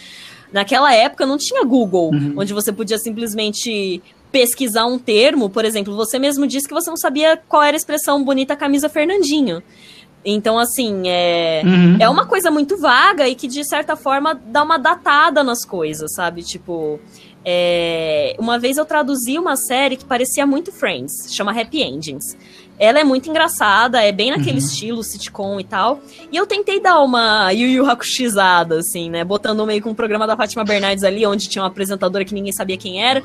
Naquela 0.52 0.92
época 0.92 1.24
não 1.24 1.38
tinha 1.38 1.64
Google, 1.64 2.10
uhum. 2.12 2.34
onde 2.36 2.52
você 2.52 2.72
podia 2.72 2.98
simplesmente 2.98 4.02
pesquisar 4.30 4.86
um 4.86 4.98
termo, 4.98 5.50
por 5.50 5.64
exemplo, 5.64 5.94
você 5.94 6.18
mesmo 6.18 6.46
disse 6.46 6.68
que 6.68 6.74
você 6.74 6.88
não 6.88 6.96
sabia 6.96 7.36
qual 7.48 7.62
era 7.62 7.76
a 7.76 7.78
expressão 7.78 8.22
bonita 8.22 8.54
camisa 8.54 8.88
Fernandinho. 8.88 9.62
Então, 10.24 10.58
assim, 10.58 11.08
é, 11.08 11.62
uhum. 11.64 11.96
é 11.98 12.08
uma 12.08 12.26
coisa 12.26 12.50
muito 12.50 12.76
vaga 12.76 13.26
e 13.26 13.34
que, 13.34 13.48
de 13.48 13.64
certa 13.64 13.96
forma, 13.96 14.34
dá 14.34 14.62
uma 14.62 14.78
datada 14.78 15.42
nas 15.42 15.64
coisas, 15.64 16.12
sabe? 16.14 16.42
Tipo, 16.42 17.00
é, 17.44 18.36
uma 18.38 18.58
vez 18.58 18.76
eu 18.76 18.84
traduzi 18.84 19.38
uma 19.38 19.56
série 19.56 19.96
que 19.96 20.04
parecia 20.04 20.46
muito 20.46 20.70
Friends, 20.70 21.34
chama 21.34 21.58
Happy 21.58 21.82
Endings. 21.82 22.36
Ela 22.80 23.00
é 23.00 23.04
muito 23.04 23.28
engraçada, 23.28 24.02
é 24.02 24.10
bem 24.10 24.30
naquele 24.30 24.52
uhum. 24.58 24.66
estilo 24.66 25.04
sitcom 25.04 25.60
e 25.60 25.64
tal. 25.64 26.00
E 26.32 26.36
eu 26.36 26.46
tentei 26.46 26.80
dar 26.80 27.02
uma 27.02 27.52
Yu 27.52 27.68
Yu 27.68 27.90
Hakushizada, 27.90 28.78
assim, 28.78 29.10
né? 29.10 29.22
Botando 29.22 29.66
meio 29.66 29.82
com 29.82 29.90
o 29.90 29.94
programa 29.94 30.26
da 30.26 30.34
Fátima 30.34 30.64
Bernardes 30.64 31.04
ali, 31.04 31.26
onde 31.26 31.46
tinha 31.46 31.60
uma 31.62 31.68
apresentadora 31.68 32.24
que 32.24 32.32
ninguém 32.32 32.52
sabia 32.52 32.78
quem 32.78 33.04
era. 33.04 33.22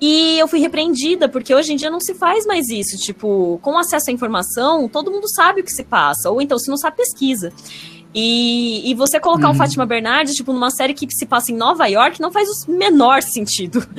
E 0.00 0.38
eu 0.38 0.48
fui 0.48 0.60
repreendida, 0.60 1.28
porque 1.28 1.54
hoje 1.54 1.74
em 1.74 1.76
dia 1.76 1.90
não 1.90 2.00
se 2.00 2.14
faz 2.14 2.46
mais 2.46 2.70
isso. 2.70 2.96
Tipo, 2.96 3.58
com 3.62 3.78
acesso 3.78 4.08
à 4.08 4.12
informação, 4.12 4.88
todo 4.88 5.10
mundo 5.10 5.28
sabe 5.28 5.60
o 5.60 5.64
que 5.64 5.72
se 5.72 5.84
passa. 5.84 6.30
Ou 6.30 6.40
então, 6.40 6.58
se 6.58 6.68
não 6.68 6.78
sabe, 6.78 6.96
pesquisa. 6.96 7.52
E, 8.18 8.90
e 8.90 8.94
você 8.94 9.20
colocar 9.20 9.48
uhum. 9.48 9.52
um 9.52 9.54
Fátima 9.54 9.84
Bernardes, 9.84 10.34
tipo, 10.34 10.50
numa 10.50 10.70
série 10.70 10.94
que 10.94 11.06
se 11.10 11.26
passa 11.26 11.52
em 11.52 11.54
Nova 11.54 11.86
York, 11.86 12.18
não 12.18 12.32
faz 12.32 12.48
o 12.66 12.70
menor 12.70 13.22
sentido. 13.22 13.86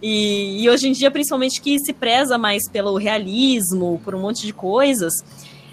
E, 0.00 0.62
e 0.62 0.70
hoje 0.70 0.88
em 0.88 0.92
dia, 0.92 1.10
principalmente, 1.10 1.60
que 1.60 1.78
se 1.80 1.92
preza 1.92 2.38
mais 2.38 2.68
pelo 2.68 2.96
realismo, 2.96 4.00
por 4.04 4.14
um 4.14 4.20
monte 4.20 4.46
de 4.46 4.52
coisas, 4.52 5.24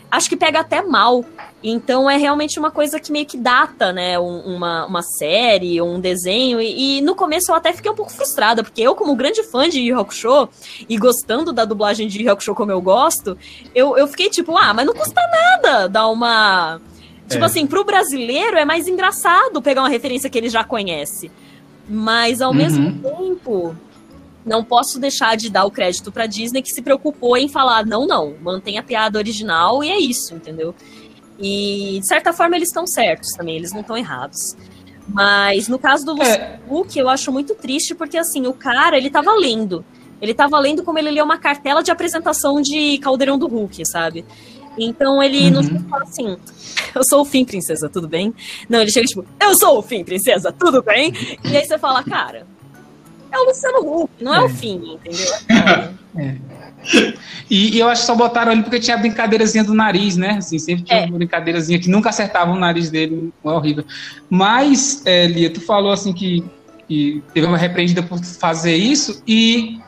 acho 0.10 0.28
que 0.28 0.36
pega 0.36 0.60
até 0.62 0.82
mal. 0.82 1.24
Então 1.64 2.10
é 2.10 2.18
realmente 2.18 2.58
uma 2.58 2.72
coisa 2.72 3.00
que 3.00 3.12
meio 3.12 3.26
que 3.26 3.38
data, 3.38 3.93
né? 3.93 4.18
Um, 4.20 4.56
uma, 4.56 4.86
uma 4.86 5.02
série, 5.02 5.82
um 5.82 6.00
desenho. 6.00 6.60
E, 6.60 6.98
e, 6.98 7.02
no 7.02 7.16
começo 7.16 7.52
eu 7.52 7.56
até 7.56 7.72
fiquei 7.72 7.91
um 7.91 7.96
pouco 7.96 8.12
frustrada, 8.12 8.64
porque 8.64 8.82
eu, 8.82 8.96
como 8.96 9.16
grande 9.16 9.43
fã 9.43 9.70
de 9.70 9.80
Yu 9.80 10.00
Hakusho, 10.00 10.50
e 10.89 10.98
gostando 10.98 11.54
da 11.54 11.66
dublagem 11.66 12.08
de 12.08 12.24
Yu 12.24 12.32
Hakusho 12.32 12.56
como 12.56 12.72
eu 12.72 12.82
gosto, 12.82 13.38
eu, 13.74 13.98
eu 13.98 14.08
fiquei 14.08 14.30
tipo, 14.30 14.58
ah, 14.58 14.74
mas 14.74 14.86
não 14.86 14.93
custa 14.93 15.22
nada 15.32 15.88
dar 15.88 16.08
uma. 16.08 16.82
Tipo 17.28 17.43
é. 17.43 17.47
assim, 17.47 17.65
pro 17.65 17.84
brasileiro 17.84 18.57
é 18.57 18.65
mais 18.65 18.88
engraçado 18.88 19.61
pegar 19.61 19.82
uma 19.82 19.89
referência 19.89 20.30
que 20.30 20.38
ele 20.38 20.49
já 20.49 20.63
conhece. 20.63 21.32
Mas 21.88 22.41
ao 22.41 22.51
uhum. 22.51 22.57
mesmo 22.57 23.01
tempo, 23.01 23.76
não 24.45 24.63
posso 24.63 24.99
deixar 24.99 25.36
de 25.36 25.49
dar 25.49 25.65
o 25.65 25.71
crédito 25.71 26.11
pra 26.11 26.28
Disney 26.28 26.61
que 26.61 26.69
se 26.69 26.82
preocupou 26.82 27.36
em 27.36 27.47
falar, 27.47 27.86
não, 27.86 28.05
não, 28.05 28.36
mantém 28.41 28.78
a 28.78 28.84
piada 28.84 29.17
original 29.17 29.84
e 29.84 29.89
é 29.89 29.99
isso, 29.99 30.36
entendeu? 30.36 30.73
E, 31.39 31.99
de 31.99 32.07
certa 32.07 32.32
forma, 32.32 32.55
eles 32.55 32.69
estão 32.69 32.88
certos 32.88 33.32
também, 33.32 33.55
eles 33.55 33.73
não 33.73 33.82
estão 33.82 33.97
errados. 33.97 34.55
Mas 35.07 35.67
no 35.67 35.78
caso 35.78 36.05
do 36.05 36.13
Luciano 36.13 36.43
é. 36.43 36.59
Huck, 36.69 36.97
eu 36.97 37.09
acho 37.09 37.32
muito 37.32 37.53
triste, 37.55 37.93
porque 37.93 38.17
assim, 38.17 38.47
o 38.47 38.53
cara, 38.53 38.97
ele 38.97 39.09
tava 39.09 39.34
lendo. 39.34 39.86
Ele 40.21 40.34
tava 40.34 40.57
lendo 40.59 40.84
como 40.84 40.97
ele 40.97 41.11
lê 41.11 41.21
uma 41.21 41.38
cartela 41.38 41.84
de 41.84 41.91
apresentação 41.91 42.61
de 42.61 42.97
Caldeirão 42.99 43.38
do 43.38 43.47
Hulk, 43.47 43.86
sabe? 43.86 44.26
Então 44.78 45.21
ele 45.21 45.55
uhum. 45.55 45.61
não 45.61 45.80
fala 45.89 46.03
assim, 46.03 46.38
eu 46.93 47.03
sou 47.03 47.21
o 47.21 47.26
fim, 47.26 47.45
princesa, 47.45 47.89
tudo 47.89 48.07
bem? 48.07 48.34
Não, 48.69 48.82
ele 48.82 48.91
chega 48.91 49.05
tipo, 49.05 49.26
eu 49.39 49.55
sou 49.55 49.80
o 49.80 49.82
fim, 49.82 50.03
princesa, 50.03 50.51
tudo 50.51 50.82
bem? 50.84 51.13
E 51.43 51.55
aí 51.55 51.65
você 51.65 51.78
fala, 51.78 52.03
cara, 52.03 52.45
é 53.32 53.38
o 53.38 53.45
Luciano 53.45 53.80
Huck, 53.80 54.11
não 54.21 54.34
é, 54.34 54.38
é 54.38 54.41
o 54.41 54.49
fim, 54.49 54.97
entendeu? 55.03 55.95
É. 56.17 56.38
E, 57.49 57.76
e, 57.76 57.80
eu 57.80 57.89
acho 57.89 58.01
que 58.01 58.07
só 58.07 58.15
botaram 58.15 58.51
ele 58.51 58.63
porque 58.63 58.80
tinha 58.80 58.95
a 58.95 58.99
brincadeirazinha 58.99 59.63
do 59.63 59.73
nariz, 59.73 60.15
né? 60.15 60.36
Assim, 60.38 60.57
sempre 60.57 60.84
tinha 60.84 60.99
é. 60.99 61.05
uma 61.05 61.17
brincadeirazinha 61.17 61.80
que 61.80 61.89
nunca 61.89 62.09
acertava 62.09 62.51
o 62.51 62.59
nariz 62.59 62.89
dele, 62.89 63.34
é 63.43 63.49
horrível. 63.49 63.84
Mas, 64.30 65.01
é, 65.05 65.28
Lia, 65.28 65.49
tu 65.49 65.59
falou 65.59 65.91
assim 65.91 66.13
que, 66.13 66.43
que 66.88 67.21
teve 67.34 67.45
uma 67.45 67.57
repreendida 67.57 68.01
por 68.01 68.23
fazer 68.23 68.76
isso 68.76 69.21
e, 69.28 69.80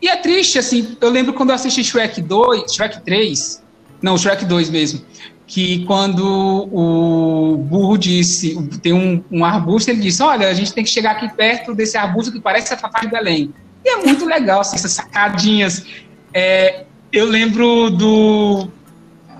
e 0.00 0.08
é 0.08 0.16
triste, 0.16 0.58
assim, 0.58 0.96
eu 1.00 1.10
lembro 1.10 1.34
quando 1.34 1.50
eu 1.50 1.56
assisti 1.56 1.84
Shrek 1.84 2.22
2, 2.22 2.72
Shrek 2.72 3.02
3, 3.02 3.62
não, 4.02 4.16
Shrek 4.16 4.44
2 4.44 4.70
mesmo, 4.70 5.02
que 5.46 5.84
quando 5.84 6.24
o 6.72 7.56
burro 7.56 7.98
disse, 7.98 8.56
tem 8.82 8.92
um, 8.92 9.22
um 9.30 9.44
arbusto, 9.44 9.90
ele 9.90 10.00
disse, 10.00 10.22
olha, 10.22 10.48
a 10.48 10.54
gente 10.54 10.72
tem 10.72 10.84
que 10.84 10.90
chegar 10.90 11.12
aqui 11.12 11.28
perto 11.34 11.74
desse 11.74 11.96
arbusto 11.96 12.32
que 12.32 12.40
parece 12.40 12.72
a 12.72 12.76
Fafá 12.76 13.00
de 13.00 13.08
Belém. 13.08 13.52
E 13.84 13.88
é 13.88 13.96
muito 13.96 14.24
legal, 14.24 14.60
assim, 14.60 14.76
essas 14.76 14.92
sacadinhas. 14.92 15.84
É, 16.32 16.84
eu 17.12 17.26
lembro 17.26 17.90
do, 17.90 18.68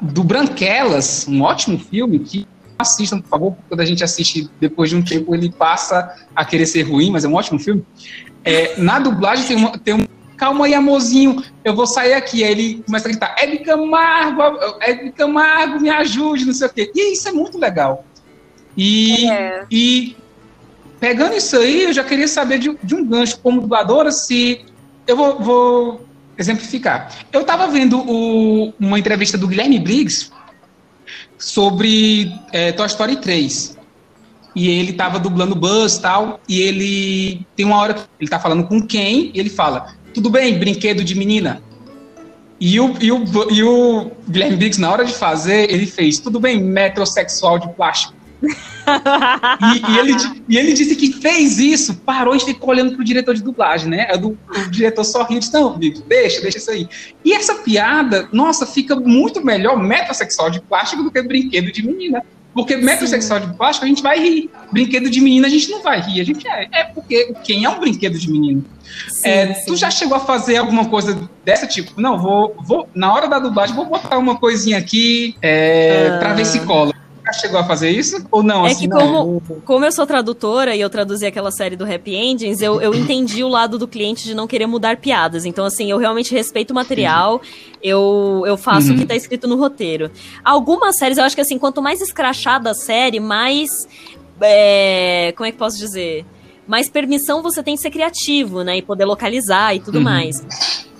do 0.02 0.24
Branquelas, 0.24 1.26
um 1.28 1.42
ótimo 1.42 1.78
filme 1.78 2.18
que 2.18 2.46
assistam, 2.76 3.20
por 3.20 3.28
favor, 3.28 3.56
quando 3.68 3.80
a 3.80 3.84
gente 3.84 4.02
assiste 4.02 4.50
depois 4.58 4.90
de 4.90 4.96
um 4.96 5.02
tempo, 5.02 5.34
ele 5.34 5.50
passa 5.52 6.16
a 6.34 6.44
querer 6.44 6.66
ser 6.66 6.82
ruim, 6.82 7.10
mas 7.10 7.24
é 7.24 7.28
um 7.28 7.34
ótimo 7.34 7.58
filme. 7.58 7.84
É, 8.42 8.80
na 8.80 8.98
dublagem 8.98 9.46
tem, 9.46 9.56
uma, 9.56 9.78
tem 9.78 9.94
um 9.94 10.06
calma 10.40 10.64
aí, 10.64 10.72
amorzinho, 10.72 11.44
eu 11.62 11.76
vou 11.76 11.86
sair 11.86 12.14
aqui. 12.14 12.42
Aí 12.42 12.50
ele 12.50 12.82
começa 12.86 13.06
a 13.06 13.10
gritar, 13.10 13.36
Hebe 13.38 13.58
Camargo, 13.58 14.40
Hebe 14.80 15.12
Camargo, 15.12 15.78
me 15.78 15.90
ajude, 15.90 16.46
não 16.46 16.54
sei 16.54 16.66
o 16.66 16.72
quê. 16.72 16.90
E 16.94 17.12
isso 17.12 17.28
é 17.28 17.32
muito 17.32 17.58
legal. 17.58 18.06
E, 18.74 19.30
é. 19.30 19.66
e 19.70 20.16
pegando 20.98 21.36
isso 21.36 21.58
aí, 21.58 21.84
eu 21.84 21.92
já 21.92 22.02
queria 22.02 22.26
saber 22.26 22.58
de, 22.58 22.74
de 22.82 22.94
um 22.94 23.04
gancho 23.04 23.38
como 23.40 23.60
dubladora, 23.60 24.10
se 24.10 24.64
eu 25.06 25.14
vou, 25.14 25.38
vou 25.38 26.06
exemplificar. 26.38 27.12
Eu 27.30 27.42
estava 27.42 27.66
vendo 27.66 28.00
o, 28.00 28.72
uma 28.80 28.98
entrevista 28.98 29.36
do 29.36 29.46
Guilherme 29.46 29.78
Briggs 29.78 30.30
sobre 31.36 32.32
é, 32.50 32.72
Toy 32.72 32.86
Story 32.86 33.16
3. 33.16 33.78
E 34.54 34.68
ele 34.68 34.92
estava 34.92 35.18
dublando 35.18 35.54
Buzz 35.54 35.96
e 35.96 36.00
tal, 36.00 36.40
e 36.48 36.60
ele 36.60 37.46
tem 37.54 37.64
uma 37.64 37.76
hora 37.76 37.94
que 37.94 38.00
ele 38.00 38.26
está 38.26 38.38
falando 38.38 38.66
com 38.66 38.84
quem, 38.84 39.30
e 39.32 39.38
ele 39.38 39.50
fala: 39.50 39.94
tudo 40.12 40.30
bem, 40.30 40.58
brinquedo 40.58 41.04
de 41.04 41.14
menina. 41.14 41.62
E 42.60 42.78
o, 42.78 42.94
e 43.00 43.10
o, 43.10 43.24
e 43.50 43.62
o 43.62 44.10
Guilherme 44.28 44.56
Briggs, 44.56 44.80
na 44.80 44.90
hora 44.90 45.04
de 45.04 45.14
fazer, 45.14 45.70
ele 45.70 45.86
fez, 45.86 46.18
tudo 46.18 46.38
bem, 46.38 46.62
metrosexual 46.62 47.58
de 47.58 47.68
plástico. 47.72 48.14
e, 48.42 49.92
e, 49.92 49.98
ele, 49.98 50.12
e 50.48 50.58
ele 50.58 50.72
disse 50.72 50.94
que 50.96 51.12
fez 51.12 51.58
isso, 51.58 51.94
parou 51.96 52.34
e 52.34 52.40
ficou 52.40 52.70
olhando 52.70 52.94
pro 52.94 53.04
diretor 53.04 53.34
de 53.34 53.42
dublagem, 53.42 53.88
né? 53.88 54.08
Do, 54.18 54.38
o 54.48 54.70
diretor 54.70 55.04
sorriu 55.04 55.36
e 55.36 55.40
disse, 55.40 55.54
não, 55.54 55.78
Briggs, 55.78 56.02
deixa, 56.06 56.40
deixa 56.42 56.58
isso 56.58 56.70
aí. 56.70 56.88
E 57.24 57.32
essa 57.32 57.54
piada, 57.54 58.28
nossa, 58.30 58.66
fica 58.66 58.94
muito 58.94 59.44
melhor 59.44 59.78
metrosexual 59.82 60.50
de 60.50 60.60
plástico 60.60 61.02
do 61.02 61.10
que 61.10 61.22
brinquedo 61.22 61.72
de 61.72 61.86
menina. 61.86 62.22
Porque 62.52 62.76
metrosexual 62.76 63.40
de 63.40 63.54
plástico 63.54 63.84
a 63.84 63.88
gente 63.88 64.02
vai 64.02 64.18
rir. 64.18 64.50
Brinquedo 64.72 65.08
de 65.08 65.20
menina 65.20 65.46
a 65.46 65.50
gente 65.50 65.70
não 65.70 65.82
vai 65.82 66.00
rir. 66.00 66.20
A 66.20 66.24
gente 66.24 66.46
é. 66.46 66.68
É 66.72 66.84
porque 66.84 67.32
quem 67.44 67.64
é 67.64 67.68
um 67.68 67.78
brinquedo 67.78 68.18
de 68.18 68.30
menino? 68.30 68.64
Sim, 69.08 69.28
é, 69.28 69.54
sim. 69.54 69.66
Tu 69.66 69.76
já 69.76 69.90
chegou 69.90 70.16
a 70.16 70.20
fazer 70.20 70.56
alguma 70.56 70.86
coisa 70.86 71.28
dessa 71.44 71.66
tipo? 71.66 72.00
Não, 72.00 72.18
vou, 72.18 72.56
vou 72.64 72.88
na 72.94 73.12
hora 73.12 73.28
da 73.28 73.38
dublagem 73.38 73.74
vou 73.74 73.86
botar 73.86 74.18
uma 74.18 74.36
coisinha 74.36 74.78
aqui 74.78 75.36
é, 75.40 76.08
ah. 76.10 76.18
pra 76.18 76.34
ver 76.34 76.44
se 76.44 76.60
cola 76.60 76.92
já 77.32 77.40
chegou 77.40 77.60
a 77.60 77.64
fazer 77.64 77.90
isso? 77.90 78.24
Ou 78.30 78.42
não? 78.42 78.66
É 78.66 78.72
assim, 78.72 78.88
que 78.88 78.94
como, 78.94 79.40
como 79.64 79.84
eu 79.84 79.92
sou 79.92 80.06
tradutora 80.06 80.74
e 80.74 80.80
eu 80.80 80.90
traduzi 80.90 81.26
aquela 81.26 81.50
série 81.50 81.76
do 81.76 81.84
Happy 81.84 82.14
Endings, 82.14 82.60
eu, 82.60 82.80
eu 82.80 82.94
entendi 82.94 83.42
o 83.42 83.48
lado 83.48 83.78
do 83.78 83.86
cliente 83.86 84.24
de 84.24 84.34
não 84.34 84.46
querer 84.46 84.66
mudar 84.66 84.96
piadas. 84.96 85.44
Então, 85.44 85.64
assim, 85.64 85.90
eu 85.90 85.98
realmente 85.98 86.34
respeito 86.34 86.72
o 86.72 86.74
material, 86.74 87.40
eu, 87.82 88.42
eu 88.46 88.56
faço 88.56 88.88
uhum. 88.88 88.96
o 88.96 88.98
que 88.98 89.06
tá 89.06 89.14
escrito 89.14 89.46
no 89.46 89.56
roteiro. 89.56 90.10
Algumas 90.44 90.96
séries, 90.96 91.18
eu 91.18 91.24
acho 91.24 91.34
que 91.34 91.40
assim, 91.40 91.58
quanto 91.58 91.80
mais 91.80 92.00
escrachada 92.00 92.70
a 92.70 92.74
série, 92.74 93.20
mais. 93.20 93.88
É, 94.40 95.32
como 95.36 95.46
é 95.46 95.52
que 95.52 95.58
posso 95.58 95.78
dizer? 95.78 96.24
Mais 96.66 96.88
permissão 96.88 97.42
você 97.42 97.62
tem 97.62 97.74
de 97.74 97.80
ser 97.80 97.90
criativo, 97.90 98.62
né? 98.62 98.76
E 98.78 98.82
poder 98.82 99.04
localizar 99.04 99.74
e 99.74 99.80
tudo 99.80 99.98
uhum. 99.98 100.04
mais. 100.04 100.44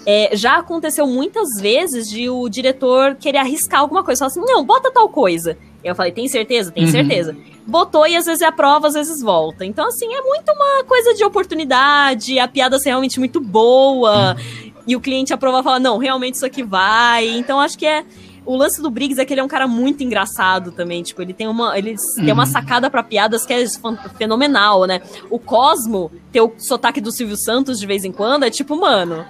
É, 0.07 0.31
já 0.35 0.57
aconteceu 0.57 1.07
muitas 1.07 1.61
vezes 1.61 2.09
de 2.09 2.29
o 2.29 2.49
diretor 2.49 3.17
querer 3.17 3.39
arriscar 3.39 3.81
alguma 3.81 4.03
coisa. 4.03 4.21
Falar 4.21 4.29
assim, 4.29 4.41
não, 4.41 4.65
bota 4.65 4.91
tal 4.91 5.09
coisa. 5.09 5.57
Eu 5.83 5.95
falei, 5.95 6.13
tem 6.13 6.29
certeza? 6.29 6.71
Tem 6.71 6.85
uhum. 6.85 6.91
certeza. 6.91 7.37
Botou 7.67 8.07
e 8.07 8.17
às 8.17 8.27
vezes 8.27 8.43
é 8.43 8.47
aprova, 8.47 8.89
às 8.89 8.95
vezes 8.95 9.23
volta. 9.23 9.65
Então, 9.65 9.87
assim, 9.87 10.13
é 10.13 10.21
muito 10.23 10.51
uma 10.53 10.85
coisa 10.85 11.15
de 11.15 11.25
oportunidade, 11.25 12.39
a 12.39 12.47
piada 12.47 12.79
ser 12.79 12.91
realmente 12.91 13.19
muito 13.19 13.41
boa, 13.41 14.35
uhum. 14.35 14.73
e 14.87 14.97
o 14.97 15.01
cliente 15.01 15.33
aprova 15.33 15.61
e 15.61 15.63
fala, 15.63 15.79
não, 15.79 15.99
realmente 15.99 16.35
isso 16.35 16.47
aqui 16.47 16.63
vai. 16.63 17.29
Então, 17.29 17.61
acho 17.61 17.79
que 17.79 17.87
é. 17.87 18.05
O 18.45 18.57
lance 18.57 18.81
do 18.81 18.91
Briggs 18.91 19.21
é 19.21 19.25
que 19.25 19.35
ele 19.35 19.41
é 19.41 19.45
um 19.45 19.49
cara 19.49 19.69
muito 19.69 20.03
engraçado 20.03 20.73
também. 20.73 21.03
Tipo, 21.03 21.21
ele 21.23 21.33
tem 21.33 21.47
uma, 21.47 21.79
ele 21.79 21.93
uhum. 21.93 22.25
tem 22.25 22.33
uma 22.33 22.47
sacada 22.47 22.91
para 22.91 23.03
piadas 23.03 23.45
que 23.45 23.53
é 23.53 23.65
fenomenal, 24.17 24.87
né? 24.87 25.03
O 25.29 25.39
Cosmo, 25.39 26.11
ter 26.33 26.41
o 26.41 26.53
sotaque 26.57 27.01
do 27.01 27.13
Silvio 27.13 27.37
Santos 27.37 27.79
de 27.79 27.87
vez 27.87 28.03
em 28.03 28.11
quando, 28.11 28.45
é 28.45 28.51
tipo, 28.51 28.75
mano. 28.75 29.25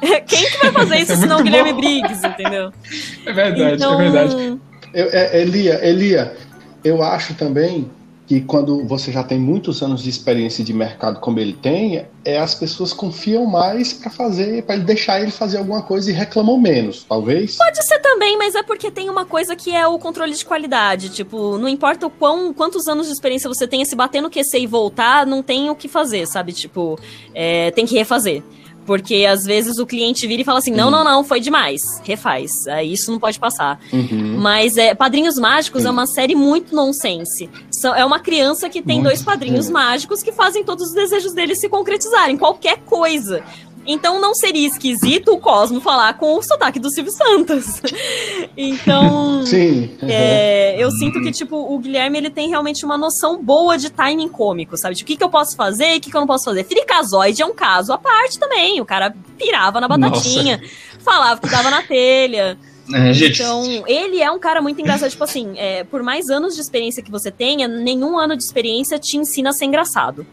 Quem 0.26 0.50
que 0.50 0.58
vai 0.58 0.72
fazer 0.72 0.96
isso 1.00 1.12
é 1.12 1.16
senão 1.16 1.40
o 1.40 1.42
Guilherme 1.42 1.72
Briggs, 1.72 2.26
entendeu? 2.26 2.72
É 3.26 3.32
verdade, 3.32 3.74
então, 3.74 4.00
é 4.00 4.10
verdade. 4.10 4.60
Eu, 4.94 5.08
é, 5.12 5.40
Elia, 5.40 5.86
Elia, 5.86 6.36
eu 6.82 7.02
acho 7.02 7.34
também 7.34 7.88
que 8.30 8.40
quando 8.40 8.86
você 8.86 9.10
já 9.10 9.24
tem 9.24 9.40
muitos 9.40 9.82
anos 9.82 10.04
de 10.04 10.08
experiência 10.08 10.62
de 10.62 10.72
mercado 10.72 11.18
como 11.18 11.40
ele 11.40 11.52
tem, 11.52 12.06
é 12.24 12.38
as 12.38 12.54
pessoas 12.54 12.92
confiam 12.92 13.44
mais 13.44 13.92
para 13.92 14.08
fazer, 14.08 14.62
para 14.62 14.76
deixar 14.76 15.20
ele 15.20 15.32
fazer 15.32 15.58
alguma 15.58 15.82
coisa 15.82 16.10
e 16.10 16.14
reclamam 16.14 16.56
menos, 16.56 17.04
talvez. 17.08 17.56
Pode 17.56 17.84
ser 17.84 17.98
também, 17.98 18.38
mas 18.38 18.54
é 18.54 18.62
porque 18.62 18.88
tem 18.88 19.10
uma 19.10 19.24
coisa 19.24 19.56
que 19.56 19.74
é 19.74 19.84
o 19.84 19.98
controle 19.98 20.32
de 20.32 20.44
qualidade, 20.44 21.08
tipo, 21.08 21.58
não 21.58 21.68
importa 21.68 22.06
o 22.06 22.10
quão, 22.10 22.54
quantos 22.54 22.86
anos 22.86 23.08
de 23.08 23.12
experiência 23.12 23.48
você 23.48 23.66
tenha, 23.66 23.84
se 23.84 23.96
bater 23.96 24.20
no 24.20 24.30
QC 24.30 24.60
e 24.60 24.66
voltar, 24.66 25.26
não 25.26 25.42
tem 25.42 25.68
o 25.68 25.74
que 25.74 25.88
fazer, 25.88 26.24
sabe? 26.28 26.52
Tipo, 26.52 26.96
é, 27.34 27.72
tem 27.72 27.84
que 27.84 27.96
refazer. 27.96 28.44
Porque 28.90 29.24
às 29.24 29.44
vezes 29.44 29.78
o 29.78 29.86
cliente 29.86 30.26
vira 30.26 30.42
e 30.42 30.44
fala 30.44 30.58
assim: 30.58 30.72
não, 30.72 30.86
uhum. 30.86 30.90
não, 30.90 31.04
não, 31.04 31.22
foi 31.22 31.38
demais, 31.38 31.80
refaz. 32.02 32.66
Aí 32.66 32.92
isso 32.92 33.12
não 33.12 33.20
pode 33.20 33.38
passar. 33.38 33.78
Uhum. 33.92 34.36
Mas 34.40 34.76
é, 34.76 34.96
Padrinhos 34.96 35.38
Mágicos 35.38 35.84
é 35.84 35.90
uma 35.90 36.08
série 36.08 36.34
muito 36.34 36.74
nonsense. 36.74 37.48
É 37.96 38.04
uma 38.04 38.18
criança 38.18 38.68
que 38.68 38.82
tem 38.82 38.96
muito 38.96 39.04
dois 39.04 39.22
padrinhos 39.22 39.70
mágicos 39.70 40.24
que 40.24 40.32
fazem 40.32 40.64
todos 40.64 40.88
os 40.88 40.92
desejos 40.92 41.32
dele 41.32 41.54
se 41.54 41.68
concretizarem, 41.68 42.36
qualquer 42.36 42.78
coisa. 42.78 43.44
Então 43.86 44.20
não 44.20 44.34
seria 44.34 44.66
esquisito 44.66 45.32
o 45.32 45.38
Cosmo 45.38 45.80
falar 45.80 46.14
com 46.14 46.36
o 46.36 46.42
sotaque 46.42 46.78
do 46.78 46.90
Silvio 46.90 47.12
Santos. 47.12 47.80
então, 48.56 49.44
Sim. 49.44 49.96
É, 50.02 50.76
eu 50.78 50.90
sinto 50.90 51.20
que, 51.22 51.32
tipo, 51.32 51.56
o 51.56 51.78
Guilherme 51.78 52.18
ele 52.18 52.30
tem 52.30 52.48
realmente 52.50 52.84
uma 52.84 52.98
noção 52.98 53.42
boa 53.42 53.78
de 53.78 53.90
timing 53.90 54.28
cômico, 54.28 54.76
sabe? 54.76 54.94
De 54.94 55.02
o 55.02 55.06
que, 55.06 55.16
que 55.16 55.24
eu 55.24 55.30
posso 55.30 55.56
fazer 55.56 55.94
e 55.94 55.98
o 55.98 56.00
que, 56.00 56.10
que 56.10 56.16
eu 56.16 56.20
não 56.20 56.28
posso 56.28 56.44
fazer. 56.44 56.64
Fricazoide 56.64 57.42
é 57.42 57.46
um 57.46 57.54
caso 57.54 57.92
à 57.92 57.98
parte 57.98 58.38
também. 58.38 58.80
O 58.80 58.84
cara 58.84 59.14
pirava 59.38 59.80
na 59.80 59.88
batatinha, 59.88 60.58
Nossa. 60.58 61.00
falava 61.00 61.40
que 61.40 61.48
dava 61.48 61.70
na 61.70 61.82
telha. 61.82 62.58
É, 62.92 63.12
então, 63.12 63.84
ele 63.86 64.20
é 64.20 64.28
um 64.32 64.38
cara 64.40 64.60
muito 64.60 64.80
engraçado. 64.80 65.08
Tipo 65.08 65.22
assim, 65.22 65.52
é, 65.56 65.84
por 65.84 66.02
mais 66.02 66.28
anos 66.28 66.56
de 66.56 66.60
experiência 66.60 67.00
que 67.00 67.10
você 67.10 67.30
tenha, 67.30 67.68
nenhum 67.68 68.18
ano 68.18 68.36
de 68.36 68.42
experiência 68.42 68.98
te 68.98 69.16
ensina 69.16 69.50
a 69.50 69.52
ser 69.52 69.66
engraçado. 69.66 70.26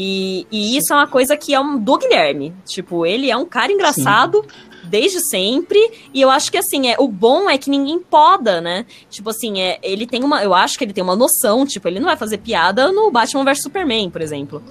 E, 0.00 0.46
e 0.48 0.76
isso 0.76 0.92
é 0.92 0.96
uma 0.96 1.08
coisa 1.08 1.36
que 1.36 1.52
é 1.52 1.58
um, 1.58 1.76
do 1.76 1.98
Guilherme. 1.98 2.54
Tipo, 2.64 3.04
ele 3.04 3.28
é 3.28 3.36
um 3.36 3.44
cara 3.44 3.72
engraçado. 3.72 4.42
Sim 4.42 4.68
desde 4.84 5.20
sempre. 5.20 5.78
E 6.14 6.20
eu 6.22 6.30
acho 6.30 6.50
que 6.50 6.56
assim, 6.56 6.88
é, 6.88 6.96
o 6.98 7.06
bom 7.06 7.50
é 7.50 7.58
que 7.58 7.68
ninguém 7.68 7.98
poda, 7.98 8.58
né? 8.58 8.86
Tipo 9.10 9.28
assim, 9.28 9.60
é, 9.60 9.78
ele 9.82 10.06
tem 10.06 10.24
uma. 10.24 10.42
Eu 10.42 10.54
acho 10.54 10.78
que 10.78 10.84
ele 10.84 10.94
tem 10.94 11.04
uma 11.04 11.14
noção, 11.14 11.66
tipo, 11.66 11.86
ele 11.86 12.00
não 12.00 12.06
vai 12.06 12.16
fazer 12.16 12.38
piada 12.38 12.90
no 12.90 13.10
Batman 13.10 13.44
vs 13.44 13.64
Superman, 13.64 14.08
por 14.08 14.22
exemplo. 14.22 14.62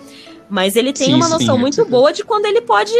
Mas 0.50 0.76
ele 0.76 0.92
tem 0.92 1.10
sim, 1.10 1.14
uma 1.14 1.30
noção 1.30 1.54
sim, 1.54 1.62
muito 1.62 1.86
boa 1.86 2.12
de 2.12 2.24
quando 2.24 2.48
ele 2.48 2.62
pode 2.62 2.92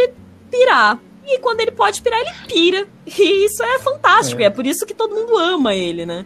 pirar. 0.48 1.00
E 1.26 1.40
quando 1.40 1.58
ele 1.58 1.72
pode 1.72 2.00
pirar, 2.02 2.20
ele 2.20 2.30
pira. 2.46 2.86
E 3.18 3.46
isso 3.46 3.64
é 3.64 3.80
fantástico. 3.80 4.40
É, 4.40 4.44
é 4.44 4.50
por 4.50 4.64
isso 4.64 4.86
que 4.86 4.94
todo 4.94 5.12
mundo 5.12 5.36
ama 5.36 5.74
ele, 5.74 6.06
né? 6.06 6.24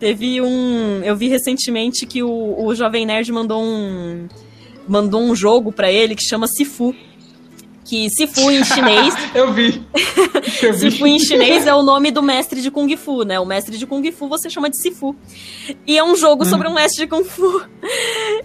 Teve 0.00 0.40
um. 0.40 1.02
Eu 1.04 1.14
vi 1.14 1.28
recentemente 1.28 2.04
que 2.04 2.20
o, 2.20 2.64
o 2.64 2.74
Jovem 2.74 3.06
Nerd 3.06 3.30
mandou 3.30 3.62
um 3.62 4.26
mandou 4.88 5.22
um 5.22 5.34
jogo 5.34 5.72
para 5.72 5.90
ele 5.90 6.14
que 6.14 6.22
chama 6.22 6.46
Sifu. 6.46 6.94
Que 7.84 8.08
Sifu 8.10 8.50
em 8.50 8.64
chinês. 8.64 9.14
eu 9.34 9.52
vi. 9.52 9.82
Eu 10.62 10.72
vi. 10.72 10.90
Sifu 10.90 11.06
em 11.06 11.18
chinês 11.18 11.66
é 11.66 11.74
o 11.74 11.82
nome 11.82 12.10
do 12.10 12.22
mestre 12.22 12.62
de 12.62 12.70
Kung 12.70 12.96
Fu, 12.96 13.24
né? 13.24 13.40
O 13.40 13.44
mestre 13.44 13.76
de 13.76 13.86
Kung 13.86 14.10
Fu 14.12 14.28
você 14.28 14.48
chama 14.48 14.70
de 14.70 14.76
Sifu. 14.76 15.16
E 15.86 15.98
é 15.98 16.04
um 16.04 16.16
jogo 16.16 16.44
hum. 16.44 16.46
sobre 16.46 16.68
um 16.68 16.74
mestre 16.74 17.04
de 17.04 17.06
Kung 17.08 17.24
Fu. 17.24 17.62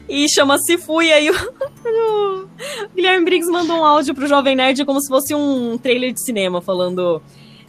e 0.10 0.28
chama 0.30 0.58
Sifu, 0.58 1.02
e 1.02 1.14
aí 1.14 1.30
o, 1.30 1.34
o 1.86 2.48
Guilherme 2.96 3.26
Briggs 3.26 3.52
mandou 3.52 3.78
um 3.78 3.86
áudio 3.86 4.16
pro 4.16 4.28
Jovem 4.28 4.56
Nerd 4.56 4.84
como 4.86 5.00
se 5.00 5.08
fosse 5.08 5.36
um 5.36 5.78
trailer 5.78 6.12
de 6.12 6.24
cinema, 6.24 6.62
falando. 6.62 7.22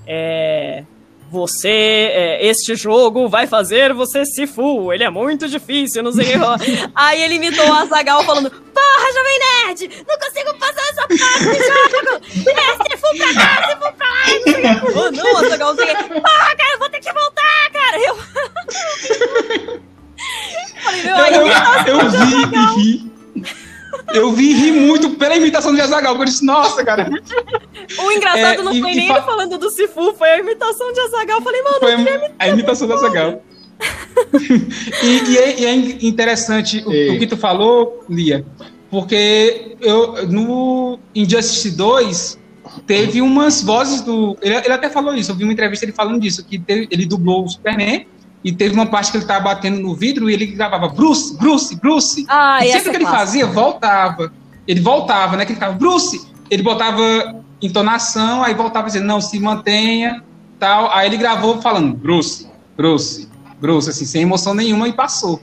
É, 0.06 0.84
você, 1.30 1.68
é, 1.68 2.46
este 2.46 2.74
jogo 2.74 3.28
vai 3.28 3.46
fazer 3.46 3.92
você 3.92 4.24
se 4.24 4.46
full, 4.46 4.92
ele 4.92 5.04
é 5.04 5.10
muito 5.10 5.46
difícil, 5.48 6.02
não 6.02 6.12
sei 6.12 6.36
o 6.36 6.58
que. 6.58 6.90
Aí 6.94 7.22
ele 7.22 7.34
imitou 7.34 7.68
o 7.68 7.72
Azagal 7.72 8.24
falando: 8.24 8.50
Porra, 8.50 9.12
Jovem 9.14 9.38
Nerd, 9.66 10.04
não 10.08 10.18
consigo 10.18 10.54
passar 10.58 10.82
essa 10.88 11.06
parte 11.06 11.44
do 11.44 11.54
jogo! 11.54 12.20
É, 12.48 12.62
se 12.82 12.96
full 12.96 13.16
pra 13.18 13.34
cá, 13.34 13.68
se 13.68 13.76
full 13.76 13.92
pra 13.92 14.08
lá, 14.08 14.24
não 14.26 14.42
sei 14.42 14.52
o 14.52 14.56
que. 14.56 14.98
Oh, 14.98 15.10
não, 15.10 15.36
Azagal, 15.36 15.74
não 15.74 15.76
sei 15.76 15.92
o 15.92 15.96
que. 15.96 16.04
Porra, 16.08 16.56
cara, 16.56 16.72
eu 16.72 16.78
vou 16.78 16.88
ter 16.88 17.00
que 17.00 17.12
voltar, 17.12 17.70
cara! 17.72 17.98
Eu. 18.00 18.18
Falei, 20.82 21.02
meu, 21.02 21.16
eu, 21.16 21.46
eu, 21.46 22.00
eu 22.00 22.10
vi 22.10 22.56
e 22.56 22.80
ri. 22.80 23.17
Eu 24.12 24.32
vi 24.32 24.52
rir 24.54 24.72
muito 24.72 25.10
pela 25.10 25.36
imitação 25.36 25.74
do 25.74 25.80
Azagal, 25.80 26.14
porque 26.14 26.28
eu 26.28 26.32
disse, 26.32 26.44
nossa, 26.44 26.84
cara. 26.84 27.08
O 27.98 28.12
engraçado 28.12 28.60
é, 28.60 28.62
não 28.62 28.74
e, 28.74 28.80
foi 28.80 28.92
e 28.92 28.96
nem 28.96 29.08
fa... 29.08 29.22
falando 29.22 29.56
do 29.56 29.70
Sifu, 29.70 30.12
foi 30.12 30.28
a 30.28 30.38
imitação 30.38 30.92
de 30.92 31.00
Azagal. 31.00 31.38
Eu 31.38 31.42
falei, 31.42 31.62
mano, 31.62 31.76
foi 31.78 31.92
a, 31.92 32.30
a 32.38 32.48
imitação 32.48 32.86
do 32.86 32.94
Azagal. 32.94 33.42
e, 35.02 35.30
e, 35.30 35.38
é, 35.38 35.60
e, 35.60 35.66
é, 35.66 35.74
interessante 36.06 36.82
o, 36.84 37.14
o, 37.14 37.18
que 37.18 37.26
tu 37.26 37.36
falou, 37.36 38.04
Lia, 38.10 38.44
porque 38.90 39.76
eu, 39.80 40.26
no 40.26 40.98
Injustice 41.14 41.70
2 41.70 42.38
teve 42.86 43.22
umas 43.22 43.62
vozes 43.62 44.02
do. 44.02 44.36
Ele, 44.42 44.56
ele, 44.56 44.72
até 44.72 44.90
falou 44.90 45.14
isso, 45.14 45.30
eu 45.30 45.36
vi 45.36 45.44
uma 45.44 45.52
entrevista 45.52 45.84
ele 45.84 45.92
falando 45.92 46.20
disso, 46.20 46.44
que 46.44 46.58
teve, 46.58 46.88
ele 46.90 47.06
dublou 47.06 47.44
o 47.44 47.48
Superman 47.48 48.06
e 48.44 48.52
teve 48.52 48.74
uma 48.74 48.86
parte 48.86 49.10
que 49.10 49.16
ele 49.16 49.24
estava 49.24 49.44
batendo 49.44 49.80
no 49.80 49.94
vidro 49.94 50.30
e 50.30 50.34
ele 50.34 50.46
gravava 50.46 50.88
Bruce, 50.88 51.36
Bruce, 51.36 51.74
Bruce. 51.76 52.24
Ah, 52.28 52.64
e 52.64 52.72
sempre 52.72 52.90
que 52.90 52.96
ele 52.96 53.06
fazia, 53.06 53.46
voltava. 53.46 54.32
Ele 54.66 54.80
voltava, 54.80 55.36
né? 55.36 55.44
Que 55.44 55.52
ele 55.52 55.58
ficava 55.58 55.74
Bruce, 55.74 56.26
ele 56.50 56.62
botava 56.62 57.02
entonação, 57.60 58.42
aí 58.44 58.54
voltava 58.54 58.86
dizendo, 58.86 59.06
não, 59.06 59.20
se 59.20 59.38
mantenha, 59.40 60.22
tal. 60.58 60.90
Aí 60.92 61.06
ele 61.06 61.16
gravou 61.16 61.60
falando 61.60 61.94
Bruce, 61.94 62.46
Bruce, 62.76 63.28
Bruce, 63.60 63.90
assim, 63.90 64.04
sem 64.04 64.22
emoção 64.22 64.54
nenhuma 64.54 64.86
e 64.88 64.92
passou. 64.92 65.40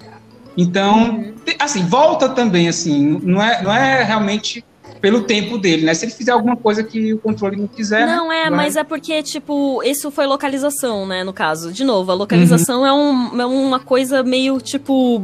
Então, 0.58 1.10
uhum. 1.10 1.34
assim, 1.60 1.86
volta 1.86 2.30
também, 2.30 2.70
assim, 2.70 3.20
não 3.22 3.42
é, 3.42 3.62
não 3.62 3.74
é 3.74 4.04
realmente 4.04 4.64
pelo 5.06 5.22
tempo 5.22 5.60
dele, 5.60 5.86
né? 5.86 5.94
Se 5.94 6.04
ele 6.04 6.12
fizer 6.12 6.32
alguma 6.32 6.56
coisa 6.56 6.84
que 6.84 7.14
o 7.14 7.20
controle 7.20 7.56
não 7.56 7.68
quiser. 7.68 8.08
Não, 8.08 8.32
é, 8.32 8.50
vai... 8.50 8.50
mas 8.50 8.76
é 8.76 8.84
porque, 8.84 9.22
tipo, 9.22 9.84
isso 9.84 10.10
foi 10.10 10.26
localização, 10.26 11.06
né? 11.06 11.24
No 11.24 11.32
caso. 11.32 11.72
De 11.72 11.84
novo, 11.84 12.12
a 12.12 12.16
localização 12.16 12.80
uhum. 12.80 12.88
é, 12.88 12.92
um, 12.92 13.42
é 13.42 13.46
uma 13.46 13.80
coisa 13.80 14.24
meio 14.24 14.60
tipo. 14.60 15.22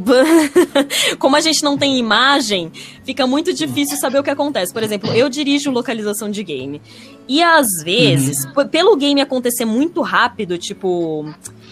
Como 1.18 1.34
a 1.34 1.40
gente 1.40 1.64
não 1.64 1.76
tem 1.76 1.98
imagem, 1.98 2.70
fica 3.04 3.26
muito 3.26 3.52
difícil 3.52 3.96
saber 3.96 4.20
o 4.20 4.22
que 4.22 4.30
acontece. 4.30 4.72
Por 4.72 4.84
exemplo, 4.84 5.10
eu 5.14 5.28
dirijo 5.28 5.68
localização 5.72 6.30
de 6.30 6.44
game. 6.44 6.80
E 7.28 7.42
às 7.42 7.66
vezes, 7.82 8.44
uhum. 8.56 8.68
pelo 8.68 8.96
game 8.96 9.20
acontecer 9.20 9.64
muito 9.64 10.00
rápido, 10.00 10.58
tipo. 10.58 11.26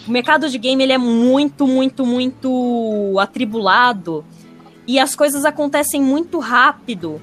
O 0.05 0.11
mercado 0.11 0.49
de 0.49 0.57
game 0.57 0.83
ele 0.83 0.91
é 0.91 0.97
muito, 0.97 1.65
muito, 1.65 2.05
muito 2.05 3.15
atribulado. 3.17 4.25
E 4.85 4.99
as 4.99 5.15
coisas 5.15 5.45
acontecem 5.45 6.01
muito 6.01 6.39
rápido 6.39 7.21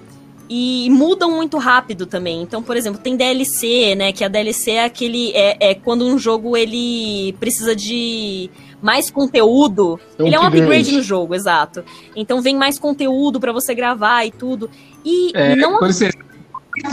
e 0.49 0.89
mudam 0.91 1.31
muito 1.31 1.59
rápido 1.59 2.07
também. 2.07 2.43
Então, 2.43 2.63
por 2.63 2.77
exemplo, 2.77 3.01
tem 3.01 3.17
DLC, 3.17 3.95
né? 3.95 4.13
Que 4.13 4.25
a 4.25 4.29
DLC 4.29 4.73
é 4.73 4.85
aquele. 4.85 5.33
É, 5.33 5.71
é 5.71 5.75
quando 5.75 6.07
um 6.07 6.19
jogo 6.19 6.57
ele 6.57 7.35
precisa 7.39 7.77
de 7.77 8.51
mais 8.81 9.11
conteúdo. 9.11 10.01
É 10.19 10.23
um 10.23 10.27
ele 10.27 10.37
é 10.37 10.41
um 10.41 10.45
upgrade 10.45 10.93
no 10.93 11.03
jogo, 11.03 11.35
exato. 11.35 11.85
Então 12.17 12.41
vem 12.41 12.57
mais 12.57 12.79
conteúdo 12.79 13.39
para 13.39 13.53
você 13.53 13.75
gravar 13.75 14.25
e 14.25 14.31
tudo. 14.31 14.71
E 15.05 15.31
é, 15.35 15.55
não. 15.57 15.79
Você, 15.81 16.11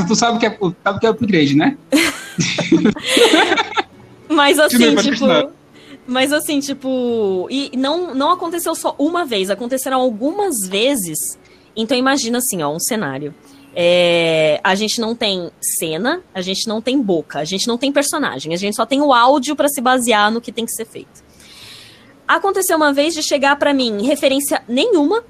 tu 0.07 0.15
sabe 0.15 0.39
que 0.39 0.45
é, 0.45 0.57
sabe 0.83 0.99
que 0.99 1.05
é 1.05 1.09
upgrade, 1.09 1.55
né? 1.55 1.77
Mas 4.27 4.59
assim, 4.59 4.95
tipo. 4.95 5.25
Mas 6.07 6.33
assim, 6.33 6.59
tipo. 6.59 7.47
E 7.49 7.71
não, 7.77 8.13
não 8.13 8.31
aconteceu 8.31 8.75
só 8.75 8.93
uma 8.97 9.25
vez, 9.25 9.49
aconteceram 9.49 10.01
algumas 10.01 10.67
vezes. 10.67 11.39
Então 11.75 11.97
imagina 11.97 12.37
assim, 12.37 12.61
ó, 12.63 12.69
um 12.69 12.79
cenário. 12.79 13.33
É, 13.75 14.61
a 14.63 14.73
gente 14.73 15.01
não 15.01 15.13
tem 15.13 15.51
cena, 15.59 16.21
a 16.33 16.41
gente 16.41 16.65
não 16.67 16.81
tem 16.81 17.01
boca, 17.01 17.39
a 17.39 17.43
gente 17.43 17.67
não 17.67 17.77
tem 17.77 17.91
personagem, 17.91 18.53
a 18.53 18.57
gente 18.57 18.75
só 18.75 18.85
tem 18.85 19.01
o 19.01 19.13
áudio 19.13 19.53
para 19.53 19.67
se 19.67 19.81
basear 19.81 20.31
no 20.31 20.39
que 20.39 20.51
tem 20.51 20.65
que 20.65 20.71
ser 20.71 20.85
feito. 20.85 21.23
Aconteceu 22.25 22.77
uma 22.77 22.93
vez 22.93 23.13
de 23.13 23.21
chegar 23.21 23.57
para 23.57 23.73
mim 23.73 24.05
referência 24.05 24.63
nenhuma. 24.67 25.23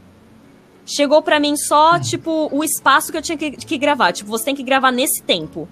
Chegou 0.86 1.22
para 1.24 1.40
mim 1.40 1.58
só, 1.58 2.00
tipo, 2.00 2.48
o 2.52 2.64
espaço 2.64 3.12
que 3.12 3.18
eu 3.18 3.22
tinha 3.22 3.38
que, 3.38 3.52
que 3.52 3.78
gravar. 3.78 4.14
Tipo, 4.14 4.30
você 4.30 4.46
tem 4.46 4.56
que 4.56 4.64
gravar 4.64 4.92
nesse 4.92 5.24
tempo. 5.24 5.68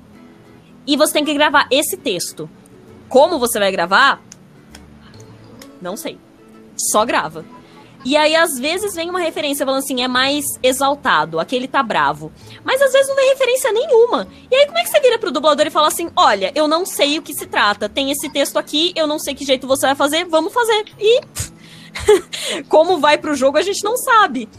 E 0.88 0.98
você 0.98 1.14
tem 1.14 1.24
que 1.24 1.34
gravar 1.34 1.68
esse 1.70 1.96
texto. 1.96 2.50
Como 3.08 3.38
você 3.38 3.60
vai 3.60 3.72
gravar? 3.72 4.22
Não 5.80 5.96
sei. 5.96 6.18
Só 6.76 7.06
grava. 7.06 7.46
E 8.06 8.18
aí, 8.18 8.36
às 8.36 8.60
vezes, 8.60 8.96
vem 8.96 9.10
uma 9.10 9.20
referência 9.20 9.66
falando 9.66 9.82
assim, 9.82 10.02
é 10.02 10.08
mais 10.08 10.44
exaltado, 10.62 11.40
aquele 11.40 11.68
tá 11.68 11.82
bravo. 11.82 12.32
Mas 12.64 12.82
às 12.82 12.92
vezes 12.92 13.08
não 13.08 13.16
vem 13.16 13.30
referência 13.30 13.72
nenhuma. 13.72 14.28
E 14.52 14.56
aí, 14.56 14.66
como 14.66 14.78
é 14.78 14.84
que 14.84 14.90
você 14.90 15.00
vira 15.00 15.18
pro 15.18 15.32
dublador 15.32 15.66
e 15.66 15.72
fala 15.72 15.88
assim: 15.88 16.10
olha, 16.16 16.52
eu 16.54 16.68
não 16.68 16.86
sei 16.86 17.18
o 17.18 17.22
que 17.22 17.34
se 17.34 17.46
trata, 17.46 17.88
tem 17.88 18.12
esse 18.12 18.30
texto 18.30 18.58
aqui, 18.58 18.92
eu 18.96 19.08
não 19.08 19.20
sei 19.20 19.34
que 19.34 19.46
jeito 19.46 19.68
você 19.68 19.86
vai 19.86 19.96
fazer, 19.96 20.26
vamos 20.26 20.54
fazer. 20.54 20.86
E. 21.00 21.22
como 22.68 23.00
vai 23.00 23.18
pro 23.18 23.36
jogo, 23.36 23.58
a 23.58 23.62
gente 23.62 23.84
não 23.84 23.96
sabe. 23.96 24.50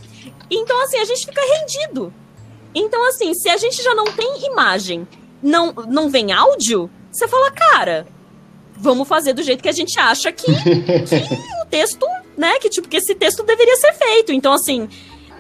Então, 0.51 0.83
assim, 0.83 0.99
a 0.99 1.05
gente 1.05 1.27
fica 1.27 1.41
rendido. 1.41 2.13
Então, 2.75 3.07
assim, 3.09 3.35
se 3.35 3.49
a 3.49 3.57
gente 3.57 3.83
já 3.83 3.95
não 3.95 4.05
tem 4.05 4.47
imagem, 4.47 5.07
não, 5.43 5.73
não 5.73 6.09
vem 6.09 6.33
áudio, 6.33 6.91
você 7.11 7.29
fala, 7.29 7.51
cara, 7.51 8.07
vamos 8.77 9.07
fazer 9.07 9.33
do 9.33 9.43
jeito 9.43 9.63
que 9.63 9.69
a 9.69 9.73
gente 9.73 9.99
acha 9.99 10.33
que, 10.33 10.47
que 10.47 11.17
o 11.63 11.67
texto, 11.71 12.07
né? 12.37 12.59
Que 12.59 12.69
tipo, 12.69 12.89
que 12.89 12.97
esse 12.97 13.15
texto 13.15 13.43
deveria 13.43 13.77
ser 13.77 13.93
feito. 13.95 14.33
Então, 14.33 14.53
assim, 14.53 14.89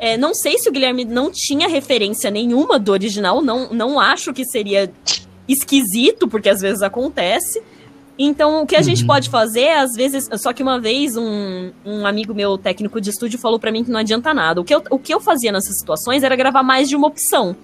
é, 0.00 0.16
não 0.16 0.34
sei 0.34 0.58
se 0.58 0.68
o 0.68 0.72
Guilherme 0.72 1.04
não 1.04 1.30
tinha 1.30 1.68
referência 1.68 2.30
nenhuma 2.30 2.78
do 2.78 2.92
original, 2.92 3.40
não, 3.40 3.72
não 3.72 4.00
acho 4.00 4.32
que 4.32 4.44
seria 4.44 4.92
esquisito, 5.48 6.26
porque 6.28 6.48
às 6.48 6.60
vezes 6.60 6.82
acontece. 6.82 7.62
Então, 8.18 8.62
o 8.62 8.66
que 8.66 8.76
a 8.76 8.78
uhum. 8.78 8.84
gente 8.84 9.04
pode 9.04 9.28
fazer, 9.28 9.70
às 9.70 9.94
vezes. 9.94 10.28
Só 10.40 10.52
que 10.52 10.62
uma 10.62 10.80
vez, 10.80 11.16
um, 11.16 11.72
um 11.84 12.06
amigo 12.06 12.32
meu 12.32 12.56
técnico 12.56 13.00
de 13.00 13.10
estúdio 13.10 13.38
falou 13.38 13.58
para 13.58 13.72
mim 13.72 13.82
que 13.82 13.90
não 13.90 13.98
adianta 14.00 14.32
nada. 14.32 14.60
O 14.60 14.64
que, 14.64 14.74
eu, 14.74 14.82
o 14.90 14.98
que 14.98 15.12
eu 15.12 15.20
fazia 15.20 15.50
nessas 15.50 15.78
situações 15.78 16.22
era 16.22 16.36
gravar 16.36 16.62
mais 16.62 16.88
de 16.88 16.94
uma 16.94 17.08
opção. 17.08 17.56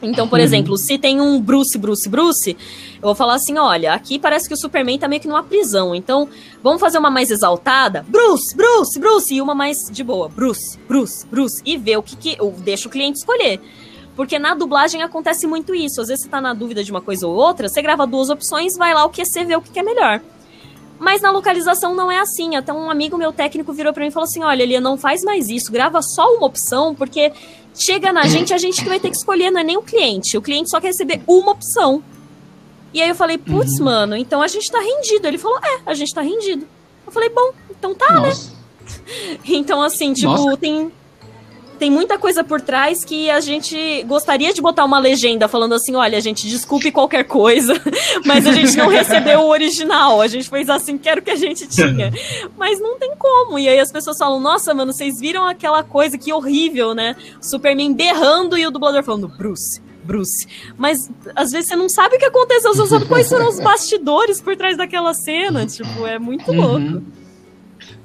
Então, 0.00 0.28
por 0.28 0.38
uhum. 0.38 0.44
exemplo, 0.44 0.76
se 0.76 0.98
tem 0.98 1.20
um 1.20 1.40
Bruce, 1.40 1.76
Bruce, 1.78 2.08
Bruce, 2.08 2.56
eu 2.94 3.02
vou 3.02 3.14
falar 3.14 3.34
assim: 3.34 3.56
olha, 3.58 3.92
aqui 3.92 4.18
parece 4.18 4.46
que 4.46 4.54
o 4.54 4.56
Superman 4.56 4.98
tá 4.98 5.08
meio 5.08 5.20
que 5.20 5.28
numa 5.28 5.42
prisão. 5.42 5.94
Então, 5.94 6.28
vamos 6.62 6.80
fazer 6.80 6.98
uma 6.98 7.10
mais 7.10 7.30
exaltada? 7.30 8.04
Bruce, 8.08 8.54
Bruce, 8.54 8.98
Bruce. 8.98 9.34
E 9.34 9.40
uma 9.40 9.54
mais 9.54 9.78
de 9.90 10.04
boa: 10.04 10.28
Bruce, 10.28 10.78
Bruce, 10.88 11.26
Bruce. 11.26 11.62
E 11.64 11.76
ver 11.76 11.96
o 11.96 12.02
que 12.02 12.16
que. 12.16 12.36
Eu 12.38 12.54
deixo 12.58 12.88
o 12.88 12.90
cliente 12.90 13.18
escolher. 13.18 13.60
Porque 14.14 14.38
na 14.38 14.54
dublagem 14.54 15.02
acontece 15.02 15.46
muito 15.46 15.74
isso. 15.74 16.00
Às 16.00 16.08
vezes 16.08 16.24
você 16.24 16.30
tá 16.30 16.40
na 16.40 16.54
dúvida 16.54 16.82
de 16.82 16.90
uma 16.90 17.02
coisa 17.02 17.26
ou 17.26 17.34
outra, 17.34 17.68
você 17.68 17.82
grava 17.82 18.06
duas 18.06 18.30
opções, 18.30 18.76
vai 18.76 18.94
lá 18.94 19.04
o 19.04 19.10
que 19.10 19.24
você 19.24 19.44
vê 19.44 19.56
o 19.56 19.60
que 19.60 19.78
é 19.78 19.82
melhor. 19.82 20.22
Mas 20.98 21.20
na 21.20 21.30
localização 21.30 21.94
não 21.94 22.10
é 22.10 22.18
assim. 22.18 22.56
Até 22.56 22.72
um 22.72 22.90
amigo 22.90 23.18
meu 23.18 23.32
técnico 23.32 23.72
virou 23.72 23.92
para 23.92 24.02
mim 24.02 24.08
e 24.08 24.12
falou 24.12 24.24
assim: 24.24 24.42
olha, 24.42 24.62
Elia, 24.62 24.80
não 24.80 24.96
faz 24.96 25.22
mais 25.22 25.48
isso, 25.48 25.70
grava 25.70 26.00
só 26.00 26.34
uma 26.34 26.46
opção, 26.46 26.94
porque 26.94 27.32
chega 27.76 28.12
na 28.12 28.26
gente, 28.26 28.54
a 28.54 28.58
gente 28.58 28.82
que 28.82 28.88
vai 28.88 28.98
ter 28.98 29.10
que 29.10 29.16
escolher, 29.16 29.50
não 29.50 29.60
é 29.60 29.64
nem 29.64 29.76
o 29.76 29.82
cliente. 29.82 30.36
O 30.36 30.42
cliente 30.42 30.70
só 30.70 30.80
quer 30.80 30.88
receber 30.88 31.20
uma 31.26 31.52
opção. 31.52 32.02
E 32.92 33.02
aí 33.02 33.08
eu 33.08 33.14
falei, 33.14 33.36
putz, 33.36 33.78
uhum. 33.78 33.84
mano, 33.84 34.16
então 34.16 34.40
a 34.40 34.48
gente 34.48 34.70
tá 34.70 34.78
rendido. 34.80 35.26
Ele 35.26 35.38
falou, 35.38 35.58
é, 35.58 35.80
a 35.84 35.94
gente 35.94 36.14
tá 36.14 36.22
rendido. 36.22 36.66
Eu 37.06 37.12
falei, 37.12 37.28
bom, 37.28 37.52
então 37.70 37.94
tá, 37.94 38.12
né? 38.14 38.28
Nossa. 38.28 38.50
né? 38.50 38.56
Então, 39.44 39.82
assim, 39.82 40.12
tipo, 40.12 40.30
Nossa. 40.30 40.56
tem 40.56 40.92
tem 41.78 41.90
muita 41.90 42.18
coisa 42.18 42.42
por 42.42 42.60
trás 42.60 43.04
que 43.04 43.30
a 43.30 43.40
gente 43.40 44.02
gostaria 44.04 44.52
de 44.52 44.60
botar 44.60 44.84
uma 44.84 44.98
legenda 44.98 45.48
falando 45.48 45.74
assim: 45.74 45.94
olha, 45.94 46.20
gente, 46.20 46.48
desculpe 46.48 46.90
qualquer 46.90 47.24
coisa, 47.24 47.74
mas 48.24 48.46
a 48.46 48.52
gente 48.52 48.76
não 48.76 48.88
recebeu 48.88 49.40
o 49.40 49.48
original. 49.48 50.20
A 50.20 50.26
gente 50.26 50.48
fez 50.48 50.68
assim, 50.68 50.98
quero 50.98 51.22
que 51.22 51.30
a 51.30 51.36
gente 51.36 51.66
tinha. 51.68 52.12
Mas 52.56 52.80
não 52.80 52.98
tem 52.98 53.12
como. 53.16 53.58
E 53.58 53.68
aí 53.68 53.78
as 53.78 53.92
pessoas 53.92 54.18
falam: 54.18 54.40
nossa, 54.40 54.74
mano, 54.74 54.92
vocês 54.92 55.20
viram 55.20 55.46
aquela 55.46 55.82
coisa 55.82 56.18
que 56.18 56.32
horrível, 56.32 56.94
né? 56.94 57.16
Superman 57.40 57.92
berrando 57.92 58.56
e 58.56 58.66
o 58.66 58.70
dublador 58.70 59.02
falando: 59.02 59.28
Bruce. 59.28 59.80
Bruce. 60.06 60.46
Mas 60.78 61.10
às 61.34 61.50
vezes 61.50 61.68
você 61.68 61.76
não 61.76 61.88
sabe 61.88 62.14
o 62.14 62.18
que 62.18 62.24
aconteceu, 62.24 62.72
você 62.72 62.86
sabe 62.86 63.06
quais 63.06 63.28
foram 63.28 63.48
os 63.48 63.58
bastidores 63.58 64.40
por 64.40 64.56
trás 64.56 64.76
daquela 64.76 65.12
cena. 65.12 65.66
Tipo, 65.66 66.06
é 66.06 66.18
muito 66.18 66.50
uhum. 66.52 66.60
louco. 66.60 67.02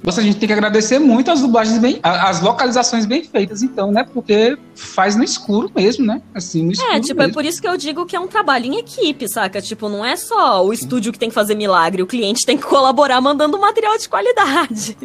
Nossa, 0.04 0.20
a 0.20 0.24
gente 0.24 0.38
tem 0.38 0.48
que 0.48 0.54
agradecer 0.54 0.98
muito 0.98 1.30
as 1.30 1.42
dublagens 1.42 1.78
bem, 1.78 2.00
as 2.02 2.42
localizações 2.42 3.06
bem 3.06 3.24
feitas, 3.24 3.62
então, 3.62 3.92
né? 3.92 4.04
Porque 4.04 4.58
faz 4.74 5.16
no 5.16 5.24
escuro 5.24 5.70
mesmo, 5.76 6.06
né? 6.06 6.22
Assim, 6.34 6.66
no 6.66 6.72
escuro. 6.72 6.92
É, 6.92 7.00
tipo, 7.00 7.20
mesmo. 7.20 7.32
é 7.32 7.34
por 7.34 7.46
isso 7.46 7.62
que 7.62 7.68
eu 7.68 7.78
digo 7.78 8.06
que 8.08 8.16
é 8.16 8.20
um 8.20 8.28
trabalho 8.28 8.66
em 8.66 8.80
equipe, 8.80 9.28
saca? 9.30 9.62
Tipo, 9.62 9.90
não 9.90 10.04
é 10.04 10.16
só 10.16 10.66
o 10.66 10.74
estúdio 10.74 11.12
que 11.12 11.20
tem 11.20 11.30
que 11.30 11.36
fazer 11.36 11.54
milagre, 11.54 12.02
o 12.02 12.08
cliente 12.08 12.46
tem 12.46 12.58
que 12.58 12.64
colaborar 12.66 13.22
mandando 13.22 13.60
material 13.60 13.96
de 13.98 14.10
qualidade. 14.10 14.98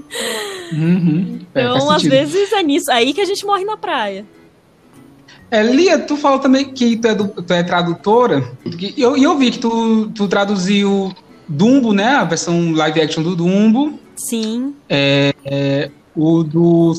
Uhum. 0.72 1.40
É, 1.54 1.60
então, 1.60 1.90
às 1.90 2.02
vezes 2.02 2.52
é 2.52 2.62
nisso, 2.62 2.90
aí 2.90 3.12
que 3.12 3.20
a 3.20 3.26
gente 3.26 3.44
morre 3.44 3.64
na 3.64 3.76
praia. 3.76 4.24
É, 5.50 5.62
Lia, 5.62 5.98
tu 5.98 6.16
falou 6.16 6.38
também 6.38 6.72
que 6.72 6.96
tu 6.96 7.06
é, 7.06 7.14
do, 7.14 7.28
tu 7.28 7.52
é 7.52 7.62
tradutora, 7.62 8.50
e 8.64 8.94
eu, 9.00 9.16
eu 9.16 9.36
vi 9.36 9.50
que 9.50 9.58
tu, 9.58 10.10
tu 10.14 10.26
traduziu 10.26 11.14
Dumbo, 11.48 11.92
né? 11.92 12.08
A 12.08 12.24
versão 12.24 12.72
live 12.72 13.00
action 13.00 13.22
do 13.22 13.36
Dumbo. 13.36 14.05
Sim. 14.16 14.74
É, 14.88 15.34
é, 15.44 15.90
o 16.16 16.42
do 16.42 16.92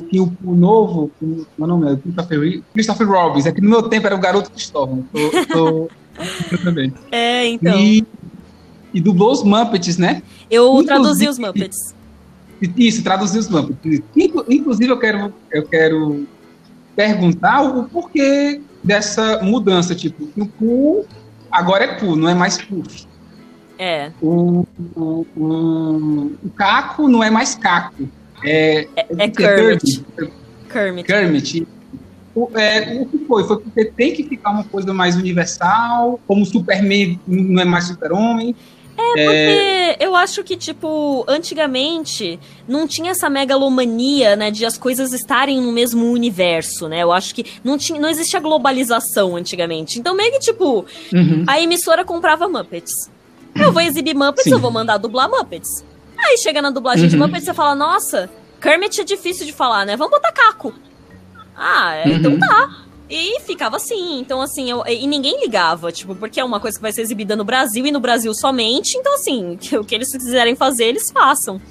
o 0.43 0.55
novo, 0.55 1.11
o 1.22 1.45
meu 1.57 1.68
nome 1.68 1.91
é 1.91 1.95
Christopher, 1.95 2.63
Christopher 2.74 3.09
Robbins. 3.09 3.45
É 3.45 3.51
que 3.51 3.61
no 3.61 3.70
meu 3.70 3.84
tempo 3.84 4.05
era 4.05 4.15
o 4.15 4.20
garoto 4.20 4.51
Cristóvão. 4.51 5.03
Tô, 5.11 5.45
tô, 5.47 5.89
também. 6.63 6.93
É, 7.11 7.47
então. 7.47 7.78
E, 7.78 8.05
e 8.93 9.01
dublou 9.01 9.32
os 9.32 9.43
Muppets, 9.43 9.97
né? 9.97 10.22
Eu 10.49 10.65
Inclusive, 10.68 10.88
traduzi 10.88 11.28
os 11.28 11.39
Muppets. 11.39 11.95
Isso, 12.78 13.03
traduzi 13.03 13.39
os 13.39 13.49
Muppets. 13.49 14.01
Inclusive, 14.49 14.91
eu 14.91 14.99
quero, 14.99 15.34
eu 15.51 15.63
quero 15.63 16.28
perguntar 16.95 17.61
o 17.61 17.84
porquê 17.84 18.61
dessa 18.84 19.41
mudança. 19.43 19.95
Tipo, 19.95 20.30
o 20.38 20.47
Pooh 20.47 21.05
agora 21.51 21.84
é 21.86 21.95
Pooh, 21.95 22.15
não 22.15 22.30
é 22.30 22.34
mais 22.34 22.57
Pooh. 22.57 22.84
É. 23.78 24.11
O, 24.21 24.65
o, 24.95 25.25
o, 25.36 26.38
o, 26.43 26.49
Caco 26.55 27.07
não 27.07 27.23
é 27.23 27.30
mais 27.30 27.55
Caco. 27.55 28.07
É, 28.43 28.88
é, 28.95 29.07
é 29.17 29.28
Kermit. 29.30 30.05
Kermit. 30.69 31.07
Kermit. 31.07 31.67
O, 32.36 32.49
é, 32.57 33.01
o 33.01 33.05
que 33.07 33.17
foi? 33.25 33.43
Foi 33.45 33.59
porque 33.59 33.86
tem 33.86 34.13
que 34.13 34.23
ficar 34.23 34.51
uma 34.51 34.63
coisa 34.63 34.93
mais 34.93 35.15
universal, 35.15 36.19
como 36.28 36.45
Superman 36.45 37.19
não 37.28 37.61
é 37.61 37.65
mais 37.65 37.86
super-homem. 37.86 38.55
É, 38.97 39.23
porque 39.23 39.32
é... 39.32 39.97
eu 39.99 40.15
acho 40.15 40.43
que, 40.43 40.57
tipo, 40.57 41.23
antigamente 41.28 42.39
não 42.67 42.88
tinha 42.88 43.11
essa 43.11 43.30
megalomania, 43.30 44.36
né, 44.36 44.49
de 44.49 44.65
as 44.65 44.78
coisas 44.78 45.13
estarem 45.13 45.61
no 45.61 45.71
mesmo 45.71 46.11
universo, 46.11 46.88
né? 46.88 47.03
Eu 47.03 47.11
acho 47.11 47.34
que 47.34 47.45
não, 47.63 47.78
tinha, 47.78 47.99
não 47.99 48.09
existia 48.09 48.39
globalização 48.39 49.36
antigamente. 49.36 49.99
Então, 49.99 50.15
meio 50.15 50.32
que, 50.32 50.39
tipo, 50.39 50.86
uhum. 51.13 51.43
a 51.47 51.61
emissora 51.61 52.03
comprava 52.03 52.47
Muppets. 52.47 52.91
Eu 53.60 53.72
vou 53.72 53.82
exibir 53.82 54.16
Muppets, 54.16 54.43
Sim. 54.43 54.51
eu 54.51 54.60
vou 54.60 54.72
mandar 54.72 54.97
dublar 54.97 55.30
Muppets. 55.30 55.84
Aí 56.18 56.38
chega 56.38 56.62
na 56.62 56.70
dublagem 56.70 57.03
uhum. 57.03 57.10
de 57.10 57.18
Muppets 57.18 57.43
e 57.43 57.45
você 57.45 57.53
fala, 57.53 57.76
nossa, 57.76 58.30
Kermit 58.62 59.01
é 59.01 59.03
difícil 59.03 59.45
de 59.45 59.53
falar, 59.53 59.86
né? 59.86 59.95
Vamos 59.95 60.12
botar 60.12 60.32
Caco. 60.32 60.74
Ah, 61.55 61.95
é, 61.95 62.10
então 62.10 62.32
uhum. 62.32 62.38
então 62.38 62.47
tá. 62.47 62.88
E 63.10 63.39
ficava 63.41 63.78
assim, 63.78 64.20
então 64.20 64.41
assim, 64.41 64.70
eu, 64.70 64.84
e 64.86 65.08
ninguém 65.08 65.39
ligava, 65.39 65.91
tipo, 65.93 66.14
porque 66.14 66.41
é 66.41 66.43
uma 66.43 66.60
coisa 66.60 66.78
que 66.78 66.82
vai 66.82 66.91
ser 66.91 67.01
exibida 67.01 67.38
no 67.38 67.45
Brasil 67.45 67.86
e 67.86 67.91
no 67.91 68.01
Brasil 68.01 68.34
somente, 68.34 68.97
então 68.97 69.14
assim, 69.14 69.58
o 69.80 69.84
que 69.84 69.95
eles 69.95 70.12
quiserem 70.12 70.55
fazer, 70.55 70.86
eles 70.86 71.10
façam. 71.10 71.62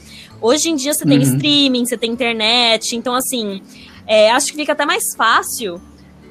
Hoje 0.40 0.70
em 0.70 0.76
dia 0.76 0.94
você 0.94 1.04
tem 1.04 1.18
uhum. 1.18 1.24
streaming, 1.24 1.84
você 1.84 1.96
tem 1.96 2.10
internet, 2.10 2.96
então 2.96 3.14
assim, 3.14 3.60
é, 4.06 4.30
acho 4.30 4.46
que 4.46 4.56
fica 4.56 4.72
até 4.72 4.86
mais 4.86 5.14
fácil 5.14 5.80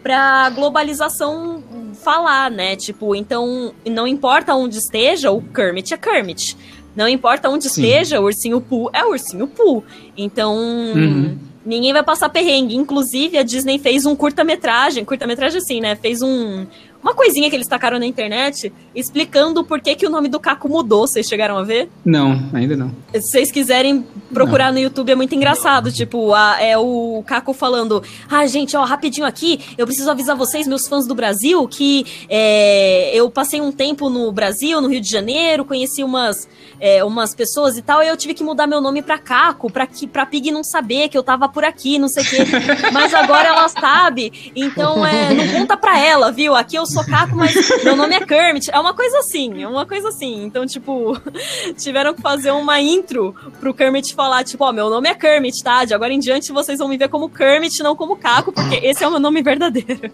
pra 0.06 0.52
globalização 0.52 1.64
falar, 2.04 2.52
né? 2.52 2.76
Tipo, 2.76 3.16
então, 3.16 3.74
não 3.90 4.06
importa 4.06 4.54
onde 4.54 4.78
esteja, 4.78 5.32
o 5.32 5.42
Kermit 5.42 5.96
é 5.96 5.98
Kermit. 5.98 6.56
Não 6.96 7.08
importa 7.08 7.50
onde 7.50 7.68
Sim. 7.68 7.82
esteja, 7.82 8.22
o 8.22 8.26
ursinho 8.26 8.62
Pooh 8.62 8.88
é 8.94 9.04
o 9.04 9.10
ursinho 9.10 9.48
Pooh. 9.48 9.84
Então, 10.16 10.56
uhum. 10.56 11.36
ninguém 11.66 11.92
vai 11.92 12.04
passar 12.04 12.30
perrengue. 12.30 12.76
Inclusive, 12.76 13.36
a 13.40 13.42
Disney 13.42 13.80
fez 13.80 14.06
um 14.06 14.16
curta-metragem, 14.16 15.04
curta-metragem 15.04 15.58
assim, 15.58 15.82
né? 15.82 15.96
Fez 15.96 16.22
um, 16.22 16.68
uma 17.06 17.14
coisinha 17.14 17.48
que 17.52 17.56
eles 17.56 17.68
tacaram 17.68 18.00
na 18.00 18.06
internet 18.08 18.74
explicando 18.96 19.64
por 19.64 19.80
que, 19.80 19.96
que 19.96 20.08
o 20.08 20.10
nome 20.10 20.28
do 20.28 20.40
Caco 20.40 20.68
mudou. 20.68 21.06
Vocês 21.06 21.28
chegaram 21.28 21.56
a 21.56 21.62
ver? 21.62 21.88
Não, 22.04 22.50
ainda 22.52 22.76
não. 22.76 22.90
Se 23.14 23.22
vocês 23.22 23.52
quiserem 23.52 24.04
procurar 24.34 24.68
não. 24.68 24.74
no 24.74 24.80
YouTube, 24.80 25.12
é 25.12 25.16
muito 25.16 25.36
engraçado. 25.36 25.92
Tipo, 25.92 26.34
a, 26.34 26.60
é 26.60 26.76
o 26.76 27.24
Caco 27.28 27.54
falando: 27.54 28.02
Ah, 28.28 28.48
gente, 28.48 28.76
ó, 28.76 28.84
rapidinho 28.84 29.28
aqui, 29.28 29.60
eu 29.78 29.86
preciso 29.86 30.10
avisar 30.10 30.36
vocês, 30.36 30.68
meus 30.68 30.88
fãs 30.88 31.06
do 31.06 31.14
Brasil, 31.14 31.68
que 31.68 32.08
é, 32.28 33.12
eu 33.14 33.30
passei 33.30 33.62
um 33.62 33.72
tempo 33.72 34.10
no 34.10 34.32
Brasil, 34.32 34.82
no 34.82 34.88
Rio 34.88 35.00
de 35.00 35.10
Janeiro, 35.10 35.64
conheci 35.64 36.04
umas, 36.04 36.50
é, 36.80 37.04
umas 37.04 37.36
pessoas 37.36 37.78
e 37.78 37.84
tal, 37.84 38.02
e 38.02 38.08
eu 38.08 38.18
tive 38.18 38.34
que 38.34 38.44
mudar 38.44 38.66
meu 38.66 38.82
nome 38.82 39.04
pra 39.04 39.20
Caco, 39.20 39.72
pra, 39.72 39.86
que, 39.86 40.08
pra 40.08 40.26
Pig 40.26 40.50
não 40.50 40.64
saber 40.64 41.08
que 41.10 41.18
eu 41.18 41.22
tava 41.22 41.48
por 41.48 41.64
aqui, 41.64 42.00
não 42.00 42.08
sei 42.08 42.24
o 42.24 42.26
quê. 42.26 42.38
Mas 42.92 43.14
agora 43.14 43.50
ela 43.50 43.70
sabe, 43.70 44.52
então 44.56 45.06
é, 45.06 45.36
não 45.36 45.48
conta 45.50 45.78
pra 45.78 46.00
ela, 46.00 46.32
viu? 46.32 46.56
Aqui 46.56 46.76
eu 46.76 46.86
socaco, 46.96 47.36
mas 47.36 47.56
meu 47.84 47.96
nome 47.96 48.16
é 48.16 48.26
Kermit. 48.26 48.72
É 48.72 48.80
uma 48.80 48.94
coisa 48.94 49.20
assim, 49.20 49.62
é 49.62 49.68
uma 49.68 49.86
coisa 49.86 50.10
assim. 50.10 50.44
Então, 50.46 50.66
tipo, 50.66 51.20
tiveram 51.78 52.14
que 52.14 52.22
fazer 52.22 52.52
uma 52.52 52.80
intro 52.80 53.36
pro 53.60 53.74
Kermit 53.74 54.14
falar, 54.14 54.44
tipo, 54.44 54.64
ó, 54.64 54.70
oh, 54.70 54.74
meu 54.74 54.90
nome 54.90 55.10
é 55.10 55.14
Kermit, 55.14 55.64
tá? 55.64 55.86
De 55.86 55.94
agora 55.94 56.14
em 56.14 56.20
diante 56.20 56.52
vocês 56.52 56.80
vão 56.80 56.88
me 56.88 56.98
ver 56.98 57.10
como 57.10 57.30
Kermit, 57.30 57.84
não 57.84 57.96
como 57.96 58.16
Caco, 58.16 58.52
porque 58.52 58.76
esse 58.78 59.04
é 59.04 59.08
o 59.08 59.12
meu 59.12 59.20
nome 59.20 59.42
verdadeiro. 59.42 60.12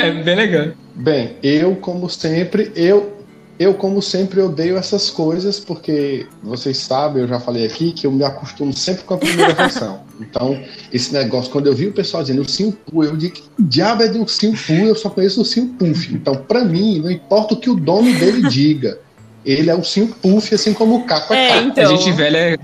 É 0.00 0.10
bem 0.22 0.36
legal. 0.36 0.68
Bem, 0.94 1.36
eu, 1.42 1.76
como 1.76 2.08
sempre, 2.08 2.72
eu 2.74 3.16
eu, 3.58 3.72
como 3.72 4.02
sempre, 4.02 4.40
odeio 4.42 4.76
essas 4.76 5.08
coisas, 5.08 5.58
porque 5.58 6.26
vocês 6.42 6.76
sabem, 6.76 7.22
eu 7.22 7.28
já 7.28 7.40
falei 7.40 7.66
aqui, 7.66 7.90
que 7.90 8.06
eu 8.06 8.12
me 8.12 8.22
acostumo 8.22 8.72
sempre 8.72 9.04
com 9.04 9.14
a 9.14 9.18
primeira 9.18 9.54
versão. 9.56 10.04
Então, 10.20 10.62
esse 10.92 11.12
negócio, 11.12 11.50
quando 11.50 11.66
eu 11.66 11.74
vi 11.74 11.88
o 11.88 11.92
pessoal 11.92 12.22
dizendo 12.22 12.42
o 12.42 12.48
Simpu, 12.48 13.04
eu 13.04 13.16
digo 13.16 13.34
que 13.34 13.42
diabo 13.58 14.02
é 14.02 14.08
de 14.08 14.18
um 14.18 14.26
Simpu, 14.26 14.72
eu 14.72 14.94
só 14.94 15.10
conheço 15.10 15.40
o 15.40 15.44
Simpuf. 15.44 16.12
Então, 16.12 16.36
para 16.36 16.64
mim, 16.64 17.00
não 17.00 17.10
importa 17.10 17.54
o 17.54 17.56
que 17.56 17.70
o 17.70 17.74
dono 17.74 18.12
dele 18.18 18.46
diga, 18.50 18.98
ele 19.44 19.70
é 19.70 19.76
um 19.76 19.84
Simpuf, 19.84 20.54
assim 20.54 20.72
como 20.72 20.96
o 20.96 21.04
Caco 21.04 21.34
é, 21.34 21.48
é 21.48 21.52
Caco. 21.52 21.68
Então... 21.68 21.84
A 21.84 21.96
gente 21.96 22.12
velha 22.12 22.38
é 22.38 22.58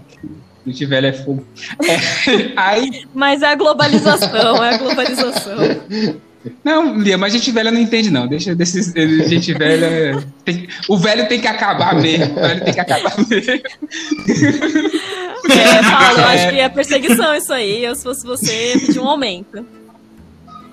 a 0.65 0.71
gente 0.71 0.87
velha 0.87 1.09
é 1.09 1.13
fogo. 1.13 1.45
É, 1.83 2.53
aí... 2.57 3.05
Mas 3.13 3.43
é 3.43 3.47
a 3.47 3.55
globalização, 3.57 4.63
é 4.63 4.75
a 4.75 4.79
globalização. 4.79 5.57
Não, 6.65 6.99
Lia, 6.99 7.17
mas 7.17 7.33
gente 7.33 7.51
velha 7.53 7.71
não 7.71 7.81
entende, 7.81 8.11
não. 8.11 8.27
Deixa 8.27 8.55
desses 8.55 8.93
gente 9.29 9.53
velha. 9.55 10.23
Tem, 10.45 10.69
o 10.89 10.97
velho 10.97 11.29
tem 11.29 11.41
que 11.41 11.47
acabar 11.47 11.95
mesmo. 11.95 12.37
O 12.37 12.41
velho 12.41 12.65
tem 12.65 12.75
que 12.75 12.81
acabar 12.81 13.15
mesmo. 13.29 13.53
É, 15.51 15.83
Paulo, 15.83 16.19
eu 16.19 16.25
acho 16.25 16.51
que 16.51 16.61
é 16.61 16.69
perseguição 16.69 17.35
isso 17.35 17.53
aí. 17.53 17.85
Eu, 17.85 17.95
se 17.95 18.03
fosse 18.03 18.27
você, 18.27 18.79
pedir 18.87 18.99
um 18.99 19.09
aumento. 19.09 19.65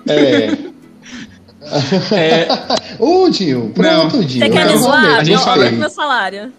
É. 0.08 0.48
é... 2.14 2.48
Ô, 2.98 3.28
Dinho, 3.28 3.70
pronto, 3.74 4.16
não. 4.16 4.24
Dinho. 4.24 4.44
Você 4.44 4.50
quer 4.50 4.66
me 4.66 4.76
zoar? 4.78 5.18
A 5.18 5.24
gente 5.24 5.42
fala 5.42 5.70
meu 5.70 5.90
salário. 5.90 6.52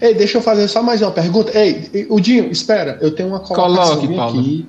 Ei, 0.00 0.14
deixa 0.14 0.38
eu 0.38 0.42
fazer 0.42 0.68
só 0.68 0.82
mais 0.82 1.00
uma 1.00 1.10
pergunta. 1.10 1.52
Ei, 1.58 2.06
o 2.10 2.20
Dinho, 2.20 2.50
espera, 2.50 2.98
eu 3.00 3.10
tenho 3.10 3.30
uma 3.30 3.40
colocação 3.40 4.06
Coloque, 4.06 4.38
aqui. 4.38 4.66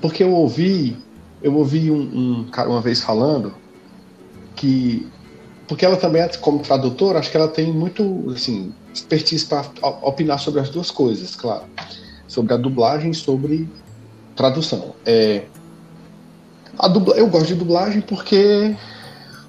Porque 0.00 0.22
eu 0.22 0.30
ouvi 0.30 0.96
eu 1.42 1.54
ouvi 1.54 1.90
um, 1.90 2.00
um 2.40 2.44
cara 2.44 2.68
uma 2.68 2.80
vez 2.80 3.00
falando 3.00 3.54
que 4.54 5.06
porque 5.68 5.84
ela 5.84 5.96
também 5.96 6.26
como 6.40 6.60
tradutora 6.60 7.18
acho 7.18 7.30
que 7.30 7.36
ela 7.36 7.48
tem 7.48 7.72
muito 7.72 8.30
assim 8.34 8.72
expertise 8.92 9.44
para 9.44 9.66
opinar 10.02 10.38
sobre 10.38 10.60
as 10.60 10.70
duas 10.70 10.90
coisas 10.90 11.34
claro 11.36 11.64
sobre 12.26 12.54
a 12.54 12.56
dublagem 12.56 13.10
e 13.10 13.14
sobre 13.14 13.68
tradução 14.34 14.94
é 15.04 15.44
a 16.78 16.88
dubla, 16.88 17.16
eu 17.16 17.26
gosto 17.26 17.48
de 17.48 17.54
dublagem 17.54 18.00
porque 18.02 18.76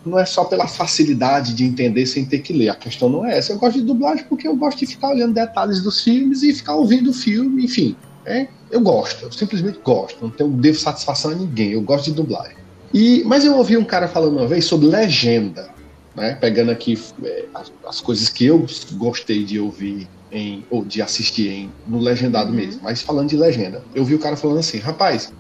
não 0.06 0.18
é 0.18 0.26
só 0.26 0.46
pela 0.46 0.68
facilidade 0.68 1.54
de 1.54 1.66
entender 1.66 2.06
sem 2.06 2.26
ter 2.26 2.40
que 2.40 2.54
ler. 2.54 2.70
A 2.70 2.76
questão 2.76 3.10
não 3.10 3.26
é 3.26 3.38
essa. 3.38 3.52
Eu 3.52 3.60
gosto 3.60 3.80
de 3.80 3.86
dublagem 3.86 4.26
porque 4.28 4.48
eu 4.48 4.56
gosto 4.56 4.80
de 4.80 4.86
ficar 4.86 5.10
olhando 5.10 5.34
detalhes 5.34 5.82
dos 5.82 6.02
filmes 6.02 6.42
e 6.42 6.54
ficar 6.54 6.76
ouvindo 6.76 7.10
o 7.10 7.14
filme, 7.14 7.66
enfim. 7.66 7.96
É, 8.26 8.48
eu 8.70 8.82
gosto, 8.82 9.24
eu 9.24 9.32
simplesmente 9.32 9.80
gosto. 9.84 10.22
Não 10.22 10.30
tenho, 10.30 10.50
devo 10.50 10.78
satisfação 10.78 11.32
a 11.32 11.36
ninguém. 11.36 11.72
Eu 11.72 11.82
gosto 11.82 12.06
de 12.06 12.14
dublagem. 12.14 12.58
E, 12.94 13.24
mas 13.26 13.46
eu 13.46 13.56
ouvi 13.56 13.78
um 13.78 13.84
cara 13.84 14.08
falando 14.08 14.38
uma 14.38 14.48
vez 14.48 14.66
sobre 14.66 14.88
legenda, 14.88 15.70
né? 16.16 16.36
Pegando 16.36 16.72
aqui 16.72 17.00
é, 17.24 17.46
as, 17.54 17.72
as, 17.88 18.02
coisas 18.02 18.30
que 18.30 18.46
eu 18.46 18.66
gostei 18.94 19.44
de 19.44 19.60
ouvir 19.60 20.08
em, 20.32 20.66
ou 20.70 20.84
de 20.84 21.02
assistir 21.02 21.50
em, 21.50 21.72
no 21.86 22.00
legendado 22.00 22.50
uhum. 22.50 22.56
mesmo. 22.56 22.82
Mas 22.84 23.02
falando 23.02 23.30
de 23.30 23.38
legenda, 23.38 23.84
eu 23.94 24.04
vi 24.04 24.16
o 24.16 24.20
cara 24.20 24.36
falando 24.36 24.60
assim, 24.60 24.80
rapaz, 24.80 25.32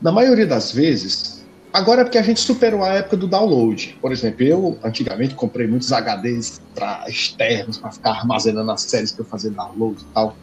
na 0.00 0.10
maioria 0.10 0.46
das 0.46 0.72
vezes, 0.72 1.44
agora 1.72 2.00
é 2.00 2.04
porque 2.04 2.18
a 2.18 2.22
gente 2.22 2.40
superou 2.40 2.82
a 2.82 2.88
época 2.94 3.16
do 3.16 3.26
download. 3.26 3.96
Por 4.00 4.10
exemplo, 4.10 4.42
eu 4.42 4.78
antigamente 4.82 5.34
comprei 5.34 5.66
muitos 5.66 5.92
HDs 5.92 6.60
para 6.74 7.04
externos 7.08 7.78
para 7.78 7.90
ficar 7.90 8.10
armazenando 8.10 8.70
as 8.70 8.82
séries 8.82 9.12
que 9.12 9.20
eu 9.20 9.24
fazia 9.24 9.50
download 9.50 10.00
e 10.00 10.14
tal. 10.14 10.36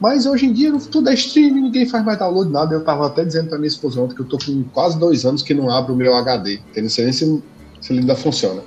Mas 0.00 0.24
hoje 0.24 0.46
em 0.46 0.52
dia 0.52 0.72
tudo 0.90 1.10
é 1.10 1.14
streaming, 1.14 1.62
ninguém 1.62 1.86
faz 1.86 2.04
mais 2.04 2.18
download, 2.18 2.50
nada. 2.50 2.74
Eu 2.74 2.82
tava 2.82 3.06
até 3.06 3.24
dizendo 3.24 3.48
pra 3.48 3.58
minha 3.58 3.68
esposa 3.68 4.00
ontem 4.00 4.14
que 4.14 4.22
eu 4.22 4.26
tô 4.26 4.38
com 4.38 4.64
quase 4.72 4.98
dois 4.98 5.24
anos 5.26 5.42
que 5.42 5.52
não 5.52 5.70
abro 5.70 5.92
o 5.92 5.96
meu 5.96 6.14
HD. 6.14 6.58
Que 6.72 6.80
não 6.80 6.88
sei 6.88 7.04
nem 7.04 7.12
se, 7.12 7.42
se 7.80 7.92
ele 7.92 8.00
ainda 8.00 8.16
funciona. 8.16 8.62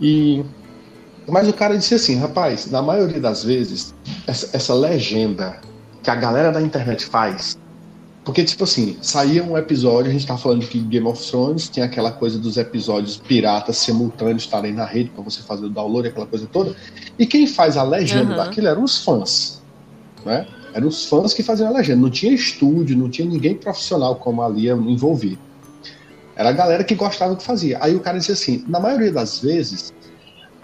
E 0.00 0.44
Mas 1.28 1.48
o 1.48 1.52
cara 1.52 1.78
disse 1.78 1.94
assim, 1.94 2.16
rapaz, 2.16 2.70
na 2.70 2.82
maioria 2.82 3.20
das 3.20 3.44
vezes, 3.44 3.94
essa, 4.26 4.56
essa 4.56 4.74
legenda 4.74 5.60
que 6.02 6.10
a 6.10 6.16
galera 6.16 6.50
da 6.50 6.60
internet 6.60 7.06
faz, 7.06 7.56
porque, 8.24 8.42
tipo 8.42 8.64
assim, 8.64 8.96
saía 9.02 9.44
um 9.44 9.56
episódio, 9.56 10.10
a 10.10 10.12
gente 10.12 10.26
tava 10.26 10.38
falando 10.38 10.66
que 10.66 10.78
Game 10.78 11.06
of 11.06 11.30
Thrones 11.30 11.68
tinha 11.68 11.84
aquela 11.84 12.10
coisa 12.10 12.38
dos 12.38 12.56
episódios 12.56 13.18
piratas 13.18 13.76
simultâneos 13.76 14.44
estarem 14.44 14.72
na 14.72 14.86
rede 14.86 15.10
para 15.10 15.22
você 15.22 15.42
fazer 15.42 15.66
o 15.66 15.68
download, 15.68 16.08
aquela 16.08 16.26
coisa 16.26 16.46
toda. 16.50 16.74
E 17.18 17.26
quem 17.26 17.46
faz 17.46 17.76
a 17.76 17.82
legenda 17.82 18.30
uhum. 18.30 18.36
daquilo 18.36 18.68
eram 18.68 18.82
os 18.82 19.04
fãs. 19.04 19.53
Né? 20.24 20.46
Eram 20.72 20.88
os 20.88 21.06
fãs 21.06 21.32
que 21.32 21.42
faziam 21.42 21.68
a 21.68 21.72
legenda. 21.72 22.00
Não 22.00 22.10
tinha 22.10 22.32
estúdio, 22.32 22.96
não 22.96 23.08
tinha 23.08 23.28
ninguém 23.28 23.54
profissional 23.54 24.16
como 24.16 24.42
ali 24.42 24.68
envolvido. 24.68 25.38
Era 26.36 26.48
a 26.48 26.52
galera 26.52 26.82
que 26.82 26.94
gostava 26.94 27.32
do 27.32 27.36
que 27.36 27.44
fazia. 27.44 27.78
Aí 27.80 27.94
o 27.94 28.00
cara 28.00 28.18
disse 28.18 28.32
assim: 28.32 28.64
na 28.66 28.80
maioria 28.80 29.12
das 29.12 29.38
vezes, 29.38 29.92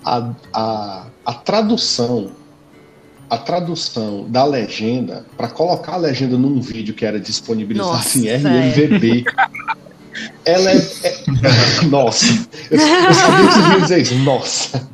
a, 0.05 0.33
a, 0.53 1.07
a 1.25 1.35
tradução 1.35 2.33
a 3.29 3.39
tradução 3.39 4.29
da 4.29 4.45
legenda 4.45 5.25
para 5.37 5.47
colocar 5.47 5.93
a 5.93 5.97
legenda 5.97 6.37
num 6.37 6.61
vídeo 6.61 6.93
que 6.93 7.07
era 7.07 7.21
disponibilizado 7.21 7.93
nossa, 7.93 8.19
em 8.19 8.27
RMVB. 8.27 9.25
ela 10.45 10.71
é, 10.73 10.77
é, 10.77 11.85
Nossa, 11.89 12.27
eu, 12.69 12.81
eu 12.81 13.15
sabia 13.15 13.75
que 13.77 13.81
dizer 13.83 14.03
isso. 14.03 14.17
Nossa. 14.17 14.89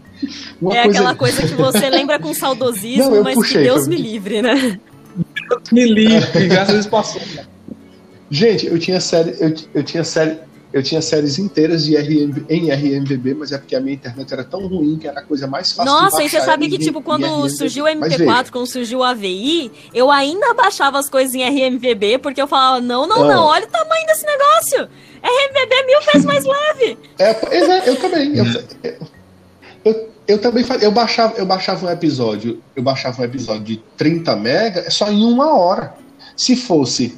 Uma 0.61 0.77
é 0.77 0.83
coisa... 0.83 0.99
aquela 0.99 1.15
coisa 1.15 1.43
que 1.43 1.55
você 1.55 1.91
lembra 1.91 2.19
com 2.19 2.33
saudosismo, 2.33 3.17
Não, 3.17 3.23
mas 3.23 3.35
puxei, 3.35 3.59
que 3.59 3.65
Deus 3.65 3.87
foi... 3.87 3.89
me 3.89 3.97
livre, 3.97 4.43
né? 4.43 4.81
Deus 5.49 5.71
me 5.73 5.85
livre, 5.85 6.49
graças 6.49 6.71
a 6.71 6.73
Deus 6.73 6.87
passou. 6.87 7.23
Gente, 8.31 8.67
eu 8.67 8.79
tinha 8.79 9.01
série, 9.01 9.37
eu, 9.39 9.55
eu 9.75 9.85
tinha 9.85 10.03
série, 10.03 10.39
eu 10.73 10.83
tinha 10.83 11.01
séries 11.01 11.39
inteiras 11.39 11.85
de 11.85 11.97
RM, 11.97 12.45
em 12.49 12.71
RMVB, 12.71 13.35
mas 13.35 13.53
é 13.53 13.59
porque 13.59 13.77
a 13.77 13.81
minha 13.81 13.95
internet 13.95 14.33
era 14.33 14.43
tão 14.43 14.67
ruim 14.67 14.99
que 14.99 15.07
era 15.07 15.21
a 15.21 15.23
coisa 15.23 15.47
mais 15.47 15.73
fácil 15.73 15.93
Nossa, 15.93 16.23
e 16.23 16.29
você 16.29 16.41
sabe 16.41 16.69
que, 16.69 16.77
tipo, 16.77 17.01
quando 17.01 17.49
surgiu 17.49 17.85
o 17.85 17.89
MP4, 17.89 18.51
quando 18.51 18.67
surgiu 18.67 18.99
o 18.99 19.05
AVI, 19.05 19.71
eu 19.95 20.11
ainda 20.11 20.53
baixava 20.55 20.99
as 20.99 21.09
coisas 21.09 21.35
em 21.35 21.43
RMVB, 21.43 22.19
porque 22.19 22.43
eu 22.43 22.49
falava, 22.49 22.81
não, 22.81 23.07
não, 23.07 23.25
ah. 23.25 23.35
não, 23.35 23.45
olha 23.45 23.65
o 23.65 23.71
tamanho 23.71 24.07
desse 24.07 24.27
negócio! 24.27 24.89
RMVB 25.23 25.75
é 25.75 25.87
mil 25.87 26.01
vezes 26.13 26.25
mais 26.25 26.45
leve! 26.45 26.99
É, 27.19 27.31
é 27.31 27.89
eu 27.89 27.97
também. 27.97 28.37
Eu, 28.37 28.45
eu, 28.83 28.97
eu, 30.27 30.39
também 30.39 30.65
eu 30.81 30.91
baixava, 30.91 31.35
eu 31.37 31.47
baixava 31.47 31.87
um 31.87 31.91
episódio, 31.91 32.61
eu 32.75 32.83
baixava 32.83 33.23
um 33.23 33.25
episódio 33.25 33.63
de 33.63 33.77
30 33.97 34.35
mega 34.37 34.91
só 34.91 35.11
em 35.11 35.25
uma 35.25 35.55
hora. 35.55 35.95
Se 36.37 36.57
fosse 36.57 37.17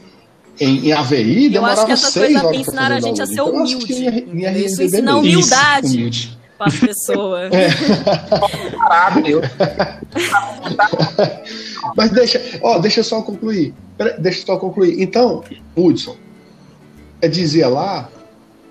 em, 0.61 0.89
em 0.89 0.93
AVI 0.93 1.49
demorava 1.49 1.57
seis 1.57 1.57
horas. 1.57 1.57
Eu 1.57 1.65
acho 1.65 1.87
que 1.87 1.93
essa 1.93 2.11
coisa 2.43 2.57
ensinaram 2.57 2.97
a 2.97 3.01
gente 3.01 3.23
a 3.23 3.27
ser 3.27 3.33
então, 3.33 3.51
humilde. 3.51 3.93
Em 3.93 4.65
Isso 4.65 4.83
ensina 4.83 5.17
humildade 5.17 6.09
Isso, 6.09 6.39
para 6.57 6.67
as 6.67 6.77
pessoas. 6.77 7.53
É. 7.53 7.69
Mas 11.97 12.11
deixa, 12.11 12.43
ó, 12.63 12.79
deixa 12.79 13.01
eu 13.01 13.05
só 13.05 13.23
concluir. 13.23 13.75
Deixa 14.19 14.41
eu 14.41 14.47
só 14.47 14.57
concluir. 14.57 15.01
Então, 15.01 15.45
Hudson, 15.77 16.17
é, 17.23 17.29
dizia 17.29 17.69
lá, 17.69 18.09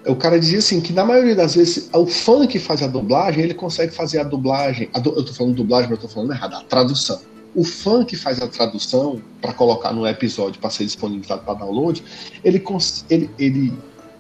o 0.08 0.16
cara 0.16 0.40
dizia 0.40 0.60
assim, 0.60 0.80
que 0.82 0.94
na 0.94 1.06
maioria 1.06 1.36
das 1.36 1.56
vezes 1.56 1.90
o 1.94 2.06
fã 2.06 2.48
que 2.48 2.60
faz 2.60 2.82
a 2.82 2.88
dublagem, 2.88 3.44
ele 3.44 3.54
consegue 3.54 3.94
fazer 3.94 4.20
a 4.20 4.24
dublagem, 4.24 4.90
a 4.94 4.98
eu 5.00 5.24
tô 5.24 5.34
falando 5.34 5.56
dublagem, 5.56 5.90
mas 5.90 6.00
eu 6.00 6.08
tô 6.08 6.14
falando 6.14 6.32
errado, 6.32 6.56
a 6.56 6.64
tradução 6.64 7.20
o 7.58 7.64
fã 7.64 8.06
que 8.06 8.16
faz 8.16 8.40
a 8.40 8.48
tradução 8.48 9.20
para 9.42 9.52
colocar 9.52 9.92
no 9.92 10.08
episódio 10.08 10.62
para 10.62 10.70
ser 10.70 10.86
disponibilizado 10.86 11.42
para 11.42 11.56
download, 11.56 12.04
ele, 12.44 12.64
ele, 13.10 13.30
ele, 13.40 13.74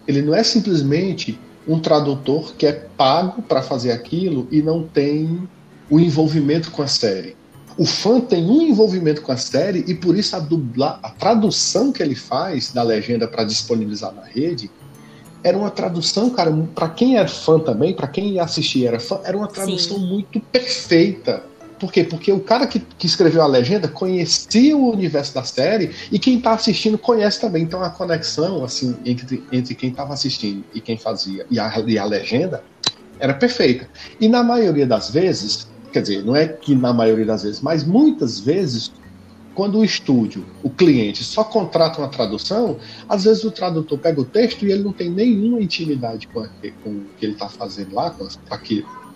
ele 0.07 0.21
não 0.23 0.33
é 0.33 0.43
simplesmente 0.43 1.39
um 1.67 1.79
tradutor 1.79 2.55
que 2.55 2.65
é 2.65 2.71
pago 2.71 3.43
para 3.43 3.61
fazer 3.61 3.91
aquilo 3.91 4.47
e 4.51 4.59
não 4.63 4.83
tem 4.83 5.47
o 5.87 5.99
envolvimento 5.99 6.71
com 6.71 6.81
a 6.81 6.87
série. 6.87 7.35
O 7.77 7.85
fã 7.85 8.19
tem 8.19 8.43
um 8.43 8.63
envolvimento 8.63 9.21
com 9.21 9.31
a 9.31 9.37
série 9.37 9.85
e 9.87 9.93
por 9.93 10.17
isso 10.17 10.35
a, 10.35 10.39
dubla, 10.39 10.99
a 11.03 11.11
tradução 11.11 11.91
que 11.91 12.01
ele 12.01 12.15
faz 12.15 12.71
da 12.71 12.81
legenda 12.81 13.27
para 13.27 13.43
disponibilizar 13.43 14.11
na 14.15 14.23
rede 14.23 14.71
era 15.43 15.57
uma 15.57 15.69
tradução, 15.69 16.29
cara, 16.29 16.51
para 16.73 16.89
quem 16.89 17.17
é 17.17 17.27
fã 17.27 17.59
também, 17.59 17.93
para 17.93 18.07
quem 18.07 18.39
assistia 18.39 18.89
era 18.89 18.99
fã, 18.99 19.19
era 19.23 19.37
uma 19.37 19.47
tradução 19.47 19.97
Sim. 19.97 20.07
muito 20.07 20.39
perfeita 20.39 21.43
por 21.79 21.91
quê? 21.91 22.03
Porque 22.03 22.31
o 22.31 22.39
cara 22.39 22.65
que, 22.65 22.79
que 22.79 23.05
escreveu 23.05 23.41
a 23.41 23.47
legenda 23.47 23.87
conhecia 23.87 24.75
o 24.75 24.91
universo 24.91 25.33
da 25.33 25.43
série 25.43 25.91
e 26.11 26.17
quem 26.17 26.37
está 26.37 26.53
assistindo 26.53 26.97
conhece 26.97 27.39
também. 27.39 27.63
Então 27.63 27.83
a 27.83 27.89
conexão 27.89 28.63
assim 28.63 28.95
entre, 29.05 29.43
entre 29.51 29.75
quem 29.75 29.89
estava 29.89 30.13
assistindo 30.13 30.63
e 30.73 30.81
quem 30.81 30.97
fazia 30.97 31.45
e 31.49 31.59
a, 31.59 31.79
e 31.85 31.97
a 31.97 32.05
legenda 32.05 32.63
era 33.19 33.33
perfeita. 33.33 33.87
E 34.19 34.27
na 34.27 34.43
maioria 34.43 34.87
das 34.87 35.11
vezes, 35.11 35.67
quer 35.91 36.01
dizer, 36.01 36.23
não 36.23 36.35
é 36.35 36.47
que 36.47 36.75
na 36.75 36.93
maioria 36.93 37.25
das 37.25 37.43
vezes, 37.43 37.61
mas 37.61 37.83
muitas 37.83 38.39
vezes, 38.39 38.91
quando 39.57 39.79
o 39.79 39.83
estúdio, 39.83 40.45
o 40.61 40.69
cliente, 40.69 41.23
só 41.23 41.43
contrata 41.43 41.97
uma 41.97 42.09
tradução, 42.09 42.77
às 43.09 43.23
vezes 43.23 43.43
o 43.43 43.49
tradutor 43.49 43.97
pega 43.97 44.21
o 44.21 44.23
texto 44.23 44.63
e 44.63 44.71
ele 44.71 44.83
não 44.83 44.93
tem 44.93 45.09
nenhuma 45.09 45.59
intimidade 45.59 46.27
com, 46.27 46.47
com 46.83 46.89
o 46.91 47.05
que 47.17 47.25
ele 47.25 47.33
está 47.33 47.49
fazendo 47.49 47.95
lá, 47.95 48.11
com 48.11 48.27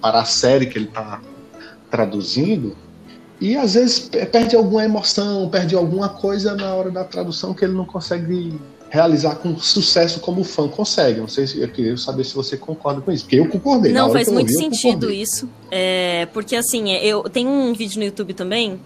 para 0.02 0.20
a 0.22 0.26
série 0.26 0.66
que 0.66 0.80
ele 0.80 0.88
está 0.88 1.22
traduzindo 1.92 2.76
e 3.40 3.56
às 3.56 3.76
vezes 3.76 4.10
perde 4.32 4.56
alguma 4.56 4.84
emoção, 4.84 5.48
perde 5.48 5.76
alguma 5.76 6.10
coisa 6.10 6.56
na 6.56 6.74
hora 6.74 6.90
da 6.90 7.04
tradução 7.04 7.54
que 7.54 7.64
ele 7.64 7.74
não 7.74 7.86
consegue 7.86 8.60
realizar 8.90 9.36
com 9.36 9.56
sucesso 9.58 10.20
como 10.20 10.42
o 10.42 10.44
fã 10.44 10.68
consegue. 10.68 11.20
Não 11.20 11.28
sei 11.28 11.46
se 11.46 11.62
eu 11.62 11.68
queria 11.70 11.96
saber 11.98 12.24
se 12.24 12.34
você 12.34 12.58
concorda 12.58 13.00
com 13.00 13.12
isso, 13.12 13.26
porque 13.26 13.40
eu 13.40 13.48
concordei. 13.48 13.94
Não, 13.94 14.12
faz 14.12 14.28
muito 14.28 14.52
sentido 14.52 15.12
isso, 15.12 15.48
é, 15.70 16.26
porque 16.34 16.56
assim 16.56 16.92
eu 16.94 17.22
tenho 17.24 17.50
um 17.50 17.74
vídeo 17.74 18.00
no 18.00 18.06
YouTube 18.06 18.34
também. 18.34 18.80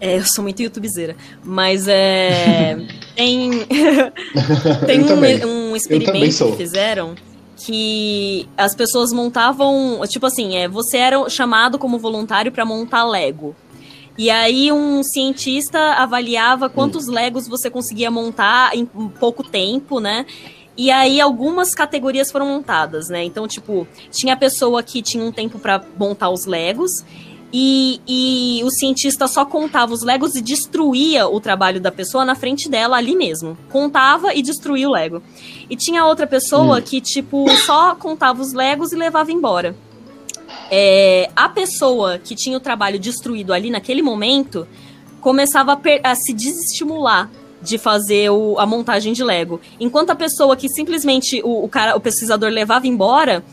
É, 0.00 0.18
eu 0.18 0.26
sou 0.26 0.42
muito 0.42 0.62
youtubezeira, 0.62 1.16
mas 1.42 1.88
é, 1.88 2.76
tem 3.16 3.50
tem 4.86 5.02
um, 5.02 5.70
um 5.70 5.76
experimento 5.76 6.46
que 6.46 6.56
fizeram 6.56 7.14
que 7.56 8.46
as 8.56 8.74
pessoas 8.74 9.12
montavam, 9.12 10.00
tipo 10.08 10.26
assim, 10.26 10.56
é, 10.56 10.68
você 10.68 10.98
era 10.98 11.28
chamado 11.30 11.78
como 11.78 11.98
voluntário 11.98 12.52
para 12.52 12.64
montar 12.64 13.04
Lego. 13.04 13.56
E 14.18 14.30
aí 14.30 14.72
um 14.72 15.02
cientista 15.02 15.78
avaliava 15.94 16.68
quantos 16.68 17.08
hum. 17.08 17.12
Legos 17.12 17.48
você 17.48 17.68
conseguia 17.68 18.10
montar 18.10 18.74
em 18.76 18.86
pouco 18.86 19.42
tempo, 19.42 20.00
né? 20.00 20.26
E 20.76 20.90
aí 20.90 21.20
algumas 21.20 21.74
categorias 21.74 22.30
foram 22.30 22.46
montadas, 22.46 23.08
né? 23.08 23.24
Então, 23.24 23.48
tipo, 23.48 23.88
tinha 24.10 24.34
a 24.34 24.36
pessoa 24.36 24.82
que 24.82 25.00
tinha 25.00 25.24
um 25.24 25.32
tempo 25.32 25.58
para 25.58 25.82
montar 25.98 26.28
os 26.28 26.44
Legos 26.44 27.02
e, 27.52 28.00
e 28.06 28.64
o 28.64 28.70
cientista 28.70 29.26
só 29.28 29.44
contava 29.44 29.92
os 29.92 30.02
Legos 30.02 30.34
e 30.34 30.42
destruía 30.42 31.28
o 31.28 31.40
trabalho 31.40 31.80
da 31.80 31.92
pessoa 31.92 32.24
na 32.24 32.34
frente 32.34 32.68
dela 32.68 32.96
ali 32.96 33.14
mesmo. 33.14 33.56
Contava 33.70 34.34
e 34.34 34.42
destruía 34.42 34.88
o 34.88 34.92
Lego. 34.92 35.22
E 35.70 35.76
tinha 35.76 36.04
outra 36.04 36.26
pessoa 36.26 36.78
hum. 36.78 36.82
que, 36.82 37.00
tipo, 37.00 37.48
só 37.64 37.94
contava 37.94 38.42
os 38.42 38.52
Legos 38.52 38.92
e 38.92 38.96
levava 38.96 39.30
embora. 39.32 39.76
É, 40.70 41.30
a 41.34 41.48
pessoa 41.48 42.18
que 42.18 42.34
tinha 42.34 42.56
o 42.56 42.60
trabalho 42.60 42.98
destruído 42.98 43.52
ali 43.52 43.70
naquele 43.70 44.02
momento 44.02 44.66
começava 45.20 45.72
a, 45.72 46.10
a 46.10 46.14
se 46.14 46.32
desestimular 46.32 47.30
de 47.62 47.78
fazer 47.78 48.30
o, 48.30 48.58
a 48.58 48.66
montagem 48.66 49.12
de 49.12 49.24
Lego. 49.24 49.60
Enquanto 49.80 50.10
a 50.10 50.14
pessoa 50.14 50.56
que 50.56 50.68
simplesmente 50.68 51.40
o, 51.42 51.64
o, 51.64 51.68
cara, 51.68 51.96
o 51.96 52.00
pesquisador 52.00 52.50
levava 52.50 52.86
embora, 52.86 53.44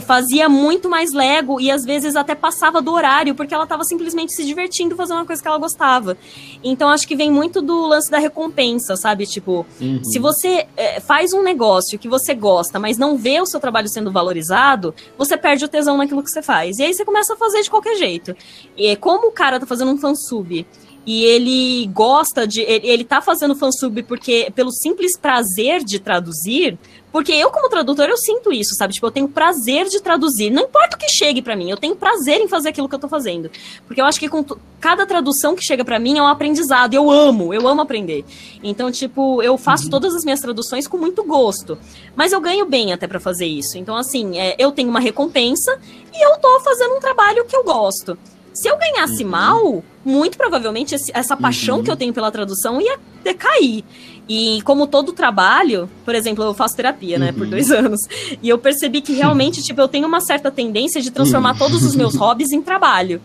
fazia 0.00 0.48
muito 0.48 0.88
mais 0.88 1.12
Lego 1.12 1.60
e 1.60 1.70
às 1.70 1.84
vezes 1.84 2.14
até 2.16 2.34
passava 2.34 2.80
do 2.82 2.92
horário, 2.92 3.34
porque 3.34 3.54
ela 3.54 3.64
estava 3.64 3.84
simplesmente 3.84 4.32
se 4.34 4.44
divertindo 4.44 4.94
fazendo 4.94 5.18
uma 5.18 5.26
coisa 5.26 5.40
que 5.40 5.48
ela 5.48 5.58
gostava. 5.58 6.16
Então 6.62 6.88
acho 6.88 7.06
que 7.06 7.16
vem 7.16 7.30
muito 7.30 7.62
do 7.62 7.86
lance 7.86 8.10
da 8.10 8.18
recompensa, 8.18 8.96
sabe? 8.96 9.26
Tipo, 9.26 9.66
uhum. 9.80 10.02
se 10.04 10.18
você 10.18 10.66
é, 10.76 11.00
faz 11.00 11.32
um 11.32 11.42
negócio 11.42 11.98
que 11.98 12.08
você 12.08 12.34
gosta, 12.34 12.78
mas 12.78 12.98
não 12.98 13.16
vê 13.16 13.40
o 13.40 13.46
seu 13.46 13.60
trabalho 13.60 13.88
sendo 13.88 14.12
valorizado, 14.12 14.94
você 15.16 15.36
perde 15.36 15.64
o 15.64 15.68
tesão 15.68 15.96
naquilo 15.96 16.22
que 16.22 16.30
você 16.30 16.42
faz. 16.42 16.78
E 16.78 16.82
aí 16.82 16.92
você 16.92 17.04
começa 17.04 17.34
a 17.34 17.36
fazer 17.36 17.62
de 17.62 17.70
qualquer 17.70 17.96
jeito. 17.96 18.36
E 18.76 18.94
como 18.96 19.28
o 19.28 19.32
cara 19.32 19.58
tá 19.58 19.66
fazendo 19.66 19.90
um 19.90 19.98
fansub 19.98 20.66
e 21.08 21.24
ele 21.24 21.86
gosta 21.86 22.46
de. 22.46 22.60
Ele, 22.60 22.86
ele 22.86 23.04
tá 23.04 23.22
fazendo 23.22 23.56
fansub 23.56 24.02
porque 24.02 24.52
pelo 24.54 24.70
simples 24.70 25.18
prazer 25.18 25.82
de 25.82 25.98
traduzir. 25.98 26.78
Porque 27.10 27.32
eu, 27.32 27.50
como 27.50 27.68
tradutor, 27.68 28.06
eu 28.08 28.16
sinto 28.16 28.52
isso, 28.52 28.74
sabe? 28.74 28.92
Tipo, 28.92 29.06
eu 29.06 29.10
tenho 29.10 29.28
prazer 29.28 29.86
de 29.86 30.00
traduzir. 30.02 30.50
Não 30.50 30.64
importa 30.64 30.96
o 30.96 30.98
que 30.98 31.08
chegue 31.08 31.40
para 31.40 31.56
mim, 31.56 31.70
eu 31.70 31.76
tenho 31.76 31.96
prazer 31.96 32.40
em 32.40 32.48
fazer 32.48 32.68
aquilo 32.68 32.88
que 32.88 32.94
eu 32.94 32.98
tô 32.98 33.08
fazendo. 33.08 33.50
Porque 33.86 34.00
eu 34.00 34.04
acho 34.04 34.20
que 34.20 34.28
com 34.28 34.44
cada 34.78 35.06
tradução 35.06 35.56
que 35.56 35.62
chega 35.62 35.84
para 35.84 35.98
mim 35.98 36.18
é 36.18 36.22
um 36.22 36.26
aprendizado. 36.26 36.94
Eu 36.94 37.10
amo, 37.10 37.54
eu 37.54 37.66
amo 37.66 37.80
aprender. 37.80 38.24
Então, 38.62 38.90
tipo, 38.90 39.42
eu 39.42 39.56
faço 39.56 39.84
uhum. 39.84 39.90
todas 39.90 40.14
as 40.14 40.24
minhas 40.24 40.40
traduções 40.40 40.86
com 40.86 40.98
muito 40.98 41.24
gosto. 41.24 41.78
Mas 42.14 42.32
eu 42.32 42.40
ganho 42.40 42.66
bem 42.66 42.92
até 42.92 43.06
para 43.06 43.18
fazer 43.18 43.46
isso. 43.46 43.78
Então, 43.78 43.96
assim, 43.96 44.38
é, 44.38 44.54
eu 44.58 44.70
tenho 44.70 44.90
uma 44.90 45.00
recompensa 45.00 45.78
e 46.12 46.24
eu 46.24 46.36
tô 46.38 46.60
fazendo 46.60 46.94
um 46.94 47.00
trabalho 47.00 47.44
que 47.46 47.56
eu 47.56 47.64
gosto. 47.64 48.18
Se 48.52 48.68
eu 48.68 48.76
ganhasse 48.76 49.22
uhum. 49.22 49.30
mal, 49.30 49.84
muito 50.04 50.36
provavelmente 50.36 50.94
esse, 50.94 51.12
essa 51.14 51.36
paixão 51.36 51.78
uhum. 51.78 51.84
que 51.84 51.90
eu 51.90 51.96
tenho 51.96 52.12
pela 52.12 52.30
tradução 52.30 52.80
ia 52.80 52.98
decair. 53.22 53.84
E 54.28 54.60
como 54.62 54.86
todo 54.86 55.12
trabalho, 55.12 55.88
por 56.04 56.14
exemplo, 56.14 56.44
eu 56.44 56.52
faço 56.52 56.76
terapia, 56.76 57.18
né, 57.18 57.28
uhum. 57.28 57.34
por 57.34 57.46
dois 57.46 57.70
anos, 57.72 58.00
e 58.42 58.48
eu 58.48 58.58
percebi 58.58 59.00
que 59.00 59.14
realmente, 59.14 59.62
tipo, 59.62 59.80
eu 59.80 59.88
tenho 59.88 60.06
uma 60.06 60.20
certa 60.20 60.50
tendência 60.50 61.00
de 61.00 61.10
transformar 61.10 61.52
uhum. 61.52 61.58
todos 61.58 61.82
os 61.82 61.96
meus 61.96 62.14
hobbies 62.16 62.52
em 62.52 62.60
trabalho. 62.60 63.20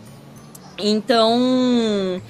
Então, 0.78 2.20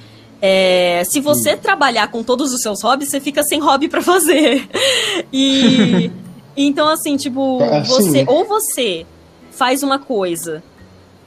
é, 0.42 1.02
se 1.06 1.20
você 1.20 1.52
uhum. 1.52 1.58
trabalhar 1.58 2.08
com 2.08 2.22
todos 2.22 2.52
os 2.52 2.60
seus 2.60 2.82
hobbies, 2.82 3.10
você 3.10 3.20
fica 3.20 3.42
sem 3.42 3.60
hobby 3.60 3.88
para 3.88 4.02
fazer. 4.02 4.68
E 5.32 6.10
então, 6.56 6.88
assim, 6.88 7.16
tipo, 7.16 7.60
é 7.60 7.78
assim. 7.78 7.90
você 7.90 8.24
ou 8.28 8.44
você 8.44 9.06
faz 9.50 9.82
uma 9.82 9.98
coisa 9.98 10.62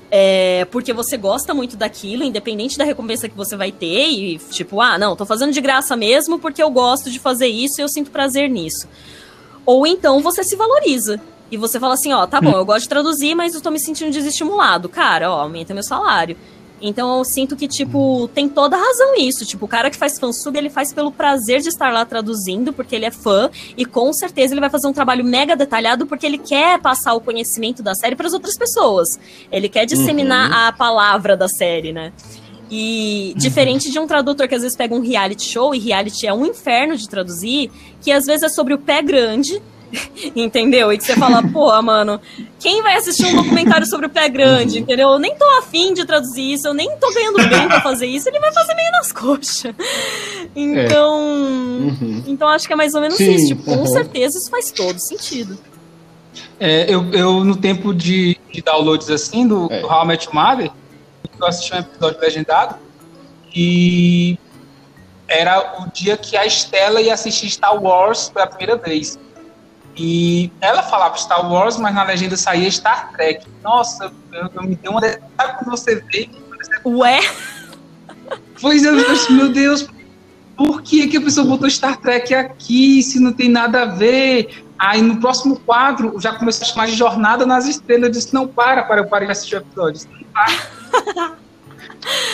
é, 0.09 0.65
porque 0.71 0.93
você 0.93 1.17
gosta 1.17 1.53
muito 1.53 1.75
daquilo, 1.75 2.23
independente 2.23 2.77
da 2.77 2.83
recompensa 2.83 3.27
que 3.27 3.35
você 3.35 3.57
vai 3.57 3.71
ter, 3.71 4.09
e 4.09 4.37
tipo, 4.37 4.79
ah, 4.79 4.97
não, 4.97 5.15
tô 5.15 5.25
fazendo 5.25 5.51
de 5.51 5.61
graça 5.61 5.95
mesmo 5.95 6.39
porque 6.39 6.61
eu 6.61 6.69
gosto 6.69 7.09
de 7.11 7.19
fazer 7.19 7.47
isso 7.47 7.79
e 7.79 7.83
eu 7.83 7.89
sinto 7.89 8.11
prazer 8.11 8.49
nisso. 8.49 8.87
Ou 9.65 9.85
então 9.85 10.21
você 10.21 10.43
se 10.43 10.55
valoriza. 10.55 11.19
E 11.49 11.55
você 11.55 11.79
fala 11.79 11.93
assim, 11.93 12.11
ó, 12.11 12.27
tá 12.27 12.41
bom, 12.41 12.51
eu 12.51 12.65
gosto 12.65 12.83
de 12.83 12.89
traduzir, 12.89 13.33
mas 13.33 13.55
eu 13.55 13.61
tô 13.61 13.71
me 13.71 13.79
sentindo 13.79 14.11
desestimulado. 14.11 14.89
Cara, 14.89 15.31
ó, 15.31 15.41
aumenta 15.41 15.73
meu 15.73 15.83
salário. 15.83 16.35
Então 16.81 17.17
eu 17.17 17.25
sinto 17.25 17.55
que, 17.55 17.67
tipo, 17.67 18.29
tem 18.33 18.47
toda 18.47 18.75
a 18.75 18.79
razão 18.79 19.15
isso. 19.17 19.45
Tipo, 19.45 19.65
o 19.65 19.67
cara 19.67 19.89
que 19.89 19.97
faz 19.97 20.19
fansub, 20.19 20.57
ele 20.57 20.69
faz 20.69 20.93
pelo 20.93 21.11
prazer 21.11 21.61
de 21.61 21.69
estar 21.69 21.91
lá 21.91 22.05
traduzindo, 22.05 22.71
porque 22.71 22.95
ele 22.95 23.05
é 23.05 23.11
fã, 23.11 23.49
e 23.75 23.85
com 23.85 24.13
certeza 24.13 24.53
ele 24.53 24.61
vai 24.61 24.69
fazer 24.69 24.87
um 24.87 24.93
trabalho 24.93 25.23
mega 25.23 25.55
detalhado 25.55 26.05
porque 26.05 26.25
ele 26.25 26.37
quer 26.37 26.79
passar 26.79 27.13
o 27.13 27.21
conhecimento 27.21 27.81
da 27.81 27.95
série 27.95 28.15
para 28.15 28.27
as 28.27 28.33
outras 28.33 28.57
pessoas. 28.57 29.19
Ele 29.51 29.67
quer 29.69 29.85
disseminar 29.85 30.49
uhum. 30.49 30.57
a 30.67 30.71
palavra 30.71 31.35
da 31.35 31.47
série, 31.47 31.91
né? 31.91 32.13
E 32.69 33.31
uhum. 33.33 33.39
diferente 33.39 33.89
de 33.89 33.97
um 33.97 34.05
tradutor 34.05 34.47
que 34.47 34.55
às 34.55 34.61
vezes 34.61 34.77
pega 34.77 34.93
um 34.93 34.99
reality 34.99 35.45
show, 35.45 35.73
e 35.73 35.79
reality 35.79 36.27
é 36.27 36.33
um 36.33 36.45
inferno 36.45 36.95
de 36.95 37.07
traduzir, 37.07 37.71
que 38.01 38.11
às 38.11 38.25
vezes 38.25 38.43
é 38.43 38.49
sobre 38.49 38.73
o 38.73 38.77
pé 38.77 39.01
grande, 39.01 39.61
entendeu? 40.35 40.91
E 40.91 40.97
que 40.97 41.03
você 41.03 41.15
fala, 41.15 41.41
pô, 41.51 41.81
mano, 41.81 42.19
quem 42.59 42.81
vai 42.81 42.95
assistir 42.95 43.25
um 43.25 43.35
documentário 43.35 43.87
sobre 43.87 44.07
o 44.07 44.09
pé 44.09 44.27
grande, 44.29 44.77
uhum. 44.77 44.83
entendeu? 44.83 45.09
Eu 45.09 45.19
nem 45.19 45.35
tô 45.35 45.45
afim 45.57 45.93
de 45.93 46.05
traduzir 46.05 46.53
isso, 46.53 46.67
eu 46.67 46.73
nem 46.73 46.89
tô 46.97 47.11
ganhando 47.13 47.37
bem 47.49 47.67
pra 47.67 47.81
fazer 47.81 48.05
isso, 48.05 48.29
ele 48.29 48.39
vai 48.39 48.53
fazer 48.53 48.73
meio 48.73 48.91
nas 48.91 49.11
coxas. 49.11 49.73
Então, 50.55 51.19
é. 51.19 52.03
uhum. 52.03 52.23
então 52.25 52.47
acho 52.47 52.65
que 52.65 52.73
é 52.73 52.75
mais 52.75 52.95
ou 52.95 53.01
menos 53.01 53.17
Sim, 53.17 53.35
isso. 53.35 53.47
Tipo, 53.49 53.63
com 53.63 53.75
uhum. 53.75 53.85
certeza 53.85 54.39
isso 54.39 54.49
faz 54.49 54.71
todo 54.71 54.99
sentido. 54.99 55.57
É, 56.59 56.91
eu, 56.91 57.11
eu, 57.13 57.43
no 57.43 57.55
tempo 57.55 57.93
de, 57.93 58.39
de 58.51 58.61
downloads 58.61 59.09
assim, 59.11 59.47
do, 59.47 59.71
é. 59.71 59.81
do 59.81 59.87
How 59.87 60.03
I 60.03 60.07
Met 60.07 60.25
Your 60.25 60.33
Mother, 60.33 60.71
eu 61.39 61.45
assisti 61.45 61.75
um 61.75 61.79
episódio 61.79 62.19
legendado 62.19 62.75
e 63.55 64.39
era 65.27 65.81
o 65.81 65.91
dia 65.91 66.17
que 66.17 66.35
a 66.35 66.45
Estela 66.45 67.01
ia 67.01 67.13
assistir 67.13 67.49
Star 67.49 67.81
Wars 67.81 68.29
pela 68.29 68.47
primeira 68.47 68.77
vez. 68.77 69.19
E 69.97 70.51
ela 70.61 70.83
falava 70.83 71.17
Star 71.17 71.51
Wars, 71.51 71.77
mas 71.77 71.93
na 71.95 72.03
legenda 72.03 72.37
saía 72.37 72.69
Star 72.69 73.11
Trek. 73.13 73.45
Nossa, 73.63 74.11
eu, 74.31 74.49
eu 74.53 74.63
me 74.63 74.75
deu 74.75 74.91
uma. 74.91 75.01
Sabe 75.01 75.57
quando 75.57 75.71
você 75.71 75.95
vê? 75.95 76.29
Ué? 76.85 77.19
Pois 78.61 78.83
eu, 78.83 78.93
meu 79.31 79.49
Deus, 79.49 79.87
por 80.55 80.81
que, 80.81 81.07
que 81.07 81.17
a 81.17 81.21
pessoa 81.21 81.47
botou 81.47 81.69
Star 81.69 81.97
Trek 81.97 82.33
aqui 82.33 83.01
se 83.01 83.19
não 83.19 83.33
tem 83.33 83.49
nada 83.49 83.83
a 83.83 83.85
ver? 83.85 84.65
Aí 84.77 85.01
no 85.01 85.19
próximo 85.19 85.59
quadro 85.59 86.19
já 86.19 86.35
começou 86.35 86.65
a 86.65 86.69
chamar 86.69 86.85
de 86.85 86.95
Jornada 86.95 87.45
nas 87.45 87.67
Estrelas. 87.67 88.03
Eu 88.03 88.11
disse: 88.11 88.33
não, 88.33 88.47
para, 88.47 88.83
para, 88.83 89.01
eu 89.01 89.07
parei 89.07 89.27
de 89.27 89.31
assistir 89.31 89.55
o 89.55 89.59
episódio. 89.59 90.07
Não 90.11 90.23
para. 90.31 91.37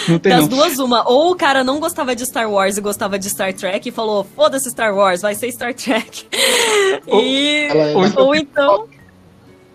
Não 0.08 0.20
tem 0.20 0.32
das 0.32 0.42
não. 0.42 0.48
duas, 0.48 0.80
uma. 0.80 1.08
Ou 1.10 1.32
o 1.32 1.36
cara 1.36 1.64
não 1.64 1.80
gostava 1.80 2.16
de 2.16 2.26
Star 2.26 2.50
Wars 2.50 2.78
e 2.78 2.82
gostava 2.82 3.18
de 3.18 3.30
Star 3.30 3.54
Trek 3.54 3.88
e 3.88 3.92
falou: 3.92 4.28
foda-se 4.36 4.70
Star 4.70 4.96
Wars, 4.96 5.22
vai 5.22 5.36
ser 5.36 5.52
Star 5.52 5.74
Trek. 5.74 6.28
Ou, 7.08 7.22
e... 7.22 7.68
É 7.68 8.20
ou 8.20 8.36
então. 8.36 8.88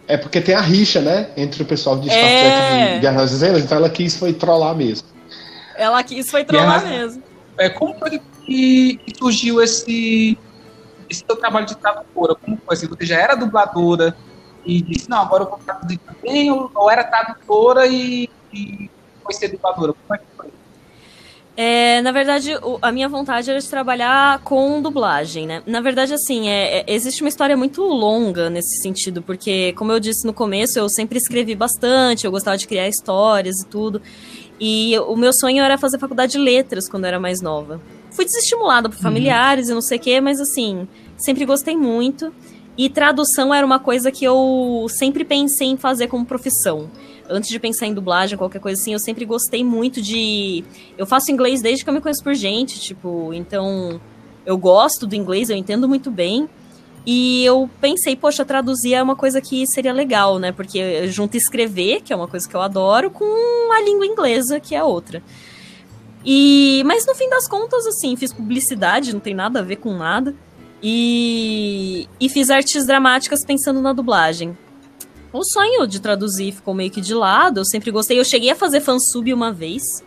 É 0.07 0.16
porque 0.16 0.41
tem 0.41 0.55
a 0.55 0.61
rixa, 0.61 1.01
né? 1.01 1.31
Entre 1.37 1.62
o 1.62 1.66
pessoal 1.66 1.99
de 1.99 2.09
Star 2.09 2.19
é... 2.19 2.81
Trek 2.81 2.97
e 2.97 3.01
Guerra 3.01 3.16
nas 3.16 3.33
Estrelas, 3.33 3.65
então 3.65 3.79
ela 3.79 3.91
quis 3.91 4.16
foi 4.16 4.33
trollar 4.33 4.75
mesmo. 4.75 5.09
Ela 5.77 6.03
quis 6.03 6.31
foi 6.31 6.45
trollar 6.45 6.83
Guerra... 6.83 6.99
mesmo. 6.99 7.23
É, 7.59 7.69
como 7.69 7.95
foi 7.99 8.20
que 8.47 9.01
surgiu 9.19 9.61
esse, 9.61 10.39
esse 11.11 11.25
seu 11.27 11.37
trabalho 11.37 11.66
de 11.66 11.77
tradutora? 11.77 12.35
Como 12.37 12.57
foi? 12.65 12.75
Assim, 12.75 12.87
você 12.87 13.05
já 13.05 13.16
era 13.16 13.35
dubladora 13.35 14.16
e 14.65 14.81
disse, 14.81 15.11
não, 15.11 15.19
agora 15.19 15.45
eu 15.45 15.49
vou 15.49 15.59
traduzir 15.59 15.99
também, 15.99 16.51
ou, 16.51 16.70
ou 16.75 16.91
era 16.91 17.03
tradutora 17.03 17.87
e, 17.87 18.31
e 18.53 18.91
foi 19.29 19.35
ser 19.35 19.49
dubladora? 19.49 19.93
Como 19.93 20.15
é 20.15 20.19
que 20.19 20.25
foi? 20.37 20.49
É, 21.57 22.01
na 22.03 22.13
verdade, 22.13 22.55
o, 22.63 22.79
a 22.81 22.93
minha 22.93 23.09
vontade 23.09 23.51
era 23.51 23.59
de 23.59 23.69
trabalhar 23.69 24.41
com 24.45 24.81
dublagem, 24.81 25.47
né? 25.47 25.63
Na 25.67 25.81
verdade, 25.81 26.15
assim, 26.15 26.49
é, 26.49 26.81
é, 26.81 26.85
existe 26.87 27.23
uma 27.23 27.29
história 27.29 27.57
muito 27.57 27.83
longa 27.83 28.49
nesse 28.49 28.81
sentido, 28.81 29.21
porque, 29.21 29.73
como 29.73 29.93
eu 29.93 29.99
disse 30.01 30.25
no 30.25 30.33
começo, 30.33 30.79
eu 30.79 30.89
sempre 30.89 31.19
escrevi 31.19 31.55
bastante, 31.55 32.25
eu 32.25 32.31
gostava 32.31 32.57
de 32.57 32.67
criar 32.67 32.89
histórias 32.89 33.61
e 33.61 33.67
tudo. 33.67 34.01
E 34.61 34.97
o 35.01 35.17
meu 35.17 35.33
sonho 35.33 35.63
era 35.63 35.77
fazer 35.77 35.99
faculdade 35.99 36.33
de 36.33 36.39
letras 36.39 36.89
quando 36.89 37.05
eu 37.05 37.09
era 37.09 37.21
mais 37.21 37.41
nova. 37.41 37.81
Fui 38.13 38.25
desestimulada 38.25 38.89
por 38.89 38.97
uhum. 38.97 39.03
familiares 39.03 39.67
uhum. 39.67 39.73
e 39.73 39.75
não 39.75 39.83
sei 39.83 39.99
o 39.99 40.01
quê, 40.01 40.21
mas 40.21 40.41
assim, 40.41 40.89
sempre 41.17 41.45
gostei 41.45 41.77
muito. 41.77 42.33
E 42.77 42.89
tradução 42.89 43.53
era 43.53 43.67
uma 43.67 43.81
coisa 43.81 44.13
que 44.13 44.25
eu 44.25 44.87
sempre 44.89 45.25
pensei 45.25 45.67
em 45.67 45.77
fazer 45.77 46.07
como 46.07 46.25
profissão 46.25 46.89
antes 47.29 47.51
de 47.51 47.59
pensar 47.59 47.87
em 47.87 47.95
dublagem, 47.95 48.39
qualquer 48.39 48.61
coisa 48.61 48.81
assim, 48.81 48.93
eu 48.93 48.99
sempre 48.99 49.25
gostei 49.25 49.63
muito 49.65 50.01
de. 50.01 50.65
Eu 50.97 51.07
faço 51.07 51.31
inglês 51.31 51.61
desde 51.61 51.85
que 51.85 51.91
eu 51.91 51.95
me 51.95 52.01
conheço 52.01 52.23
por 52.23 52.35
gente, 52.35 52.81
tipo, 52.81 53.33
então 53.33 54.01
eu 54.45 54.57
gosto 54.57 55.07
do 55.07 55.15
inglês, 55.15 55.51
eu 55.51 55.57
entendo 55.57 55.89
muito 55.89 56.11
bem. 56.11 56.49
E 57.07 57.45
eu 57.45 57.71
pensei, 57.81 58.15
poxa, 58.17 58.45
traduzir 58.45 58.95
é 58.95 59.03
uma 59.03 59.17
coisa 59.17 59.41
que 59.41 59.67
seria 59.67 59.93
legal, 59.93 60.39
né? 60.39 60.53
Porque 60.53 61.09
junto 61.09 61.37
escrever, 61.37 62.03
que 62.03 62.13
é 62.13 62.17
uma 62.17 62.29
coisa 62.29 62.47
que 62.47 62.55
eu 62.55 62.61
adoro, 62.61 63.11
com 63.11 63.73
a 63.73 63.81
língua 63.81 64.05
inglesa, 64.05 64.61
que 64.61 64.75
é 64.75 64.83
outra. 64.83 65.23
E 66.25 66.83
mas 66.85 67.07
no 67.07 67.15
fim 67.15 67.29
das 67.31 67.49
contas, 67.49 67.87
assim, 67.87 68.17
fiz 68.17 68.33
publicidade, 68.33 69.13
não 69.13 69.21
tem 69.21 69.35
nada 69.35 69.61
a 69.61 69.63
ver 69.63 69.77
com 69.77 69.97
nada. 69.97 70.35
E, 70.83 72.09
e 72.21 72.29
fiz 72.29 72.51
artes 72.51 72.87
dramáticas 72.87 73.45
pensando 73.45 73.81
na 73.81 73.93
dublagem 73.93 74.57
o 75.33 75.45
sonho 75.45 75.87
de 75.87 76.01
traduzir 76.01 76.53
ficou 76.53 76.75
meio 76.75 76.91
que 76.91 77.01
de 77.01 77.15
lado. 77.15 77.61
Eu 77.61 77.65
sempre 77.65 77.91
gostei. 77.91 78.19
Eu 78.19 78.25
cheguei 78.25 78.51
a 78.51 78.57
fazer 78.57 78.81
fansub 78.81 79.33
uma 79.33 79.53
vez. 79.53 80.03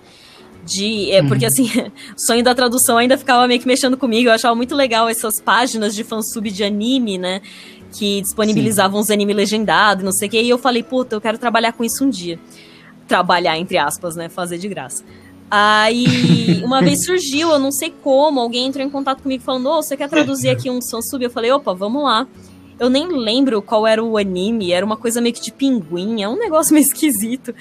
De, 0.63 1.11
é, 1.11 1.23
porque 1.23 1.45
uhum. 1.45 1.51
assim, 1.51 1.65
o 2.15 2.19
sonho 2.19 2.43
da 2.43 2.53
tradução 2.53 2.97
ainda 2.97 3.17
ficava 3.17 3.47
meio 3.47 3.59
que 3.59 3.67
mexendo 3.67 3.97
comigo. 3.97 4.29
Eu 4.29 4.33
achava 4.33 4.55
muito 4.55 4.75
legal 4.75 5.07
essas 5.07 5.39
páginas 5.39 5.93
de 5.93 6.03
fansub 6.03 6.49
de 6.49 6.63
anime, 6.63 7.17
né? 7.17 7.41
Que 7.91 8.21
disponibilizavam 8.21 8.99
Sim. 8.99 9.03
os 9.03 9.11
anime 9.11 9.33
legendados, 9.33 10.03
não 10.03 10.11
sei 10.11 10.27
o 10.27 10.31
quê. 10.31 10.41
E 10.41 10.49
eu 10.49 10.57
falei, 10.57 10.81
puta, 10.81 11.15
eu 11.15 11.21
quero 11.21 11.37
trabalhar 11.37 11.73
com 11.73 11.83
isso 11.83 12.03
um 12.03 12.09
dia. 12.09 12.39
Trabalhar, 13.07 13.57
entre 13.57 13.77
aspas, 13.77 14.15
né? 14.15 14.29
Fazer 14.29 14.57
de 14.57 14.67
graça. 14.67 15.03
Aí, 15.49 16.61
uma 16.63 16.81
vez 16.81 17.05
surgiu, 17.05 17.51
eu 17.51 17.59
não 17.59 17.71
sei 17.71 17.93
como, 18.01 18.39
alguém 18.39 18.67
entrou 18.67 18.85
em 18.85 18.89
contato 18.89 19.21
comigo 19.21 19.43
falando: 19.43 19.67
Ô, 19.67 19.77
oh, 19.77 19.83
você 19.83 19.97
quer 19.97 20.09
traduzir 20.09 20.49
aqui 20.49 20.69
um 20.69 20.79
fansub? 20.81 21.21
Eu 21.21 21.29
falei: 21.29 21.51
opa, 21.51 21.73
vamos 21.73 22.03
lá. 22.03 22.25
Eu 22.81 22.89
nem 22.89 23.07
lembro 23.07 23.61
qual 23.61 23.85
era 23.85 24.03
o 24.03 24.17
anime, 24.17 24.71
era 24.71 24.83
uma 24.83 24.97
coisa 24.97 25.21
meio 25.21 25.35
que 25.35 25.41
de 25.41 25.51
pinguim, 25.51 26.23
é 26.23 26.27
um 26.27 26.35
negócio 26.35 26.73
meio 26.73 26.83
esquisito. 26.83 27.53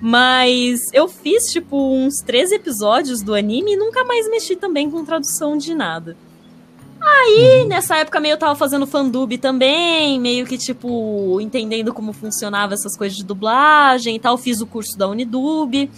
Mas 0.00 0.92
eu 0.92 1.08
fiz, 1.08 1.50
tipo, 1.50 1.76
uns 1.76 2.20
13 2.20 2.54
episódios 2.54 3.20
do 3.20 3.34
anime 3.34 3.72
e 3.72 3.76
nunca 3.76 4.04
mais 4.04 4.30
mexi 4.30 4.54
também 4.54 4.88
com 4.88 5.04
tradução 5.04 5.58
de 5.58 5.74
nada. 5.74 6.16
Aí, 7.00 7.62
uhum. 7.62 7.68
nessa 7.68 7.96
época, 7.96 8.20
meio 8.20 8.34
eu 8.34 8.38
tava 8.38 8.54
fazendo 8.54 8.86
fandub 8.86 9.36
também, 9.38 10.20
meio 10.20 10.46
que, 10.46 10.56
tipo, 10.56 11.40
entendendo 11.40 11.92
como 11.92 12.12
funcionava 12.12 12.74
essas 12.74 12.96
coisas 12.96 13.18
de 13.18 13.24
dublagem 13.24 14.14
e 14.14 14.20
tal. 14.20 14.38
Fiz 14.38 14.60
o 14.60 14.66
curso 14.66 14.96
da 14.96 15.08
Unidub. 15.08 15.90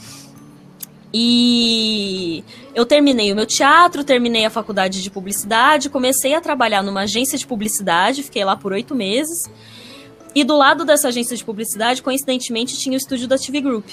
E 1.19 2.45
eu 2.75 2.85
terminei 2.85 3.33
o 3.33 3.35
meu 3.35 3.47
teatro, 3.47 4.05
terminei 4.05 4.45
a 4.45 4.51
faculdade 4.51 5.03
de 5.03 5.09
publicidade, 5.09 5.89
comecei 5.89 6.35
a 6.35 6.43
trabalhar 6.43 6.83
numa 6.83 7.01
agência 7.05 7.39
de 7.39 7.47
publicidade, 7.47 8.23
fiquei 8.23 8.45
lá 8.45 8.55
por 8.55 8.73
oito 8.73 8.95
meses. 8.95 9.51
E 10.35 10.45
do 10.45 10.55
lado 10.55 10.85
dessa 10.85 11.09
agência 11.09 11.35
de 11.35 11.43
publicidade, 11.43 12.03
coincidentemente, 12.03 12.77
tinha 12.77 12.93
o 12.93 12.99
estúdio 12.99 13.27
da 13.27 13.39
TV 13.39 13.63
Group. 13.63 13.89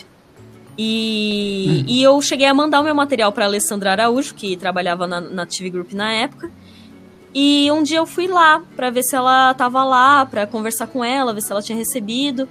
E, 0.77 1.67
hum. 1.69 1.85
e 1.87 2.03
eu 2.03 2.21
cheguei 2.21 2.45
a 2.45 2.53
mandar 2.53 2.81
o 2.81 2.83
meu 2.83 2.93
material 2.93 3.31
para 3.31 3.45
Alessandra 3.45 3.91
Araújo, 3.91 4.35
que 4.35 4.57
trabalhava 4.57 5.07
na, 5.07 5.21
na 5.21 5.45
TV 5.45 5.69
Group 5.69 5.93
na 5.93 6.11
época. 6.11 6.51
E 7.33 7.71
um 7.71 7.83
dia 7.83 7.99
eu 7.99 8.05
fui 8.05 8.27
lá 8.27 8.61
para 8.75 8.89
ver 8.89 9.03
se 9.03 9.15
ela 9.15 9.51
estava 9.51 9.81
lá, 9.85 10.25
para 10.25 10.45
conversar 10.45 10.87
com 10.87 11.05
ela, 11.05 11.33
ver 11.33 11.39
se 11.39 11.53
ela 11.53 11.61
tinha 11.61 11.77
recebido. 11.77 12.49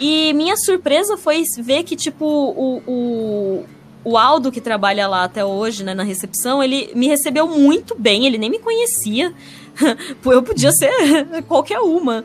E 0.00 0.32
minha 0.32 0.56
surpresa 0.56 1.18
foi 1.18 1.42
ver 1.58 1.82
que, 1.82 1.96
tipo, 1.96 2.24
o, 2.24 2.82
o 2.86 3.66
o 4.04 4.16
Aldo, 4.16 4.50
que 4.50 4.60
trabalha 4.60 5.06
lá 5.06 5.24
até 5.24 5.44
hoje, 5.44 5.84
né, 5.84 5.94
na 5.94 6.02
recepção, 6.02 6.62
ele 6.62 6.90
me 6.94 7.06
recebeu 7.06 7.46
muito 7.46 7.94
bem, 7.98 8.26
ele 8.26 8.38
nem 8.38 8.50
me 8.50 8.58
conhecia. 8.58 9.34
eu 10.24 10.42
podia 10.42 10.72
ser 10.72 10.90
qualquer 11.48 11.80
uma. 11.80 12.24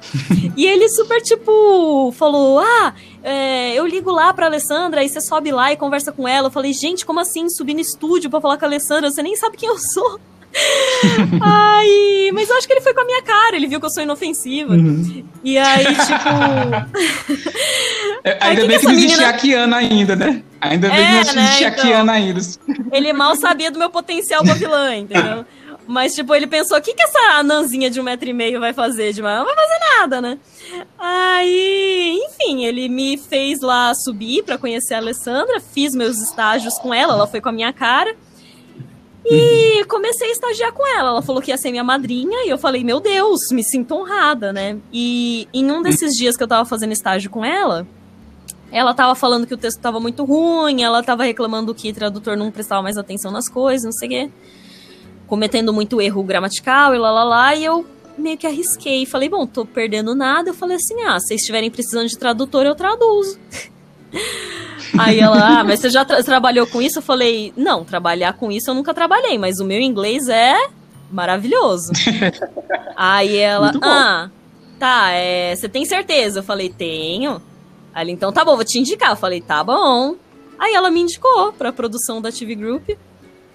E 0.56 0.66
ele 0.66 0.90
super, 0.90 1.22
tipo, 1.22 2.12
falou: 2.18 2.60
Ah, 2.60 2.94
é, 3.24 3.74
eu 3.74 3.86
ligo 3.86 4.12
lá 4.12 4.34
pra 4.34 4.48
Alessandra, 4.48 5.02
aí 5.02 5.10
você 5.10 5.22
sobe 5.22 5.52
lá 5.52 5.72
e 5.72 5.78
conversa 5.78 6.12
com 6.12 6.28
ela. 6.28 6.48
Eu 6.48 6.52
falei, 6.52 6.74
gente, 6.74 7.06
como 7.06 7.20
assim 7.20 7.50
subir 7.50 7.74
no 7.74 7.80
estúdio 7.82 8.30
pra 8.30 8.42
falar 8.42 8.58
com 8.58 8.66
a 8.66 8.68
Alessandra? 8.68 9.10
Você 9.10 9.22
nem 9.22 9.36
sabe 9.36 9.58
quem 9.58 9.70
eu 9.70 9.78
sou. 9.78 10.20
Ai, 11.42 12.32
mas 12.34 12.50
eu 12.50 12.58
acho 12.58 12.68
que 12.68 12.74
ele 12.74 12.82
foi 12.82 12.94
com 12.94 13.02
a 13.02 13.06
minha 13.06 13.22
cara, 13.22 13.56
ele 13.56 13.68
viu 13.68 13.80
que 13.80 13.86
eu 13.86 13.90
sou 13.90 14.04
inofensiva. 14.04 14.74
Uhum. 14.74 15.26
E 15.44 15.58
aí, 15.58 15.86
tipo. 15.86 16.30
É, 18.24 18.38
ainda 18.42 18.66
bem 18.66 18.80
que, 18.80 18.80
que 18.80 18.86
não 18.86 18.94
menina... 18.96 19.12
existia 19.12 19.30
a 19.30 19.34
Kiana 19.34 19.78
ainda, 19.78 20.16
né? 20.16 20.44
Ainda 20.60 20.90
bem 20.90 20.98
é, 20.98 21.24
que 21.24 21.36
não 21.36 21.44
existia 21.44 21.70
né? 21.70 21.76
a 21.76 21.80
Kiana 21.80 22.14
ainda. 22.14 22.42
Ele 22.92 23.14
mal 23.14 23.36
sabia 23.36 23.70
do 23.70 23.78
meu 23.78 23.90
potencial 23.90 24.44
pra 24.44 24.56
vilã, 24.56 24.96
entendeu? 24.96 25.46
Mas, 25.88 26.16
tipo, 26.16 26.34
ele 26.34 26.48
pensou, 26.48 26.78
o 26.78 26.82
que, 26.82 26.94
que 26.94 27.04
essa 27.04 27.38
anãzinha 27.38 27.90
de 27.90 28.02
um 28.02 28.04
metro 28.04 28.28
e 28.28 28.34
meio 28.34 28.60
vai 28.60 28.74
fazer 28.74 29.14
de 29.14 29.22
Não 29.22 29.46
vai 29.46 29.56
fazer 29.56 29.80
nada, 30.00 30.22
né? 30.22 30.40
Aí, 30.98 32.20
enfim, 32.26 32.66
ele 32.66 32.90
me 32.90 33.18
fez 33.18 33.62
lá 33.62 33.94
subir 33.94 34.44
para 34.44 34.58
conhecer 34.58 34.96
a 34.96 34.98
Alessandra, 34.98 35.60
fiz 35.60 35.94
meus 35.94 36.18
estágios 36.18 36.80
com 36.80 36.94
ela, 36.94 37.14
ela 37.14 37.28
foi 37.28 37.40
com 37.40 37.50
a 37.50 37.52
minha 37.52 37.72
cara. 37.72 38.16
E 39.28 39.80
uhum. 39.80 39.88
comecei 39.88 40.30
a 40.30 40.32
estagiar 40.32 40.72
com 40.72 40.86
ela. 40.86 41.10
Ela 41.10 41.22
falou 41.22 41.42
que 41.42 41.50
ia 41.50 41.58
ser 41.58 41.72
minha 41.72 41.84
madrinha, 41.84 42.46
e 42.46 42.50
eu 42.50 42.58
falei, 42.58 42.84
meu 42.84 43.00
Deus, 43.00 43.52
me 43.52 43.64
sinto 43.64 43.96
honrada, 43.96 44.54
né? 44.54 44.78
E 44.94 45.48
em 45.54 45.72
um 45.72 45.82
desses 45.82 46.14
dias 46.16 46.38
que 46.38 46.44
eu 46.44 46.48
tava 46.48 46.64
fazendo 46.64 46.92
estágio 46.92 47.30
com 47.32 47.44
ela, 47.44 47.88
ela 48.72 48.94
tava 48.94 49.16
falando 49.16 49.48
que 49.48 49.54
o 49.54 49.58
texto 49.58 49.80
tava 49.80 50.00
muito 50.00 50.24
ruim, 50.24 50.84
ela 50.84 51.02
tava 51.02 51.24
reclamando 51.24 51.74
que 51.74 51.90
o 51.90 51.94
tradutor 51.94 52.38
não 52.38 52.52
prestava 52.52 52.84
mais 52.84 52.98
atenção 52.98 53.32
nas 53.32 53.50
coisas, 53.50 53.84
não 53.84 53.92
sei 53.92 54.08
o 54.08 54.12
quê. 54.12 54.30
Cometendo 55.26 55.74
muito 55.74 56.00
erro 56.00 56.22
gramatical 56.22 56.94
e 56.94 56.98
lá 57.00 57.12
lá 57.12 57.24
lá, 57.24 57.56
e 57.56 57.66
eu 57.66 57.86
meio 58.18 58.38
que 58.38 58.46
arrisquei. 58.46 59.06
Falei, 59.06 59.28
bom, 59.28 59.48
tô 59.48 59.66
perdendo 59.66 60.14
nada. 60.14 60.50
Eu 60.50 60.54
falei 60.54 60.76
assim: 60.76 61.02
ah, 61.04 61.20
se 61.20 61.28
vocês 61.28 61.42
estiverem 61.42 61.72
precisando 61.72 62.08
de 62.08 62.18
tradutor, 62.18 62.66
eu 62.66 62.76
traduzo. 62.76 63.40
Aí 64.98 65.20
ela, 65.20 65.60
ah, 65.60 65.64
mas 65.64 65.80
você 65.80 65.90
já 65.90 66.06
tra 66.06 66.24
trabalhou 66.24 66.66
com 66.68 66.82
isso? 66.82 67.00
Eu 67.00 67.04
falei, 67.04 67.54
não, 67.56 67.84
trabalhar 67.84 68.34
com 68.34 68.52
isso 68.52 68.70
eu 68.70 68.76
nunca 68.76 68.94
trabalhei, 68.94 69.38
mas 69.38 69.60
o 69.60 69.66
meu 69.66 69.80
inglês 69.80 70.30
é 70.30 70.56
maravilhoso. 71.12 71.92
Aí 72.96 73.38
ela, 73.38 73.74
ah, 73.82 74.30
tá, 74.80 75.12
é, 75.12 75.56
você 75.56 75.68
tem 75.68 75.86
certeza? 75.86 76.40
Eu 76.40 76.44
falei, 76.44 76.70
tenho. 76.70 77.42
Aí 77.94 78.04
ela, 78.04 78.12
então 78.12 78.32
tá 78.32 78.44
bom, 78.44 78.56
vou 78.56 78.66
te 78.66 78.80
indicar. 78.80 79.12
Eu 79.12 79.16
falei, 79.16 79.42
tá 79.42 79.64
bom. 79.64 80.16
Aí 80.58 80.74
ela 80.74 80.90
me 80.90 81.02
indicou 81.02 81.52
pra 81.54 81.72
produção 81.72 82.22
da 82.22 82.32
TV 82.32 82.56
Group. 82.56 82.90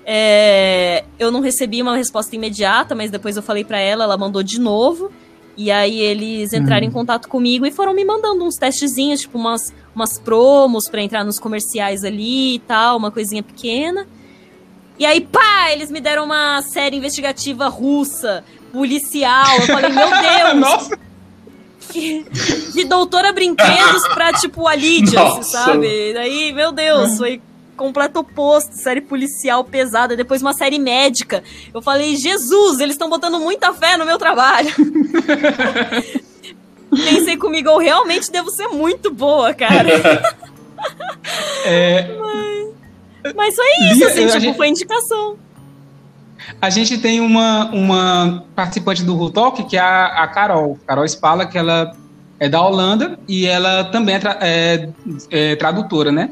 É, 0.04 1.04
eu 1.18 1.30
não 1.30 1.40
recebi 1.40 1.80
uma 1.80 1.96
resposta 1.96 2.34
imediata, 2.34 2.94
mas 2.94 3.10
depois 3.10 3.36
eu 3.36 3.42
falei 3.42 3.64
para 3.64 3.78
ela, 3.78 4.04
ela 4.04 4.16
mandou 4.16 4.42
de 4.42 4.58
novo. 4.58 5.12
E 5.56 5.70
aí 5.70 6.00
eles 6.00 6.52
entraram 6.52 6.84
uhum. 6.84 6.90
em 6.90 6.92
contato 6.92 7.28
comigo 7.28 7.66
e 7.66 7.70
foram 7.70 7.92
me 7.92 8.04
mandando 8.04 8.44
uns 8.44 8.56
testezinhos, 8.56 9.20
tipo 9.20 9.36
umas, 9.36 9.72
umas 9.94 10.18
promos 10.18 10.88
para 10.88 11.02
entrar 11.02 11.24
nos 11.24 11.38
comerciais 11.38 12.04
ali 12.04 12.54
e 12.54 12.58
tal, 12.60 12.96
uma 12.96 13.10
coisinha 13.10 13.42
pequena. 13.42 14.06
E 14.98 15.04
aí, 15.04 15.20
pá, 15.20 15.70
eles 15.72 15.90
me 15.90 16.00
deram 16.00 16.24
uma 16.24 16.60
série 16.62 16.96
investigativa 16.96 17.68
russa, 17.68 18.44
policial. 18.72 19.56
Eu 19.60 19.66
falei, 19.66 19.90
meu 19.90 20.08
Deus! 20.20 20.54
Nossa! 20.56 20.98
de 21.92 22.84
doutora 22.84 23.32
brinquedos 23.32 24.06
pra, 24.14 24.32
tipo, 24.32 24.66
a 24.66 24.74
Lídia, 24.74 25.42
sabe? 25.42 26.12
Daí, 26.14 26.52
meu 26.52 26.70
Deus, 26.70 27.16
foi 27.16 27.40
completo 27.80 28.20
oposto, 28.20 28.74
série 28.74 29.00
policial 29.00 29.64
pesada, 29.64 30.14
depois 30.14 30.42
uma 30.42 30.52
série 30.52 30.78
médica. 30.78 31.42
Eu 31.72 31.80
falei, 31.80 32.14
Jesus, 32.14 32.78
eles 32.78 32.94
estão 32.94 33.08
botando 33.08 33.40
muita 33.40 33.72
fé 33.72 33.96
no 33.96 34.04
meu 34.04 34.18
trabalho. 34.18 34.68
Pensei 36.92 37.38
comigo, 37.38 37.70
eu 37.70 37.78
realmente 37.78 38.30
devo 38.30 38.50
ser 38.50 38.68
muito 38.68 39.10
boa, 39.10 39.54
cara. 39.54 39.88
É... 41.66 42.08
Mas, 43.22 43.34
mas 43.34 43.54
foi 43.54 43.66
isso, 43.92 44.06
assim, 44.06 44.26
tipo, 44.26 44.40
gente... 44.40 44.56
foi 44.56 44.68
indicação. 44.68 45.36
A 46.60 46.70
gente 46.70 46.96
tem 46.96 47.20
uma, 47.20 47.70
uma 47.70 48.46
participante 48.56 49.04
do 49.04 49.14
Who 49.14 49.30
Talk, 49.30 49.62
que 49.64 49.76
é 49.76 49.80
a, 49.80 50.24
a 50.24 50.28
Carol, 50.28 50.78
Carol 50.86 51.04
Spala, 51.04 51.44
que 51.44 51.58
ela 51.58 51.94
é 52.38 52.48
da 52.48 52.62
Holanda 52.62 53.18
e 53.28 53.46
ela 53.46 53.84
também 53.84 54.14
é, 54.14 54.18
tra 54.18 54.38
é, 54.40 54.88
é 55.30 55.56
tradutora, 55.56 56.10
né? 56.10 56.30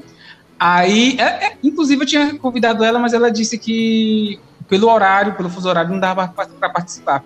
Aí, 0.59 1.17
é, 1.19 1.47
é, 1.47 1.57
inclusive, 1.63 2.03
eu 2.03 2.07
tinha 2.07 2.35
convidado 2.39 2.83
ela, 2.83 2.99
mas 2.99 3.13
ela 3.13 3.31
disse 3.31 3.57
que 3.57 4.41
pelo 4.69 4.91
horário, 4.91 5.35
pelo 5.35 5.49
fuso 5.49 5.69
horário, 5.69 5.91
não 5.91 5.99
dava 5.99 6.29
para 6.29 6.69
participar. 6.69 7.25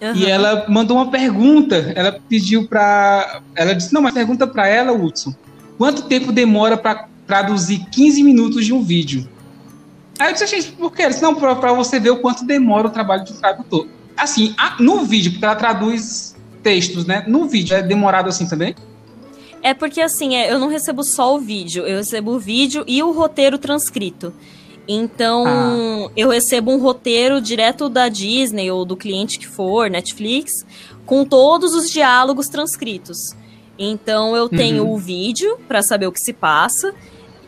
Uhum. 0.00 0.14
E 0.14 0.26
ela 0.26 0.66
mandou 0.68 0.96
uma 0.96 1.10
pergunta, 1.10 1.92
ela 1.94 2.20
pediu 2.28 2.66
para. 2.68 3.40
Ela 3.54 3.74
disse: 3.74 3.92
Não, 3.92 4.02
mas 4.02 4.14
pergunta 4.14 4.46
para 4.46 4.68
ela, 4.68 4.92
Hudson, 4.92 5.34
quanto 5.78 6.02
tempo 6.02 6.30
demora 6.30 6.76
para 6.76 7.08
traduzir 7.26 7.84
15 7.90 8.22
minutos 8.22 8.64
de 8.64 8.72
um 8.72 8.82
vídeo? 8.82 9.28
Aí 10.18 10.28
eu 10.28 10.32
disse: 10.32 10.46
Gente, 10.46 10.72
por 10.72 10.92
quê? 10.92 11.02
Ela 11.02 11.10
disse: 11.10 11.22
Não, 11.22 11.34
para 11.34 11.72
você 11.72 11.98
ver 11.98 12.10
o 12.10 12.18
quanto 12.18 12.44
demora 12.44 12.86
o 12.86 12.90
trabalho 12.90 13.24
de 13.24 13.32
um 13.32 13.36
tradutor. 13.36 13.88
Assim, 14.16 14.54
no 14.78 15.04
vídeo, 15.04 15.32
porque 15.32 15.44
ela 15.44 15.56
traduz 15.56 16.36
textos, 16.62 17.04
né? 17.04 17.24
No 17.26 17.48
vídeo, 17.48 17.76
é 17.76 17.82
demorado 17.82 18.28
assim 18.28 18.46
também? 18.46 18.74
É 19.64 19.72
porque 19.72 20.02
assim, 20.02 20.36
é, 20.36 20.52
eu 20.52 20.58
não 20.58 20.68
recebo 20.68 21.02
só 21.02 21.34
o 21.34 21.38
vídeo, 21.38 21.86
eu 21.86 21.96
recebo 21.96 22.32
o 22.32 22.38
vídeo 22.38 22.84
e 22.86 23.02
o 23.02 23.12
roteiro 23.12 23.56
transcrito. 23.56 24.30
Então, 24.86 25.44
ah. 25.46 26.10
eu 26.14 26.28
recebo 26.28 26.70
um 26.70 26.78
roteiro 26.78 27.40
direto 27.40 27.88
da 27.88 28.10
Disney 28.10 28.70
ou 28.70 28.84
do 28.84 28.94
cliente 28.94 29.38
que 29.38 29.48
for, 29.48 29.88
Netflix, 29.88 30.66
com 31.06 31.24
todos 31.24 31.72
os 31.72 31.90
diálogos 31.90 32.48
transcritos. 32.48 33.34
Então, 33.78 34.36
eu 34.36 34.50
tenho 34.50 34.84
uhum. 34.84 34.92
o 34.92 34.98
vídeo 34.98 35.58
para 35.66 35.80
saber 35.80 36.08
o 36.08 36.12
que 36.12 36.20
se 36.20 36.34
passa, 36.34 36.94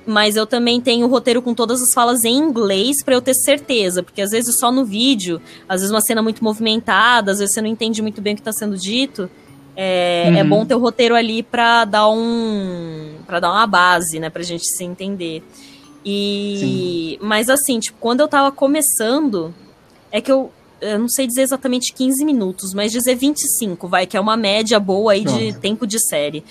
mas 0.06 0.36
eu 0.36 0.46
também 0.46 0.80
tenho 0.80 1.06
o 1.06 1.10
roteiro 1.10 1.42
com 1.42 1.52
todas 1.52 1.82
as 1.82 1.92
falas 1.92 2.24
em 2.24 2.34
inglês 2.34 3.04
para 3.04 3.14
eu 3.14 3.20
ter 3.20 3.34
certeza, 3.34 4.02
porque 4.02 4.22
às 4.22 4.30
vezes 4.30 4.58
só 4.58 4.72
no 4.72 4.86
vídeo, 4.86 5.38
às 5.68 5.82
vezes 5.82 5.90
uma 5.90 6.00
cena 6.00 6.22
muito 6.22 6.42
movimentada, 6.42 7.32
às 7.32 7.40
vezes 7.40 7.52
você 7.54 7.60
não 7.60 7.68
entende 7.68 8.00
muito 8.00 8.22
bem 8.22 8.32
o 8.32 8.36
que 8.36 8.40
está 8.40 8.52
sendo 8.52 8.78
dito. 8.78 9.28
É, 9.76 10.24
é 10.26 10.30
uhum. 10.30 10.36
é 10.38 10.44
bom 10.44 10.64
ter 10.64 10.74
o 10.74 10.78
roteiro 10.78 11.14
ali 11.14 11.42
para 11.42 11.84
dar 11.84 12.08
um 12.08 13.16
para 13.26 13.40
dar 13.40 13.50
uma 13.50 13.66
base, 13.66 14.18
né, 14.18 14.30
pra 14.30 14.42
gente 14.42 14.66
se 14.66 14.84
entender. 14.84 15.42
E 16.04 17.16
Sim. 17.20 17.26
mas 17.26 17.50
assim, 17.50 17.78
tipo, 17.78 17.98
quando 18.00 18.20
eu 18.20 18.28
tava 18.28 18.50
começando, 18.50 19.54
é 20.10 20.20
que 20.20 20.32
eu 20.32 20.50
eu 20.80 20.98
não 20.98 21.08
sei 21.08 21.26
dizer 21.26 21.42
exatamente 21.42 21.92
15 21.92 22.24
minutos, 22.24 22.74
mas 22.74 22.92
dizer 22.92 23.14
25, 23.14 23.88
vai, 23.88 24.06
que 24.06 24.16
é 24.16 24.20
uma 24.20 24.36
média 24.36 24.78
boa 24.78 25.12
aí 25.12 25.22
Pronto. 25.22 25.38
de 25.38 25.58
tempo 25.58 25.86
de 25.86 25.98
série. 25.98 26.44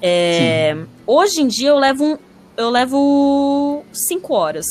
É, 0.00 0.76
hoje 1.06 1.40
em 1.40 1.46
dia 1.46 1.68
eu 1.68 1.78
levo 1.78 2.04
um, 2.04 2.18
eu 2.56 2.70
levo 2.70 3.84
5 3.92 4.34
horas. 4.34 4.66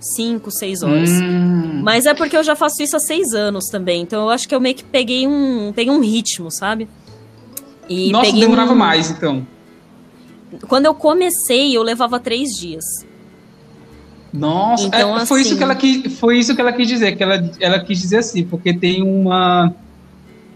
5, 0.00 0.50
6 0.50 0.82
horas. 0.84 1.10
Hum. 1.10 1.80
Mas 1.82 2.06
é 2.06 2.14
porque 2.14 2.36
eu 2.36 2.44
já 2.44 2.54
faço 2.54 2.80
isso 2.82 2.96
há 2.96 3.00
6 3.00 3.34
anos 3.34 3.66
também. 3.66 4.02
Então 4.02 4.22
eu 4.22 4.30
acho 4.30 4.48
que 4.48 4.54
eu 4.54 4.60
meio 4.60 4.74
que 4.74 4.84
peguei 4.84 5.26
um, 5.26 5.72
peguei 5.74 5.92
um 5.92 6.00
ritmo, 6.00 6.50
sabe? 6.50 6.88
E 7.88 8.10
Nossa, 8.10 8.32
demorava 8.32 8.72
um... 8.72 8.76
mais, 8.76 9.10
então. 9.10 9.46
Quando 10.66 10.86
eu 10.86 10.94
comecei, 10.94 11.76
eu 11.76 11.82
levava 11.82 12.18
três 12.18 12.50
dias. 12.50 12.84
Nossa, 14.32 14.86
então, 14.86 15.18
é, 15.18 15.26
foi, 15.26 15.40
assim... 15.40 15.48
isso 15.48 15.56
que 15.58 15.62
ela 15.62 15.74
quis, 15.74 16.18
foi 16.18 16.38
isso 16.38 16.54
que 16.54 16.60
ela 16.60 16.72
quis 16.72 16.86
dizer, 16.86 17.16
que 17.16 17.22
ela, 17.22 17.50
ela 17.60 17.80
quis 17.80 17.98
dizer 17.98 18.18
assim, 18.18 18.44
porque 18.44 18.74
tem 18.74 19.02
uma, 19.02 19.74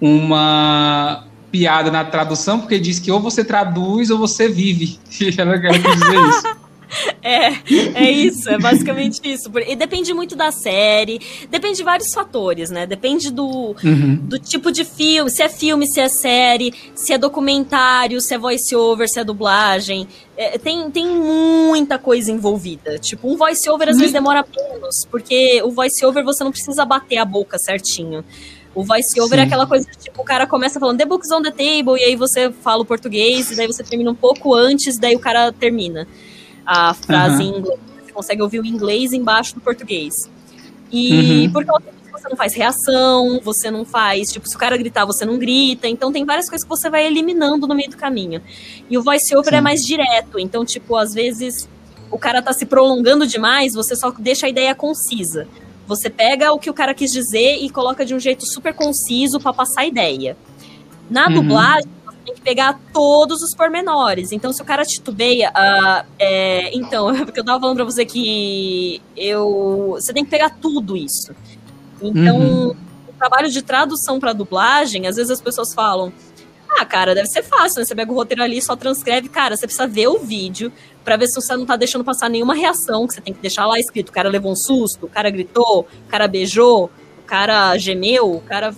uma 0.01 1.25
piada 1.51 1.91
na 1.91 2.05
tradução, 2.05 2.61
porque 2.61 2.79
diz 2.79 2.99
que 2.99 3.11
ou 3.11 3.21
você 3.21 3.45
traduz 3.45 4.11
ou 4.11 4.19
você 4.19 4.49
vive. 4.49 4.99
ela, 5.39 5.55
ela 5.55 5.79
quis 5.79 5.95
dizer 5.95 6.29
isso. 6.29 6.57
É, 7.25 7.53
é 7.95 8.11
isso, 8.11 8.51
é 8.51 8.59
basicamente 8.59 9.21
isso. 9.25 9.51
E 9.67 9.77
depende 9.77 10.13
muito 10.13 10.35
da 10.35 10.51
série, 10.51 11.21
depende 11.49 11.77
de 11.77 11.85
vários 11.85 12.13
fatores, 12.13 12.69
né? 12.69 12.85
Depende 12.85 13.31
do, 13.31 13.77
uhum. 13.83 14.17
do 14.17 14.39
tipo 14.39 14.73
de 14.73 14.85
filme, 14.85 15.31
se 15.31 15.41
é 15.41 15.49
filme, 15.49 15.87
se 15.87 16.01
é 16.01 16.09
série, 16.09 16.75
se 16.95 17.13
é 17.13 17.19
documentário, 17.19 18.21
se 18.21 18.35
é 18.35 18.39
voice-over, 18.39 19.09
se 19.09 19.21
é 19.21 19.25
dublagem. 19.25 20.09
É, 20.37 20.59
tem, 20.59 20.91
tem 20.91 21.07
muita 21.07 21.97
coisa 21.97 22.33
envolvida. 22.33 22.99
Tipo, 22.99 23.33
um 23.33 23.37
voice-over 23.37 23.89
às 23.89 23.95
uhum. 23.95 24.01
vezes 24.01 24.13
demora 24.13 24.45
menos, 24.55 25.07
porque 25.09 25.63
o 25.63 25.71
voice-over 25.71 26.25
você 26.25 26.43
não 26.43 26.51
precisa 26.51 26.85
bater 26.85 27.19
a 27.19 27.25
boca 27.25 27.57
certinho. 27.59 28.25
O 28.75 28.83
voice-over 28.83 29.39
é 29.39 29.43
aquela 29.43 29.67
coisa 29.67 29.87
tipo, 29.99 30.23
o 30.23 30.25
cara 30.25 30.47
começa 30.47 30.81
falando 30.81 30.99
The 30.99 31.05
Books 31.05 31.31
on 31.31 31.43
the 31.43 31.51
Table, 31.51 32.01
e 32.01 32.05
aí 32.05 32.17
você 32.17 32.51
fala 32.51 32.83
o 32.83 32.87
português, 32.87 33.51
e 33.51 33.55
daí 33.55 33.67
você 33.67 33.85
termina 33.85 34.11
um 34.11 34.15
pouco 34.15 34.55
antes, 34.55 34.99
daí 34.99 35.15
o 35.15 35.21
cara 35.21 35.53
termina 35.53 36.09
a 36.67 36.95
frase 36.95 37.43
uhum. 37.43 37.49
em 37.49 37.59
inglês. 37.59 37.81
Você 38.05 38.13
consegue 38.13 38.43
ouvir 38.43 38.61
o 38.61 38.67
inglês 38.67 39.13
embaixo 39.13 39.55
do 39.55 39.61
português. 39.61 40.31
E 40.91 41.47
uhum. 41.47 41.53
por 41.53 41.65
causa 41.65 41.85
disso, 41.87 42.13
você 42.13 42.29
não 42.29 42.37
faz 42.37 42.55
reação, 42.55 43.41
você 43.43 43.71
não 43.71 43.85
faz. 43.85 44.31
Tipo, 44.31 44.49
se 44.49 44.55
o 44.55 44.59
cara 44.59 44.77
gritar, 44.77 45.05
você 45.05 45.25
não 45.25 45.39
grita. 45.39 45.89
Então, 45.89 46.13
tem 46.13 46.25
várias 46.25 46.49
coisas 46.49 46.65
que 46.65 46.69
você 46.69 46.91
vai 46.91 47.07
eliminando 47.07 47.67
no 47.67 47.75
meio 47.75 47.91
do 47.91 47.97
caminho. 47.97 48.43
E 48.89 48.99
o 48.99 49.03
voice-over 49.03 49.55
é 49.55 49.61
mais 49.61 49.81
direto. 49.83 50.39
Então, 50.39 50.65
tipo, 50.65 50.97
às 50.97 51.15
vezes 51.15 51.69
o 52.11 52.19
cara 52.19 52.43
tá 52.43 52.53
se 52.53 52.67
prolongando 52.67 53.27
demais, 53.27 53.73
você 53.73 53.97
só 53.97 54.11
deixa 54.11 54.45
a 54.45 54.49
ideia 54.49 54.75
concisa. 54.75 55.49
Você 55.87 56.11
pega 56.11 56.53
o 56.53 56.59
que 56.59 56.69
o 56.69 56.75
cara 56.75 56.95
quis 56.95 57.11
dizer 57.11 57.57
e 57.57 57.71
coloca 57.71 58.05
de 58.05 58.15
um 58.15 58.21
jeito 58.21 58.47
super 58.47 58.75
conciso 58.75 59.41
para 59.41 59.53
passar 59.53 59.81
a 59.81 59.87
ideia. 59.87 60.37
Na 61.11 61.27
uhum. 61.27 61.35
dublagem, 61.35 61.91
tem 62.23 62.35
que 62.35 62.41
pegar 62.41 62.81
todos 62.93 63.43
os 63.43 63.55
pormenores. 63.55 64.33
Então, 64.33 64.53
se 64.53 64.63
o 64.63 64.65
cara 64.65 64.85
titubeia, 64.85 65.51
uh, 65.51 66.07
é, 66.19 66.75
então, 66.75 67.15
porque 67.25 67.41
eu 67.41 67.45
tava 67.45 67.61
falando 67.61 67.77
pra 67.77 67.85
você 67.85 68.05
que 68.05 69.01
eu. 69.17 69.93
Você 69.95 70.13
tem 70.13 70.25
que 70.25 70.31
pegar 70.31 70.51
tudo 70.51 70.97
isso. 70.97 71.35
Então, 72.01 72.39
uhum. 72.39 72.77
o 73.09 73.13
trabalho 73.19 73.51
de 73.51 73.63
tradução 73.63 74.19
para 74.19 74.33
dublagem, 74.33 75.07
às 75.07 75.17
vezes 75.17 75.31
as 75.31 75.41
pessoas 75.41 75.73
falam. 75.75 76.13
Ah, 76.79 76.87
cara, 76.87 77.15
deve 77.15 77.29
ser 77.29 77.43
fácil, 77.43 77.81
né? 77.81 77.85
Você 77.85 77.95
pega 77.95 78.11
o 78.11 78.15
roteiro 78.15 78.43
ali, 78.43 78.61
só 78.63 78.75
transcreve. 78.75 79.29
Cara, 79.29 79.57
você 79.57 79.67
precisa 79.67 79.87
ver 79.87 80.09
o 80.09 80.19
vídeo 80.19 80.73
para 81.05 81.17
ver 81.17 81.27
se 81.27 81.35
você 81.35 81.55
não 81.55 81.67
tá 81.67 81.77
deixando 81.77 82.03
passar 82.03 82.31
nenhuma 82.31 82.55
reação, 82.55 83.07
que 83.07 83.15
você 83.15 83.21
tem 83.21 83.35
que 83.35 83.41
deixar 83.41 83.67
lá 83.67 83.79
escrito. 83.79 84.09
O 84.09 84.13
cara 84.13 84.29
levou 84.29 84.53
um 84.53 84.57
susto, 84.57 85.07
o 85.07 85.09
cara 85.09 85.29
gritou, 85.31 85.81
o 85.81 86.09
cara 86.09 86.27
beijou, 86.27 86.91
o 87.19 87.27
cara 87.27 87.77
gemeu, 87.77 88.37
o 88.37 88.41
cara. 88.41 88.75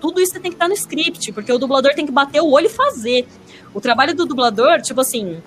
Tudo 0.00 0.20
isso 0.20 0.32
tem 0.34 0.50
que 0.50 0.56
estar 0.56 0.68
no 0.68 0.74
script, 0.74 1.32
porque 1.32 1.52
o 1.52 1.58
dublador 1.58 1.94
tem 1.94 2.06
que 2.06 2.12
bater 2.12 2.40
o 2.40 2.50
olho 2.50 2.66
e 2.66 2.70
fazer. 2.70 3.26
O 3.74 3.80
trabalho 3.80 4.14
do 4.14 4.24
dublador, 4.24 4.80
tipo 4.80 5.00
assim, 5.00 5.42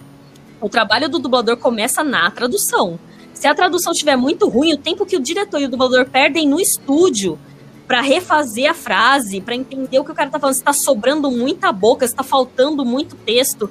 o 0.59 0.69
trabalho 0.69 1.09
do 1.09 1.19
dublador 1.19 1.57
começa 1.57 2.03
na 2.03 2.29
tradução. 2.29 2.99
Se 3.33 3.47
a 3.47 3.55
tradução 3.55 3.91
estiver 3.91 4.15
muito 4.15 4.47
ruim, 4.47 4.73
o 4.73 4.77
tempo 4.77 5.05
que 5.05 5.15
o 5.15 5.19
diretor 5.19 5.59
e 5.59 5.65
o 5.65 5.69
dublador 5.69 6.07
perdem 6.07 6.47
no 6.47 6.59
estúdio 6.59 7.39
para 7.87 7.99
refazer 7.99 8.69
a 8.69 8.73
frase, 8.73 9.41
para 9.41 9.55
entender 9.55 9.99
o 9.99 10.05
que 10.05 10.11
o 10.11 10.15
cara 10.15 10.29
tá 10.29 10.39
falando, 10.39 10.55
se 10.55 10.63
tá 10.63 10.71
sobrando 10.71 11.29
muita 11.31 11.71
boca, 11.71 12.07
se 12.07 12.15
tá 12.15 12.23
faltando 12.23 12.85
muito 12.85 13.15
texto. 13.15 13.69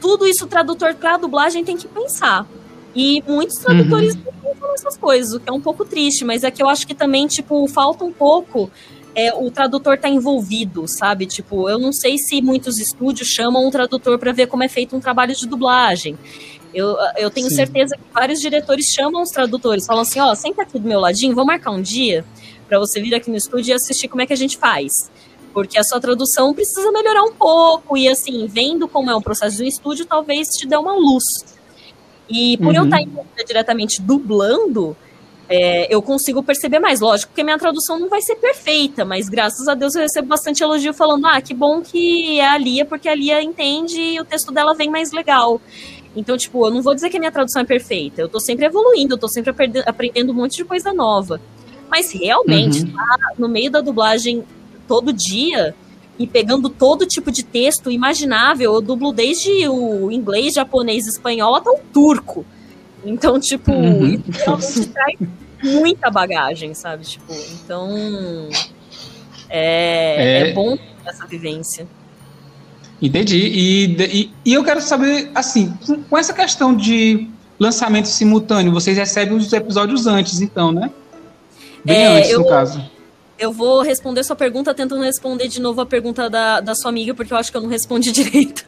Tudo 0.00 0.26
isso 0.26 0.44
o 0.44 0.48
tradutor 0.48 0.94
para 0.94 1.16
dublagem 1.16 1.64
tem 1.64 1.76
que 1.76 1.88
pensar. 1.88 2.46
E 2.94 3.22
muitos 3.26 3.56
tradutores 3.56 4.14
uhum. 4.14 4.22
não 4.24 4.32
pensam 4.32 4.70
nessas 4.70 4.96
coisas, 4.96 5.34
o 5.34 5.40
que 5.40 5.48
é 5.48 5.52
um 5.52 5.60
pouco 5.60 5.84
triste, 5.84 6.24
mas 6.24 6.44
é 6.44 6.50
que 6.50 6.62
eu 6.62 6.68
acho 6.68 6.86
que 6.86 6.94
também, 6.94 7.26
tipo, 7.26 7.66
falta 7.68 8.04
um 8.04 8.12
pouco 8.12 8.70
é, 9.16 9.32
o 9.34 9.50
tradutor 9.50 9.96
tá 9.96 10.10
envolvido, 10.10 10.86
sabe? 10.86 11.24
Tipo, 11.24 11.70
eu 11.70 11.78
não 11.78 11.90
sei 11.90 12.18
se 12.18 12.42
muitos 12.42 12.78
estúdios 12.78 13.26
chamam 13.28 13.66
um 13.66 13.70
tradutor 13.70 14.18
para 14.18 14.30
ver 14.30 14.46
como 14.46 14.62
é 14.62 14.68
feito 14.68 14.94
um 14.94 15.00
trabalho 15.00 15.34
de 15.34 15.48
dublagem. 15.48 16.18
Eu, 16.74 16.94
eu 17.16 17.30
tenho 17.30 17.48
Sim. 17.48 17.56
certeza 17.56 17.96
que 17.96 18.02
vários 18.12 18.38
diretores 18.38 18.84
chamam 18.94 19.22
os 19.22 19.30
tradutores, 19.30 19.86
falam 19.86 20.02
assim, 20.02 20.20
ó, 20.20 20.30
oh, 20.30 20.36
senta 20.36 20.60
aqui 20.60 20.78
do 20.78 20.86
meu 20.86 21.00
ladinho, 21.00 21.34
vamos 21.34 21.46
marcar 21.46 21.70
um 21.70 21.80
dia 21.80 22.26
para 22.68 22.78
você 22.78 23.00
vir 23.00 23.14
aqui 23.14 23.30
no 23.30 23.36
estúdio 23.38 23.70
e 23.70 23.72
assistir 23.72 24.06
como 24.06 24.20
é 24.20 24.26
que 24.26 24.34
a 24.34 24.36
gente 24.36 24.58
faz. 24.58 25.10
Porque 25.54 25.78
a 25.78 25.82
sua 25.82 25.98
tradução 25.98 26.52
precisa 26.52 26.92
melhorar 26.92 27.22
um 27.22 27.32
pouco, 27.32 27.96
e 27.96 28.06
assim, 28.08 28.46
vendo 28.46 28.86
como 28.86 29.10
é 29.10 29.16
um 29.16 29.22
processo 29.22 29.56
de 29.56 29.66
estúdio, 29.66 30.04
talvez 30.04 30.46
te 30.48 30.68
dê 30.68 30.76
uma 30.76 30.94
luz. 30.94 31.24
E 32.28 32.58
por 32.58 32.66
uhum. 32.66 32.74
eu 32.74 32.84
estar 32.84 32.98
tá 32.98 33.42
diretamente 33.46 34.02
dublando, 34.02 34.94
é, 35.48 35.92
eu 35.94 36.02
consigo 36.02 36.42
perceber 36.42 36.78
mais, 36.78 37.00
lógico, 37.00 37.30
porque 37.30 37.44
minha 37.44 37.58
tradução 37.58 37.98
não 37.98 38.08
vai 38.08 38.20
ser 38.20 38.36
perfeita, 38.36 39.04
mas 39.04 39.28
graças 39.28 39.68
a 39.68 39.74
Deus 39.74 39.94
eu 39.94 40.02
recebo 40.02 40.28
bastante 40.28 40.62
elogio 40.62 40.92
falando, 40.92 41.26
ah, 41.26 41.40
que 41.40 41.54
bom 41.54 41.80
que 41.80 42.40
é 42.40 42.46
a 42.46 42.58
Lia, 42.58 42.84
porque 42.84 43.08
a 43.08 43.14
Lia 43.14 43.42
entende 43.42 44.00
e 44.00 44.20
o 44.20 44.24
texto 44.24 44.52
dela 44.52 44.74
vem 44.74 44.90
mais 44.90 45.12
legal. 45.12 45.60
Então, 46.16 46.36
tipo, 46.36 46.66
eu 46.66 46.70
não 46.70 46.82
vou 46.82 46.94
dizer 46.94 47.10
que 47.10 47.16
a 47.16 47.20
minha 47.20 47.30
tradução 47.30 47.62
é 47.62 47.64
perfeita, 47.64 48.20
eu 48.22 48.28
tô 48.28 48.40
sempre 48.40 48.66
evoluindo, 48.66 49.14
eu 49.14 49.18
tô 49.18 49.28
sempre 49.28 49.54
aprendendo 49.86 50.32
um 50.32 50.34
monte 50.34 50.56
de 50.56 50.64
coisa 50.64 50.92
nova. 50.92 51.40
Mas 51.88 52.10
realmente, 52.10 52.80
uhum. 52.80 52.92
tá 52.92 53.18
no 53.38 53.48
meio 53.48 53.70
da 53.70 53.80
dublagem 53.80 54.44
todo 54.88 55.12
dia 55.12 55.74
e 56.18 56.26
pegando 56.26 56.68
todo 56.68 57.06
tipo 57.06 57.30
de 57.30 57.44
texto 57.44 57.90
imaginável, 57.90 58.74
eu 58.74 58.80
dublo 58.80 59.12
desde 59.12 59.68
o 59.68 60.10
inglês, 60.10 60.54
japonês, 60.54 61.06
espanhol 61.06 61.54
até 61.54 61.70
o 61.70 61.78
turco. 61.92 62.44
Então, 63.04 63.38
tipo, 63.38 63.72
uhum. 63.72 64.22
isso 64.28 64.44
realmente 64.44 64.86
traz 64.86 65.18
muita 65.62 66.10
bagagem, 66.10 66.74
sabe? 66.74 67.04
Tipo, 67.04 67.32
então. 67.32 68.48
É, 69.48 70.42
é... 70.44 70.50
é 70.50 70.52
bom 70.52 70.76
essa 71.04 71.26
vivência. 71.26 71.86
Entendi. 73.00 73.36
E, 73.36 73.84
e, 74.02 74.32
e, 74.44 74.54
eu 74.54 74.64
quero 74.64 74.80
saber, 74.80 75.30
assim, 75.34 75.72
com 76.08 76.16
essa 76.16 76.32
questão 76.32 76.74
de 76.74 77.28
lançamento 77.58 78.08
simultâneo, 78.08 78.72
vocês 78.72 78.96
recebem 78.96 79.36
os 79.36 79.52
episódios 79.52 80.06
antes, 80.06 80.40
então, 80.40 80.72
né? 80.72 80.90
Bem 81.84 81.96
é, 81.96 82.06
antes, 82.06 82.30
eu, 82.30 82.40
no 82.40 82.48
caso. 82.48 82.95
Eu 83.38 83.52
vou 83.52 83.82
responder 83.82 84.24
sua 84.24 84.34
pergunta 84.34 84.72
tentando 84.74 85.02
responder 85.02 85.48
de 85.48 85.60
novo 85.60 85.80
a 85.80 85.86
pergunta 85.86 86.30
da, 86.30 86.60
da 86.60 86.74
sua 86.74 86.88
amiga, 86.88 87.14
porque 87.14 87.32
eu 87.32 87.36
acho 87.36 87.50
que 87.50 87.56
eu 87.56 87.60
não 87.60 87.68
respondi 87.68 88.10
direito. 88.12 88.64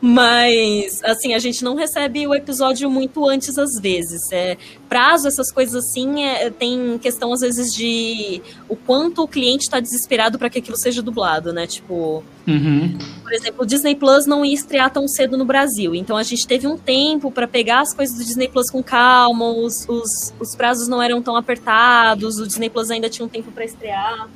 Mas, 0.00 1.02
assim, 1.02 1.32
a 1.34 1.38
gente 1.38 1.64
não 1.64 1.74
recebe 1.74 2.26
o 2.26 2.34
episódio 2.34 2.90
muito 2.90 3.26
antes, 3.26 3.56
às 3.58 3.80
vezes. 3.80 4.20
É, 4.30 4.58
prazo, 4.92 5.26
essas 5.26 5.50
coisas 5.50 5.74
assim, 5.74 6.22
é, 6.22 6.50
tem 6.50 6.98
questão, 6.98 7.32
às 7.32 7.40
vezes, 7.40 7.72
de 7.72 8.42
o 8.68 8.76
quanto 8.76 9.22
o 9.22 9.28
cliente 9.28 9.62
está 9.62 9.80
desesperado 9.80 10.38
para 10.38 10.50
que 10.50 10.58
aquilo 10.58 10.76
seja 10.76 11.00
dublado, 11.00 11.50
né? 11.50 11.66
Tipo. 11.66 12.22
Uhum. 12.46 12.98
Por 13.22 13.32
exemplo, 13.32 13.62
o 13.62 13.66
Disney 13.66 13.94
Plus 13.94 14.26
não 14.26 14.44
ia 14.44 14.52
estrear 14.52 14.90
tão 14.90 15.08
cedo 15.08 15.38
no 15.38 15.46
Brasil. 15.46 15.94
Então 15.94 16.18
a 16.18 16.22
gente 16.22 16.46
teve 16.46 16.66
um 16.66 16.76
tempo 16.76 17.30
para 17.30 17.48
pegar 17.48 17.80
as 17.80 17.94
coisas 17.94 18.18
do 18.18 18.22
Disney 18.22 18.48
Plus 18.48 18.70
com 18.70 18.82
calma, 18.82 19.48
os, 19.48 19.88
os, 19.88 20.34
os 20.38 20.54
prazos 20.54 20.88
não 20.88 21.00
eram 21.00 21.22
tão 21.22 21.36
apertados, 21.36 22.38
o 22.38 22.46
Disney 22.46 22.68
Plus 22.68 22.90
ainda 22.90 23.08
tinha 23.08 23.24
um 23.24 23.30
tempo 23.30 23.50
para 23.50 23.64
estrear. 23.64 24.28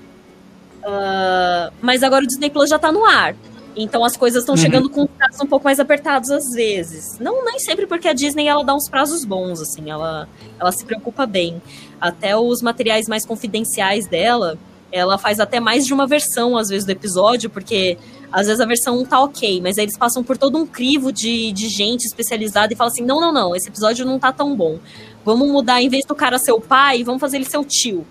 Uh, 0.81 1.75
mas 1.83 2.03
agora 2.03 2.25
o 2.25 2.27
Disney 2.27 2.49
Plus 2.49 2.71
já 2.71 2.79
tá 2.79 2.91
no 2.91 3.05
ar. 3.05 3.37
Então 3.77 4.05
as 4.05 4.17
coisas 4.17 4.43
estão 4.43 4.55
uhum. 4.55 4.61
chegando 4.61 4.89
com 4.89 5.07
prazos 5.07 5.41
um 5.41 5.47
pouco 5.47 5.65
mais 5.65 5.79
apertados 5.79 6.31
às 6.31 6.51
vezes. 6.53 7.19
Não 7.19 7.45
nem 7.45 7.59
sempre 7.59 7.87
porque 7.87 8.09
a 8.09 8.13
Disney 8.15 8.49
ela 8.49 8.65
dá 8.65 8.75
uns 8.75 8.89
prazos 8.89 9.25
bons, 9.25 9.61
assim, 9.61 9.91
ela, 9.91 10.29
ela 10.59 10.73
se 10.73 10.85
preocupa 10.85 11.27
bem. 11.27 11.61
Até 12.01 12.37
os 12.37 12.63
materiais 12.63 13.07
mais 13.07 13.27
confidenciais 13.27 14.07
dela, 14.07 14.59
ela 14.91 15.19
faz 15.19 15.39
até 15.39 15.61
mais 15.61 15.85
de 15.85 15.93
uma 15.93 16.07
versão, 16.07 16.57
às 16.57 16.69
vezes, 16.69 16.87
do 16.87 16.91
episódio, 16.91 17.51
porque 17.51 17.99
às 18.33 18.47
vezes 18.47 18.61
a 18.61 18.67
versão 18.67 18.99
1 19.01 19.05
tá 19.05 19.21
ok, 19.21 19.61
mas 19.61 19.79
aí 19.79 19.85
eles 19.85 19.97
passam 19.97 20.23
por 20.25 20.37
todo 20.37 20.59
um 20.59 20.67
crivo 20.67 21.13
de, 21.13 21.53
de 21.53 21.69
gente 21.69 22.05
especializada 22.05 22.73
e 22.73 22.77
falam 22.77 22.93
assim: 22.93 23.05
não, 23.05 23.21
não, 23.21 23.33
não, 23.33 23.55
esse 23.55 23.69
episódio 23.69 24.07
não 24.07 24.19
tá 24.19 24.33
tão 24.33 24.57
bom. 24.57 24.79
Vamos 25.25 25.49
mudar, 25.49 25.83
em 25.83 25.89
vez 25.89 26.05
do 26.05 26.15
cara 26.15 26.39
ser 26.39 26.53
o 26.53 26.61
pai, 26.61 27.03
vamos 27.05 27.21
fazer 27.21 27.37
ele 27.37 27.45
ser 27.45 27.59
o 27.59 27.65
tio. 27.65 28.07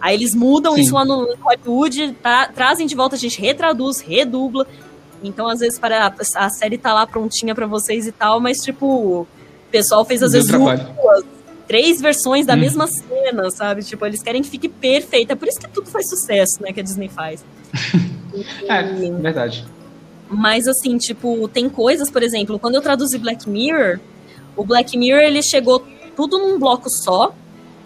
Aí 0.00 0.14
eles 0.14 0.34
mudam 0.34 0.74
Sim. 0.74 0.80
isso 0.80 0.94
lá 0.94 1.04
no 1.04 1.26
Hollywood, 1.40 2.16
tá, 2.22 2.48
trazem 2.54 2.86
de 2.86 2.94
volta, 2.94 3.16
a 3.16 3.18
gente 3.18 3.40
retraduz, 3.40 4.00
redubla. 4.00 4.66
Então, 5.22 5.48
às 5.48 5.60
vezes, 5.60 5.78
para 5.78 6.14
a 6.36 6.50
série 6.50 6.78
tá 6.78 6.94
lá 6.94 7.06
prontinha 7.06 7.54
para 7.54 7.66
vocês 7.66 8.06
e 8.06 8.12
tal, 8.12 8.40
mas, 8.40 8.58
tipo, 8.58 8.86
o 8.86 9.26
pessoal 9.70 10.04
fez, 10.04 10.22
às 10.22 10.32
Deu 10.32 10.42
vezes, 10.42 10.56
duas, 10.56 11.24
três 11.66 12.00
versões 12.00 12.46
da 12.46 12.54
hum. 12.54 12.58
mesma 12.58 12.86
cena, 12.86 13.50
sabe? 13.50 13.82
Tipo, 13.82 14.06
eles 14.06 14.22
querem 14.22 14.42
que 14.42 14.48
fique 14.48 14.68
perfeita. 14.68 15.32
É 15.32 15.36
por 15.36 15.48
isso 15.48 15.58
que 15.58 15.68
tudo 15.68 15.88
faz 15.90 16.08
sucesso, 16.08 16.62
né? 16.62 16.72
Que 16.72 16.80
a 16.80 16.82
Disney 16.82 17.08
faz. 17.08 17.44
é, 18.68 18.82
verdade. 19.10 19.66
Mas, 20.30 20.68
assim, 20.68 20.96
tipo, 20.98 21.48
tem 21.48 21.68
coisas, 21.68 22.10
por 22.10 22.22
exemplo, 22.22 22.58
quando 22.58 22.74
eu 22.74 22.82
traduzi 22.82 23.18
Black 23.18 23.48
Mirror, 23.48 23.98
o 24.56 24.64
Black 24.64 24.96
Mirror, 24.96 25.22
ele 25.22 25.42
chegou 25.42 25.84
tudo 26.14 26.38
num 26.38 26.58
bloco 26.58 26.88
só. 26.90 27.34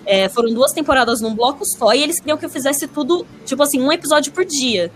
É, 0.05 0.29
foram 0.29 0.53
duas 0.53 0.73
temporadas 0.73 1.21
num 1.21 1.33
bloco 1.33 1.65
só, 1.65 1.95
e 1.95 2.03
eles 2.03 2.19
queriam 2.19 2.37
que 2.37 2.45
eu 2.45 2.51
fizesse 2.51 2.89
tudo, 2.89 3.25
tipo 3.47 3.63
assim, 3.63 3.81
um 3.81 3.93
episódio 3.93 4.33
por 4.33 4.45
dia 4.45 4.91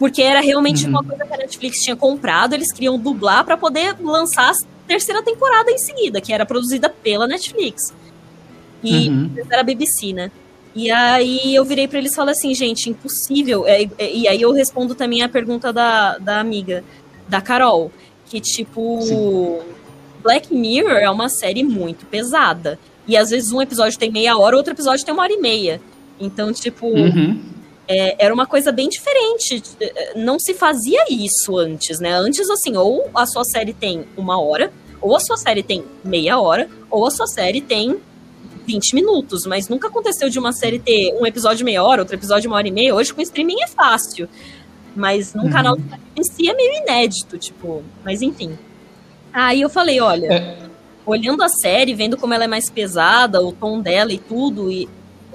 porque 0.00 0.22
era 0.22 0.40
realmente 0.40 0.84
uhum. 0.84 0.92
uma 0.92 1.04
coisa 1.04 1.26
que 1.26 1.34
a 1.34 1.36
Netflix 1.36 1.80
tinha 1.80 1.94
comprado, 1.94 2.54
eles 2.54 2.72
queriam 2.72 2.98
dublar 2.98 3.44
para 3.44 3.54
poder 3.54 3.94
lançar 4.00 4.50
a 4.50 4.54
terceira 4.88 5.22
temporada 5.22 5.70
em 5.70 5.76
seguida, 5.76 6.22
que 6.22 6.32
era 6.32 6.46
produzida 6.46 6.88
pela 6.88 7.28
Netflix. 7.28 7.92
E 8.82 9.10
uhum. 9.10 9.30
era 9.50 9.60
a 9.60 9.62
BBC, 9.62 10.14
né? 10.14 10.32
E 10.74 10.90
aí 10.90 11.54
eu 11.54 11.66
virei 11.66 11.86
para 11.86 11.98
eles 11.98 12.12
e 12.12 12.16
falei 12.16 12.32
assim, 12.32 12.54
gente, 12.54 12.88
impossível. 12.88 13.66
É, 13.66 13.82
é, 13.98 14.10
e 14.10 14.26
aí 14.26 14.40
eu 14.40 14.52
respondo 14.52 14.94
também 14.94 15.20
a 15.20 15.28
pergunta 15.28 15.70
da, 15.70 16.16
da 16.16 16.40
amiga, 16.40 16.82
da 17.28 17.42
Carol, 17.42 17.92
que 18.24 18.40
tipo, 18.40 19.02
Sim. 19.02 19.58
Black 20.22 20.54
Mirror 20.54 20.96
é 20.96 21.10
uma 21.10 21.28
série 21.28 21.62
muito 21.62 22.06
pesada. 22.06 22.78
E 23.06 23.18
às 23.18 23.28
vezes 23.28 23.52
um 23.52 23.60
episódio 23.60 23.98
tem 23.98 24.10
meia 24.10 24.38
hora, 24.38 24.56
outro 24.56 24.72
episódio 24.72 25.04
tem 25.04 25.12
uma 25.12 25.24
hora 25.24 25.32
e 25.34 25.40
meia. 25.42 25.78
Então, 26.18 26.54
tipo, 26.54 26.86
uhum 26.86 27.59
é, 27.90 28.14
era 28.24 28.32
uma 28.32 28.46
coisa 28.46 28.70
bem 28.70 28.88
diferente. 28.88 29.60
Não 30.14 30.38
se 30.38 30.54
fazia 30.54 31.06
isso 31.10 31.58
antes, 31.58 31.98
né? 31.98 32.12
Antes, 32.12 32.48
assim, 32.48 32.76
ou 32.76 33.10
a 33.12 33.26
sua 33.26 33.42
série 33.42 33.74
tem 33.74 34.06
uma 34.16 34.40
hora, 34.40 34.72
ou 35.00 35.16
a 35.16 35.18
sua 35.18 35.36
série 35.36 35.60
tem 35.60 35.84
meia 36.04 36.38
hora, 36.38 36.68
ou 36.88 37.04
a 37.04 37.10
sua 37.10 37.26
série 37.26 37.60
tem 37.60 38.00
20 38.64 38.94
minutos. 38.94 39.44
Mas 39.44 39.68
nunca 39.68 39.88
aconteceu 39.88 40.30
de 40.30 40.38
uma 40.38 40.52
série 40.52 40.78
ter 40.78 41.12
um 41.20 41.26
episódio 41.26 41.64
meia 41.64 41.82
hora, 41.82 42.02
outro 42.02 42.14
episódio 42.14 42.48
uma 42.48 42.58
hora 42.58 42.68
e 42.68 42.70
meia. 42.70 42.94
Hoje 42.94 43.12
com 43.12 43.20
streaming 43.20 43.60
é 43.60 43.66
fácil. 43.66 44.28
Mas 44.94 45.34
num 45.34 45.46
uhum. 45.46 45.50
canal 45.50 45.76
em 46.16 46.22
si 46.22 46.48
é 46.48 46.54
meio 46.54 46.84
inédito, 46.84 47.38
tipo. 47.38 47.82
Mas 48.04 48.22
enfim. 48.22 48.56
Aí 49.32 49.62
eu 49.62 49.68
falei, 49.68 50.00
olha. 50.00 50.32
É. 50.32 50.70
Olhando 51.04 51.42
a 51.42 51.48
série, 51.48 51.92
vendo 51.92 52.16
como 52.16 52.34
ela 52.34 52.44
é 52.44 52.46
mais 52.46 52.70
pesada, 52.70 53.42
o 53.42 53.50
tom 53.50 53.80
dela 53.80 54.12
e 54.12 54.18
tudo, 54.18 54.70
e 54.70 54.88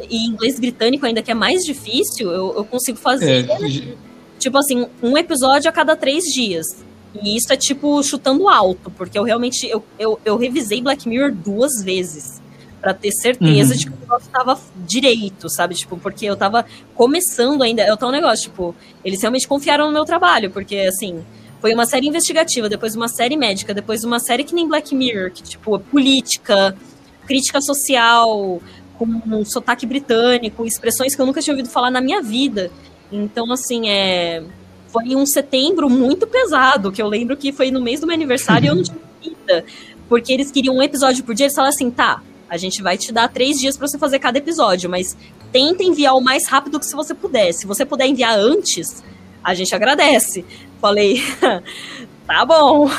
e 0.10 0.26
inglês 0.26 0.60
britânico 0.60 1.06
ainda 1.06 1.22
que 1.22 1.32
é 1.32 1.34
mais 1.34 1.64
difícil, 1.64 2.32
eu, 2.32 2.54
eu 2.56 2.66
consigo 2.66 2.98
fazer. 2.98 3.50
É, 3.50 3.96
tipo 4.40 4.58
assim, 4.58 4.86
um 5.02 5.18
episódio 5.18 5.70
a 5.70 5.72
cada 5.72 5.96
três 5.96 6.26
dias. 6.26 6.84
E 7.24 7.38
isso 7.38 7.52
é 7.52 7.58
tipo 7.58 8.04
chutando 8.04 8.50
alto, 8.50 8.92
porque 8.92 9.18
eu 9.18 9.24
realmente 9.24 9.68
eu, 9.68 9.84
eu, 9.98 10.20
eu 10.26 10.38
revisei 10.38 10.82
Black 10.82 11.08
Mirror 11.08 11.32
duas 11.34 11.82
vezes 11.82 12.42
para 12.82 12.94
ter 12.94 13.12
certeza 13.12 13.72
uhum. 13.72 13.80
de 13.80 13.86
que 13.86 13.92
o 13.92 14.00
negócio 14.00 14.30
tava 14.30 14.60
direito, 14.86 15.50
sabe? 15.50 15.74
Tipo, 15.74 15.98
porque 15.98 16.26
eu 16.26 16.36
tava 16.36 16.66
começando 16.94 17.64
ainda. 17.64 17.82
É 17.82 17.92
o 17.92 17.98
tal 17.98 18.12
negócio, 18.12 18.50
tipo, 18.50 18.76
eles 19.04 19.22
realmente 19.22 19.48
confiaram 19.48 19.88
no 19.88 19.94
meu 19.94 20.06
trabalho, 20.06 20.52
porque 20.52 20.78
assim, 20.78 21.24
foi 21.62 21.74
uma 21.74 21.86
série 21.86 22.08
investigativa, 22.08 22.70
depois 22.70 22.96
uma 22.96 23.08
série 23.08 23.36
médica, 23.36 23.74
depois 23.74 24.04
uma 24.04 24.20
série 24.20 24.44
que 24.44 24.54
nem 24.54 24.68
Black 24.68 24.94
Mirror, 24.94 25.32
que, 25.32 25.42
tipo, 25.42 25.80
política, 25.80 26.76
crítica 27.26 27.60
social, 27.60 28.62
com 28.98 29.06
um 29.06 29.46
sotaque 29.46 29.86
britânico, 29.86 30.66
expressões 30.66 31.16
que 31.16 31.22
eu 31.22 31.26
nunca 31.26 31.42
tinha 31.42 31.54
ouvido 31.54 31.70
falar 31.70 31.92
na 31.92 32.02
minha 32.02 32.22
vida. 32.22 32.72
Então, 33.12 33.52
assim, 33.52 33.90
é. 33.90 34.44
Foi 34.88 35.14
um 35.14 35.26
setembro 35.26 35.90
muito 35.90 36.26
pesado, 36.26 36.90
que 36.90 37.02
eu 37.02 37.08
lembro 37.08 37.36
que 37.36 37.52
foi 37.52 37.70
no 37.70 37.82
mês 37.82 38.00
do 38.00 38.08
meu 38.08 38.14
aniversário 38.14 38.66
e 38.66 38.70
eu 38.70 38.76
não 38.76 38.84
tinha 38.84 38.98
vida. 39.22 39.66
Porque 40.08 40.32
eles 40.32 40.52
queriam 40.52 40.78
um 40.78 40.82
episódio 40.82 41.22
por 41.26 41.36
dia, 41.36 41.48
eles 41.48 41.56
falaram 41.56 41.74
assim, 41.74 41.92
tá, 41.92 42.22
a 42.50 42.56
gente 42.56 42.82
vai 42.82 42.98
te 42.98 43.12
dar 43.12 43.28
três 43.28 43.60
dias 43.60 43.76
para 43.76 43.88
você 43.88 43.98
fazer 43.98 44.20
cada 44.20 44.38
episódio, 44.38 44.90
mas 44.90 45.18
tenta 45.52 45.84
enviar 45.84 46.16
o 46.16 46.22
mais 46.22 46.48
rápido 46.48 46.80
que 46.80 46.86
você 46.86 47.14
puder. 47.14 47.52
Se 47.54 47.68
você 47.68 47.86
puder 47.86 48.08
enviar 48.08 48.38
antes, 48.38 49.04
a 49.44 49.54
gente 49.54 49.76
agradece. 49.76 50.46
Falei, 50.80 51.22
tá 52.26 52.46
bom. 52.46 52.90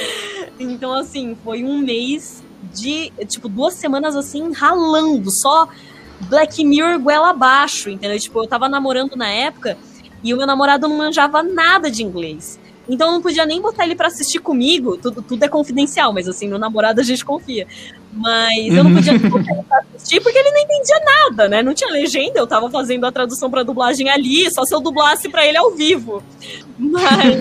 então, 0.60 0.92
assim, 0.92 1.36
foi 1.42 1.64
um 1.64 1.78
mês 1.78 2.42
de, 2.80 3.12
tipo, 3.26 3.48
duas 3.48 3.74
semanas 3.74 4.16
assim, 4.16 4.52
ralando, 4.52 5.30
só 5.30 5.68
Black 6.20 6.64
Mirror 6.64 6.98
goela 6.98 7.30
abaixo, 7.30 7.90
entendeu? 7.90 8.18
Tipo, 8.18 8.42
eu 8.42 8.46
tava 8.46 8.68
namorando 8.68 9.16
na 9.16 9.28
época 9.28 9.76
e 10.22 10.34
o 10.34 10.36
meu 10.36 10.46
namorado 10.46 10.88
não 10.88 10.96
manjava 10.96 11.42
nada 11.42 11.90
de 11.90 12.02
inglês. 12.02 12.58
Então 12.88 13.08
eu 13.08 13.12
não 13.12 13.22
podia 13.22 13.44
nem 13.44 13.60
botar 13.60 13.84
ele 13.84 13.94
para 13.94 14.08
assistir 14.08 14.38
comigo, 14.38 14.96
tudo, 14.96 15.20
tudo 15.20 15.42
é 15.42 15.48
confidencial, 15.48 16.12
mas 16.12 16.26
assim, 16.26 16.48
no 16.48 16.58
namorado 16.58 17.00
a 17.00 17.04
gente 17.04 17.24
confia. 17.24 17.66
Mas 18.10 18.74
eu 18.74 18.82
não 18.82 18.94
podia 18.94 19.12
nem 19.12 19.28
botar 19.28 19.52
ele 19.52 19.62
pra 19.62 19.84
assistir 19.94 20.20
porque 20.22 20.38
ele 20.38 20.50
não 20.50 20.60
entendia 20.60 21.00
nada, 21.04 21.48
né? 21.48 21.62
Não 21.62 21.74
tinha 21.74 21.90
legenda, 21.90 22.38
eu 22.38 22.46
tava 22.46 22.70
fazendo 22.70 23.04
a 23.04 23.12
tradução 23.12 23.50
pra 23.50 23.62
dublagem 23.62 24.08
ali, 24.08 24.50
só 24.50 24.64
se 24.64 24.74
eu 24.74 24.80
dublasse 24.80 25.28
para 25.28 25.46
ele 25.46 25.58
ao 25.58 25.72
vivo. 25.72 26.22
Mas. 26.78 27.36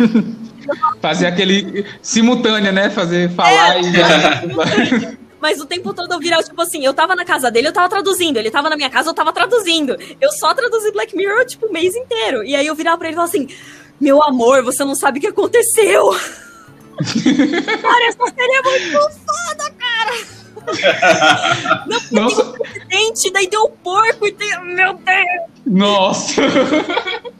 Fazer 1.01 1.27
aquele 1.27 1.85
simultânea, 2.01 2.73
né? 2.73 2.89
Fazer 2.89 3.31
falar 3.31 3.77
é. 3.77 3.81
e. 3.81 5.17
Mas 5.39 5.59
o 5.59 5.65
tempo 5.65 5.93
todo 5.93 6.11
eu 6.11 6.19
virava, 6.19 6.43
tipo 6.43 6.61
assim, 6.61 6.83
eu 6.83 6.93
tava 6.93 7.15
na 7.15 7.23
casa 7.23 7.51
dele, 7.51 7.67
eu 7.67 7.73
tava 7.73 7.89
traduzindo. 7.89 8.37
Ele 8.37 8.51
tava 8.51 8.69
na 8.69 8.75
minha 8.75 8.89
casa, 8.89 9.09
eu 9.09 9.13
tava 9.13 9.31
traduzindo. 9.31 9.95
Eu 10.19 10.31
só 10.31 10.53
traduzi 10.53 10.91
Black 10.91 11.15
Mirror, 11.15 11.45
tipo, 11.45 11.67
o 11.67 11.71
mês 11.73 11.95
inteiro. 11.95 12.43
E 12.43 12.55
aí 12.55 12.65
eu 12.65 12.75
virava 12.75 12.97
pra 12.97 13.07
ele 13.07 13.13
e 13.13 13.17
falava 13.17 13.31
assim: 13.31 13.47
Meu 13.99 14.21
amor, 14.23 14.63
você 14.63 14.83
não 14.83 14.95
sabe 14.95 15.19
o 15.19 15.21
que 15.21 15.27
aconteceu. 15.27 16.09
cara, 17.81 18.07
essa 18.07 18.25
série 18.35 18.53
é 18.53 18.61
muito 18.63 18.99
foda, 19.25 19.71
cara. 19.77 20.37
Não, 21.87 22.23
Nossa. 22.23 22.43
Tem 22.43 22.49
um 22.49 22.53
presidente, 22.53 23.31
daí 23.31 23.47
deu 23.47 23.63
um 23.65 23.71
porco 23.83 24.27
e 24.27 24.31
tem. 24.31 24.49
Meu 24.75 24.95
Deus! 24.95 25.47
Nossa! 25.65 26.41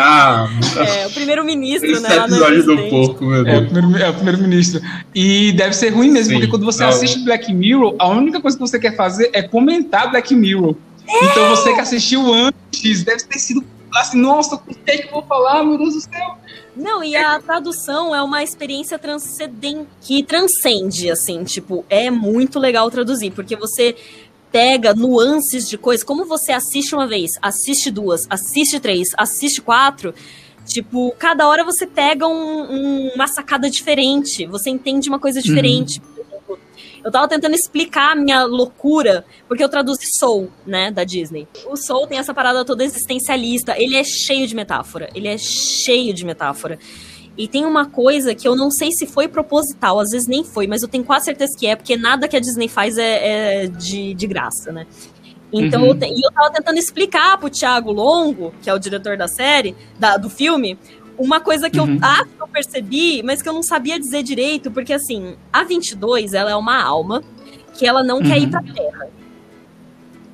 Ah, 0.00 0.48
é, 0.86 1.06
o 1.06 1.10
primeiro-ministro, 1.10 2.00
né? 2.00 2.16
episódio 2.16 2.62
do 2.64 2.88
porco, 2.88 3.24
meu 3.24 3.42
Deus. 3.42 3.56
É, 3.56 3.58
o 3.58 3.66
primeiro, 3.66 4.04
é 4.04 4.10
o 4.10 4.14
primeiro-ministro. 4.14 4.80
E 5.14 5.52
deve 5.52 5.74
ser 5.74 5.90
ruim 5.90 6.10
mesmo, 6.10 6.28
Sim, 6.28 6.34
porque 6.36 6.50
quando 6.50 6.64
você 6.64 6.82
não. 6.82 6.90
assiste 6.90 7.24
Black 7.24 7.52
Mirror, 7.52 7.96
a 7.98 8.08
única 8.08 8.40
coisa 8.40 8.56
que 8.56 8.60
você 8.60 8.78
quer 8.78 8.94
fazer 8.94 9.30
é 9.32 9.42
comentar 9.42 10.10
Black 10.10 10.34
Mirror. 10.34 10.76
É. 11.06 11.24
Então 11.24 11.48
você 11.48 11.74
que 11.74 11.80
assistiu 11.80 12.32
antes, 12.32 13.02
deve 13.02 13.24
ter 13.24 13.38
sido 13.38 13.64
assim, 13.96 14.20
nossa, 14.20 14.54
o 14.54 14.58
que 14.58 14.78
é 14.86 14.98
que 14.98 15.08
eu 15.08 15.12
vou 15.12 15.22
falar, 15.22 15.64
meu 15.64 15.78
Deus 15.78 15.94
do 15.94 16.00
céu? 16.00 16.36
Não, 16.76 17.02
e 17.02 17.16
a 17.16 17.40
tradução 17.40 18.14
é 18.14 18.22
uma 18.22 18.42
experiência 18.44 18.98
transcendente, 18.98 19.88
que 20.00 20.22
transcende, 20.22 21.10
assim, 21.10 21.42
tipo, 21.42 21.84
é 21.88 22.10
muito 22.10 22.58
legal 22.60 22.88
traduzir, 22.90 23.32
porque 23.32 23.56
você 23.56 23.96
pega 24.50 24.94
nuances 24.94 25.68
de 25.68 25.76
coisas. 25.78 26.04
Como 26.04 26.24
você 26.24 26.52
assiste 26.52 26.94
uma 26.94 27.06
vez, 27.06 27.32
assiste 27.42 27.90
duas, 27.90 28.26
assiste 28.28 28.80
três, 28.80 29.10
assiste 29.16 29.60
quatro. 29.60 30.14
Tipo, 30.66 31.14
cada 31.18 31.48
hora 31.48 31.64
você 31.64 31.86
pega 31.86 32.26
um, 32.26 32.72
um, 32.72 33.10
uma 33.14 33.26
sacada 33.26 33.70
diferente, 33.70 34.46
você 34.46 34.68
entende 34.68 35.08
uma 35.08 35.18
coisa 35.18 35.40
diferente. 35.40 36.00
Uhum. 36.00 36.18
Eu 37.04 37.10
tava 37.10 37.28
tentando 37.28 37.54
explicar 37.54 38.12
a 38.12 38.14
minha 38.14 38.44
loucura, 38.44 39.24
porque 39.46 39.62
eu 39.62 39.68
traduzi 39.68 40.04
Soul, 40.18 40.50
né, 40.66 40.90
da 40.90 41.04
Disney. 41.04 41.46
O 41.66 41.76
Soul 41.76 42.06
tem 42.06 42.18
essa 42.18 42.34
parada 42.34 42.64
toda 42.64 42.84
existencialista, 42.84 43.74
ele 43.80 43.96
é 43.96 44.04
cheio 44.04 44.46
de 44.46 44.54
metáfora, 44.54 45.08
ele 45.14 45.28
é 45.28 45.38
cheio 45.38 46.12
de 46.12 46.24
metáfora. 46.24 46.78
E 47.38 47.46
tem 47.46 47.64
uma 47.64 47.86
coisa 47.86 48.34
que 48.34 48.48
eu 48.48 48.56
não 48.56 48.68
sei 48.68 48.90
se 48.90 49.06
foi 49.06 49.28
proposital, 49.28 50.00
às 50.00 50.10
vezes 50.10 50.26
nem 50.26 50.42
foi, 50.42 50.66
mas 50.66 50.82
eu 50.82 50.88
tenho 50.88 51.04
quase 51.04 51.26
certeza 51.26 51.56
que 51.56 51.68
é, 51.68 51.76
porque 51.76 51.96
nada 51.96 52.26
que 52.26 52.36
a 52.36 52.40
Disney 52.40 52.66
faz 52.66 52.98
é, 52.98 53.62
é 53.62 53.66
de, 53.68 54.12
de 54.12 54.26
graça, 54.26 54.72
né? 54.72 54.88
Então, 55.52 55.82
uhum. 55.82 55.88
eu, 55.88 55.94
te, 55.94 56.06
e 56.06 56.20
eu 56.20 56.32
tava 56.32 56.50
tentando 56.50 56.78
explicar 56.78 57.38
pro 57.38 57.48
Thiago 57.48 57.92
Longo, 57.92 58.52
que 58.60 58.68
é 58.68 58.74
o 58.74 58.78
diretor 58.78 59.16
da 59.16 59.28
série, 59.28 59.76
da, 59.98 60.16
do 60.16 60.28
filme, 60.28 60.76
uma 61.16 61.40
coisa 61.40 61.70
que 61.70 61.78
uhum. 61.78 61.94
eu 61.94 61.98
acho 62.02 62.26
que 62.26 62.42
eu 62.42 62.48
percebi, 62.48 63.22
mas 63.22 63.40
que 63.40 63.48
eu 63.48 63.52
não 63.52 63.62
sabia 63.62 63.98
dizer 63.98 64.24
direito, 64.24 64.70
porque 64.70 64.92
assim, 64.92 65.36
a 65.52 65.62
22, 65.62 66.34
ela 66.34 66.50
é 66.50 66.56
uma 66.56 66.82
alma 66.82 67.22
que 67.74 67.86
ela 67.86 68.02
não 68.02 68.16
uhum. 68.16 68.22
quer 68.24 68.38
ir 68.38 68.44
uhum. 68.44 68.50
pra 68.50 68.62
Terra. 68.62 69.08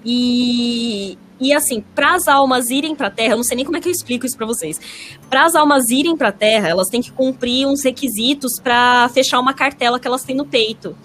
E, 0.04 1.18
e 1.44 1.52
assim, 1.52 1.84
para 1.94 2.14
as 2.14 2.26
almas 2.26 2.70
irem 2.70 2.94
para 2.94 3.08
a 3.08 3.10
Terra, 3.10 3.34
eu 3.34 3.36
não 3.36 3.44
sei 3.44 3.56
nem 3.56 3.66
como 3.66 3.76
é 3.76 3.80
que 3.80 3.86
eu 3.86 3.92
explico 3.92 4.24
isso 4.24 4.34
para 4.34 4.46
vocês. 4.46 4.80
Para 5.28 5.44
as 5.44 5.54
almas 5.54 5.90
irem 5.90 6.16
para 6.16 6.28
a 6.28 6.32
Terra, 6.32 6.70
elas 6.70 6.88
têm 6.88 7.02
que 7.02 7.12
cumprir 7.12 7.66
uns 7.66 7.84
requisitos 7.84 8.58
para 8.62 9.10
fechar 9.10 9.38
uma 9.38 9.52
cartela 9.52 10.00
que 10.00 10.08
elas 10.08 10.24
têm 10.24 10.34
no 10.34 10.46
peito. 10.46 10.96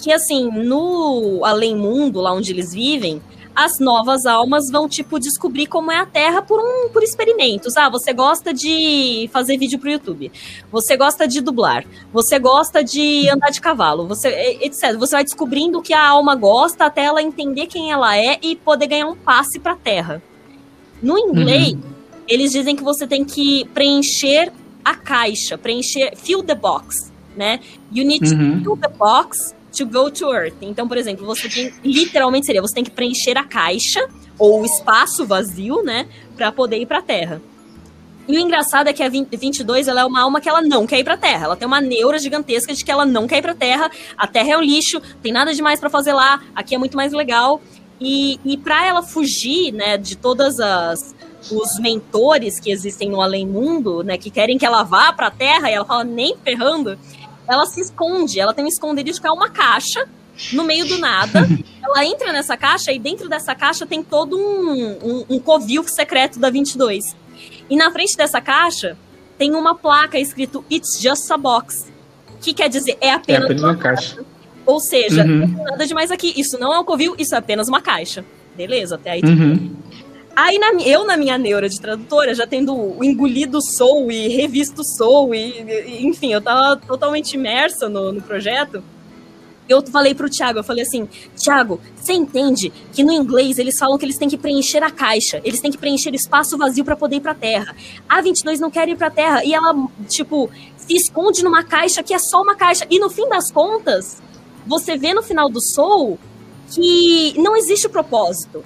Que 0.00 0.12
assim, 0.12 0.50
no 0.50 1.44
além 1.44 1.76
mundo, 1.76 2.20
lá 2.20 2.32
onde 2.32 2.50
eles 2.50 2.72
vivem, 2.72 3.22
as 3.56 3.78
novas 3.78 4.26
almas 4.26 4.70
vão, 4.70 4.86
tipo, 4.86 5.18
descobrir 5.18 5.66
como 5.66 5.90
é 5.90 5.96
a 5.96 6.04
Terra 6.04 6.42
por, 6.42 6.60
um, 6.60 6.90
por 6.90 7.02
experimentos. 7.02 7.74
Ah, 7.78 7.88
você 7.88 8.12
gosta 8.12 8.52
de 8.52 9.30
fazer 9.32 9.56
vídeo 9.56 9.78
pro 9.78 9.90
YouTube. 9.90 10.30
Você 10.70 10.94
gosta 10.94 11.26
de 11.26 11.40
dublar. 11.40 11.86
Você 12.12 12.38
gosta 12.38 12.84
de 12.84 13.26
andar 13.30 13.50
de 13.50 13.58
cavalo. 13.62 14.06
Você, 14.06 14.58
etc. 14.60 14.94
Você 14.98 15.16
vai 15.16 15.24
descobrindo 15.24 15.78
o 15.78 15.82
que 15.82 15.94
a 15.94 16.06
alma 16.06 16.34
gosta 16.34 16.84
até 16.84 17.04
ela 17.04 17.22
entender 17.22 17.66
quem 17.66 17.90
ela 17.90 18.14
é 18.14 18.38
e 18.42 18.56
poder 18.56 18.88
ganhar 18.88 19.06
um 19.06 19.16
passe 19.16 19.58
pra 19.58 19.74
Terra. 19.74 20.22
No 21.02 21.18
inglês, 21.18 21.72
uhum. 21.72 21.80
eles 22.28 22.52
dizem 22.52 22.76
que 22.76 22.82
você 22.82 23.06
tem 23.06 23.24
que 23.24 23.64
preencher 23.72 24.52
a 24.84 24.94
caixa, 24.94 25.56
preencher, 25.56 26.14
fill 26.14 26.42
the 26.42 26.54
box, 26.54 27.10
né? 27.34 27.60
You 27.90 28.06
need 28.06 28.22
uhum. 28.30 28.58
to 28.58 28.64
fill 28.64 28.76
the 28.76 28.88
box 28.88 29.56
to 29.76 29.86
go 29.86 30.10
to 30.10 30.32
Earth. 30.32 30.56
Então, 30.62 30.88
por 30.88 30.96
exemplo, 30.96 31.26
você 31.26 31.48
tem, 31.48 31.72
literalmente 31.84 32.46
seria, 32.46 32.62
você 32.62 32.74
tem 32.74 32.84
que 32.84 32.90
preencher 32.90 33.36
a 33.36 33.44
caixa 33.44 34.08
ou 34.38 34.62
o 34.62 34.66
espaço 34.66 35.26
vazio, 35.26 35.82
né, 35.82 36.08
para 36.36 36.52
poder 36.52 36.78
ir 36.78 36.86
para 36.86 36.98
a 36.98 37.02
Terra. 37.02 37.40
E 38.28 38.36
o 38.36 38.40
engraçado 38.40 38.88
é 38.88 38.92
que 38.92 39.02
a 39.02 39.08
22 39.08 39.86
ela 39.86 40.00
é 40.00 40.04
uma 40.04 40.22
alma 40.22 40.40
que 40.40 40.48
ela 40.48 40.60
não 40.60 40.84
quer 40.84 40.98
ir 40.98 41.04
pra 41.04 41.16
Terra. 41.16 41.44
Ela 41.44 41.56
tem 41.56 41.66
uma 41.66 41.80
neura 41.80 42.18
gigantesca 42.18 42.74
de 42.74 42.84
que 42.84 42.90
ela 42.90 43.06
não 43.06 43.26
quer 43.26 43.38
ir 43.38 43.42
pra 43.42 43.54
Terra. 43.54 43.88
A 44.16 44.26
Terra 44.26 44.50
é 44.50 44.58
um 44.58 44.62
lixo, 44.62 45.00
tem 45.22 45.32
nada 45.32 45.54
demais 45.54 45.78
para 45.78 45.88
fazer 45.88 46.12
lá. 46.12 46.42
Aqui 46.54 46.74
é 46.74 46.78
muito 46.78 46.96
mais 46.96 47.12
legal. 47.12 47.60
E, 48.00 48.40
e 48.44 48.56
para 48.56 48.84
ela 48.84 49.00
fugir, 49.00 49.72
né, 49.72 49.96
de 49.96 50.16
todas 50.16 50.58
as 50.58 51.14
os 51.48 51.78
mentores 51.78 52.58
que 52.58 52.72
existem 52.72 53.08
no 53.08 53.20
além 53.20 53.46
mundo, 53.46 54.02
né, 54.02 54.18
que 54.18 54.30
querem 54.30 54.58
que 54.58 54.66
ela 54.66 54.82
vá 54.82 55.12
para 55.12 55.28
a 55.28 55.30
Terra, 55.30 55.70
e 55.70 55.74
ela 55.74 55.84
fala 55.84 56.02
nem 56.02 56.36
ferrando, 56.42 56.98
ela 57.48 57.66
se 57.66 57.80
esconde, 57.80 58.40
ela 58.40 58.52
tem 58.52 58.64
um 58.64 58.68
esconderijo 58.68 59.20
que 59.20 59.26
é 59.26 59.30
uma 59.30 59.50
caixa 59.50 60.06
no 60.52 60.64
meio 60.64 60.86
do 60.86 60.98
nada. 60.98 61.46
ela 61.82 62.04
entra 62.04 62.32
nessa 62.32 62.56
caixa 62.56 62.92
e 62.92 62.98
dentro 62.98 63.28
dessa 63.28 63.54
caixa 63.54 63.86
tem 63.86 64.02
todo 64.02 64.36
um, 64.36 64.98
um, 65.02 65.24
um 65.30 65.38
covil 65.38 65.84
secreto 65.84 66.38
da 66.38 66.50
22. 66.50 67.16
E 67.68 67.76
na 67.76 67.90
frente 67.90 68.16
dessa 68.16 68.40
caixa 68.40 68.96
tem 69.38 69.54
uma 69.54 69.74
placa 69.74 70.18
escrito 70.18 70.64
It's 70.70 71.00
just 71.00 71.30
a 71.30 71.36
box. 71.36 71.90
Que 72.40 72.52
quer 72.52 72.68
dizer, 72.68 72.98
é 73.00 73.12
apenas, 73.12 73.42
é 73.42 73.44
apenas 73.44 73.62
uma, 73.62 73.72
uma 73.72 73.78
caixa. 73.78 74.16
caixa. 74.16 74.28
Ou 74.66 74.80
seja, 74.80 75.22
uhum. 75.22 75.38
não 75.38 75.48
tem 75.48 75.64
nada 75.64 75.86
demais 75.86 76.10
aqui. 76.10 76.34
Isso 76.36 76.58
não 76.58 76.74
é 76.74 76.78
um 76.78 76.84
covil, 76.84 77.14
isso 77.18 77.34
é 77.34 77.38
apenas 77.38 77.68
uma 77.68 77.80
caixa. 77.80 78.24
Beleza, 78.56 78.96
até 78.96 79.10
aí 79.10 79.22
uhum. 79.22 79.70
Aí 80.36 80.58
na, 80.58 80.74
eu, 80.82 81.06
na 81.06 81.16
minha 81.16 81.38
neura 81.38 81.66
de 81.66 81.80
tradutora, 81.80 82.34
já 82.34 82.46
tendo 82.46 83.02
engolido 83.02 83.58
Soul 83.62 84.12
e 84.12 84.28
revisto 84.28 84.84
Soul, 84.84 85.34
e, 85.34 85.62
e, 85.62 86.06
enfim, 86.06 86.30
eu 86.30 86.42
tava 86.42 86.76
totalmente 86.76 87.32
imersa 87.32 87.88
no, 87.88 88.12
no 88.12 88.20
projeto. 88.20 88.84
Eu 89.66 89.84
falei 89.86 90.14
pro 90.14 90.28
Thiago, 90.28 90.58
eu 90.58 90.62
falei 90.64 90.84
assim, 90.84 91.08
Thiago, 91.42 91.80
você 91.96 92.12
entende 92.12 92.70
que 92.92 93.02
no 93.02 93.12
inglês 93.12 93.58
eles 93.58 93.78
falam 93.78 93.96
que 93.96 94.04
eles 94.04 94.18
têm 94.18 94.28
que 94.28 94.36
preencher 94.36 94.82
a 94.82 94.90
caixa, 94.90 95.40
eles 95.42 95.58
têm 95.58 95.72
que 95.72 95.78
preencher 95.78 96.14
espaço 96.14 96.58
vazio 96.58 96.84
para 96.84 96.94
poder 96.94 97.16
ir 97.16 97.20
pra 97.20 97.34
Terra. 97.34 97.74
A 98.06 98.20
22 98.20 98.60
não 98.60 98.70
quer 98.70 98.86
ir 98.90 98.96
pra 98.96 99.10
Terra 99.10 99.42
e 99.42 99.54
ela, 99.54 99.74
tipo, 100.06 100.50
se 100.76 100.94
esconde 100.94 101.42
numa 101.42 101.64
caixa 101.64 102.02
que 102.02 102.12
é 102.12 102.18
só 102.18 102.42
uma 102.42 102.54
caixa. 102.54 102.86
E 102.90 102.98
no 102.98 103.08
fim 103.08 103.26
das 103.26 103.50
contas, 103.50 104.22
você 104.66 104.98
vê 104.98 105.14
no 105.14 105.22
final 105.22 105.48
do 105.48 105.62
Soul 105.62 106.18
que 106.70 107.34
não 107.38 107.56
existe 107.56 107.86
o 107.86 107.90
propósito. 107.90 108.62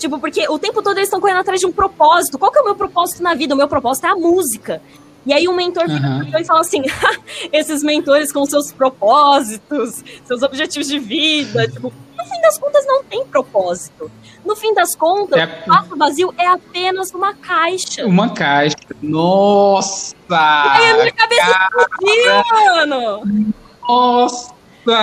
Tipo, 0.00 0.18
porque 0.18 0.48
o 0.48 0.58
tempo 0.58 0.82
todo 0.82 0.96
eles 0.96 1.08
estão 1.08 1.20
correndo 1.20 1.40
atrás 1.40 1.60
de 1.60 1.66
um 1.66 1.72
propósito. 1.72 2.38
Qual 2.38 2.50
que 2.50 2.58
é 2.58 2.62
o 2.62 2.64
meu 2.64 2.74
propósito 2.74 3.22
na 3.22 3.34
vida? 3.34 3.54
O 3.54 3.56
meu 3.56 3.68
propósito 3.68 4.06
é 4.06 4.10
a 4.10 4.16
música. 4.16 4.80
E 5.26 5.32
aí 5.34 5.46
um 5.46 5.54
mentor 5.54 5.84
uhum. 5.84 6.38
e 6.38 6.44
fala 6.44 6.60
assim: 6.60 6.82
esses 7.52 7.82
mentores 7.82 8.32
com 8.32 8.44
seus 8.46 8.72
propósitos, 8.72 10.02
seus 10.24 10.42
objetivos 10.42 10.88
de 10.88 10.98
vida, 10.98 11.68
tipo, 11.68 11.92
no 12.16 12.24
fim 12.24 12.40
das 12.40 12.58
contas 12.58 12.86
não 12.86 13.04
tem 13.04 13.26
propósito. 13.26 14.10
No 14.42 14.56
fim 14.56 14.72
das 14.72 14.96
contas, 14.96 15.38
é... 15.38 15.44
o 15.44 15.60
espaço 15.60 15.96
vazio 15.98 16.34
é 16.38 16.46
apenas 16.46 17.12
uma 17.12 17.34
caixa. 17.34 18.06
Uma 18.06 18.30
caixa. 18.30 18.76
Nossa! 19.02 20.14
E 20.30 20.34
aí 20.34 20.90
a 20.90 20.94
minha 20.94 21.12
cabeça 21.12 21.68
explodiu, 21.68 22.34
mano! 22.50 23.44
Nossa! 23.86 24.60
Eu 24.86 24.94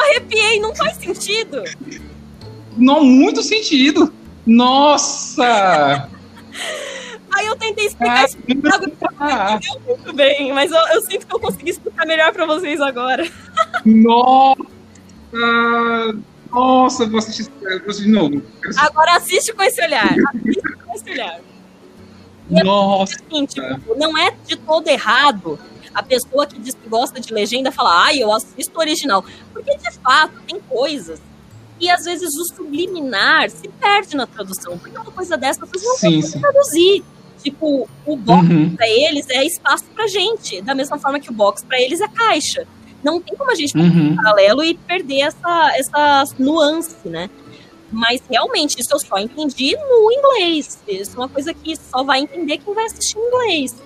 arrepiei, 0.00 0.58
não 0.58 0.74
faz 0.74 0.96
sentido. 0.96 1.62
Não, 2.76 3.04
muito 3.04 3.42
sentido. 3.42 4.12
Nossa! 4.46 6.08
Aí 7.32 7.46
eu 7.46 7.56
tentei 7.56 7.86
explicar 7.86 8.24
isso 8.24 8.38
ah, 9.18 9.58
muito 9.86 10.12
bem, 10.14 10.52
mas 10.52 10.70
eu, 10.70 10.78
eu, 10.94 11.02
sinto 11.02 11.26
que 11.26 11.34
eu 11.34 11.40
consegui 11.40 11.70
explicar 11.70 12.06
melhor 12.06 12.32
para 12.32 12.46
vocês 12.46 12.80
agora. 12.80 13.28
Nossa! 13.84 14.62
Nossa, 16.50 17.06
vou 17.06 17.18
assistir, 17.18 17.50
vou 17.60 17.90
assistir 17.90 18.04
de 18.04 18.10
novo. 18.10 18.42
Agora 18.78 19.16
assiste 19.16 19.52
com 19.52 19.62
esse 19.62 19.82
olhar. 19.82 20.14
Assiste 20.34 20.76
com 20.84 20.94
esse 20.94 21.10
olhar. 21.10 21.40
E 22.48 22.60
é 22.60 22.64
Nossa! 22.64 23.14
É 23.14 23.16
assim, 23.16 23.46
tipo, 23.46 23.98
não 23.98 24.16
é 24.16 24.30
de 24.46 24.56
todo 24.56 24.88
errado 24.88 25.58
a 25.92 26.02
pessoa 26.02 26.46
que 26.46 26.58
diz 26.60 26.74
que 26.74 26.88
gosta 26.88 27.18
de 27.20 27.32
legenda 27.32 27.72
falar, 27.72 28.04
ai, 28.04 28.18
ah, 28.18 28.20
eu 28.20 28.32
assisto 28.32 28.76
o 28.76 28.80
original. 28.80 29.24
Porque, 29.52 29.76
de 29.76 29.90
fato, 29.92 30.40
tem 30.46 30.60
coisas 30.60 31.20
e 31.80 31.90
às 31.90 32.04
vezes 32.04 32.34
o 32.34 32.54
subliminar 32.54 33.50
se 33.50 33.68
perde 33.68 34.16
na 34.16 34.26
tradução, 34.26 34.78
porque 34.78 34.96
uma 34.96 35.10
coisa 35.10 35.36
dessa 35.36 35.66
vocês 35.66 35.84
não 35.84 35.96
sim, 35.96 36.22
sim. 36.22 36.40
traduzir. 36.40 37.04
Tipo, 37.42 37.88
o 38.04 38.16
box 38.16 38.48
uhum. 38.48 38.74
para 38.74 38.88
eles 38.88 39.28
é 39.28 39.44
espaço 39.44 39.84
pra 39.94 40.06
gente, 40.08 40.60
da 40.62 40.74
mesma 40.74 40.98
forma 40.98 41.20
que 41.20 41.30
o 41.30 41.32
box 41.32 41.64
para 41.64 41.80
eles 41.80 42.00
é 42.00 42.08
caixa. 42.08 42.66
Não 43.04 43.20
tem 43.20 43.36
como 43.36 43.50
a 43.50 43.54
gente 43.54 43.76
uhum. 43.76 44.12
um 44.12 44.16
paralelo 44.16 44.64
e 44.64 44.74
perder 44.74 45.20
essa, 45.20 45.72
essa 45.76 46.24
nuance, 46.38 46.96
né? 47.08 47.30
Mas 47.92 48.20
realmente, 48.28 48.80
isso 48.80 48.92
eu 48.92 48.98
só 48.98 49.18
entendi 49.18 49.76
no 49.76 50.10
inglês. 50.10 50.78
Isso 50.88 51.14
é 51.14 51.18
uma 51.20 51.28
coisa 51.28 51.54
que 51.54 51.76
só 51.76 52.02
vai 52.02 52.20
entender 52.20 52.58
quem 52.58 52.74
vai 52.74 52.86
assistir 52.86 53.16
em 53.16 53.28
inglês. 53.28 53.76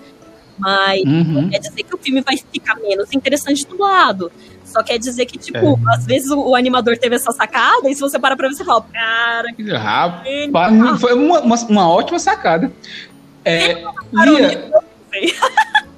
Mas 0.58 1.02
uhum. 1.02 1.42
não 1.42 1.50
quer 1.50 1.58
dizer 1.58 1.82
que 1.82 1.94
o 1.94 1.98
filme 1.98 2.22
vai 2.22 2.36
ficar 2.36 2.76
menos 2.76 3.12
interessante 3.12 3.66
do 3.66 3.78
lado. 3.78 4.32
Só 4.70 4.82
quer 4.82 4.98
dizer 4.98 5.26
que, 5.26 5.36
tipo, 5.36 5.58
é. 5.58 5.94
às 5.94 6.06
vezes 6.06 6.30
o, 6.30 6.38
o, 6.38 6.54
animador 6.54 6.96
teve 6.96 7.16
essa 7.16 7.32
sacada, 7.32 7.90
e 7.90 7.94
se 7.94 8.00
você 8.00 8.18
para 8.18 8.36
pra 8.36 8.48
ver, 8.48 8.54
você 8.54 8.64
fala, 8.64 8.82
cara, 8.92 9.52
que. 9.52 9.62
Rapaz, 9.72 11.00
foi 11.00 11.14
uma, 11.14 11.40
uma, 11.40 11.56
uma, 11.56 11.88
ótima 11.88 12.18
sacada. 12.18 12.72
É, 13.44 13.84
Lia... 14.12 14.70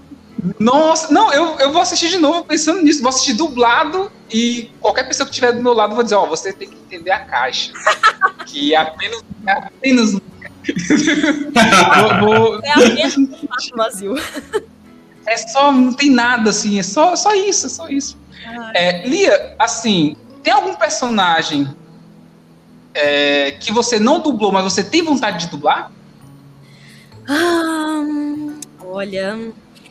Nossa, 0.58 1.12
não, 1.12 1.32
eu, 1.32 1.58
eu 1.60 1.72
vou 1.72 1.82
assistir 1.82 2.08
de 2.08 2.18
novo 2.18 2.44
pensando 2.44 2.82
nisso. 2.82 3.00
Vou 3.00 3.10
assistir 3.10 3.34
dublado 3.34 4.10
e 4.30 4.70
qualquer 4.80 5.04
pessoa 5.04 5.24
que 5.24 5.32
estiver 5.32 5.52
do 5.52 5.62
meu 5.62 5.72
lado 5.72 5.94
vai 5.94 6.02
dizer: 6.02 6.16
Ó, 6.16 6.24
oh, 6.24 6.26
você 6.26 6.52
tem 6.52 6.68
que 6.68 6.74
entender 6.74 7.12
a 7.12 7.20
caixa. 7.20 7.72
que 8.46 8.74
é 8.74 8.78
apenas. 8.78 9.22
É 9.46 9.52
apenas. 9.52 10.12
vou, 10.12 10.20
vou... 12.20 12.60
É 12.64 12.72
apenas 12.72 13.16
um 13.16 13.28
vazio. 13.76 14.14
É 15.26 15.36
só, 15.36 15.70
não 15.70 15.92
tem 15.92 16.10
nada 16.10 16.50
assim, 16.50 16.78
é 16.78 16.82
só, 16.82 17.14
só 17.14 17.34
isso, 17.34 17.66
é 17.66 17.70
só 17.70 17.88
isso. 17.88 18.18
É, 18.74 19.06
Lia, 19.06 19.54
assim, 19.58 20.16
tem 20.42 20.52
algum 20.52 20.74
personagem 20.74 21.68
é, 22.94 23.52
que 23.52 23.72
você 23.72 23.98
não 23.98 24.20
dublou, 24.20 24.52
mas 24.52 24.64
você 24.64 24.82
tem 24.82 25.02
vontade 25.02 25.44
de 25.44 25.50
dublar? 25.50 25.92
Ah, 27.28 28.02
olha, 28.84 29.38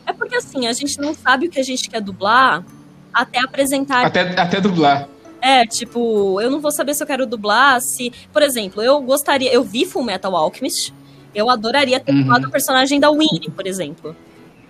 é 0.06 0.12
porque 0.12 0.36
assim, 0.36 0.66
a 0.66 0.72
gente 0.72 1.00
não 1.00 1.14
sabe 1.14 1.46
o 1.46 1.50
que 1.50 1.58
a 1.58 1.64
gente 1.64 1.88
quer 1.88 2.00
dublar 2.00 2.64
até 3.12 3.40
apresentar. 3.40 4.04
Até, 4.04 4.20
até 4.38 4.60
dublar. 4.60 5.08
É, 5.40 5.66
tipo, 5.66 6.40
eu 6.40 6.50
não 6.50 6.60
vou 6.60 6.70
saber 6.70 6.94
se 6.94 7.02
eu 7.02 7.06
quero 7.06 7.26
dublar, 7.26 7.80
se. 7.80 8.12
Por 8.32 8.42
exemplo, 8.42 8.80
eu 8.80 9.00
gostaria. 9.00 9.52
Eu 9.52 9.64
vi 9.64 9.84
Full 9.84 10.04
Metal 10.04 10.34
Alchemist. 10.36 10.94
Eu 11.34 11.50
adoraria 11.50 11.98
ter 11.98 12.12
uhum. 12.12 12.20
dublado 12.20 12.46
o 12.46 12.50
personagem 12.50 13.00
da 13.00 13.10
Winnie, 13.10 13.50
por 13.50 13.66
exemplo. 13.66 14.14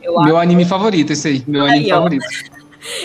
Eu 0.03 0.21
meu 0.23 0.37
acho... 0.37 0.43
anime 0.45 0.65
favorito, 0.65 1.13
esse 1.13 1.29
aí. 1.29 1.45
Meu 1.47 1.65
aí, 1.65 1.71
anime 1.71 1.93
ó. 1.93 1.97
favorito. 1.97 2.27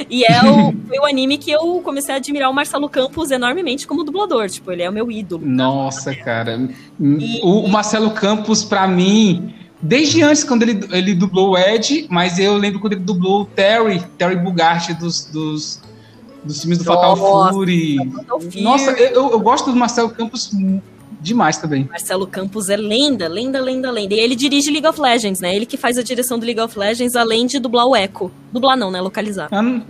E 0.10 0.24
é 0.24 0.42
o, 0.42 0.74
foi 0.88 0.98
o 0.98 1.06
anime 1.06 1.38
que 1.38 1.52
eu 1.52 1.82
comecei 1.84 2.16
a 2.16 2.18
admirar 2.18 2.50
o 2.50 2.54
Marcelo 2.54 2.90
Campos 2.90 3.30
enormemente 3.30 3.86
como 3.86 4.04
dublador. 4.04 4.50
Tipo, 4.50 4.72
ele 4.72 4.82
é 4.82 4.90
o 4.90 4.94
meu 4.94 5.12
ídolo. 5.12 5.46
Nossa, 5.46 6.16
cara. 6.16 6.68
E, 7.00 7.40
o, 7.44 7.60
o 7.60 7.70
Marcelo 7.70 8.10
Campos, 8.12 8.64
para 8.64 8.88
mim, 8.88 9.54
desde 9.82 10.24
antes, 10.24 10.44
quando 10.44 10.64
ele, 10.64 10.80
ele 10.92 11.14
dublou 11.14 11.52
o 11.52 11.58
Ed, 11.58 12.08
mas 12.10 12.40
eu 12.40 12.58
lembro 12.58 12.80
quando 12.80 12.94
ele 12.94 13.04
dublou 13.04 13.42
o 13.42 13.46
Terry, 13.46 14.04
Terry 14.18 14.36
Bugatti 14.36 14.94
dos, 14.96 15.26
dos, 15.26 15.82
dos 16.44 16.62
filmes 16.62 16.80
do 16.80 16.84
Fatal 16.84 17.16
Fury. 17.52 17.98
Nossa, 18.62 18.92
eu, 18.92 19.32
eu 19.32 19.40
gosto 19.40 19.72
do 19.72 19.78
Marcelo 19.78 20.10
Campos 20.10 20.52
demais 21.20 21.58
também. 21.58 21.86
Marcelo 21.86 22.28
Campos 22.28 22.70
é 22.70 22.78
lenda, 22.78 23.28
lenda, 23.28 23.60
lenda, 23.60 23.92
lenda. 23.92 24.14
E 24.14 24.20
ele 24.20 24.36
dirige 24.36 24.72
League 24.72 24.88
of 24.88 25.00
Legends, 25.00 25.40
né? 25.40 25.56
Ele 25.56 25.66
que 25.66 25.78
faz 25.78 25.98
a 25.98 26.04
direção 26.04 26.38
do 26.38 26.46
League 26.46 26.62
of 26.62 26.78
Legends, 26.78 27.16
além 27.16 27.46
de 27.46 27.60
dublar 27.60 27.86
o 27.86 27.96
Echo. 27.96 28.32
Dublar 28.52 28.78
não, 28.78 28.92
né? 28.92 29.02
Localizar. 29.02 29.50
Eu 29.52 29.62
não, 29.62 29.84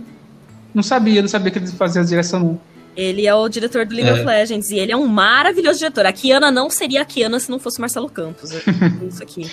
não 0.74 0.82
sabia, 0.82 1.20
não 1.20 1.28
sabia 1.28 1.50
que 1.50 1.58
ele 1.58 1.66
fazia 1.68 2.02
a 2.02 2.04
direção, 2.04 2.40
não. 2.40 2.60
Ele 2.96 3.28
é 3.28 3.34
o 3.34 3.48
diretor 3.48 3.86
do 3.86 3.94
League 3.94 4.10
é. 4.10 4.12
of 4.12 4.24
Legends 4.24 4.70
e 4.70 4.78
ele 4.78 4.90
é 4.90 4.96
um 4.96 5.06
maravilhoso 5.06 5.78
diretor. 5.78 6.04
A 6.04 6.12
Kiana 6.12 6.50
não 6.50 6.68
seria 6.68 7.02
a 7.02 7.04
Kiana 7.04 7.38
se 7.38 7.48
não 7.48 7.60
fosse 7.60 7.80
Marcelo 7.80 8.08
Campos. 8.10 8.50
Isso 9.08 9.22
aqui. 9.22 9.48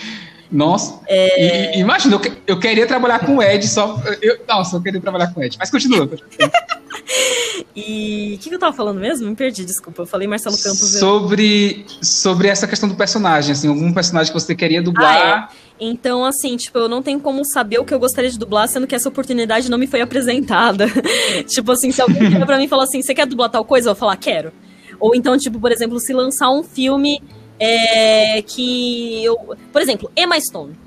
Nossa. 0.51 0.99
É... 1.07 1.77
E, 1.77 1.81
imagina, 1.81 2.15
eu, 2.15 2.21
eu, 2.47 2.59
queria 2.59 2.87
trabalhar 2.87 3.19
com 3.19 3.37
o 3.37 3.43
Ed 3.43 3.67
só. 3.67 4.01
Eu, 4.21 4.39
nossa, 4.47 4.77
eu 4.77 4.81
queria 4.81 4.99
trabalhar 4.99 5.27
com 5.27 5.39
o 5.39 5.43
Ed. 5.43 5.57
Mas 5.59 5.69
continua. 5.69 6.09
e 7.75 8.33
o 8.35 8.39
que, 8.39 8.49
que, 8.49 8.55
eu 8.55 8.59
tava 8.59 8.75
falando 8.75 8.99
mesmo? 8.99 9.29
Me 9.29 9.35
perdi, 9.35 9.63
desculpa. 9.63 10.01
Eu 10.01 10.05
falei 10.05 10.27
Marcelo 10.27 10.57
Campos. 10.57 10.97
Sobre, 10.97 11.85
sobre 12.01 12.47
essa 12.47 12.67
questão 12.67 12.89
do 12.89 12.95
personagem, 12.95 13.51
assim, 13.51 13.67
algum 13.67 13.93
personagem 13.93 14.33
que 14.33 14.39
você 14.39 14.55
queria 14.55 14.81
dublar. 14.81 15.49
Ah, 15.49 15.49
é. 15.51 15.65
Então, 15.79 16.25
assim, 16.25 16.55
tipo, 16.55 16.77
eu 16.77 16.87
não 16.87 17.03
tenho 17.03 17.19
como 17.19 17.43
saber 17.45 17.79
o 17.79 17.85
que 17.85 17.93
eu 17.93 17.99
gostaria 17.99 18.29
de 18.29 18.39
dublar, 18.39 18.67
sendo 18.67 18.87
que 18.87 18.95
essa 18.95 19.09
oportunidade 19.09 19.69
não 19.69 19.77
me 19.77 19.87
foi 19.87 20.01
apresentada. 20.01 20.87
tipo 21.47 21.71
assim, 21.71 21.91
se 21.91 22.01
alguém 22.01 22.29
vier 22.29 22.45
pra 22.45 22.57
mim 22.57 22.63
e 22.63 22.67
falar 22.67 22.83
assim, 22.83 23.01
você 23.01 23.13
quer 23.13 23.27
dublar 23.27 23.49
tal 23.49 23.65
coisa? 23.65 23.89
Eu 23.89 23.93
vou 23.93 23.99
falar, 23.99 24.15
quero. 24.17 24.51
Ou 24.99 25.13
então, 25.13 25.37
tipo, 25.37 25.59
por 25.59 25.71
exemplo, 25.71 25.99
se 25.99 26.13
lançar 26.13 26.49
um 26.49 26.63
filme 26.63 27.21
é, 27.59 28.41
que 28.41 29.23
eu. 29.23 29.37
Por 29.71 29.81
exemplo, 29.81 30.09
Emma 30.15 30.39
Stone. 30.39 30.84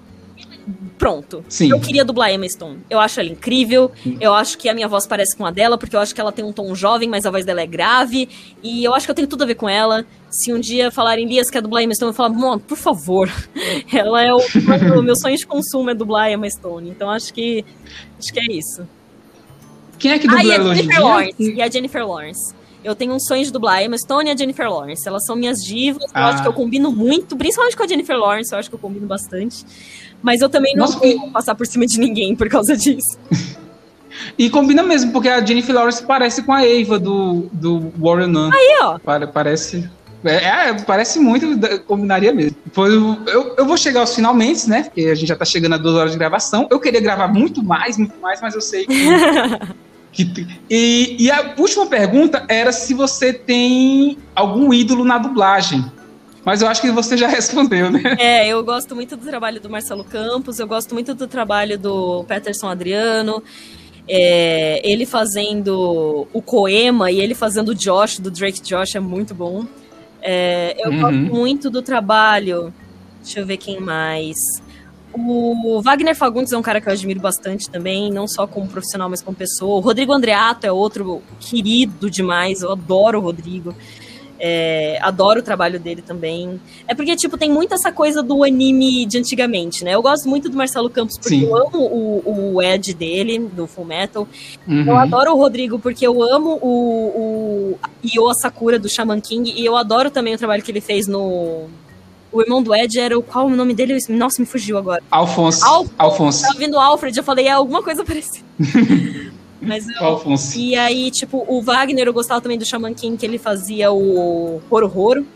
Pronto. 0.99 1.45
Sim. 1.49 1.71
Eu 1.71 1.81
queria 1.81 2.05
dublar 2.05 2.31
Emma 2.31 2.49
Stone. 2.49 2.81
Eu 2.91 3.01
acho 3.01 3.21
ela 3.21 3.29
incrível. 3.29 3.91
Eu 4.21 4.35
acho 4.35 4.59
que 4.59 4.69
a 4.69 4.75
minha 4.75 4.89
voz 4.89 5.07
parece 5.07 5.37
com 5.37 5.47
a 5.47 5.51
dela, 5.51 5.79
porque 5.79 5.97
eu 5.97 6.01
acho 6.01 6.15
que 6.15 6.21
ela 6.21 6.33
tem 6.33 6.45
um 6.45 6.53
tom 6.53 6.75
jovem, 6.75 7.09
mas 7.09 7.25
a 7.25 7.31
voz 7.31 7.45
dela 7.45 7.61
é 7.61 7.67
grave. 7.67 8.29
E 8.63 8.85
eu 8.85 8.95
acho 8.95 9.07
que 9.07 9.11
eu 9.11 9.15
tenho 9.15 9.29
tudo 9.29 9.45
a 9.45 9.47
ver 9.47 9.55
com 9.55 9.69
ela. 9.69 10.05
Se 10.29 10.53
um 10.53 10.61
dia 10.61 10.91
falarem, 10.91 11.27
Lias, 11.27 11.51
quer 11.51 11.63
dublar 11.63 11.83
Emma 11.83 11.95
Stone? 11.95 12.11
Eu 12.11 12.15
falo, 12.15 12.35
mano, 12.35 12.61
por 12.61 12.77
favor. 12.77 13.31
ela 13.93 14.23
é 14.23 14.33
o, 14.33 14.41
o 14.99 15.03
meu 15.03 15.17
sonho 15.17 15.37
de 15.37 15.47
consumo 15.47 15.91
é 15.91 15.95
dublar 15.95 16.31
Emma 16.31 16.49
Stone. 16.51 16.91
Então 16.91 17.11
acho 17.11 17.33
que 17.33 17.65
acho 18.19 18.33
que 18.33 18.41
é 18.41 18.53
isso. 18.53 18.87
Quem 19.99 20.13
é 20.13 20.19
que 20.19 20.29
dubla 20.29 20.41
ah, 20.41 20.45
e 20.45 20.53
a 20.53 20.75
Jennifer 20.75 21.03
Lawrence. 21.03 21.53
E 21.53 21.63
a 21.63 21.71
Jennifer 21.71 22.07
Lawrence. 22.07 22.58
Eu 22.89 22.97
tenho 22.97 23.13
um 23.13 23.21
sonho 23.21 23.45
de 23.45 23.53
dublar 23.53 23.77
a 23.77 23.85
Emma 23.85 23.99
Stone 23.99 24.31
e 24.31 24.33
a 24.33 24.37
Jennifer 24.37 24.69
Lawrence. 24.69 25.07
Elas 25.07 25.25
são 25.25 25.37
minhas 25.37 25.63
divas. 25.63 26.05
Ah. 26.15 26.21
Eu 26.21 26.27
acho 26.27 26.43
que 26.43 26.49
eu 26.49 26.53
combino 26.53 26.91
muito, 26.91 27.37
principalmente 27.37 27.77
com 27.77 27.83
a 27.83 27.87
Jennifer 27.87 28.17
Lawrence. 28.17 28.53
Eu 28.53 28.59
acho 28.59 28.69
que 28.69 28.75
eu 28.75 28.79
combino 28.79 29.07
bastante. 29.07 29.65
Mas 30.23 30.41
eu 30.41 30.49
também 30.49 30.75
não 30.75 30.87
Nossa, 30.87 30.99
vou 30.99 31.31
passar 31.31 31.55
por 31.55 31.67
cima 31.67 31.87
de 31.87 31.99
ninguém 31.99 32.35
por 32.35 32.49
causa 32.49 32.77
disso. 32.77 33.19
e 34.39 34.49
combina 34.49 34.83
mesmo, 34.83 35.13
porque 35.13 35.29
a 35.29 35.45
Jennifer 35.45 35.75
Lawrence 35.75 36.03
parece 36.03 36.43
com 36.43 36.53
a 36.53 36.67
Eva 36.67 36.99
do, 36.99 37.49
do 37.53 37.93
Warren 37.99 38.29
Nunn. 38.29 38.51
Aí, 38.53 38.79
ó. 38.83 38.99
Parece. 39.33 39.89
É, 40.25 40.71
é, 40.71 40.75
parece 40.83 41.21
muito, 41.21 41.47
combinaria 41.87 42.33
mesmo. 42.33 42.57
Foi, 42.73 42.93
eu, 42.93 43.55
eu 43.57 43.65
vou 43.65 43.77
chegar 43.77 44.01
aos 44.01 44.15
finalmente, 44.15 44.69
né? 44.69 44.83
Porque 44.83 45.03
a 45.03 45.15
gente 45.15 45.29
já 45.29 45.37
tá 45.37 45.45
chegando 45.45 45.75
a 45.75 45.79
duas 45.79 45.95
horas 45.95 46.13
de 46.13 46.19
gravação. 46.19 46.67
Eu 46.71 46.81
queria 46.81 47.01
gravar 47.01 47.29
muito 47.29 47.63
mais, 47.63 47.97
muito 47.97 48.19
mais, 48.19 48.41
mas 48.41 48.55
eu 48.55 48.61
sei 48.61 48.87
que. 48.87 48.95
que 50.13 50.47
e, 50.69 51.17
e 51.19 51.31
a 51.31 51.55
última 51.59 51.87
pergunta 51.87 52.45
era 52.49 52.73
se 52.73 52.95
você 52.95 53.33
tem 53.33 54.19
algum 54.35 54.73
ídolo 54.73 55.05
na 55.05 55.19
dublagem. 55.19 55.85
Mas 56.45 56.63
eu 56.63 56.69
acho 56.69 56.81
que 56.81 56.91
você 56.91 57.17
já 57.17 57.29
respondeu, 57.29 57.91
né? 57.91 58.17
É, 58.19 58.49
eu 58.49 58.65
gosto 58.65 58.95
muito 58.95 59.17
do 59.17 59.25
trabalho 59.25 59.61
do 59.61 59.69
Marcelo 59.69 60.05
Campos, 60.05 60.59
eu 60.59 60.67
gosto 60.67 60.95
muito 60.95 61.15
do 61.15 61.27
trabalho 61.27 61.79
do 61.79 62.25
Peterson 62.25 62.69
Adriano. 62.69 63.43
É, 64.09 64.81
ele 64.83 65.05
fazendo 65.05 66.27
o 66.33 66.41
Coema 66.41 67.11
e 67.11 67.21
ele 67.21 67.35
fazendo 67.35 67.71
o 67.71 67.75
Josh, 67.75 68.19
do 68.19 68.31
Drake 68.31 68.63
Josh, 68.63 68.95
é 68.95 69.01
muito 69.01 69.35
bom. 69.35 69.67
É, 70.23 70.75
eu 70.79 70.91
uhum. 70.91 71.01
gosto 71.01 71.35
muito 71.35 71.71
do 71.71 71.83
trabalho. 71.83 72.73
Deixa 73.23 73.41
eu 73.41 73.47
ver 73.47 73.59
quem 73.59 73.79
mais. 73.79 74.39
O 75.13 75.81
Wagner 75.83 76.15
Fagundes 76.15 76.53
é 76.53 76.59
um 76.59 76.63
cara 76.63 76.81
que 76.81 76.89
eu 76.89 76.93
admiro 76.93 77.21
bastante 77.21 77.69
também, 77.71 78.11
não 78.11 78.29
só 78.29 78.47
como 78.47 78.69
profissional, 78.69 79.09
mas 79.09 79.23
como 79.23 79.37
pessoa. 79.37 79.77
O 79.77 79.81
Rodrigo 79.81 80.13
Andreato 80.13 80.67
é 80.67 80.73
outro 80.73 81.23
querido 81.41 82.11
demais, 82.11 82.63
eu 82.63 82.73
adoro 82.73 83.19
o 83.19 83.23
Rodrigo. 83.23 83.75
É, 84.41 84.99
adoro 85.03 85.41
o 85.41 85.43
trabalho 85.43 85.81
dele 85.81 86.01
também. 86.01 86.61
É 86.87 86.95
porque, 86.95 87.17
tipo, 87.17 87.37
tem 87.37 87.51
muito 87.51 87.75
essa 87.75 87.91
coisa 87.91 88.23
do 88.23 88.45
anime 88.45 89.05
de 89.05 89.19
antigamente, 89.19 89.83
né? 89.83 89.95
Eu 89.95 90.03
gosto 90.03 90.29
muito 90.29 90.49
do 90.49 90.57
Marcelo 90.57 90.89
Campos 90.89 91.19
porque 91.19 91.41
Sim. 91.41 91.45
eu 91.45 91.57
amo 91.57 91.79
o, 91.79 92.55
o 92.55 92.63
Ed 92.63 92.95
dele, 92.95 93.39
do 93.41 93.67
Full 93.67 93.85
Metal. 93.85 94.29
Uhum. 94.67 94.87
Eu 94.87 94.97
adoro 94.97 95.33
o 95.33 95.37
Rodrigo 95.37 95.79
porque 95.79 96.07
eu 96.07 96.23
amo 96.23 96.57
o, 96.63 97.75
o 97.75 97.79
Io 98.05 98.33
Sakura 98.35 98.79
do 98.79 98.89
Shaman 98.89 99.21
King. 99.21 99.53
E 99.57 99.65
eu 99.65 99.77
adoro 99.77 100.11
também 100.11 100.35
o 100.35 100.39
trabalho 100.39 100.63
que 100.63 100.71
ele 100.71 100.81
fez 100.81 101.09
no. 101.09 101.67
O 102.31 102.43
irmão 102.43 102.63
do 102.63 102.75
Ed 102.75 102.99
era 102.99 103.19
o. 103.19 103.23
Qual 103.23 103.47
o 103.47 103.57
nome 103.57 103.75
dele? 103.75 103.97
Nossa, 104.09 104.41
me 104.41 104.47
fugiu 104.47 104.77
agora. 104.77 105.03
Alfonso. 105.11 105.65
Alfonso. 105.65 105.95
Alfonso. 105.99 106.43
Tava 106.43 106.59
vindo 106.59 106.79
Alfred, 106.79 107.17
eu 107.17 107.25
falei, 107.25 107.47
é 107.47 107.53
alguma 107.53 107.83
coisa 107.83 108.05
parecida. 108.05 108.47
Mas 109.61 109.89
eu, 109.89 110.05
Alfonso. 110.05 110.59
E 110.59 110.77
aí, 110.77 111.11
tipo, 111.11 111.45
o 111.49 111.63
Wagner, 111.63 112.07
eu 112.07 112.13
gostava 112.13 112.41
também 112.41 112.59
do 112.59 112.65
Shaman 112.65 112.95
King, 112.95 113.17
que 113.17 113.27
ele 113.27 113.39
fazia 113.39 113.91
o 113.91 114.61
Roro 114.71 114.87
Roro. 114.87 115.27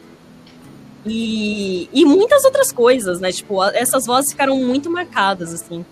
E, 1.04 1.88
e 1.92 2.04
muitas 2.04 2.44
outras 2.44 2.70
coisas, 2.70 3.18
né? 3.20 3.32
Tipo, 3.32 3.62
essas 3.64 4.06
vozes 4.06 4.30
ficaram 4.30 4.56
muito 4.56 4.88
marcadas, 4.88 5.52
assim. 5.52 5.84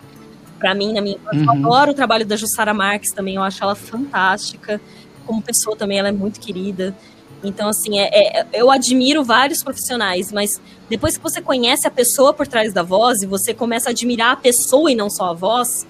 Pra 0.58 0.74
mim, 0.74 0.92
na 0.92 1.00
minha 1.00 1.16
uhum. 1.32 1.44
Eu 1.44 1.50
adoro 1.50 1.90
o 1.90 1.94
trabalho 1.94 2.24
da 2.24 2.36
Jussara 2.36 2.72
Marques 2.72 3.12
também, 3.12 3.36
eu 3.36 3.42
acho 3.42 3.62
ela 3.62 3.74
fantástica. 3.74 4.80
Como 5.26 5.42
pessoa 5.42 5.76
também, 5.76 5.98
ela 5.98 6.08
é 6.08 6.12
muito 6.12 6.38
querida. 6.38 6.94
Então, 7.42 7.68
assim, 7.68 7.98
é, 7.98 8.40
é, 8.40 8.46
eu 8.52 8.70
admiro 8.70 9.24
vários 9.24 9.62
profissionais, 9.62 10.30
mas 10.30 10.60
depois 10.88 11.16
que 11.16 11.22
você 11.22 11.40
conhece 11.40 11.86
a 11.86 11.90
pessoa 11.90 12.34
por 12.34 12.46
trás 12.46 12.72
da 12.72 12.82
voz 12.82 13.22
e 13.22 13.26
você 13.26 13.54
começa 13.54 13.88
a 13.88 13.92
admirar 13.92 14.32
a 14.32 14.36
pessoa 14.36 14.90
e 14.90 14.94
não 14.94 15.08
só 15.08 15.30
a 15.30 15.32
voz, 15.32 15.86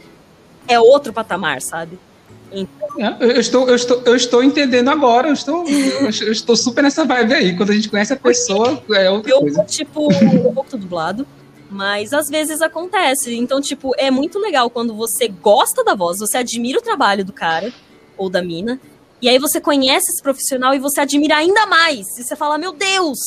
é 0.68 0.78
outro 0.78 1.12
patamar, 1.12 1.60
sabe? 1.60 1.98
Então... 2.52 2.88
Eu, 3.18 3.40
estou, 3.40 3.68
eu, 3.68 3.74
estou, 3.74 4.02
eu 4.04 4.16
estou 4.16 4.42
entendendo 4.42 4.88
agora, 4.88 5.28
eu 5.28 5.32
estou, 5.32 5.64
eu 5.68 6.08
estou 6.08 6.56
super 6.56 6.82
nessa 6.82 7.04
vibe 7.04 7.34
aí. 7.34 7.56
Quando 7.56 7.70
a 7.70 7.74
gente 7.74 7.88
conhece 7.88 8.12
a 8.12 8.16
pessoa, 8.16 8.82
é 8.90 9.10
outra 9.10 9.30
eu, 9.30 9.40
coisa. 9.40 9.64
Tipo, 9.64 10.12
um 10.12 10.54
pouco 10.54 10.76
dublado, 10.76 11.26
mas 11.70 12.12
às 12.12 12.28
vezes 12.28 12.60
acontece. 12.60 13.34
Então, 13.34 13.60
tipo, 13.60 13.92
é 13.96 14.10
muito 14.10 14.38
legal 14.38 14.68
quando 14.68 14.94
você 14.94 15.28
gosta 15.28 15.84
da 15.84 15.94
voz, 15.94 16.18
você 16.18 16.38
admira 16.38 16.78
o 16.78 16.82
trabalho 16.82 17.24
do 17.24 17.32
cara 17.32 17.72
ou 18.16 18.28
da 18.28 18.42
mina, 18.42 18.80
e 19.22 19.28
aí 19.28 19.38
você 19.38 19.60
conhece 19.60 20.10
esse 20.10 20.22
profissional 20.22 20.74
e 20.74 20.78
você 20.78 21.00
admira 21.00 21.36
ainda 21.36 21.66
mais. 21.66 22.06
E 22.18 22.24
você 22.24 22.34
fala, 22.34 22.56
meu 22.56 22.72
Deus, 22.72 23.18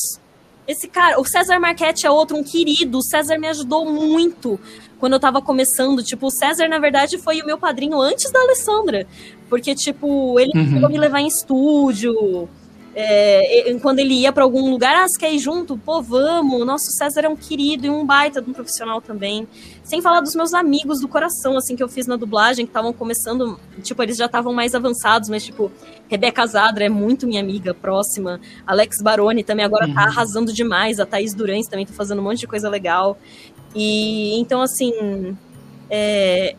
esse 0.66 0.88
cara, 0.88 1.20
o 1.20 1.24
César 1.24 1.58
Marchetti 1.60 2.06
é 2.06 2.10
outro, 2.10 2.36
um 2.36 2.42
querido. 2.42 2.98
O 2.98 3.02
César 3.02 3.38
me 3.38 3.46
ajudou 3.48 3.84
muito 3.84 4.58
quando 4.98 5.12
eu 5.12 5.20
tava 5.20 5.42
começando. 5.42 6.02
Tipo, 6.02 6.26
o 6.26 6.30
César, 6.30 6.68
na 6.68 6.78
verdade, 6.78 7.18
foi 7.18 7.40
o 7.42 7.46
meu 7.46 7.58
padrinho 7.58 8.00
antes 8.00 8.30
da 8.32 8.40
Alessandra. 8.40 9.06
Porque, 9.48 9.74
tipo, 9.74 10.40
ele 10.40 10.52
uhum. 10.54 10.88
me 10.88 10.98
levar 10.98 11.20
em 11.20 11.28
estúdio. 11.28 12.48
É, 12.96 13.76
quando 13.82 13.98
ele 13.98 14.14
ia 14.14 14.32
para 14.32 14.44
algum 14.44 14.70
lugar, 14.70 14.94
ah, 14.94 15.08
você 15.08 15.18
quer 15.18 15.32
ir 15.32 15.38
junto? 15.40 15.76
Pô, 15.76 16.00
vamos. 16.00 16.62
O 16.62 16.64
nosso 16.64 16.92
César 16.92 17.22
é 17.22 17.28
um 17.28 17.34
querido 17.34 17.86
e 17.86 17.90
um 17.90 18.06
baita 18.06 18.40
de 18.40 18.48
um 18.48 18.52
profissional 18.52 19.00
também. 19.00 19.48
Sem 19.82 20.00
falar 20.00 20.20
dos 20.20 20.34
meus 20.34 20.54
amigos 20.54 21.00
do 21.00 21.08
coração, 21.08 21.56
assim, 21.56 21.74
que 21.74 21.82
eu 21.82 21.88
fiz 21.88 22.06
na 22.06 22.16
dublagem, 22.16 22.64
que 22.64 22.70
estavam 22.70 22.92
começando, 22.92 23.58
tipo, 23.82 24.00
eles 24.02 24.16
já 24.16 24.26
estavam 24.26 24.52
mais 24.52 24.74
avançados, 24.76 25.28
mas, 25.28 25.44
tipo, 25.44 25.72
Rebeca 26.08 26.46
Zadra 26.46 26.84
é 26.84 26.88
muito 26.88 27.26
minha 27.26 27.40
amiga 27.40 27.74
próxima. 27.74 28.40
Alex 28.64 29.02
Baroni 29.02 29.42
também 29.42 29.64
agora 29.64 29.86
tá 29.86 29.88
uhum. 29.88 29.94
tá 29.94 30.02
arrasando 30.04 30.52
demais. 30.52 31.00
A 31.00 31.06
Thaís 31.06 31.34
Durães 31.34 31.66
também 31.66 31.86
tá 31.86 31.92
fazendo 31.92 32.20
um 32.20 32.24
monte 32.24 32.40
de 32.40 32.46
coisa 32.46 32.68
legal. 32.68 33.18
E 33.74 34.38
então, 34.38 34.62
assim, 34.62 35.36
é, 35.90 36.54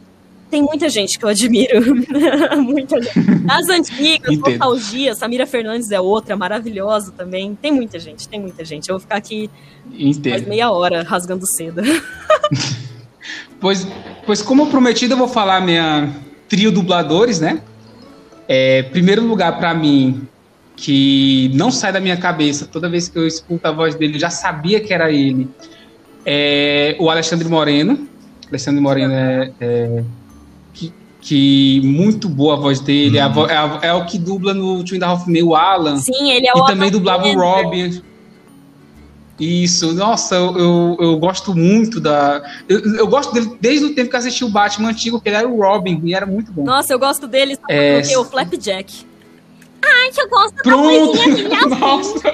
tem 0.50 0.62
muita 0.62 0.90
gente 0.90 1.18
que 1.18 1.26
eu 1.26 1.30
admiro. 1.30 1.96
muita 2.62 3.02
gente. 3.02 3.20
As 3.50 3.68
antigas, 3.68 4.38
nostalgia, 4.38 5.16
Samira 5.16 5.48
Fernandes 5.48 5.92
é 5.92 6.00
outra, 6.00 6.36
maravilhosa 6.36 7.12
também. 7.12 7.58
Tem 7.60 7.72
muita 7.72 8.00
gente, 8.00 8.28
tem 8.28 8.40
muita 8.40 8.64
gente. 8.64 8.90
Eu 8.90 8.96
vou 8.96 9.00
ficar 9.00 9.18
aqui 9.18 9.50
mais 10.26 10.48
meia 10.48 10.72
hora 10.72 11.04
rasgando 11.04 11.46
seda. 11.48 11.82
pois, 13.60 13.88
pois, 14.26 14.42
como 14.42 14.68
prometido, 14.68 15.14
eu 15.14 15.18
vou 15.18 15.28
falar 15.28 15.62
minha 15.62 16.14
trio 16.48 16.72
dubladores, 16.72 17.40
né? 17.40 17.62
É, 18.48 18.84
primeiro 18.84 19.26
lugar 19.26 19.58
para 19.58 19.74
mim, 19.74 20.28
que 20.76 21.50
não 21.56 21.72
sai 21.72 21.92
da 21.92 22.00
minha 22.00 22.18
cabeça, 22.18 22.66
toda 22.66 22.88
vez 22.88 23.08
que 23.08 23.18
eu 23.18 23.26
escuto 23.26 23.68
a 23.68 23.72
voz 23.72 23.96
dele, 23.96 24.16
eu 24.16 24.20
já 24.20 24.30
sabia 24.30 24.80
que 24.80 24.94
era 24.94 25.12
ele. 25.12 25.50
É 26.26 26.96
o 27.00 27.10
Alexandre 27.10 27.48
Moreno. 27.48 28.08
Alexandre 28.48 28.80
Moreno 28.80 29.14
é, 29.14 29.52
é 29.60 30.04
que 31.26 31.82
muito 31.84 32.30
boa 32.30 32.54
a 32.54 32.60
voz 32.60 32.80
dele. 32.80 33.20
Uhum. 33.20 33.48
É, 33.48 33.58
a, 33.58 33.80
é, 33.82 33.94
o 33.94 34.06
que 34.06 34.20
dubla 34.20 34.54
no 34.54 34.84
Twin 34.84 35.00
da 35.00 35.08
Half 35.08 35.26
o 35.28 35.56
Alan. 35.56 35.98
Sim, 35.98 36.32
ele 36.32 36.48
é 36.48 36.54
o 36.54 36.60
E 36.60 36.68
também 36.68 36.92
dublava 36.92 37.28
o 37.28 37.36
Robin. 37.36 38.02
Isso, 39.40 39.94
nossa, 39.94 40.36
eu, 40.36 40.58
eu, 40.58 40.98
eu, 41.00 41.18
gosto 41.18 41.54
muito 41.54 42.00
da. 42.00 42.42
Eu, 42.70 42.96
eu, 42.96 43.08
gosto 43.08 43.34
dele 43.34 43.58
desde 43.60 43.88
o 43.88 43.94
tempo 43.94 44.10
que 44.10 44.16
assisti 44.16 44.46
o 44.46 44.50
Batman 44.50 44.90
antigo, 44.90 45.20
que 45.20 45.28
ele 45.28 45.36
era 45.36 45.48
o 45.48 45.60
Robin, 45.60 46.00
e 46.06 46.14
era 46.14 46.26
muito 46.26 46.54
bom. 46.54 46.64
Nossa, 46.64 46.94
eu 46.94 47.00
gosto 47.00 47.28
dele, 47.28 47.56
sabe 47.56 47.74
é... 47.74 48.00
porque 48.00 48.16
o 48.16 48.24
Flapjack. 48.24 49.06
Ai, 49.84 50.12
que 50.12 50.22
eu 50.22 50.30
gosto 50.30 50.56
Pronto. 50.64 51.18
da 51.18 51.24
coisinha 51.24 51.58
assim. 51.60 51.80
Nossa. 51.80 52.28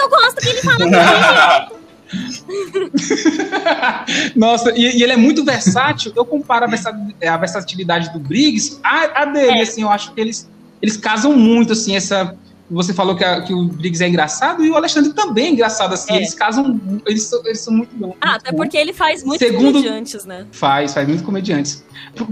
Eu 0.00 0.08
gosto 0.08 0.36
que 0.36 0.48
ele 0.48 0.62
fala 0.62 1.70
Nossa, 4.34 4.72
e, 4.76 4.98
e, 4.98 5.02
ele 5.02 5.12
é 5.12 5.16
muito 5.16 5.44
versátil. 5.44 6.12
Eu 6.14 6.24
comparo 6.24 6.66
a, 6.66 7.36
versatilidade 7.36 8.12
do 8.12 8.18
Briggs 8.18 8.78
a, 8.82 9.22
a 9.22 9.24
dele, 9.24 9.58
é. 9.58 9.62
assim, 9.62 9.82
eu 9.82 9.90
acho 9.90 10.12
que 10.12 10.20
eles, 10.20 10.48
eles 10.82 10.96
casam 10.96 11.36
muito, 11.36 11.72
assim, 11.72 11.96
essa 11.96 12.36
você 12.70 12.94
falou 12.94 13.16
que, 13.16 13.24
a, 13.24 13.42
que, 13.42 13.52
o 13.52 13.64
Briggs 13.64 14.02
é 14.02 14.08
engraçado 14.08 14.64
e 14.64 14.70
o 14.70 14.76
Alexandre 14.76 15.12
também 15.12 15.46
é 15.46 15.50
engraçado, 15.50 15.92
assim. 15.92 16.12
É. 16.12 16.16
Eles 16.18 16.34
casam, 16.34 16.80
eles, 17.04 17.30
eles 17.44 17.60
são 17.60 17.74
muito 17.74 17.94
bons. 17.96 18.14
Ah, 18.20 18.30
muito 18.30 18.40
até 18.46 18.52
porque 18.52 18.76
ele 18.76 18.92
faz 18.92 19.24
muitos 19.24 19.46
Segundo, 19.46 19.72
comediantes, 19.72 20.24
né? 20.24 20.46
Faz, 20.52 20.94
faz 20.94 21.08
muito 21.08 21.24
comediantes. 21.24 21.84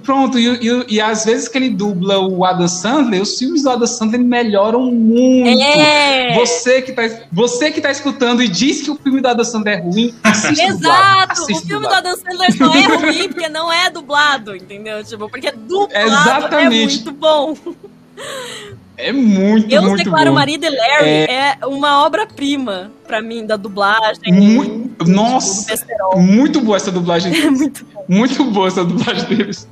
Pronto, 0.03 0.39
e, 0.39 0.47
e, 0.47 0.95
e, 0.95 1.01
às 1.01 1.25
vezes 1.25 1.49
que 1.49 1.59
ele 1.59 1.71
dubla 1.71 2.19
o 2.19 2.45
Adam 2.45 2.69
Sandler, 2.69 3.23
os 3.23 3.37
filmes 3.39 3.63
do 3.63 3.71
Adam 3.71 3.87
Sandler 3.87 4.21
melhoram 4.21 4.91
muito. 4.93 5.61
É. 5.61 6.35
Você 6.35 6.83
que 6.83 6.93
tá, 6.93 7.03
você 7.33 7.71
que 7.71 7.81
tá 7.81 7.91
escutando 7.91 8.43
e 8.43 8.49
diz 8.49 8.83
que 8.83 8.91
o 8.91 8.97
filme 8.97 9.21
do 9.21 9.29
Adam 9.29 9.45
Sandler 9.45 9.79
é 9.79 9.81
ruim, 9.81 10.15
assista 10.23 10.65
Exato! 10.65 11.43
o 11.43 11.47
filme 11.47 11.63
dublado. 11.63 11.89
do 11.89 11.95
Adam 11.95 12.17
Sandler 12.17 12.57
só 12.57 12.75
é 12.75 12.97
ruim 12.97 13.29
porque 13.29 13.49
não 13.49 13.73
é 13.73 13.91
dublado, 13.91 14.55
entendeu? 14.55 15.03
Tipo, 15.05 15.29
porque 15.29 15.51
dublado 15.51 15.95
Exatamente. 15.95 17.01
é 17.01 17.05
muito 17.05 17.13
bom. 17.13 17.57
É 18.99 19.13
muito, 19.13 19.73
eu 19.73 19.83
muito 19.83 20.03
declaro 20.03 20.35
Maria 20.35 20.59
de 20.59 20.69
Larry 20.69 21.09
é, 21.09 21.57
é 21.61 21.67
uma 21.67 22.05
obra-prima 22.05 22.91
para 23.07 23.23
mim 23.23 23.47
da 23.47 23.57
dublagem. 23.57 24.33
Muito, 24.33 25.09
nossa, 25.09 25.73
muito 26.17 26.61
boa 26.61 26.77
essa 26.77 26.91
dublagem. 26.91 27.33
É 27.39 27.51
muito, 27.51 27.85
bom. 27.85 28.05
muito 28.09 28.45
boa 28.45 28.67
essa 28.67 28.85
dublagem 28.85 29.25
deles. 29.27 29.69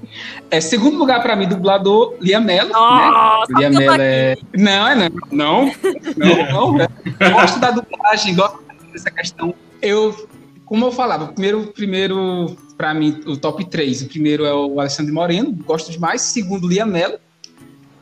É 0.48 0.60
segundo 0.60 0.96
lugar 0.96 1.22
para 1.22 1.34
mim 1.34 1.48
dublador 1.48 2.14
Lia 2.20 2.38
Mello, 2.38 2.70
né? 2.70 3.58
Lia 3.58 3.70
Mello 3.70 4.00
é 4.00 4.36
não, 4.56 4.88
é 4.88 4.94
não, 4.94 5.10
não, 5.32 5.72
não, 6.16 6.72
não. 6.78 6.88
Eu 7.18 7.30
gosto 7.32 7.58
da 7.58 7.72
dublagem, 7.72 8.34
gosto 8.34 8.60
dessa 8.92 9.10
questão. 9.10 9.52
Eu, 9.82 10.28
como 10.64 10.86
eu 10.86 10.92
falava, 10.92 11.26
primeiro, 11.26 11.66
primeiro 11.74 12.56
para 12.78 12.94
mim 12.94 13.20
o 13.26 13.36
top 13.36 13.64
3, 13.64 14.02
o 14.02 14.08
primeiro 14.08 14.44
é 14.44 14.54
o 14.54 14.78
Alexandre 14.78 15.12
Moreno, 15.12 15.52
gosto 15.64 15.90
demais. 15.90 16.22
Segundo 16.22 16.68
Lia 16.68 16.86
Mello 16.86 17.18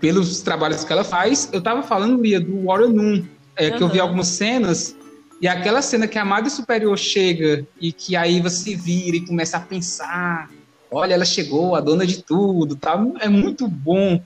pelos 0.05 0.43
trabalhos 0.43 0.85
que 0.85 0.93
ela 0.93 1.03
faz. 1.03 1.49
Eu 1.51 1.63
tava 1.63 1.83
falando, 1.83 2.21
Lia, 2.21 2.39
do 2.39 2.67
Warrior 2.67 2.93
Noon, 2.93 3.23
é, 3.57 3.69
uhum. 3.71 3.77
que 3.79 3.83
eu 3.83 3.89
vi 3.89 3.99
algumas 3.99 4.27
cenas, 4.27 4.95
e 5.41 5.49
aquela 5.49 5.81
cena 5.81 6.07
que 6.07 6.19
a 6.19 6.25
Madre 6.27 6.51
Superior 6.51 6.99
chega 6.99 7.67
e 7.81 7.91
que 7.91 8.15
aí 8.15 8.39
você 8.39 8.77
vira 8.77 9.17
e 9.17 9.25
começa 9.25 9.57
a 9.57 9.61
pensar, 9.61 10.51
olha, 10.91 11.15
ela 11.15 11.25
chegou, 11.25 11.75
a 11.75 11.81
dona 11.81 12.07
de 12.07 12.23
tudo, 12.23 12.77
tá? 12.77 13.03
é 13.19 13.31
muito 13.31 13.67
bom. 13.67 14.21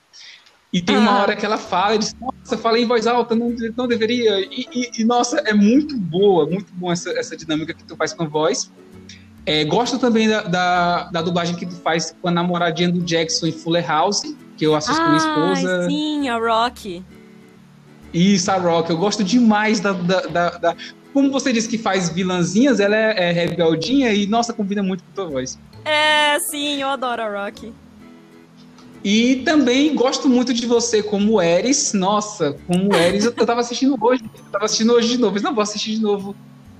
E 0.72 0.82
tem 0.82 0.96
uma 0.96 1.20
hora 1.22 1.36
que 1.36 1.46
ela 1.46 1.58
fala, 1.58 1.94
e 1.94 1.98
diz, 1.98 2.12
nossa, 2.20 2.58
falei 2.58 2.82
em 2.82 2.86
voz 2.86 3.06
alta, 3.06 3.36
não, 3.36 3.54
não 3.76 3.86
deveria. 3.86 4.40
E, 4.40 4.66
e, 4.74 4.90
e, 4.98 5.04
nossa, 5.04 5.38
é 5.46 5.54
muito 5.54 5.96
boa, 5.96 6.44
muito 6.44 6.72
bom 6.72 6.90
essa, 6.90 7.10
essa 7.10 7.36
dinâmica 7.36 7.72
que 7.72 7.84
tu 7.84 7.94
faz 7.94 8.12
com 8.12 8.24
a 8.24 8.26
voz. 8.26 8.68
É, 9.46 9.64
gosto 9.64 9.96
também 9.96 10.28
da, 10.28 10.42
da, 10.42 11.04
da, 11.04 11.22
dublagem 11.22 11.54
que 11.54 11.64
tu 11.64 11.76
faz 11.76 12.12
com 12.20 12.26
a 12.26 12.32
namoradinha 12.32 12.90
do 12.90 13.00
Jackson 13.00 13.46
em 13.46 13.52
Fuller 13.52 13.86
House 13.86 14.24
que 14.58 14.66
eu 14.66 14.74
assisto 14.74 15.00
ah, 15.00 15.04
com 15.04 15.10
minha 15.10 15.54
esposa. 15.54 15.88
Sim, 15.88 16.28
a 16.28 16.36
Rock. 16.36 17.02
Isso, 18.12 18.50
a 18.50 18.56
Rock. 18.56 18.90
Eu 18.90 18.98
gosto 18.98 19.22
demais 19.22 19.78
da, 19.78 19.92
da, 19.92 20.20
da, 20.22 20.50
da... 20.50 20.76
Como 21.12 21.30
você 21.30 21.52
disse 21.52 21.68
que 21.68 21.78
faz 21.78 22.08
vilãzinhas, 22.10 22.80
ela 22.80 22.96
é, 22.96 23.28
é, 23.28 23.32
rebeldinha 23.32 24.12
e, 24.12 24.26
nossa, 24.26 24.52
combina 24.52 24.82
muito 24.82 25.04
com 25.04 25.10
a 25.12 25.14
tua 25.14 25.32
voz. 25.32 25.58
É, 25.84 26.38
sim, 26.40 26.82
eu 26.82 26.88
adoro 26.88 27.22
a 27.22 27.44
Rock. 27.44 27.72
E 29.04 29.36
também 29.36 29.94
gosto 29.94 30.28
muito 30.28 30.52
de 30.52 30.66
você 30.66 31.02
como 31.02 31.40
Eris. 31.40 31.92
Nossa, 31.92 32.56
como 32.66 32.92
Eris, 32.94 33.24
eu, 33.24 33.34
eu 33.36 33.46
tava 33.46 33.60
assistindo 33.60 33.96
hoje. 34.00 34.24
Eu 34.24 34.50
tava 34.50 34.64
assistindo 34.64 34.92
hoje 34.92 35.08
de 35.08 35.18
novo. 35.18 35.34
Mas 35.34 35.42
não 35.42 35.54
vou 35.54 35.62
assistir 35.62 35.92
de 35.92 36.00
novo 36.00 36.34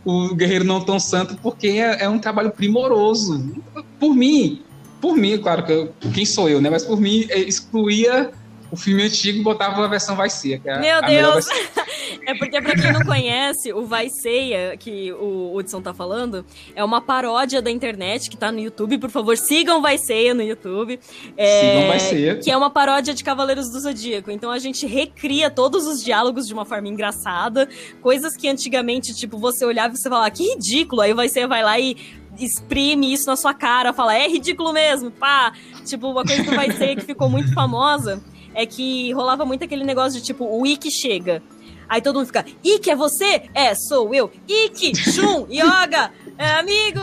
o 0.04 0.34
Guerreiro 0.34 0.64
Não 0.64 0.80
Tão 0.80 0.98
Santo, 0.98 1.36
porque 1.40 1.68
é, 1.68 2.04
é 2.04 2.08
um 2.08 2.18
trabalho 2.18 2.50
primoroso. 2.50 3.54
Por 4.00 4.14
mim, 4.14 4.62
por 5.00 5.16
mim, 5.16 5.38
claro 5.38 5.64
que 5.64 5.72
eu, 5.72 5.92
quem 6.12 6.26
sou 6.26 6.48
eu, 6.48 6.60
né? 6.60 6.70
Mas 6.70 6.84
por 6.84 7.00
mim, 7.00 7.26
é, 7.28 7.38
excluía 7.38 8.30
o 8.70 8.76
filme 8.76 9.02
antigo 9.02 9.38
e 9.38 9.42
botava 9.42 9.84
a 9.84 9.88
versão 9.88 10.14
vai 10.14 10.28
ser. 10.28 10.60
É 10.64 10.78
Meu 10.78 11.02
Deus! 11.02 11.46
É 12.26 12.34
porque, 12.34 12.60
pra 12.60 12.74
quem 12.74 12.92
não 12.92 13.04
conhece, 13.04 13.72
o 13.72 13.86
Vai 13.86 14.08
Ceia, 14.10 14.76
que 14.76 15.12
o 15.12 15.54
Hudson 15.54 15.80
tá 15.80 15.94
falando, 15.94 16.44
é 16.74 16.84
uma 16.84 17.00
paródia 17.00 17.62
da 17.62 17.70
internet 17.70 18.28
que 18.28 18.36
tá 18.36 18.52
no 18.52 18.58
YouTube. 18.58 18.98
Por 18.98 19.10
favor, 19.10 19.36
sigam 19.36 19.80
Vai 19.80 19.96
Ceia 19.96 20.34
no 20.34 20.42
YouTube. 20.42 21.00
É, 21.36 21.60
Sigam 21.60 21.88
Vai 21.88 22.00
Ceia. 22.00 22.36
Que 22.36 22.50
é 22.50 22.56
uma 22.56 22.70
paródia 22.70 23.14
de 23.14 23.24
Cavaleiros 23.24 23.70
do 23.70 23.80
Zodíaco. 23.80 24.30
Então 24.30 24.50
a 24.50 24.58
gente 24.58 24.86
recria 24.86 25.50
todos 25.50 25.86
os 25.86 26.04
diálogos 26.04 26.46
de 26.46 26.52
uma 26.52 26.66
forma 26.66 26.88
engraçada. 26.88 27.68
Coisas 28.02 28.36
que 28.36 28.48
antigamente, 28.48 29.14
tipo, 29.14 29.38
você 29.38 29.64
olhava 29.64 29.94
e 29.94 29.96
você 29.96 30.08
falava, 30.08 30.30
que 30.30 30.54
ridículo. 30.54 31.00
Aí 31.00 31.12
o 31.12 31.16
Vai 31.16 31.28
Ceia 31.28 31.48
vai 31.48 31.62
lá 31.62 31.78
e 31.78 31.96
exprime 32.38 33.12
isso 33.12 33.26
na 33.26 33.36
sua 33.36 33.54
cara, 33.54 33.92
fala, 33.92 34.14
é 34.16 34.28
ridículo 34.28 34.72
mesmo, 34.72 35.10
pá. 35.10 35.52
Tipo, 35.84 36.10
uma 36.10 36.24
coisa 36.24 36.42
que 36.42 36.54
vai 36.54 36.70
ser 36.72 36.96
que 36.96 37.02
ficou 37.02 37.28
muito 37.28 37.52
famosa 37.52 38.22
é 38.54 38.66
que 38.66 39.12
rolava 39.12 39.44
muito 39.44 39.64
aquele 39.64 39.84
negócio 39.84 40.20
de 40.20 40.26
tipo, 40.26 40.44
o 40.44 40.66
Ikki 40.66 40.90
chega. 40.90 41.42
Aí 41.88 42.02
todo 42.02 42.16
mundo 42.16 42.26
fica, 42.26 42.44
Ikki, 42.62 42.90
é 42.90 42.96
você? 42.96 43.42
É, 43.54 43.74
sou 43.74 44.14
eu. 44.14 44.30
Ikki, 44.46 44.94
Shun, 44.94 45.46
Yoga, 45.50 46.12
é, 46.36 46.52
amigo. 46.52 47.00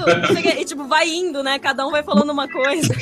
E 0.60 0.66
tipo, 0.66 0.86
vai 0.86 1.10
indo, 1.10 1.42
né? 1.42 1.58
Cada 1.58 1.88
um 1.88 1.92
vai 1.92 2.04
falando 2.04 2.32
uma 2.32 2.48
coisa. 2.48 2.94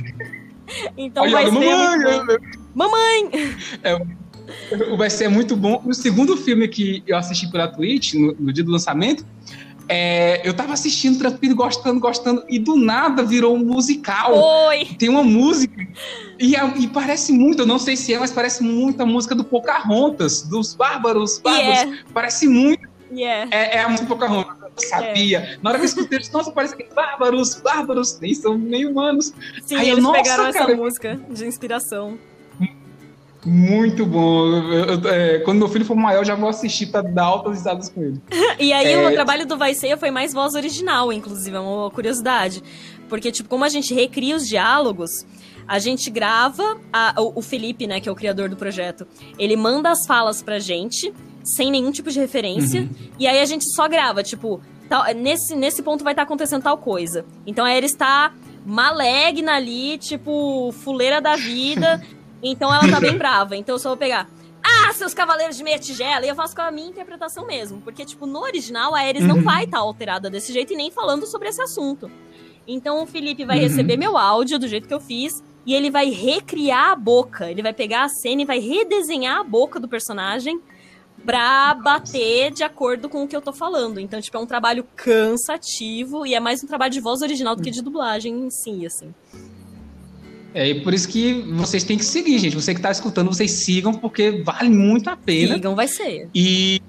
Então 0.98 1.26
Aí 1.26 1.32
vai 1.32 1.46
ser. 1.46 1.52
"Mamãe, 1.52 2.26
bom. 2.26 2.38
Mamãe! 2.74 3.30
O 4.90 4.98
Vai 4.98 5.10
ser 5.10 5.28
muito 5.28 5.56
bom. 5.56 5.82
O 5.86 5.94
segundo 5.94 6.36
filme 6.36 6.68
que 6.68 7.04
eu 7.08 7.18
assisti 7.18 7.50
pela 7.52 7.68
Twitch, 7.68 8.14
no, 8.14 8.34
no 8.40 8.54
dia 8.54 8.64
do 8.64 8.72
lançamento, 8.72 9.26
é, 9.90 10.42
eu 10.48 10.54
tava 10.54 10.74
assistindo 10.74 11.18
tranquilo, 11.18 11.56
gostando, 11.56 12.00
gostando, 12.00 12.44
e 12.50 12.58
do 12.60 12.76
nada 12.76 13.24
virou 13.24 13.56
um 13.56 13.60
musical. 13.64 14.34
Oi! 14.68 14.86
Tem 14.98 15.10
uma 15.10 15.24
música, 15.24 15.76
e, 16.40 16.56
a- 16.56 16.74
e 16.78 16.88
parece 16.88 17.32
muito, 17.34 17.62
eu 17.64 17.66
não 17.66 17.78
sei 17.80 17.96
se 17.96 18.14
é, 18.14 18.20
mas 18.20 18.32
parece 18.32 18.64
muito 18.64 19.02
a 19.02 19.06
música 19.06 19.36
do 19.36 19.44
Pocahontas, 19.44 20.42
dos 20.44 20.74
Bárbaros, 20.74 21.40
Bárbaros. 21.40 21.82
E 21.82 21.96
é. 21.96 22.04
Parece 22.14 22.48
muito, 22.48 22.92
Yeah. 23.12 23.48
é, 23.56 23.78
é 23.78 23.82
a 23.82 23.90
música 23.90 24.08
do 24.08 24.16
Pocahontas. 24.16 24.58
Eu 24.76 24.88
sabia. 24.90 25.60
Na 25.62 25.70
hora 25.70 25.78
que 25.78 25.86
eu 25.86 25.90
escutei, 25.90 26.18
eu 26.18 26.22
disse, 26.22 26.34
nossa, 26.34 26.52
parece 26.52 26.76
que 26.76 26.84
bárbaros, 26.96 27.62
bárbaros, 27.62 28.18
nem 28.20 28.34
são 28.34 28.58
nem 28.58 28.88
humanos. 28.88 29.32
Sim, 29.62 29.76
Aí 29.76 29.88
eu, 29.90 29.94
eles 29.96 30.04
nossa, 30.04 30.18
pegaram 30.24 30.48
essa 30.48 30.58
cara. 30.60 30.76
música 30.76 31.20
de 31.30 31.46
inspiração. 31.46 32.18
Muito 33.46 34.06
bom. 34.06 34.48
Eu- 34.48 34.86
eu- 34.86 35.10
é, 35.10 35.40
quando 35.40 35.58
meu 35.60 35.68
filho 35.68 35.86
for 35.86 35.96
maior, 35.96 36.20
eu 36.22 36.26
já 36.26 36.36
vou 36.36 36.50
assistir 36.50 36.88
pra 36.88 37.02
dar 37.02 37.24
altas 37.24 37.54
risadas 37.58 37.90
com 37.90 38.02
ele. 38.02 38.22
E 38.60 38.72
aí 38.72 38.94
É. 38.94 39.08
o 39.10 39.12
trabalho 39.14 39.46
do 39.46 39.58
Vai 39.58 39.74
Ceia 39.74 39.98
foi 39.98 40.12
mais 40.12 40.34
voz 40.34 40.54
original, 40.54 41.12
inclusive, 41.12 41.56
é 41.56 41.60
uma 41.60 41.90
curiosidade. 41.92 42.64
Porque, 43.10 43.32
tipo, 43.32 43.50
como 43.50 43.64
a 43.66 43.70
gente 43.70 43.94
recria 43.94 44.36
os 44.36 44.48
diálogos, 44.48 45.26
a 45.68 45.78
gente 45.80 46.10
grava. 46.10 46.78
a- 46.92 47.16
o, 47.20 47.40
o 47.40 47.42
Felipe, 47.42 47.86
né, 47.88 48.00
que 48.00 48.08
é 48.08 48.12
o 48.12 48.16
criador 48.16 48.48
do 48.50 48.56
projeto, 48.56 49.06
ele 49.38 49.56
manda 49.56 49.90
as 49.92 50.06
falas 50.06 50.42
pra 50.42 50.58
gente, 50.60 51.14
sem 51.44 51.70
nenhum 51.72 51.92
tipo 51.92 52.10
de 52.10 52.20
referência. 52.20 52.88
E 53.20 53.28
aí 53.28 53.40
a 53.42 53.46
gente 53.46 53.66
só 53.74 53.88
grava, 53.90 54.24
tipo, 54.24 54.62
tal- 54.88 55.04
nesse, 55.14 55.56
nesse 55.56 55.82
ponto 55.84 56.04
vai 56.04 56.14
estar 56.14 56.24
acontecendo 56.24 56.64
tal 56.64 56.78
coisa. 56.78 57.26
Então 57.46 57.66
aí 57.66 57.76
ele 57.78 57.88
está 57.88 58.32
malegna 58.66 59.54
ali, 59.56 59.98
tipo, 59.98 60.72
fuleira 60.84 61.20
da 61.22 61.36
vida. 61.36 62.02
então 62.44 62.74
ela 62.74 62.88
tá 62.90 63.00
bem 63.00 63.18
brava. 63.18 63.56
Então 63.56 63.76
eu 63.76 63.80
só 63.80 63.90
vou 63.90 63.98
pegar. 63.98 64.30
Ah, 64.66 64.94
seus 64.94 65.14
cavaleiros 65.14 65.58
de 65.58 65.64
meia 65.64 65.80
tigela! 65.80 66.26
E 66.26 66.30
eu 66.30 66.36
faço 66.36 66.56
com 66.56 66.62
a 66.62 66.72
minha 66.72 66.88
interpretação 66.90 67.46
mesmo. 67.46 67.82
Porque, 67.82 68.06
tipo, 68.06 68.26
no 68.26 68.40
original, 68.42 68.94
a 68.96 69.00
Ares 69.00 69.24
não 69.26 69.38
Uhum. 69.38 69.44
vai 69.44 69.64
estar 69.66 69.80
alterada 69.80 70.30
desse 70.30 70.54
jeito 70.54 70.72
e 70.74 70.76
nem 70.76 70.90
falando 70.92 71.26
sobre 71.26 71.50
esse 71.50 71.62
assunto. 71.62 72.10
Então 72.68 73.04
o 73.04 73.06
Felipe 73.06 73.44
vai 73.44 73.58
Uhum. 73.58 73.64
receber 73.64 73.98
meu 73.98 74.18
áudio 74.18 74.58
do 74.60 74.68
jeito 74.68 74.88
que 74.88 74.94
eu 74.94 75.00
fiz. 75.02 75.44
E 75.66 75.74
ele 75.74 75.90
vai 75.90 76.10
recriar 76.10 76.92
a 76.92 76.96
boca. 76.96 77.50
Ele 77.50 77.62
vai 77.62 77.74
pegar 77.74 78.04
a 78.04 78.10
cena 78.10 78.42
e 78.42 78.46
vai 78.46 78.60
redesenhar 78.60 79.40
a 79.40 79.44
boca 79.44 79.80
do 79.80 79.88
personagem 79.88 80.60
pra 81.26 81.74
bater 81.74 82.52
de 82.52 82.64
acordo 82.64 83.08
com 83.10 83.24
o 83.24 83.28
que 83.28 83.36
eu 83.36 83.42
tô 83.42 83.54
falando. 83.54 83.98
Então, 84.00 84.20
tipo, 84.22 84.36
é 84.36 84.40
um 84.40 84.46
trabalho 84.46 84.86
cansativo 84.96 86.26
e 86.26 86.34
é 86.36 86.40
mais 86.40 86.64
um 86.64 86.68
trabalho 86.68 86.92
de 86.92 87.00
voz 87.00 87.22
original 87.22 87.56
do 87.56 87.62
que 87.64 87.72
de 87.72 87.82
dublagem 87.82 88.34
em 88.46 88.50
si, 88.50 88.86
assim. 88.86 89.14
É, 90.54 90.70
e 90.70 90.82
por 90.82 90.94
isso 90.94 91.08
que 91.08 91.34
vocês 91.54 91.84
têm 91.84 91.98
que 91.98 92.06
seguir, 92.06 92.38
gente. 92.38 92.56
Você 92.56 92.76
que 92.76 92.82
tá 92.82 92.92
escutando, 92.92 93.28
vocês 93.28 93.52
sigam, 93.66 93.94
porque 93.94 94.44
vale 94.44 94.70
muito 94.70 95.10
a 95.10 95.16
pena. 95.16 95.56
Sigam, 95.56 95.76
vai 95.76 95.88
ser. 95.88 96.30
E, 96.34 96.82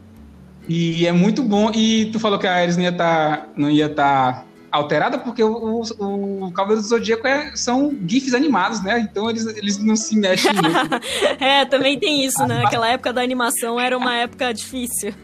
e 0.68 1.06
é 1.06 1.12
muito 1.12 1.42
bom. 1.42 1.70
E 1.74 2.06
tu 2.06 2.20
falou 2.20 2.38
que 2.38 2.46
a 2.46 2.54
Ares 2.54 2.76
não 2.76 2.84
ia 2.84 2.90
estar 2.90 3.48
não 3.56 3.70
ia 3.70 3.88
tá 3.88 4.44
alterada, 4.70 5.18
porque 5.18 5.42
o, 5.42 5.82
o, 5.98 6.46
o 6.46 6.52
Cavaleiro 6.52 6.82
do 6.82 6.88
Zodíaco 6.88 7.26
é, 7.26 7.54
são 7.54 7.96
GIFs 8.06 8.34
animados, 8.34 8.82
né? 8.82 8.98
Então 8.98 9.30
eles, 9.30 9.46
eles 9.46 9.78
não 9.78 9.94
se 9.94 10.16
mexem 10.16 10.52
muito. 10.52 10.74
É, 11.40 11.64
também 11.64 11.98
tem 11.98 12.24
isso, 12.24 12.44
né? 12.46 12.64
Aquela 12.64 12.88
época 12.88 13.12
da 13.12 13.22
animação 13.22 13.78
era 13.78 13.96
uma 13.96 14.14
época 14.14 14.52
difícil. 14.52 15.14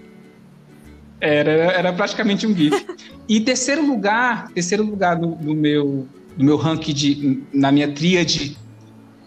Era, 1.20 1.50
era 1.50 1.92
praticamente 1.92 2.46
um 2.46 2.56
GIF. 2.56 2.86
E 3.28 3.40
terceiro 3.40 3.84
lugar, 3.84 4.48
terceiro 4.54 4.84
lugar 4.84 5.16
do, 5.16 5.34
do 5.34 5.54
meu, 5.54 6.06
do 6.36 6.44
meu 6.44 6.56
ranking 6.56 6.92
de, 6.94 7.42
na 7.52 7.70
minha 7.72 7.92
tríade, 7.92 8.56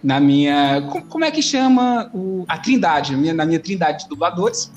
na 0.04 0.20
minha. 0.20 0.82
co- 0.92 1.02
Como 1.04 1.24
é 1.26 1.32
que 1.32 1.42
chama? 1.42 2.10
O, 2.14 2.44
a 2.48 2.58
Trindade, 2.58 3.12
na 3.14 3.18
minha, 3.18 3.34
na 3.34 3.46
minha 3.46 3.60
Trindade 3.60 4.04
de 4.04 4.10
dubladores. 4.10 4.72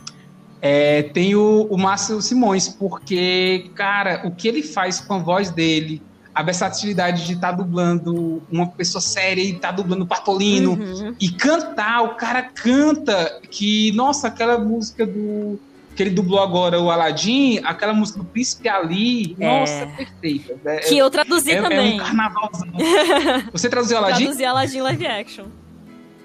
É, 0.61 1.03
tem 1.03 1.35
o, 1.35 1.67
o 1.71 1.77
Márcio 1.79 2.21
Simões, 2.23 2.69
porque, 2.69 3.71
cara, 3.75 4.23
o 4.27 4.35
que 4.35 4.49
ele 4.49 4.63
faz 4.63 5.01
com 5.01 5.15
a 5.15 5.19
voz 5.19 5.51
dele, 5.51 6.03
a 6.35 6.43
versatilidade 6.43 7.27
de 7.27 7.35
estar 7.35 7.53
dublando 7.53 8.43
uma 8.51 8.67
pessoa 8.67 9.01
séria 9.03 9.43
e 9.43 9.53
estar 9.53 9.71
dublando 9.73 10.07
Patolino, 10.07 10.73
Uhum. 10.73 11.15
e 11.21 11.31
cantar, 11.31 12.03
o 12.03 12.17
cara 12.17 12.43
canta 12.43 13.31
que, 13.51 13.93
nossa, 13.93 14.29
aquela 14.29 14.59
música 14.59 15.07
do 15.07 15.61
que 15.97 16.03
ele 16.03 16.11
dublou 16.11 16.41
agora 16.41 16.79
o 16.79 16.91
Aladdin, 16.91 17.59
aquela 17.65 17.95
música 17.95 18.19
do 18.19 18.25
Príncipe 18.27 18.69
Ali, 18.69 19.35
É. 19.41 19.61
nossa, 19.61 19.73
é 19.73 19.87
perfeita. 19.87 20.61
É, 20.67 20.77
Que 20.81 20.99
eu 20.99 21.11
traduzi 21.11 21.53
é, 21.53 21.55
é 21.55 21.63
também. 21.63 21.95
um 21.95 21.99
carnavalzão. 21.99 22.69
Você 23.51 23.69
traduziu 23.71 23.97
Aladdin? 23.97 24.25
Traduzi 24.25 24.45
Aladdin 24.45 24.81
live 24.83 25.07
action. 25.07 25.47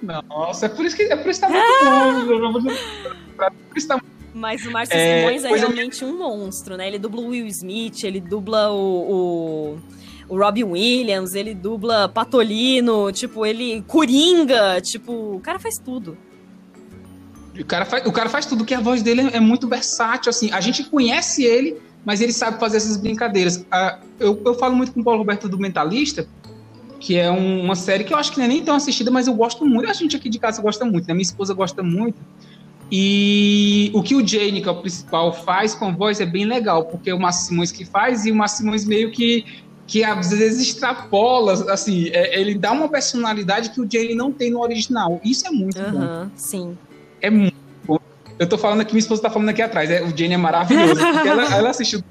Nossa, 0.04 0.66
é 0.66 0.70
por 0.70 0.84
isso 0.86 0.96
que 0.96 1.04
é 1.04 1.16
por 1.16 1.30
isso 1.30 1.40
que 1.40 1.48
tá 1.48 1.54
muito 1.54 2.62
bom. 2.64 2.70
Por 3.70 3.78
isso 3.78 3.88
tá 3.88 4.02
Mas 4.34 4.66
o 4.66 4.72
Márcio 4.72 4.96
É, 4.98 5.20
Simões 5.20 5.44
é 5.46 5.56
realmente 5.56 6.04
um 6.04 6.18
monstro, 6.18 6.76
né? 6.76 6.88
Ele 6.88 7.00
dubla 7.00 7.22
o 7.22 7.28
Will 7.30 7.48
Smith, 7.48 8.04
ele 8.04 8.20
dubla 8.20 8.72
o, 8.72 9.78
o, 10.28 10.34
o 10.36 10.38
Robin 10.38 10.64
Williams, 10.64 11.34
ele 11.34 11.54
dubla 11.54 12.10
Patolino, 12.10 13.12
tipo, 13.12 13.46
ele. 13.46 13.84
Coringa, 13.88 14.82
tipo, 14.82 15.12
o 15.36 15.40
cara 15.40 15.58
faz 15.60 15.78
tudo. 15.78 16.18
O 17.60 17.66
cara, 17.66 17.86
faz, 17.86 18.06
o 18.06 18.12
cara 18.12 18.30
faz 18.30 18.46
tudo, 18.46 18.64
que 18.66 18.74
a 18.74 18.80
voz 18.80 19.02
dele 19.04 19.22
é 19.34 19.40
muito 19.40 19.68
versátil, 19.68 20.30
assim. 20.30 20.52
A 20.52 20.62
gente 20.62 20.84
conhece 20.86 21.44
ele, 21.44 21.78
mas 22.06 22.22
ele 22.22 22.32
sabe 22.32 22.60
fazer 22.60 22.78
essas 22.78 22.98
brincadeiras. 22.98 23.66
Eu, 24.20 24.42
eu 24.46 24.54
falo 24.56 24.76
muito 24.76 24.94
com 24.94 25.02
o 25.02 25.04
Paulo 25.04 25.20
Roberto 25.20 25.50
do 25.50 25.58
Mentalista, 25.58 26.28
que 27.00 27.18
é 27.18 27.30
um- 27.30 27.62
uma 27.64 27.76
série 27.76 28.04
que 28.04 28.14
eu 28.14 28.18
acho 28.18 28.32
que 28.32 28.38
não 28.38 28.46
é 28.46 28.48
nem 28.48 28.64
tão 28.64 28.76
assistida, 28.76 29.12
mas 29.12 29.28
eu 29.28 29.34
gosto 29.34 29.66
muito. 29.66 29.90
A 29.90 29.94
gente 29.94 30.16
aqui 30.16 30.30
de 30.30 30.40
casa 30.40 30.62
gosta 30.62 30.86
muito, 30.86 31.08
né? 31.08 31.14
Minha 31.14 31.24
esposa 31.24 31.54
gosta 31.54 31.84
muito. 31.84 32.18
E 32.92 33.90
o 33.94 34.04
que 34.04 34.16
o 34.16 34.26
Jane, 34.26 34.62
que 34.62 34.68
é 34.68 34.72
o 34.72 34.82
principal, 34.82 35.32
faz 35.34 35.74
com 35.74 35.86
a 35.86 35.92
voz 35.92 36.20
é 36.20 36.26
bem 36.26 36.46
legal, 36.46 36.86
porque 36.86 37.10
é 37.10 37.14
o 37.14 37.20
Márcio 37.20 37.48
Simões 37.48 37.72
que 37.72 37.86
faz, 37.86 38.26
e 38.26 38.32
o 38.32 38.36
Márcio 38.36 38.60
Simões 38.60 38.86
meio 38.86 39.12
que, 39.12 39.46
que 39.88 40.04
às 40.04 40.30
vezes 40.32 40.62
extrapola, 40.68 41.54
assim, 41.72 42.10
é- 42.10 42.40
ele 42.40 42.56
dá 42.56 42.72
uma 42.72 42.90
personalidade 42.90 43.70
que 43.72 43.80
o 43.82 43.88
Jane 43.90 44.14
não 44.14 44.32
tem 44.32 44.52
no 44.52 44.60
original. 44.62 45.22
Isso 45.24 45.48
é 45.48 45.52
muito 45.52 45.82
bom. 45.84 46.02
Aham, 46.02 46.32
sim. 46.36 46.78
É 47.22 47.30
muito 47.30 47.56
bom. 47.86 48.00
Eu 48.40 48.48
tô 48.48 48.58
falando 48.58 48.82
aqui, 48.82 48.94
minha 48.94 49.00
esposa 49.02 49.22
tá 49.22 49.30
falando 49.30 49.50
aqui 49.50 49.62
atrás. 49.62 49.90
É, 49.90 50.02
o 50.04 50.16
Jane 50.18 50.34
é 50.34 50.38
maravilhoso. 50.38 50.96
porque 50.96 51.28
ela, 51.28 51.44
ela 51.56 51.70
assistiu. 51.70 52.02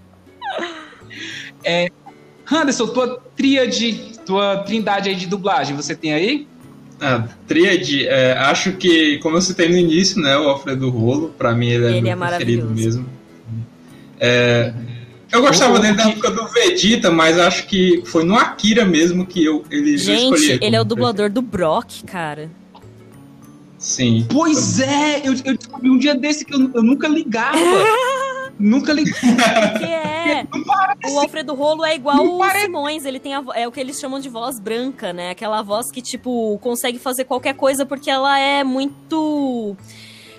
É, 1.64 1.88
Anderson, 2.50 2.86
tua 2.88 3.20
tríade, 3.36 4.12
tua 4.24 4.58
trindade 4.58 5.08
aí 5.08 5.14
de 5.14 5.26
dublagem, 5.26 5.76
você 5.76 5.94
tem 5.94 6.12
aí? 6.12 6.46
Ah, 7.00 7.24
Tríade, 7.46 8.06
é, 8.06 8.32
acho 8.32 8.72
que, 8.72 9.18
como 9.18 9.36
eu 9.36 9.40
citei 9.40 9.68
no 9.68 9.76
início, 9.76 10.20
né, 10.20 10.36
o 10.36 10.48
Alfredo 10.50 10.90
Rolo, 10.90 11.30
pra 11.36 11.54
mim 11.54 11.68
ele 11.70 11.84
é 11.86 11.90
Ele 11.92 12.00
meu 12.02 12.12
é 12.12 12.28
preferido 12.28 12.68
mesmo. 12.68 13.06
É, 14.18 14.74
eu 15.32 15.40
gostava 15.40 15.76
O- 15.76 15.78
dele 15.78 15.94
da 15.96 16.02
que- 16.04 16.10
época 16.10 16.30
do 16.30 16.46
Vegeta, 16.48 17.10
mas 17.10 17.38
acho 17.38 17.66
que 17.66 18.02
foi 18.04 18.22
no 18.24 18.36
Akira 18.36 18.84
mesmo 18.84 19.24
que 19.26 19.42
eu, 19.42 19.64
ele, 19.70 19.92
eu 19.92 19.94
escolhi 19.96 20.46
Gente, 20.46 20.64
ele 20.64 20.76
é 20.76 20.80
o 20.80 20.84
dublador 20.84 21.30
do 21.30 21.40
Brock, 21.40 22.02
cara. 22.06 22.50
Sim. 23.80 24.26
Pois 24.30 24.78
é, 24.78 25.20
eu, 25.26 25.34
eu 25.44 25.56
descobri 25.56 25.90
um 25.90 25.98
dia 25.98 26.14
desse 26.14 26.44
que 26.44 26.54
eu, 26.54 26.70
eu 26.74 26.82
nunca 26.82 27.08
ligava. 27.08 27.56
nunca 28.60 28.92
ligava. 28.92 29.78
Que 29.78 29.84
é. 29.84 30.46
Parece. 30.66 31.14
O 31.14 31.18
Alfredo 31.20 31.54
Rolo 31.54 31.84
é 31.84 31.94
igual 31.96 32.24
o 32.24 32.38
parece. 32.38 32.66
Simões, 32.66 33.04
ele 33.06 33.18
tem 33.18 33.34
a, 33.34 33.42
é 33.54 33.66
o 33.66 33.72
que 33.72 33.80
eles 33.80 33.98
chamam 33.98 34.20
de 34.20 34.28
voz 34.28 34.60
branca, 34.60 35.12
né? 35.14 35.30
Aquela 35.30 35.62
voz 35.62 35.90
que, 35.90 36.02
tipo, 36.02 36.58
consegue 36.58 36.98
fazer 36.98 37.24
qualquer 37.24 37.54
coisa 37.54 37.86
porque 37.86 38.10
ela 38.10 38.38
é 38.38 38.62
muito. 38.62 39.74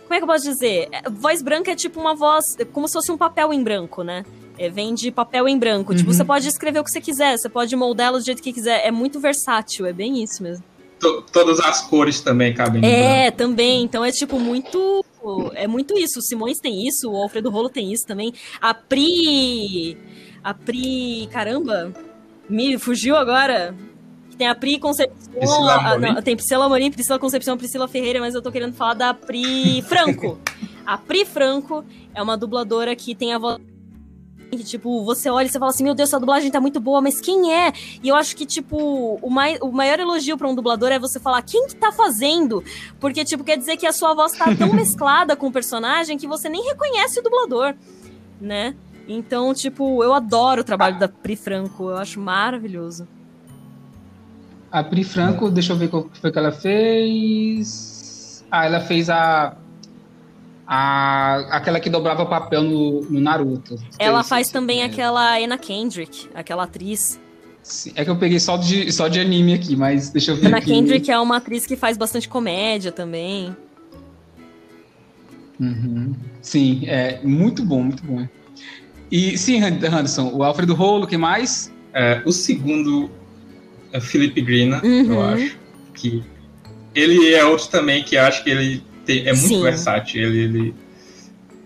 Como 0.03 0.13
é 0.13 0.18
que 0.18 0.23
eu 0.23 0.27
posso 0.27 0.43
dizer? 0.43 0.88
É, 0.91 1.09
Voz 1.09 1.41
branca 1.41 1.72
é 1.72 1.76
tipo 1.76 1.99
uma 1.99 2.13
voz, 2.13 2.43
como 2.73 2.88
se 2.88 2.93
fosse 2.93 3.11
um 3.11 3.18
papel 3.18 3.51
em 3.53 3.63
branco, 3.63 4.03
né? 4.03 4.23
É, 4.57 4.69
vem 4.69 4.93
de 4.93 5.09
papel 5.09 5.47
em 5.47 5.57
branco. 5.57 5.95
Tipo, 5.95 6.09
Uhum. 6.11 6.15
você 6.15 6.23
pode 6.26 6.47
escrever 6.47 6.80
o 6.80 6.84
que 6.84 6.91
você 6.91 7.01
quiser, 7.01 7.38
você 7.38 7.49
pode 7.49 7.76
moldá-lo 7.76 8.19
do 8.19 8.23
jeito 8.26 8.41
que 8.43 8.53
quiser. 8.53 8.85
É 8.85 8.91
muito 8.91 9.19
versátil, 9.19 9.85
é 9.85 9.93
bem 9.93 10.22
isso 10.22 10.43
mesmo. 10.43 10.63
To- 11.02 11.23
todas 11.34 11.60
as 11.60 11.82
cores 11.82 12.22
também 12.22 12.53
cabem 12.53 12.82
no 12.82 12.88
branco. 12.88 12.95
É, 12.95 13.32
também. 13.32 13.84
Então 13.84 14.06
é 14.06 14.11
tipo 14.11 14.40
muito. 14.40 15.03
É 15.53 15.68
muito 15.68 15.98
isso. 15.98 16.19
O 16.19 16.22
Simões 16.22 16.57
tem 16.60 16.88
isso, 16.88 17.10
o 17.11 17.15
Alfredo 17.15 17.49
Rolo 17.49 17.69
tem 17.69 17.91
isso 17.91 18.06
também. 18.07 18.34
A 18.61 18.73
Pri. 18.73 19.98
A 20.44 20.53
Pri. 20.53 21.28
Caramba! 21.32 21.91
Me 22.49 22.78
fugiu 22.78 23.15
agora. 23.15 23.76
Tem 24.38 24.48
a 24.48 24.56
Pri 24.56 24.80
Concepção. 24.80 25.32
Priscila 25.34 25.76
a- 25.76 25.98
não, 25.99 26.22
tem 26.22 26.36
Priscila 26.36 26.65
Amorim, 26.65 26.91
Priscila 26.91 27.19
Concepção, 27.19 27.57
Priscila 27.57 27.88
Ferreira, 27.88 28.19
mas 28.19 28.34
eu 28.34 28.41
tô 28.41 28.52
querendo 28.52 28.73
falar 28.73 28.94
da 28.95 29.14
Pri 29.14 29.82
Franco. 29.84 30.40
a 30.86 30.98
Pri 30.98 31.26
Franco 31.26 31.84
é 32.15 32.22
uma 32.23 32.36
dubladora 32.38 32.95
que 32.95 33.14
tem 33.14 33.34
a 33.34 33.38
voz. 33.38 33.60
Que, 34.52 34.64
tipo, 34.65 35.06
você 35.06 35.30
olha 35.30 35.45
e 35.45 35.49
você 35.49 35.57
fala 35.57 35.72
assim, 35.72 35.84
meu 35.84 35.95
Deus, 35.95 36.10
essa 36.10 36.19
dublagem 36.19 36.52
tá 36.52 36.60
muito 36.60 36.80
boa, 36.80 37.02
mas 37.02 37.22
quem 37.22 37.53
é? 37.53 37.72
E 38.03 38.10
eu 38.10 38.15
acho 38.15 38.36
que, 38.36 38.45
tipo, 38.45 39.18
o, 39.22 39.30
mai, 39.30 39.57
o 39.61 39.72
maior 39.72 39.98
elogio 39.98 40.38
pra 40.38 40.48
um 40.48 40.53
dublador 40.53 40.91
é 40.91 40.99
você 40.99 41.22
falar 41.22 41.41
quem 41.41 41.68
que 41.68 41.76
tá 41.76 41.91
fazendo? 41.91 42.61
Porque, 42.99 43.23
tipo, 43.23 43.45
quer 43.45 43.57
dizer 43.57 43.78
que 43.78 43.88
a 43.88 43.94
sua 43.94 44.14
voz 44.14 44.34
tá 44.34 44.53
tão 44.53 44.72
mesclada 44.76 45.38
com 45.38 45.48
o 45.48 45.52
personagem 45.52 46.18
que 46.18 46.28
você 46.28 46.49
nem 46.49 46.64
reconhece 46.64 47.19
o 47.19 47.23
dublador, 47.23 47.73
né? 48.41 48.76
Então, 49.07 49.53
tipo, 49.53 50.03
eu 50.03 50.14
adoro 50.14 50.61
o 50.61 50.64
trabalho 50.64 50.99
da 50.99 51.07
Pri 51.07 51.36
Franco, 51.36 51.90
eu 51.90 51.98
acho 51.98 52.19
maravilhoso. 52.19 53.07
A 54.72 54.84
Pri 54.84 55.03
Franco, 55.03 55.49
deixa 55.49 55.73
eu 55.73 55.78
ver 55.78 55.90
qual 55.90 56.03
que 56.03 56.18
foi 56.18 56.32
que 56.32 56.40
ela 56.40 56.52
fez. 56.52 58.45
Ah, 58.49 58.65
ela 58.65 58.80
fez 58.82 59.10
a. 59.10 59.56
a 60.73 61.57
aquela 61.57 61.81
que 61.81 61.89
dobrava 61.89 62.26
papel 62.26 62.64
no, 62.64 63.02
no 63.02 63.19
Naruto. 63.19 63.76
Ela 63.99 64.23
faz 64.23 64.49
também 64.49 64.81
é. 64.81 64.85
aquela 64.85 65.38
Anna 65.38 65.57
Kendrick, 65.57 66.30
aquela 66.34 66.64
atriz. 66.64 67.19
Sim, 67.61 67.91
É 67.93 68.06
que 68.06 68.10
eu 68.10 68.15
peguei 68.15 68.39
só 68.39 68.56
de, 68.56 68.89
só 68.89 69.10
de 69.10 69.19
anime 69.19 69.53
aqui, 69.53 69.76
mas 69.76 70.11
deixa 70.11 70.31
eu 70.31 70.38
ver 70.38 70.48
Anna 70.48 70.60
aqui. 70.60 70.68
Kendrick 70.68 71.11
é 71.11 71.19
uma 71.19 71.38
atriz 71.38 71.65
que 71.65 71.76
faz 71.76 71.98
bastante 71.98 72.30
comédia 72.30 72.89
também. 72.89 73.53
Uhum. 75.60 76.15
Sim, 76.41 76.84
é 76.88 77.19
muito 77.22 77.65
bom, 77.65 77.84
muito 77.84 78.03
bom. 78.06 78.26
E 79.11 79.38
sim, 79.38 79.61
Anderson, 79.61 80.31
o 80.34 80.41
Alfredo 80.41 80.73
Rolo, 80.73 81.06
que 81.06 81.18
mais? 81.18 81.69
É, 81.93 82.22
o 82.26 82.31
segundo 82.31 83.11
é 83.91 83.99
Felipe 83.99 84.41
Grina, 84.41 84.81
Uhum. 84.81 85.14
eu 85.14 85.22
acho. 85.22 85.60
Que 85.93 86.23
ele 86.95 87.34
é 87.34 87.43
outro 87.43 87.68
também 87.68 88.03
que 88.03 88.15
acho 88.15 88.41
que 88.41 88.49
ele 88.49 88.81
é 89.07 89.34
muito 89.34 89.48
Sim. 89.48 89.61
versátil. 89.61 90.22
Ele, 90.23 90.40
ele 90.44 90.76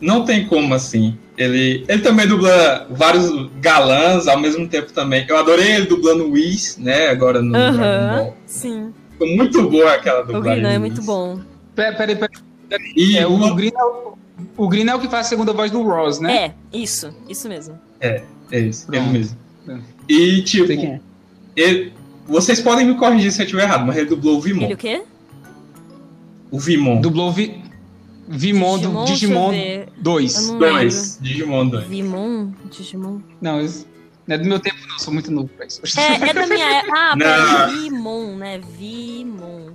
não 0.01 0.23
tem 0.25 0.45
como 0.47 0.73
assim. 0.73 1.17
Ele, 1.37 1.83
ele 1.87 2.01
também 2.01 2.27
dubla 2.27 2.87
vários 2.89 3.29
galãs 3.59 4.27
ao 4.27 4.39
mesmo 4.39 4.67
tempo 4.67 4.93
também. 4.93 5.25
Eu 5.27 5.37
adorei 5.37 5.73
ele 5.73 5.85
dublando 5.85 6.25
o 6.25 6.31
Whis, 6.31 6.77
né? 6.77 7.07
Agora 7.09 7.41
no 7.41 7.51
Dragon 7.51 7.77
Aham, 7.77 8.15
Ball. 8.17 8.37
sim. 8.45 8.93
Foi 9.17 9.35
muito 9.35 9.69
boa 9.69 9.93
aquela 9.93 10.21
O 10.23 10.25
dublagem. 10.27 10.53
Grina 10.61 10.69
é 10.71 10.75
do 10.75 10.79
muito 10.81 11.01
bom. 11.01 11.39
Peraí, 11.75 11.95
peraí, 11.97 12.15
peraí. 12.15 12.93
E 12.95 13.17
É, 13.17 13.27
o, 13.27 13.31
uma- 13.33 13.53
Green 13.55 13.71
é 13.77 13.83
o, 13.83 14.17
o 14.57 14.67
Green 14.69 14.87
é 14.87 14.95
o 14.95 14.99
que 14.99 15.07
faz 15.09 15.25
a 15.27 15.29
segunda 15.29 15.51
voz 15.53 15.69
do 15.71 15.81
Ross, 15.83 16.19
né? 16.19 16.35
É, 16.37 16.53
isso, 16.77 17.13
isso 17.29 17.47
mesmo. 17.49 17.77
É 17.99 18.21
isso, 18.51 18.87
ele 18.89 18.97
Pronto. 19.01 19.11
mesmo. 19.13 19.37
É. 19.67 19.77
E 20.07 20.41
tipo, 20.41 20.71
é. 20.71 20.99
ele- 21.55 21.93
vocês 22.27 22.59
podem 22.61 22.85
me 22.85 22.95
corrigir 22.95 23.31
se 23.31 23.41
eu 23.41 23.45
estiver 23.45 23.63
errado, 23.63 23.85
mas 23.85 23.97
ele 23.97 24.07
dublou 24.07 24.37
o 24.37 24.41
Vimon. 24.41 24.63
Ele 24.65 24.73
o 24.73 24.77
quê? 24.77 25.01
O 26.55 26.59
Vimon. 26.59 27.01
Dublou 27.01 27.33
Vi, 27.33 27.61
Vimon 28.29 28.79
do 28.79 29.03
Digimon 29.03 29.51
ver. 29.51 29.89
2. 29.97 30.35
Eu 30.35 30.51
não 30.53 30.59
2. 30.59 31.19
Digimon 31.21 31.67
2. 31.67 31.87
Vimon? 31.87 32.51
Digimon? 32.71 33.19
Não, 33.41 33.59
isso 33.59 33.85
não 34.25 34.35
é 34.35 34.39
do 34.39 34.45
meu 34.47 34.57
tempo, 34.57 34.77
não. 34.87 34.97
Sou 34.97 35.13
muito 35.13 35.29
novo 35.31 35.49
pra 35.49 35.65
isso. 35.65 35.81
É, 35.99 36.29
é 36.29 36.33
da 36.33 36.47
minha 36.47 36.77
época. 36.77 36.97
Ah, 36.97 37.09
Não. 37.15 37.17
peraí, 37.17 37.75
Vimon, 37.81 38.35
né? 38.37 38.61
Vimon. 38.79 39.73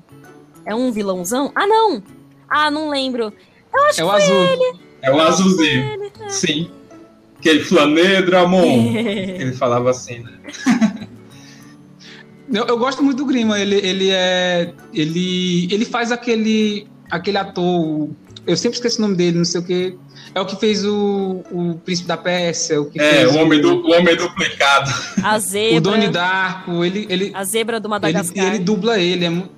É 0.65 0.74
um 0.74 0.90
vilãozão? 0.90 1.52
Ah, 1.55 1.66
não! 1.66 2.02
Ah, 2.48 2.70
não 2.70 2.89
lembro. 2.89 3.31
Eu 3.73 3.82
acho 3.85 4.01
É 4.01 4.05
o 4.05 4.09
que 4.09 4.12
foi 4.23 4.23
azul. 4.23 4.78
É 5.02 5.12
o 5.12 5.20
azulzinho. 5.20 5.85
ele. 5.93 6.12
é. 6.23 6.28
Sim. 6.31 6.70
Aquele 7.39 7.61
Flanedramon. 7.61 8.65
ele 8.97 9.52
falava 9.52 9.90
assim, 9.90 10.20
né? 10.20 10.32
Eu, 12.52 12.66
eu 12.66 12.78
gosto 12.78 13.02
muito 13.02 13.18
do 13.18 13.27
Grima. 13.27 13.59
Ele, 13.60 13.77
ele 13.77 14.10
é. 14.10 14.72
Ele, 14.93 15.68
ele 15.72 15.85
faz 15.85 16.10
aquele. 16.12 16.86
aquele 17.10 17.39
ator. 17.39 18.09
Eu 18.47 18.56
sempre 18.56 18.77
esqueço 18.77 18.98
o 18.98 19.02
nome 19.02 19.16
dele, 19.16 19.39
não 19.39 19.44
sei 19.44 19.60
o 19.60 19.64
que. 19.64 19.97
É 20.35 20.40
o 20.40 20.47
que 20.47 20.56
fez 20.56 20.85
o, 20.85 21.43
o 21.51 21.74
Príncipe 21.85 22.09
da 22.09 22.16
Pérsia. 22.16 22.81
O 22.81 22.86
que 22.90 23.01
É, 23.01 23.10
fez 23.27 23.35
o 23.35 23.39
homem, 23.39 23.60
du- 23.60 23.85
o 23.86 23.93
homem 23.93 24.16
duplicado. 24.16 24.90
A 25.22 25.36
O 25.36 25.40
zebra. 25.40 25.81
Doni 25.81 26.09
Darko. 26.09 26.85
Ele, 26.85 27.06
ele, 27.10 27.31
A 27.35 27.44
zebra 27.44 27.78
do 27.81 27.86
ele, 27.86 27.90
Madagascar. 27.90 28.47
ele 28.47 28.59
dubla 28.59 28.98
ele. 28.98 29.24
É 29.24 29.31
mu- 29.31 29.48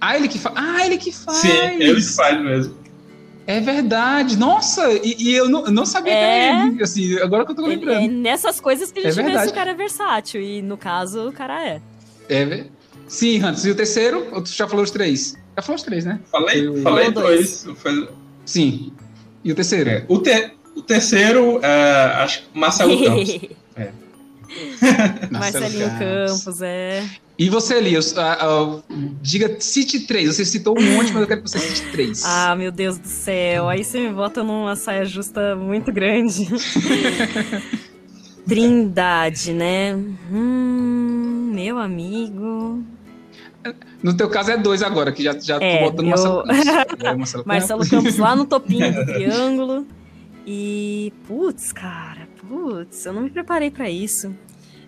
ah, 0.00 0.16
ele 0.16 0.28
que 0.28 0.38
faz. 0.38 0.54
Ah, 0.58 0.86
ele 0.86 0.96
que 0.96 1.12
faz. 1.12 1.38
Sim, 1.38 1.48
ele 1.78 1.94
que 1.96 2.02
faz 2.02 2.40
mesmo. 2.42 2.74
É 3.46 3.60
verdade. 3.60 4.36
Nossa, 4.36 4.88
e, 4.92 5.16
e 5.18 5.34
eu, 5.34 5.48
não, 5.48 5.64
eu 5.66 5.72
não 5.72 5.84
sabia 5.86 6.12
É? 6.12 6.16
que 6.16 6.24
era 6.56 6.66
ele. 6.68 6.82
Assim, 6.82 7.18
agora 7.18 7.44
que 7.44 7.52
eu 7.52 7.56
tô 7.56 7.66
lembrando. 7.66 8.04
é 8.04 8.08
nessas 8.08 8.60
coisas 8.60 8.92
que 8.92 9.00
a 9.00 9.08
É 9.08 9.10
gente 9.10 9.30
vê 9.32 9.38
se 9.40 9.48
o 9.48 9.54
cara 9.54 9.70
é 9.70 9.74
versátil. 9.74 10.40
E 10.40 10.62
no 10.62 10.76
caso, 10.76 11.28
o 11.28 11.32
cara 11.32 11.66
é. 11.66 11.80
É, 12.28 12.64
Sim, 13.08 13.42
Hans. 13.42 13.64
E 13.64 13.70
o 13.70 13.74
terceiro? 13.74 14.28
Ou 14.32 14.42
tu 14.42 14.50
já 14.50 14.68
falou 14.68 14.84
os 14.84 14.90
três? 14.90 15.36
Já 15.56 15.62
falou 15.62 15.76
os 15.76 15.82
três, 15.82 16.04
né? 16.04 16.20
Falei, 16.30 16.66
Eu- 16.66 16.76
falei 16.82 17.10
dois. 17.10 17.64
dois. 17.64 18.08
Sim. 18.44 18.92
E 19.42 19.50
o 19.50 19.54
terceiro? 19.54 19.90
é. 19.90 20.04
o, 20.06 20.18
te- 20.18 20.52
o 20.76 20.82
terceiro, 20.82 21.58
é, 21.62 22.04
acho 22.22 22.42
que 22.42 22.58
Marcelo 22.58 22.96
Campos. 23.04 23.38
Marcelinho 25.30 25.88
Campos, 25.98 26.60
é. 26.62 27.04
E 27.38 27.48
você, 27.48 27.76
Elias, 27.76 28.16
ah, 28.18 28.36
ah, 28.40 28.80
diga, 29.22 29.56
cite 29.60 30.00
três. 30.00 30.34
Você 30.34 30.44
citou 30.44 30.78
um 30.78 30.82
monte, 30.82 31.10
mas 31.12 31.22
eu 31.22 31.26
quero 31.26 31.42
que 31.42 31.48
você 31.50 31.58
cite 31.58 31.90
três. 31.90 32.22
Ah, 32.24 32.54
meu 32.54 32.70
Deus 32.70 32.98
do 32.98 33.06
céu. 33.08 33.68
Aí 33.68 33.82
você 33.82 33.98
me 34.00 34.12
bota 34.12 34.42
numa 34.44 34.76
saia 34.76 35.04
justa 35.06 35.56
muito 35.56 35.90
grande. 35.90 36.46
Trindade, 38.46 39.52
né? 39.52 39.94
Hum, 40.32 41.50
meu 41.54 41.78
amigo. 41.78 42.82
No 44.02 44.16
teu 44.16 44.28
caso 44.28 44.50
é 44.50 44.56
dois 44.56 44.82
agora, 44.82 45.12
que 45.12 45.22
já, 45.22 45.38
já 45.38 45.58
É, 45.62 45.78
tô 45.78 45.90
botando 45.90 46.06
eu- 46.06 46.10
Marcelo 46.10 46.42
Campos. 46.44 46.94
É, 47.04 47.14
Marcelo 47.14 47.44
Marcelo 47.46 47.88
Campos 47.88 48.16
lá 48.18 48.34
no 48.36 48.44
topinho 48.46 48.92
do 48.92 49.06
triângulo. 49.06 49.86
E. 50.46 51.12
Putz, 51.28 51.70
cara. 51.72 52.09
Putz, 52.50 53.06
eu 53.06 53.12
não 53.12 53.22
me 53.22 53.30
preparei 53.30 53.70
pra 53.70 53.88
isso. 53.88 54.34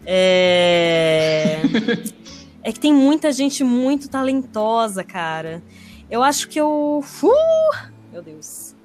É. 0.05 1.61
É 2.65 2.71
que 2.71 2.79
tem 2.79 2.95
muita 2.95 3.33
gente 3.33 3.65
muito 3.65 4.09
talentosa, 4.09 5.03
cara. 5.03 5.61
Eu 6.09 6.23
acho 6.23 6.49
que 6.49 6.61
eu. 6.61 7.03
Uh! 7.21 7.77
Meu 8.13 8.23
Deus. 8.23 8.77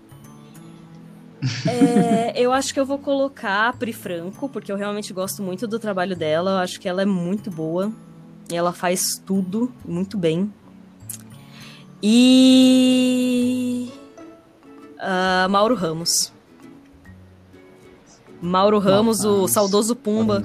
É, 1.68 2.34
eu 2.42 2.52
acho 2.52 2.74
que 2.74 2.80
eu 2.80 2.86
vou 2.88 2.98
colocar 2.98 3.70
a 3.70 3.74
Pri 3.74 3.94
Franco, 3.94 4.50
porque 4.50 4.72
eu 4.72 4.76
realmente 4.76 5.14
gosto 5.14 5.44
muito 5.44 5.68
do 5.68 5.78
trabalho 5.78 6.16
dela. 6.16 6.54
Eu 6.54 6.58
acho 6.58 6.80
que 6.80 6.90
ela 6.90 7.04
é 7.04 7.06
muito 7.06 7.52
boa. 7.52 7.94
E 8.52 8.56
ela 8.56 8.74
faz 8.74 9.22
tudo 9.24 9.72
muito 9.86 10.18
bem. 10.18 10.52
E. 12.02 13.92
ah, 14.98 15.48
Mauro 15.52 15.76
Ramos. 15.76 16.36
Mauro 18.42 18.80
Ramos, 18.80 19.24
o 19.24 19.48
saudoso 19.48 19.96
Pumba. 19.96 20.44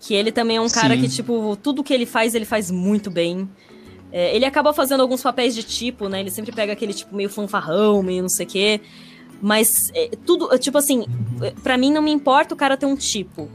Que 0.00 0.14
ele 0.14 0.32
também 0.32 0.56
é 0.56 0.60
um 0.60 0.68
cara 0.68 0.94
Sim. 0.96 1.00
que, 1.02 1.08
tipo, 1.08 1.56
tudo 1.62 1.84
que 1.84 1.94
ele 1.94 2.06
faz, 2.06 2.34
ele 2.34 2.44
faz 2.44 2.70
muito 2.70 3.10
bem. 3.10 3.48
É, 4.10 4.34
ele 4.34 4.44
acaba 4.44 4.72
fazendo 4.72 5.00
alguns 5.00 5.22
papéis 5.22 5.54
de 5.54 5.62
tipo, 5.62 6.08
né? 6.08 6.20
Ele 6.20 6.30
sempre 6.30 6.52
pega 6.52 6.72
aquele 6.72 6.92
tipo 6.92 7.14
meio 7.14 7.30
fanfarrão, 7.30 8.02
meio 8.02 8.22
não 8.22 8.28
sei 8.28 8.44
o 8.44 8.48
quê. 8.48 8.80
Mas 9.40 9.90
é, 9.94 10.10
tudo, 10.26 10.56
tipo 10.58 10.76
assim, 10.76 11.06
é, 11.40 11.52
pra 11.62 11.78
mim 11.78 11.92
não 11.92 12.02
me 12.02 12.10
importa 12.10 12.52
o 12.54 12.56
cara 12.56 12.76
ter 12.76 12.84
um 12.86 12.96
tipo. 12.96 13.48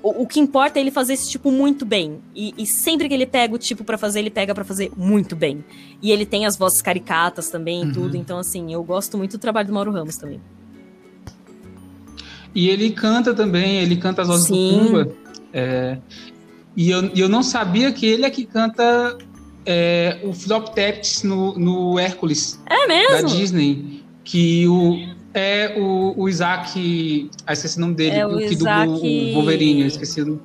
O, 0.00 0.22
o 0.22 0.26
que 0.26 0.38
importa 0.40 0.78
é 0.78 0.80
ele 0.82 0.90
fazer 0.92 1.14
esse 1.14 1.28
tipo 1.28 1.50
muito 1.50 1.84
bem. 1.84 2.20
E, 2.34 2.54
e 2.56 2.64
sempre 2.64 3.08
que 3.08 3.14
ele 3.14 3.26
pega 3.26 3.54
o 3.54 3.58
tipo 3.58 3.82
pra 3.84 3.98
fazer, 3.98 4.20
ele 4.20 4.30
pega 4.30 4.54
pra 4.54 4.64
fazer 4.64 4.90
muito 4.96 5.34
bem. 5.36 5.64
E 6.00 6.10
ele 6.12 6.24
tem 6.24 6.46
as 6.46 6.56
vozes 6.56 6.80
caricatas 6.80 7.50
também 7.50 7.82
e 7.82 7.86
Uhum. 7.86 7.92
tudo. 7.92 8.16
Então, 8.16 8.38
assim, 8.38 8.72
eu 8.72 8.82
gosto 8.84 9.18
muito 9.18 9.32
do 9.32 9.40
trabalho 9.40 9.66
do 9.66 9.74
Mauro 9.74 9.90
Ramos 9.90 10.16
também. 10.16 10.40
E 12.54 12.68
ele 12.68 12.90
canta 12.90 13.34
também, 13.34 13.78
ele 13.80 13.96
canta 13.96 14.22
as 14.22 14.28
vozes 14.28 14.46
Sim. 14.46 14.78
do 14.78 14.84
Pumba. 14.86 15.08
É, 15.52 15.98
e 16.76 16.90
eu, 16.90 17.10
eu 17.14 17.28
não 17.28 17.42
sabia 17.42 17.90
que 17.92 18.06
ele 18.06 18.24
é 18.24 18.30
que 18.30 18.44
canta 18.44 19.16
é, 19.66 20.18
o 20.24 20.32
Flop 20.32 20.68
Taps 20.74 21.22
no, 21.22 21.58
no 21.58 21.98
Hércules 21.98 22.58
É 22.66 22.86
da 22.86 22.86
mesmo? 22.88 23.28
Disney. 23.28 24.02
Que 24.24 24.66
o, 24.68 24.98
é 25.34 25.74
o, 25.78 26.14
o 26.16 26.28
Isaac. 26.28 27.30
Ah, 27.46 27.52
esqueci 27.52 27.78
o 27.78 27.80
nome 27.80 27.94
dele, 27.94 28.16
É 28.16 28.26
o 28.26 28.36
que 28.36 28.44
Isaac- 28.54 28.88
o 28.90 29.34
Wolverine. 29.34 29.80
Eu 29.82 29.86
esqueci 29.88 30.20
o 30.22 30.40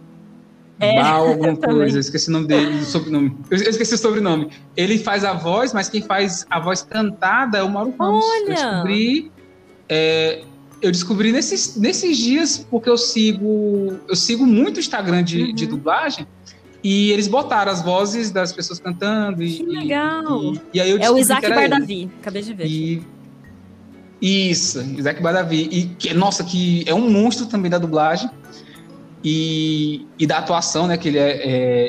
É, 0.79 1.01
Mal, 1.01 1.27
alguma 1.29 1.55
coisa, 1.55 1.97
eu 1.97 2.01
esqueci 2.01 2.29
o 2.29 2.31
nome 2.31 2.47
dele, 2.47 2.77
o 2.79 2.83
sobrenome. 2.85 3.37
Eu 3.51 3.57
eu 3.59 3.69
esqueci 3.69 3.93
o 3.93 3.97
sobrenome. 3.97 4.49
Ele 4.75 4.97
faz 4.97 5.23
a 5.25 5.33
voz, 5.33 5.73
mas 5.73 5.89
quem 5.89 6.01
faz 6.01 6.45
a 6.49 6.59
voz 6.59 6.81
cantada 6.81 7.57
é 7.59 7.63
o 7.63 7.69
Mauro 7.69 7.93
Ramos. 7.99 8.23
Eu 8.25 8.31
Olha! 8.45 8.55
descobri. 8.55 9.31
é, 9.89 10.43
eu 10.83 10.91
descobri 10.91 11.31
nesses, 11.31 11.75
nesses 11.77 12.17
dias, 12.17 12.65
porque 12.69 12.89
eu 12.89 12.97
sigo. 12.97 13.99
Eu 14.07 14.15
sigo 14.15 14.45
muito 14.45 14.77
o 14.77 14.79
Instagram 14.79 15.23
de, 15.23 15.41
Uhum. 15.43 15.53
de 15.55 15.65
dublagem. 15.65 16.27
E 16.83 17.11
eles 17.11 17.27
botaram 17.29 17.71
as 17.71 17.81
vozes 17.81 18.29
das 18.29 18.51
pessoas 18.51 18.77
cantando. 18.77 19.41
E, 19.41 19.57
Que 19.57 19.63
legal. 19.63 20.53
E, 20.53 20.61
e 20.75 20.81
aí 20.81 20.89
eu 20.91 20.97
É 20.99 21.09
o 21.09 21.17
Isaac. 21.17 21.47
Bardavi. 21.49 22.09
Acabei 22.19 22.41
de 22.41 22.53
ver. 22.53 22.65
E 22.67 23.01
isso, 24.21 24.79
Isaac 24.97 25.21
Badavi. 25.21 25.67
E 25.71 25.85
que, 25.97 26.13
nossa, 26.13 26.43
que 26.43 26.83
é 26.87 26.93
um 26.93 27.09
monstro 27.09 27.45
também 27.45 27.69
da 27.69 27.77
dublagem 27.77 28.29
e, 29.23 30.05
e 30.19 30.25
da 30.27 30.37
atuação, 30.39 30.87
né? 30.87 30.97
Que 30.97 31.07
ele 31.09 31.17
é, 31.17 31.41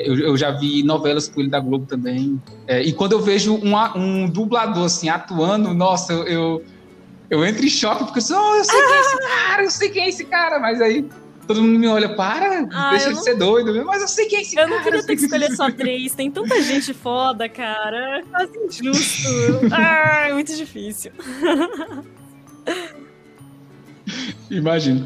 é- 0.03 0.09
eu, 0.09 0.17
eu 0.19 0.37
já 0.37 0.51
vi 0.51 0.83
novelas 0.83 1.27
com 1.27 1.39
ele 1.41 1.49
da 1.49 1.59
Globo 1.59 1.85
também. 1.85 2.41
É, 2.67 2.81
e 2.81 2.91
quando 2.93 3.13
eu 3.13 3.21
vejo 3.21 3.53
um, 3.55 3.73
um 3.97 4.29
dublador 4.29 4.85
assim 4.85 5.09
atuando, 5.09 5.73
nossa, 5.73 6.13
eu, 6.13 6.23
eu, 6.27 6.63
eu 7.29 7.45
entro 7.45 7.65
em 7.65 7.69
choque 7.69 8.03
porque 8.05 8.19
eu, 8.19 8.23
sou, 8.23 8.37
"Oh, 8.37 8.55
eu 8.55 8.63
sei 8.63 8.81
quem 8.83 8.93
é 8.95 8.99
esse 9.01 9.17
cara, 9.19 9.63
eu 9.63 9.71
sei 9.71 9.89
quem 9.89 10.03
é 10.03 10.09
esse 10.09 10.25
cara, 10.25 10.59
mas 10.59 10.81
aí 10.81 11.05
todo 11.47 11.61
mundo 11.61 11.77
me 11.79 11.87
olha, 11.87 12.15
para, 12.15 12.67
Ah, 12.73 12.89
deixa 12.91 13.05
eu 13.05 13.09
de 13.09 13.15
não- 13.17 13.23
ser 13.23 13.35
doido, 13.35 13.85
mas 13.85 14.01
eu 14.01 14.07
sei 14.07 14.25
quem 14.25 14.39
é 14.39 14.41
esse 14.41 14.55
Eu 14.55 14.63
cara. 14.63 14.75
não 14.75 14.83
queria 14.83 15.03
ter 15.05 15.15
que 15.15 15.21
escolher 15.23 15.55
só 15.55 15.69
três. 15.71 16.13
Tem 16.15 16.31
tanta 16.31 16.61
gente 16.61 16.93
foda, 16.93 17.47
cara. 17.47 18.19
É 18.19 18.21
quase 18.23 18.51
injusto. 18.57 19.29
Ah, 19.71 20.27
é 20.29 20.33
muito 20.33 20.55
difícil. 20.55 21.11
Imagino. 24.49 25.05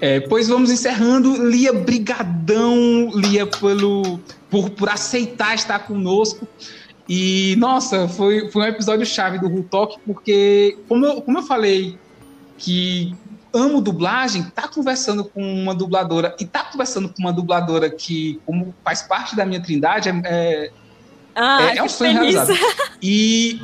É, 0.00 0.20
pois 0.20 0.48
vamos 0.48 0.70
encerrando. 0.70 1.46
Lia, 1.48 1.72
brigadão, 1.72 3.10
Lia, 3.14 3.46
pelo, 3.46 4.18
por, 4.50 4.70
por 4.70 4.88
aceitar 4.88 5.54
estar 5.54 5.78
conosco. 5.80 6.46
E, 7.08 7.54
nossa, 7.58 8.08
foi, 8.08 8.50
foi 8.50 8.62
um 8.62 8.66
episódio 8.68 9.04
chave 9.04 9.38
do 9.38 9.46
Who 9.46 9.64
Talk, 9.64 9.98
porque, 10.06 10.78
como 10.88 11.04
eu, 11.04 11.20
como 11.22 11.38
eu 11.38 11.42
falei 11.42 11.98
que 12.56 13.14
amo 13.52 13.80
dublagem, 13.80 14.42
tá 14.54 14.66
conversando 14.66 15.24
com 15.24 15.40
uma 15.42 15.74
dubladora, 15.74 16.34
e 16.40 16.44
tá 16.44 16.64
conversando 16.64 17.08
com 17.08 17.20
uma 17.20 17.32
dubladora 17.32 17.90
que, 17.90 18.40
como 18.46 18.74
faz 18.84 19.02
parte 19.02 19.36
da 19.36 19.44
minha 19.44 19.60
trindade, 19.62 20.08
é- 20.08 20.22
é, 20.24 20.70
Ah, 21.36 21.62
é, 21.62 21.78
é 21.78 21.82
um 21.82 21.88
sonho 21.88 22.12
realizado. 22.12 22.52
E, 23.02 23.60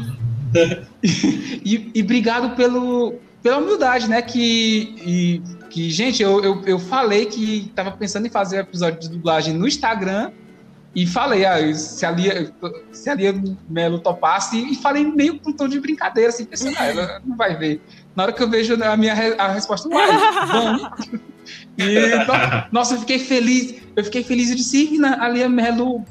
e, 1.03 1.91
e 1.95 2.03
obrigado 2.03 2.55
pelo, 2.57 3.15
pela 3.43 3.59
humildade, 3.59 4.09
né? 4.09 4.21
Que, 4.21 4.95
e- 5.05 5.43
que 5.71 5.89
gente, 5.91 6.23
eu, 6.23 6.43
eu, 6.45 6.63
eu 6.67 6.79
falei 6.79 7.27
que 7.27 7.71
tava 7.75 7.93
pensando 7.93 8.27
em 8.27 8.31
fazer 8.31 8.59
um 8.59 8.61
episódio 8.61 9.01
de 9.01 9.09
dublagem 9.09 9.55
no 9.55 9.67
Instagram 9.67 10.33
e 10.95 11.07
falei, 11.07 11.45
ah, 11.45 11.73
se 11.75 12.05
a 12.05 12.11
Lia, 12.11 12.53
se 12.91 13.09
a 13.09 13.15
Lia 13.15 13.35
Melo 13.69 14.01
topasse, 14.01 14.59
e 14.59 14.75
falei 14.75 15.05
meio 15.05 15.39
com 15.39 15.51
um 15.51 15.53
tom 15.53 15.69
de 15.69 15.79
brincadeira, 15.79 16.31
assim, 16.31 16.45
pensando, 16.45 16.75
ah, 16.79 16.87
ela 16.87 17.23
não 17.25 17.37
vai 17.37 17.57
ver. 17.57 17.81
Na 18.17 18.25
hora 18.25 18.33
que 18.33 18.43
eu 18.43 18.51
vejo 18.51 18.75
a 18.83 18.97
minha 18.97 19.15
a 19.39 19.53
resposta, 19.53 19.89
vai. 19.89 20.09
E, 21.79 22.17
no- 22.27 22.65
nossa, 22.73 22.95
eu 22.95 23.01
fiquei 23.01 23.19
feliz, 23.19 23.75
eu 23.95 24.05
fiquei 24.05 24.25
feliz, 24.25 24.51
eu 24.51 24.57
disse, 24.57 24.83
Ivna, 24.85 25.17
a 25.23 25.29
Lia 25.29 25.49
Melo 25.49 26.05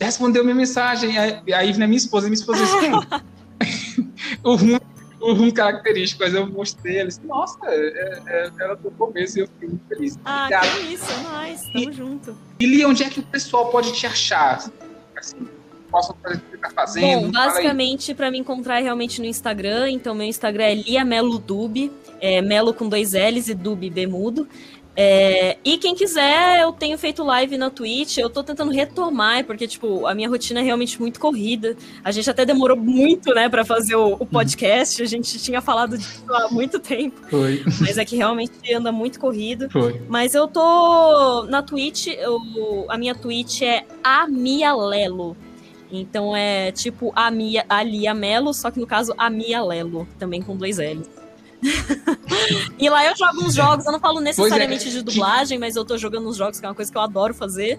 respondeu 0.00 0.42
minha 0.44 0.54
mensagem. 0.54 1.16
Aí, 1.16 1.40
aí 1.52 1.76
né, 1.78 1.86
minha 1.86 1.96
esposa, 1.96 2.26
minha 2.26 2.34
esposa 2.34 2.64
disse, 2.64 2.76
"Hum." 2.90 4.10
o 4.42 4.54
rum, 4.56 4.78
o 5.24 5.32
rum 5.32 5.50
característico, 5.50 6.22
mas 6.22 6.34
eu 6.34 6.46
mostrei, 6.46 7.04
disse, 7.06 7.20
nossa, 7.24 7.58
é, 7.64 8.20
é, 8.26 8.50
ela 8.60 8.76
tocou 8.76 9.10
mesmo 9.12 9.38
e 9.38 9.42
eu 9.42 9.48
fiquei 9.48 9.68
muito 9.68 9.86
feliz. 9.88 10.18
Ah, 10.24 10.42
Obrigado. 10.42 10.80
que 10.80 10.94
isso, 10.94 11.10
é 11.10 11.22
nóis. 11.22 11.62
Tamo 11.72 11.92
junto. 11.92 12.36
E 12.60 12.66
Lia, 12.66 12.86
onde 12.86 13.02
é 13.02 13.08
que 13.08 13.20
o 13.20 13.22
pessoal 13.22 13.70
pode 13.70 13.92
te 13.92 14.06
achar? 14.06 14.70
Assim, 15.16 15.48
posso 15.90 16.14
fazer 16.22 16.36
o 16.36 16.40
que 16.40 16.50
você 16.50 16.58
tá 16.58 16.70
fazendo? 16.70 17.22
Bom, 17.22 17.30
basicamente, 17.30 18.14
pra 18.14 18.30
me 18.30 18.38
encontrar 18.38 18.80
é 18.80 18.82
realmente 18.82 19.20
no 19.20 19.26
Instagram, 19.26 19.90
então 19.90 20.14
meu 20.14 20.26
Instagram 20.26 20.64
é 20.64 20.74
Lia 20.74 21.04
Melo 21.04 21.38
Dub, 21.38 21.90
é 22.20 22.42
Melo 22.42 22.74
com 22.74 22.88
dois 22.88 23.12
L's 23.12 23.48
e 23.48 23.54
Dub 23.54 23.88
B 23.88 24.06
mudo. 24.06 24.46
É, 24.96 25.56
e 25.64 25.76
quem 25.76 25.94
quiser, 25.94 26.60
eu 26.60 26.72
tenho 26.72 26.96
feito 26.96 27.24
live 27.24 27.56
na 27.56 27.68
Twitch, 27.68 28.18
eu 28.18 28.30
tô 28.30 28.44
tentando 28.44 28.70
retomar, 28.70 29.44
porque, 29.44 29.66
tipo, 29.66 30.06
a 30.06 30.14
minha 30.14 30.28
rotina 30.28 30.60
é 30.60 30.62
realmente 30.62 31.00
muito 31.00 31.18
corrida. 31.18 31.76
A 32.04 32.12
gente 32.12 32.30
até 32.30 32.44
demorou 32.44 32.76
muito, 32.76 33.34
né, 33.34 33.48
pra 33.48 33.64
fazer 33.64 33.96
o, 33.96 34.14
o 34.14 34.26
podcast, 34.26 35.02
a 35.02 35.06
gente 35.06 35.38
tinha 35.40 35.60
falado 35.60 35.98
disso 35.98 36.24
há 36.30 36.48
muito 36.48 36.78
tempo, 36.78 37.20
Foi, 37.28 37.64
mas 37.80 37.98
é 37.98 38.04
que 38.04 38.16
realmente 38.16 38.52
anda 38.72 38.92
muito 38.92 39.18
corrido. 39.18 39.68
foi. 39.70 40.00
Mas 40.08 40.34
eu 40.34 40.46
tô 40.46 41.44
na 41.48 41.62
Twitch, 41.62 42.06
eu, 42.06 42.86
a 42.88 42.96
minha 42.96 43.14
Twitch 43.14 43.62
é 43.62 43.84
a 44.02 44.28
Mia 44.28 44.74
Lelo. 44.74 45.36
Então 45.90 46.34
é 46.34 46.72
tipo 46.72 47.12
a 47.14 47.30
Mia, 47.30 47.64
a 47.68 47.82
Lia 47.82 48.14
Melo, 48.14 48.52
só 48.52 48.70
que 48.70 48.80
no 48.80 48.86
caso 48.86 49.14
a 49.16 49.30
Mia 49.30 49.62
Lelo, 49.62 50.08
também 50.18 50.42
com 50.42 50.56
dois 50.56 50.78
L's. 50.78 51.08
e 52.78 52.88
lá 52.88 53.04
eu 53.06 53.16
jogo 53.16 53.44
uns 53.44 53.54
jogos, 53.54 53.86
eu 53.86 53.92
não 53.92 54.00
falo 54.00 54.20
necessariamente 54.20 54.90
de 54.90 55.02
dublagem, 55.02 55.58
mas 55.58 55.76
eu 55.76 55.84
tô 55.84 55.96
jogando 55.96 56.28
uns 56.28 56.36
jogos, 56.36 56.60
que 56.60 56.66
é 56.66 56.68
uma 56.68 56.74
coisa 56.74 56.90
que 56.90 56.96
eu 56.98 57.02
adoro 57.02 57.32
fazer. 57.34 57.78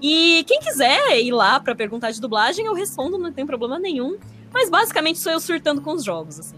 E 0.00 0.44
quem 0.46 0.60
quiser 0.60 1.20
ir 1.20 1.32
lá 1.32 1.60
pra 1.60 1.74
perguntar 1.74 2.10
de 2.10 2.20
dublagem, 2.20 2.66
eu 2.66 2.74
respondo, 2.74 3.16
não 3.18 3.32
tem 3.32 3.46
problema 3.46 3.78
nenhum. 3.78 4.16
Mas 4.52 4.68
basicamente 4.68 5.18
sou 5.18 5.32
eu 5.32 5.40
surtando 5.40 5.80
com 5.80 5.92
os 5.92 6.04
jogos, 6.04 6.38
assim. 6.38 6.56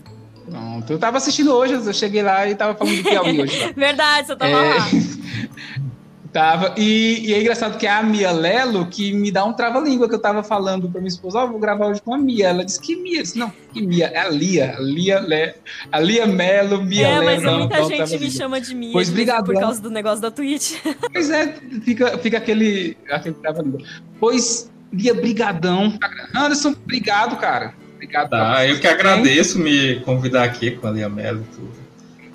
Pronto. 0.51 0.93
Eu 0.93 0.99
tava 0.99 1.17
assistindo 1.19 1.53
hoje, 1.55 1.75
eu 1.75 1.93
cheguei 1.95 2.23
lá 2.23 2.47
e 2.49 2.55
tava 2.55 2.75
falando 2.75 2.97
do 2.97 3.03
Piauí 3.03 3.41
hoje. 3.43 3.59
tá? 3.61 3.73
Verdade, 3.77 4.27
você 4.27 4.37
tava 4.37 4.51
É. 4.53 4.79
lá. 4.79 4.87
Tava. 6.35 6.74
E, 6.77 7.28
e 7.28 7.32
é 7.32 7.40
engraçado 7.40 7.78
que 7.78 7.86
é 7.86 7.90
a 7.93 8.02
Mia 8.02 8.32
Lelo 8.32 8.86
que 8.86 9.12
me 9.12 9.31
dá 9.31 9.44
um 9.44 9.52
trava-língua 9.52 10.09
que 10.09 10.16
eu 10.16 10.19
tava 10.19 10.43
falando 10.43 10.90
pra 10.90 11.01
minha 11.01 11.09
esposa, 11.09 11.39
ó, 11.39 11.47
vou 11.47 11.61
gravar 11.61 11.86
hoje 11.86 12.02
com 12.02 12.12
a 12.12 12.19
Mia. 12.19 12.48
Ela 12.48 12.65
disse 12.65 12.81
que 12.81 12.97
Mia? 12.97 13.19
Eu 13.19 13.23
disse, 13.23 13.39
não, 13.39 13.52
que 13.73 13.81
Mia? 13.81 14.06
É 14.09 14.19
a 14.19 14.28
Lia. 14.31 14.74
A 14.77 14.81
Lia, 14.81 15.20
Le, 15.20 15.55
a 15.93 16.01
Lia 16.01 16.27
Melo, 16.27 16.82
Mia 16.82 17.06
É, 17.06 17.20
Lelo. 17.20 17.24
mas 17.24 17.43
não, 17.44 17.59
muita 17.61 17.81
um 17.85 17.89
gente 17.89 18.19
me 18.19 18.31
chama 18.32 18.61
de 18.61 18.74
Mia 18.74 18.90
Pois 18.93 19.11
obrigado, 19.11 19.44
por 19.44 19.55
causa 19.55 19.81
do 19.81 19.89
negócio 19.90 20.20
da 20.20 20.31
Twitch. 20.32 20.73
Pois 21.12 21.31
é, 21.31 21.55
fica, 21.85 22.19
fica 22.19 22.39
aquele, 22.39 22.97
aquele 23.09 23.36
trava-língua. 23.36 23.81
Pois, 24.19 24.69
Lia, 24.93 25.15
brigadão. 25.15 25.97
Anderson, 26.35 26.70
obrigado, 26.70 27.36
cara. 27.36 27.74
Obrigado. 27.94 28.31
Tá, 28.31 28.66
eu 28.66 28.81
que 28.81 28.89
agradeço 28.89 29.56
me 29.61 30.01
convidar 30.01 30.43
aqui 30.43 30.73
com 30.73 30.89
a 30.89 30.90
Lia 30.90 31.09
Mello 31.09 31.44
e 31.48 31.55
tudo. 31.55 31.73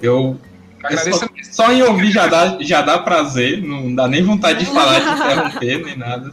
Eu 0.01 0.39
Agradeço 0.84 1.19
só, 1.19 1.27
só 1.65 1.72
em 1.72 1.81
ouvir 1.84 2.11
já 2.11 2.27
dá, 2.27 2.57
já 2.61 2.81
dá 2.81 2.97
prazer, 2.99 3.61
não 3.61 3.93
dá 3.93 4.07
nem 4.07 4.23
vontade 4.23 4.60
de 4.60 4.72
falar, 4.72 4.99
de 4.99 5.10
interromper, 5.10 5.85
nem 5.85 5.97
nada. 5.97 6.31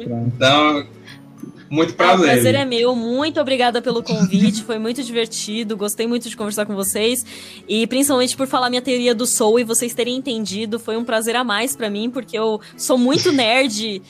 Então, 0.00 0.86
muito 1.70 1.90
Ah, 1.90 1.94
o 1.94 1.96
prazer. 1.96 2.26
prazer 2.26 2.54
é 2.54 2.64
meu, 2.64 2.94
muito 2.94 3.40
obrigada 3.40 3.82
pelo 3.82 4.02
convite, 4.02 4.62
foi 4.62 4.78
muito 4.78 5.02
divertido, 5.02 5.76
gostei 5.76 6.06
muito 6.06 6.28
de 6.28 6.36
conversar 6.36 6.66
com 6.66 6.74
vocês 6.74 7.24
e 7.68 7.86
principalmente 7.86 8.36
por 8.36 8.46
falar 8.46 8.70
minha 8.70 8.82
teoria 8.82 9.14
do 9.14 9.26
Soul 9.26 9.60
e 9.60 9.64
vocês 9.64 9.92
terem 9.94 10.16
entendido, 10.16 10.78
foi 10.78 10.96
um 10.96 11.04
prazer 11.04 11.36
a 11.36 11.44
mais 11.44 11.74
pra 11.74 11.90
mim, 11.90 12.10
porque 12.10 12.38
eu 12.38 12.60
sou 12.76 12.96
muito 12.96 13.32
nerd, 13.32 14.02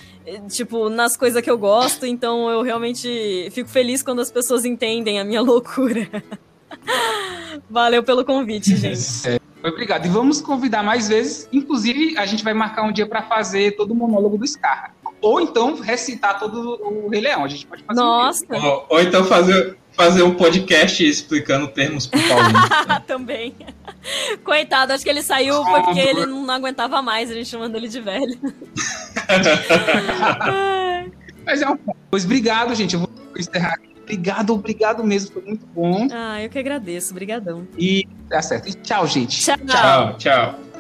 tipo, 0.49 0.89
nas 0.89 1.17
coisas 1.17 1.43
que 1.43 1.51
eu 1.51 1.59
gosto, 1.59 2.05
então 2.07 2.51
eu 2.51 2.63
realmente 2.63 3.49
fico 3.53 3.69
feliz 3.69 4.03
quando 4.03 4.21
as 4.21 4.31
pessoas 4.31 4.65
entendem 4.65 5.19
a 5.19 5.25
minha 5.25 5.41
loucura. 5.41 6.09
Valeu 7.71 8.03
pelo 8.03 8.25
convite, 8.25 8.77
gente. 8.77 9.41
Obrigado. 9.63 10.07
E 10.07 10.09
vamos 10.09 10.41
convidar 10.41 10.83
mais 10.83 11.09
vezes. 11.09 11.49
Inclusive, 11.53 12.19
a 12.19 12.27
gente 12.27 12.45
vai 12.45 12.53
marcar 12.53 12.83
um 12.83 12.93
dia 12.93 13.07
para 13.07 13.23
fazer 13.23 13.77
todo 13.77 13.93
o 13.93 13.95
monólogo 13.95 14.37
do 14.37 14.47
Scar. 14.47 14.95
Ou 15.23 15.41
então 15.41 15.81
recitar 15.81 16.39
todo 16.39 16.79
o 16.83 17.09
Rei 17.09 17.23
Leão. 17.23 17.45
A 17.45 17.49
gente 17.49 17.67
pode 17.67 17.83
fazer. 17.83 17.99
um 17.99 18.05
Nossa, 18.05 18.45
Ou, 18.51 18.87
ou 18.91 19.01
então 19.01 19.25
fazer, 19.25 19.79
fazer 19.93 20.23
um 20.23 20.35
podcast 20.35 21.03
explicando 21.03 21.67
termos 21.69 22.07
pro 22.07 22.21
Paulinho. 22.29 22.59
também. 23.07 23.57
Coitado, 24.45 24.93
acho 24.93 25.03
que 25.03 25.09
ele 25.09 25.23
saiu 25.23 25.65
porque 25.65 25.99
ele 25.99 26.27
não 26.27 26.51
aguentava 26.51 27.01
mais, 27.01 27.31
a 27.31 27.35
gente 27.35 27.49
chamando 27.49 27.75
ele 27.77 27.89
de 27.89 28.01
velho. 28.01 28.39
Mas 31.47 31.63
é 31.63 31.71
um. 31.71 31.79
Pois 32.11 32.27
obrigado, 32.27 32.75
gente. 32.75 32.95
Eu 32.95 33.01
vou 33.01 33.11
encerrar 33.37 33.75
aqui. 33.75 33.94
Obrigado, 34.05 34.53
obrigado 34.53 35.03
mesmo. 35.03 35.33
Foi 35.33 35.43
muito 35.43 35.67
bom. 35.67 36.07
Ah, 36.13 36.43
eu 36.43 36.51
que 36.51 36.59
agradeço. 36.59 37.11
Obrigadão. 37.13 37.67
E 37.77 38.07
tá 38.29 38.43
certo. 38.43 38.69
E 38.69 38.75
tchau, 38.75 39.07
gente. 39.07 39.41
Tchau. 39.41 39.57
tchau, 39.67 40.17
tchau. 40.19 40.74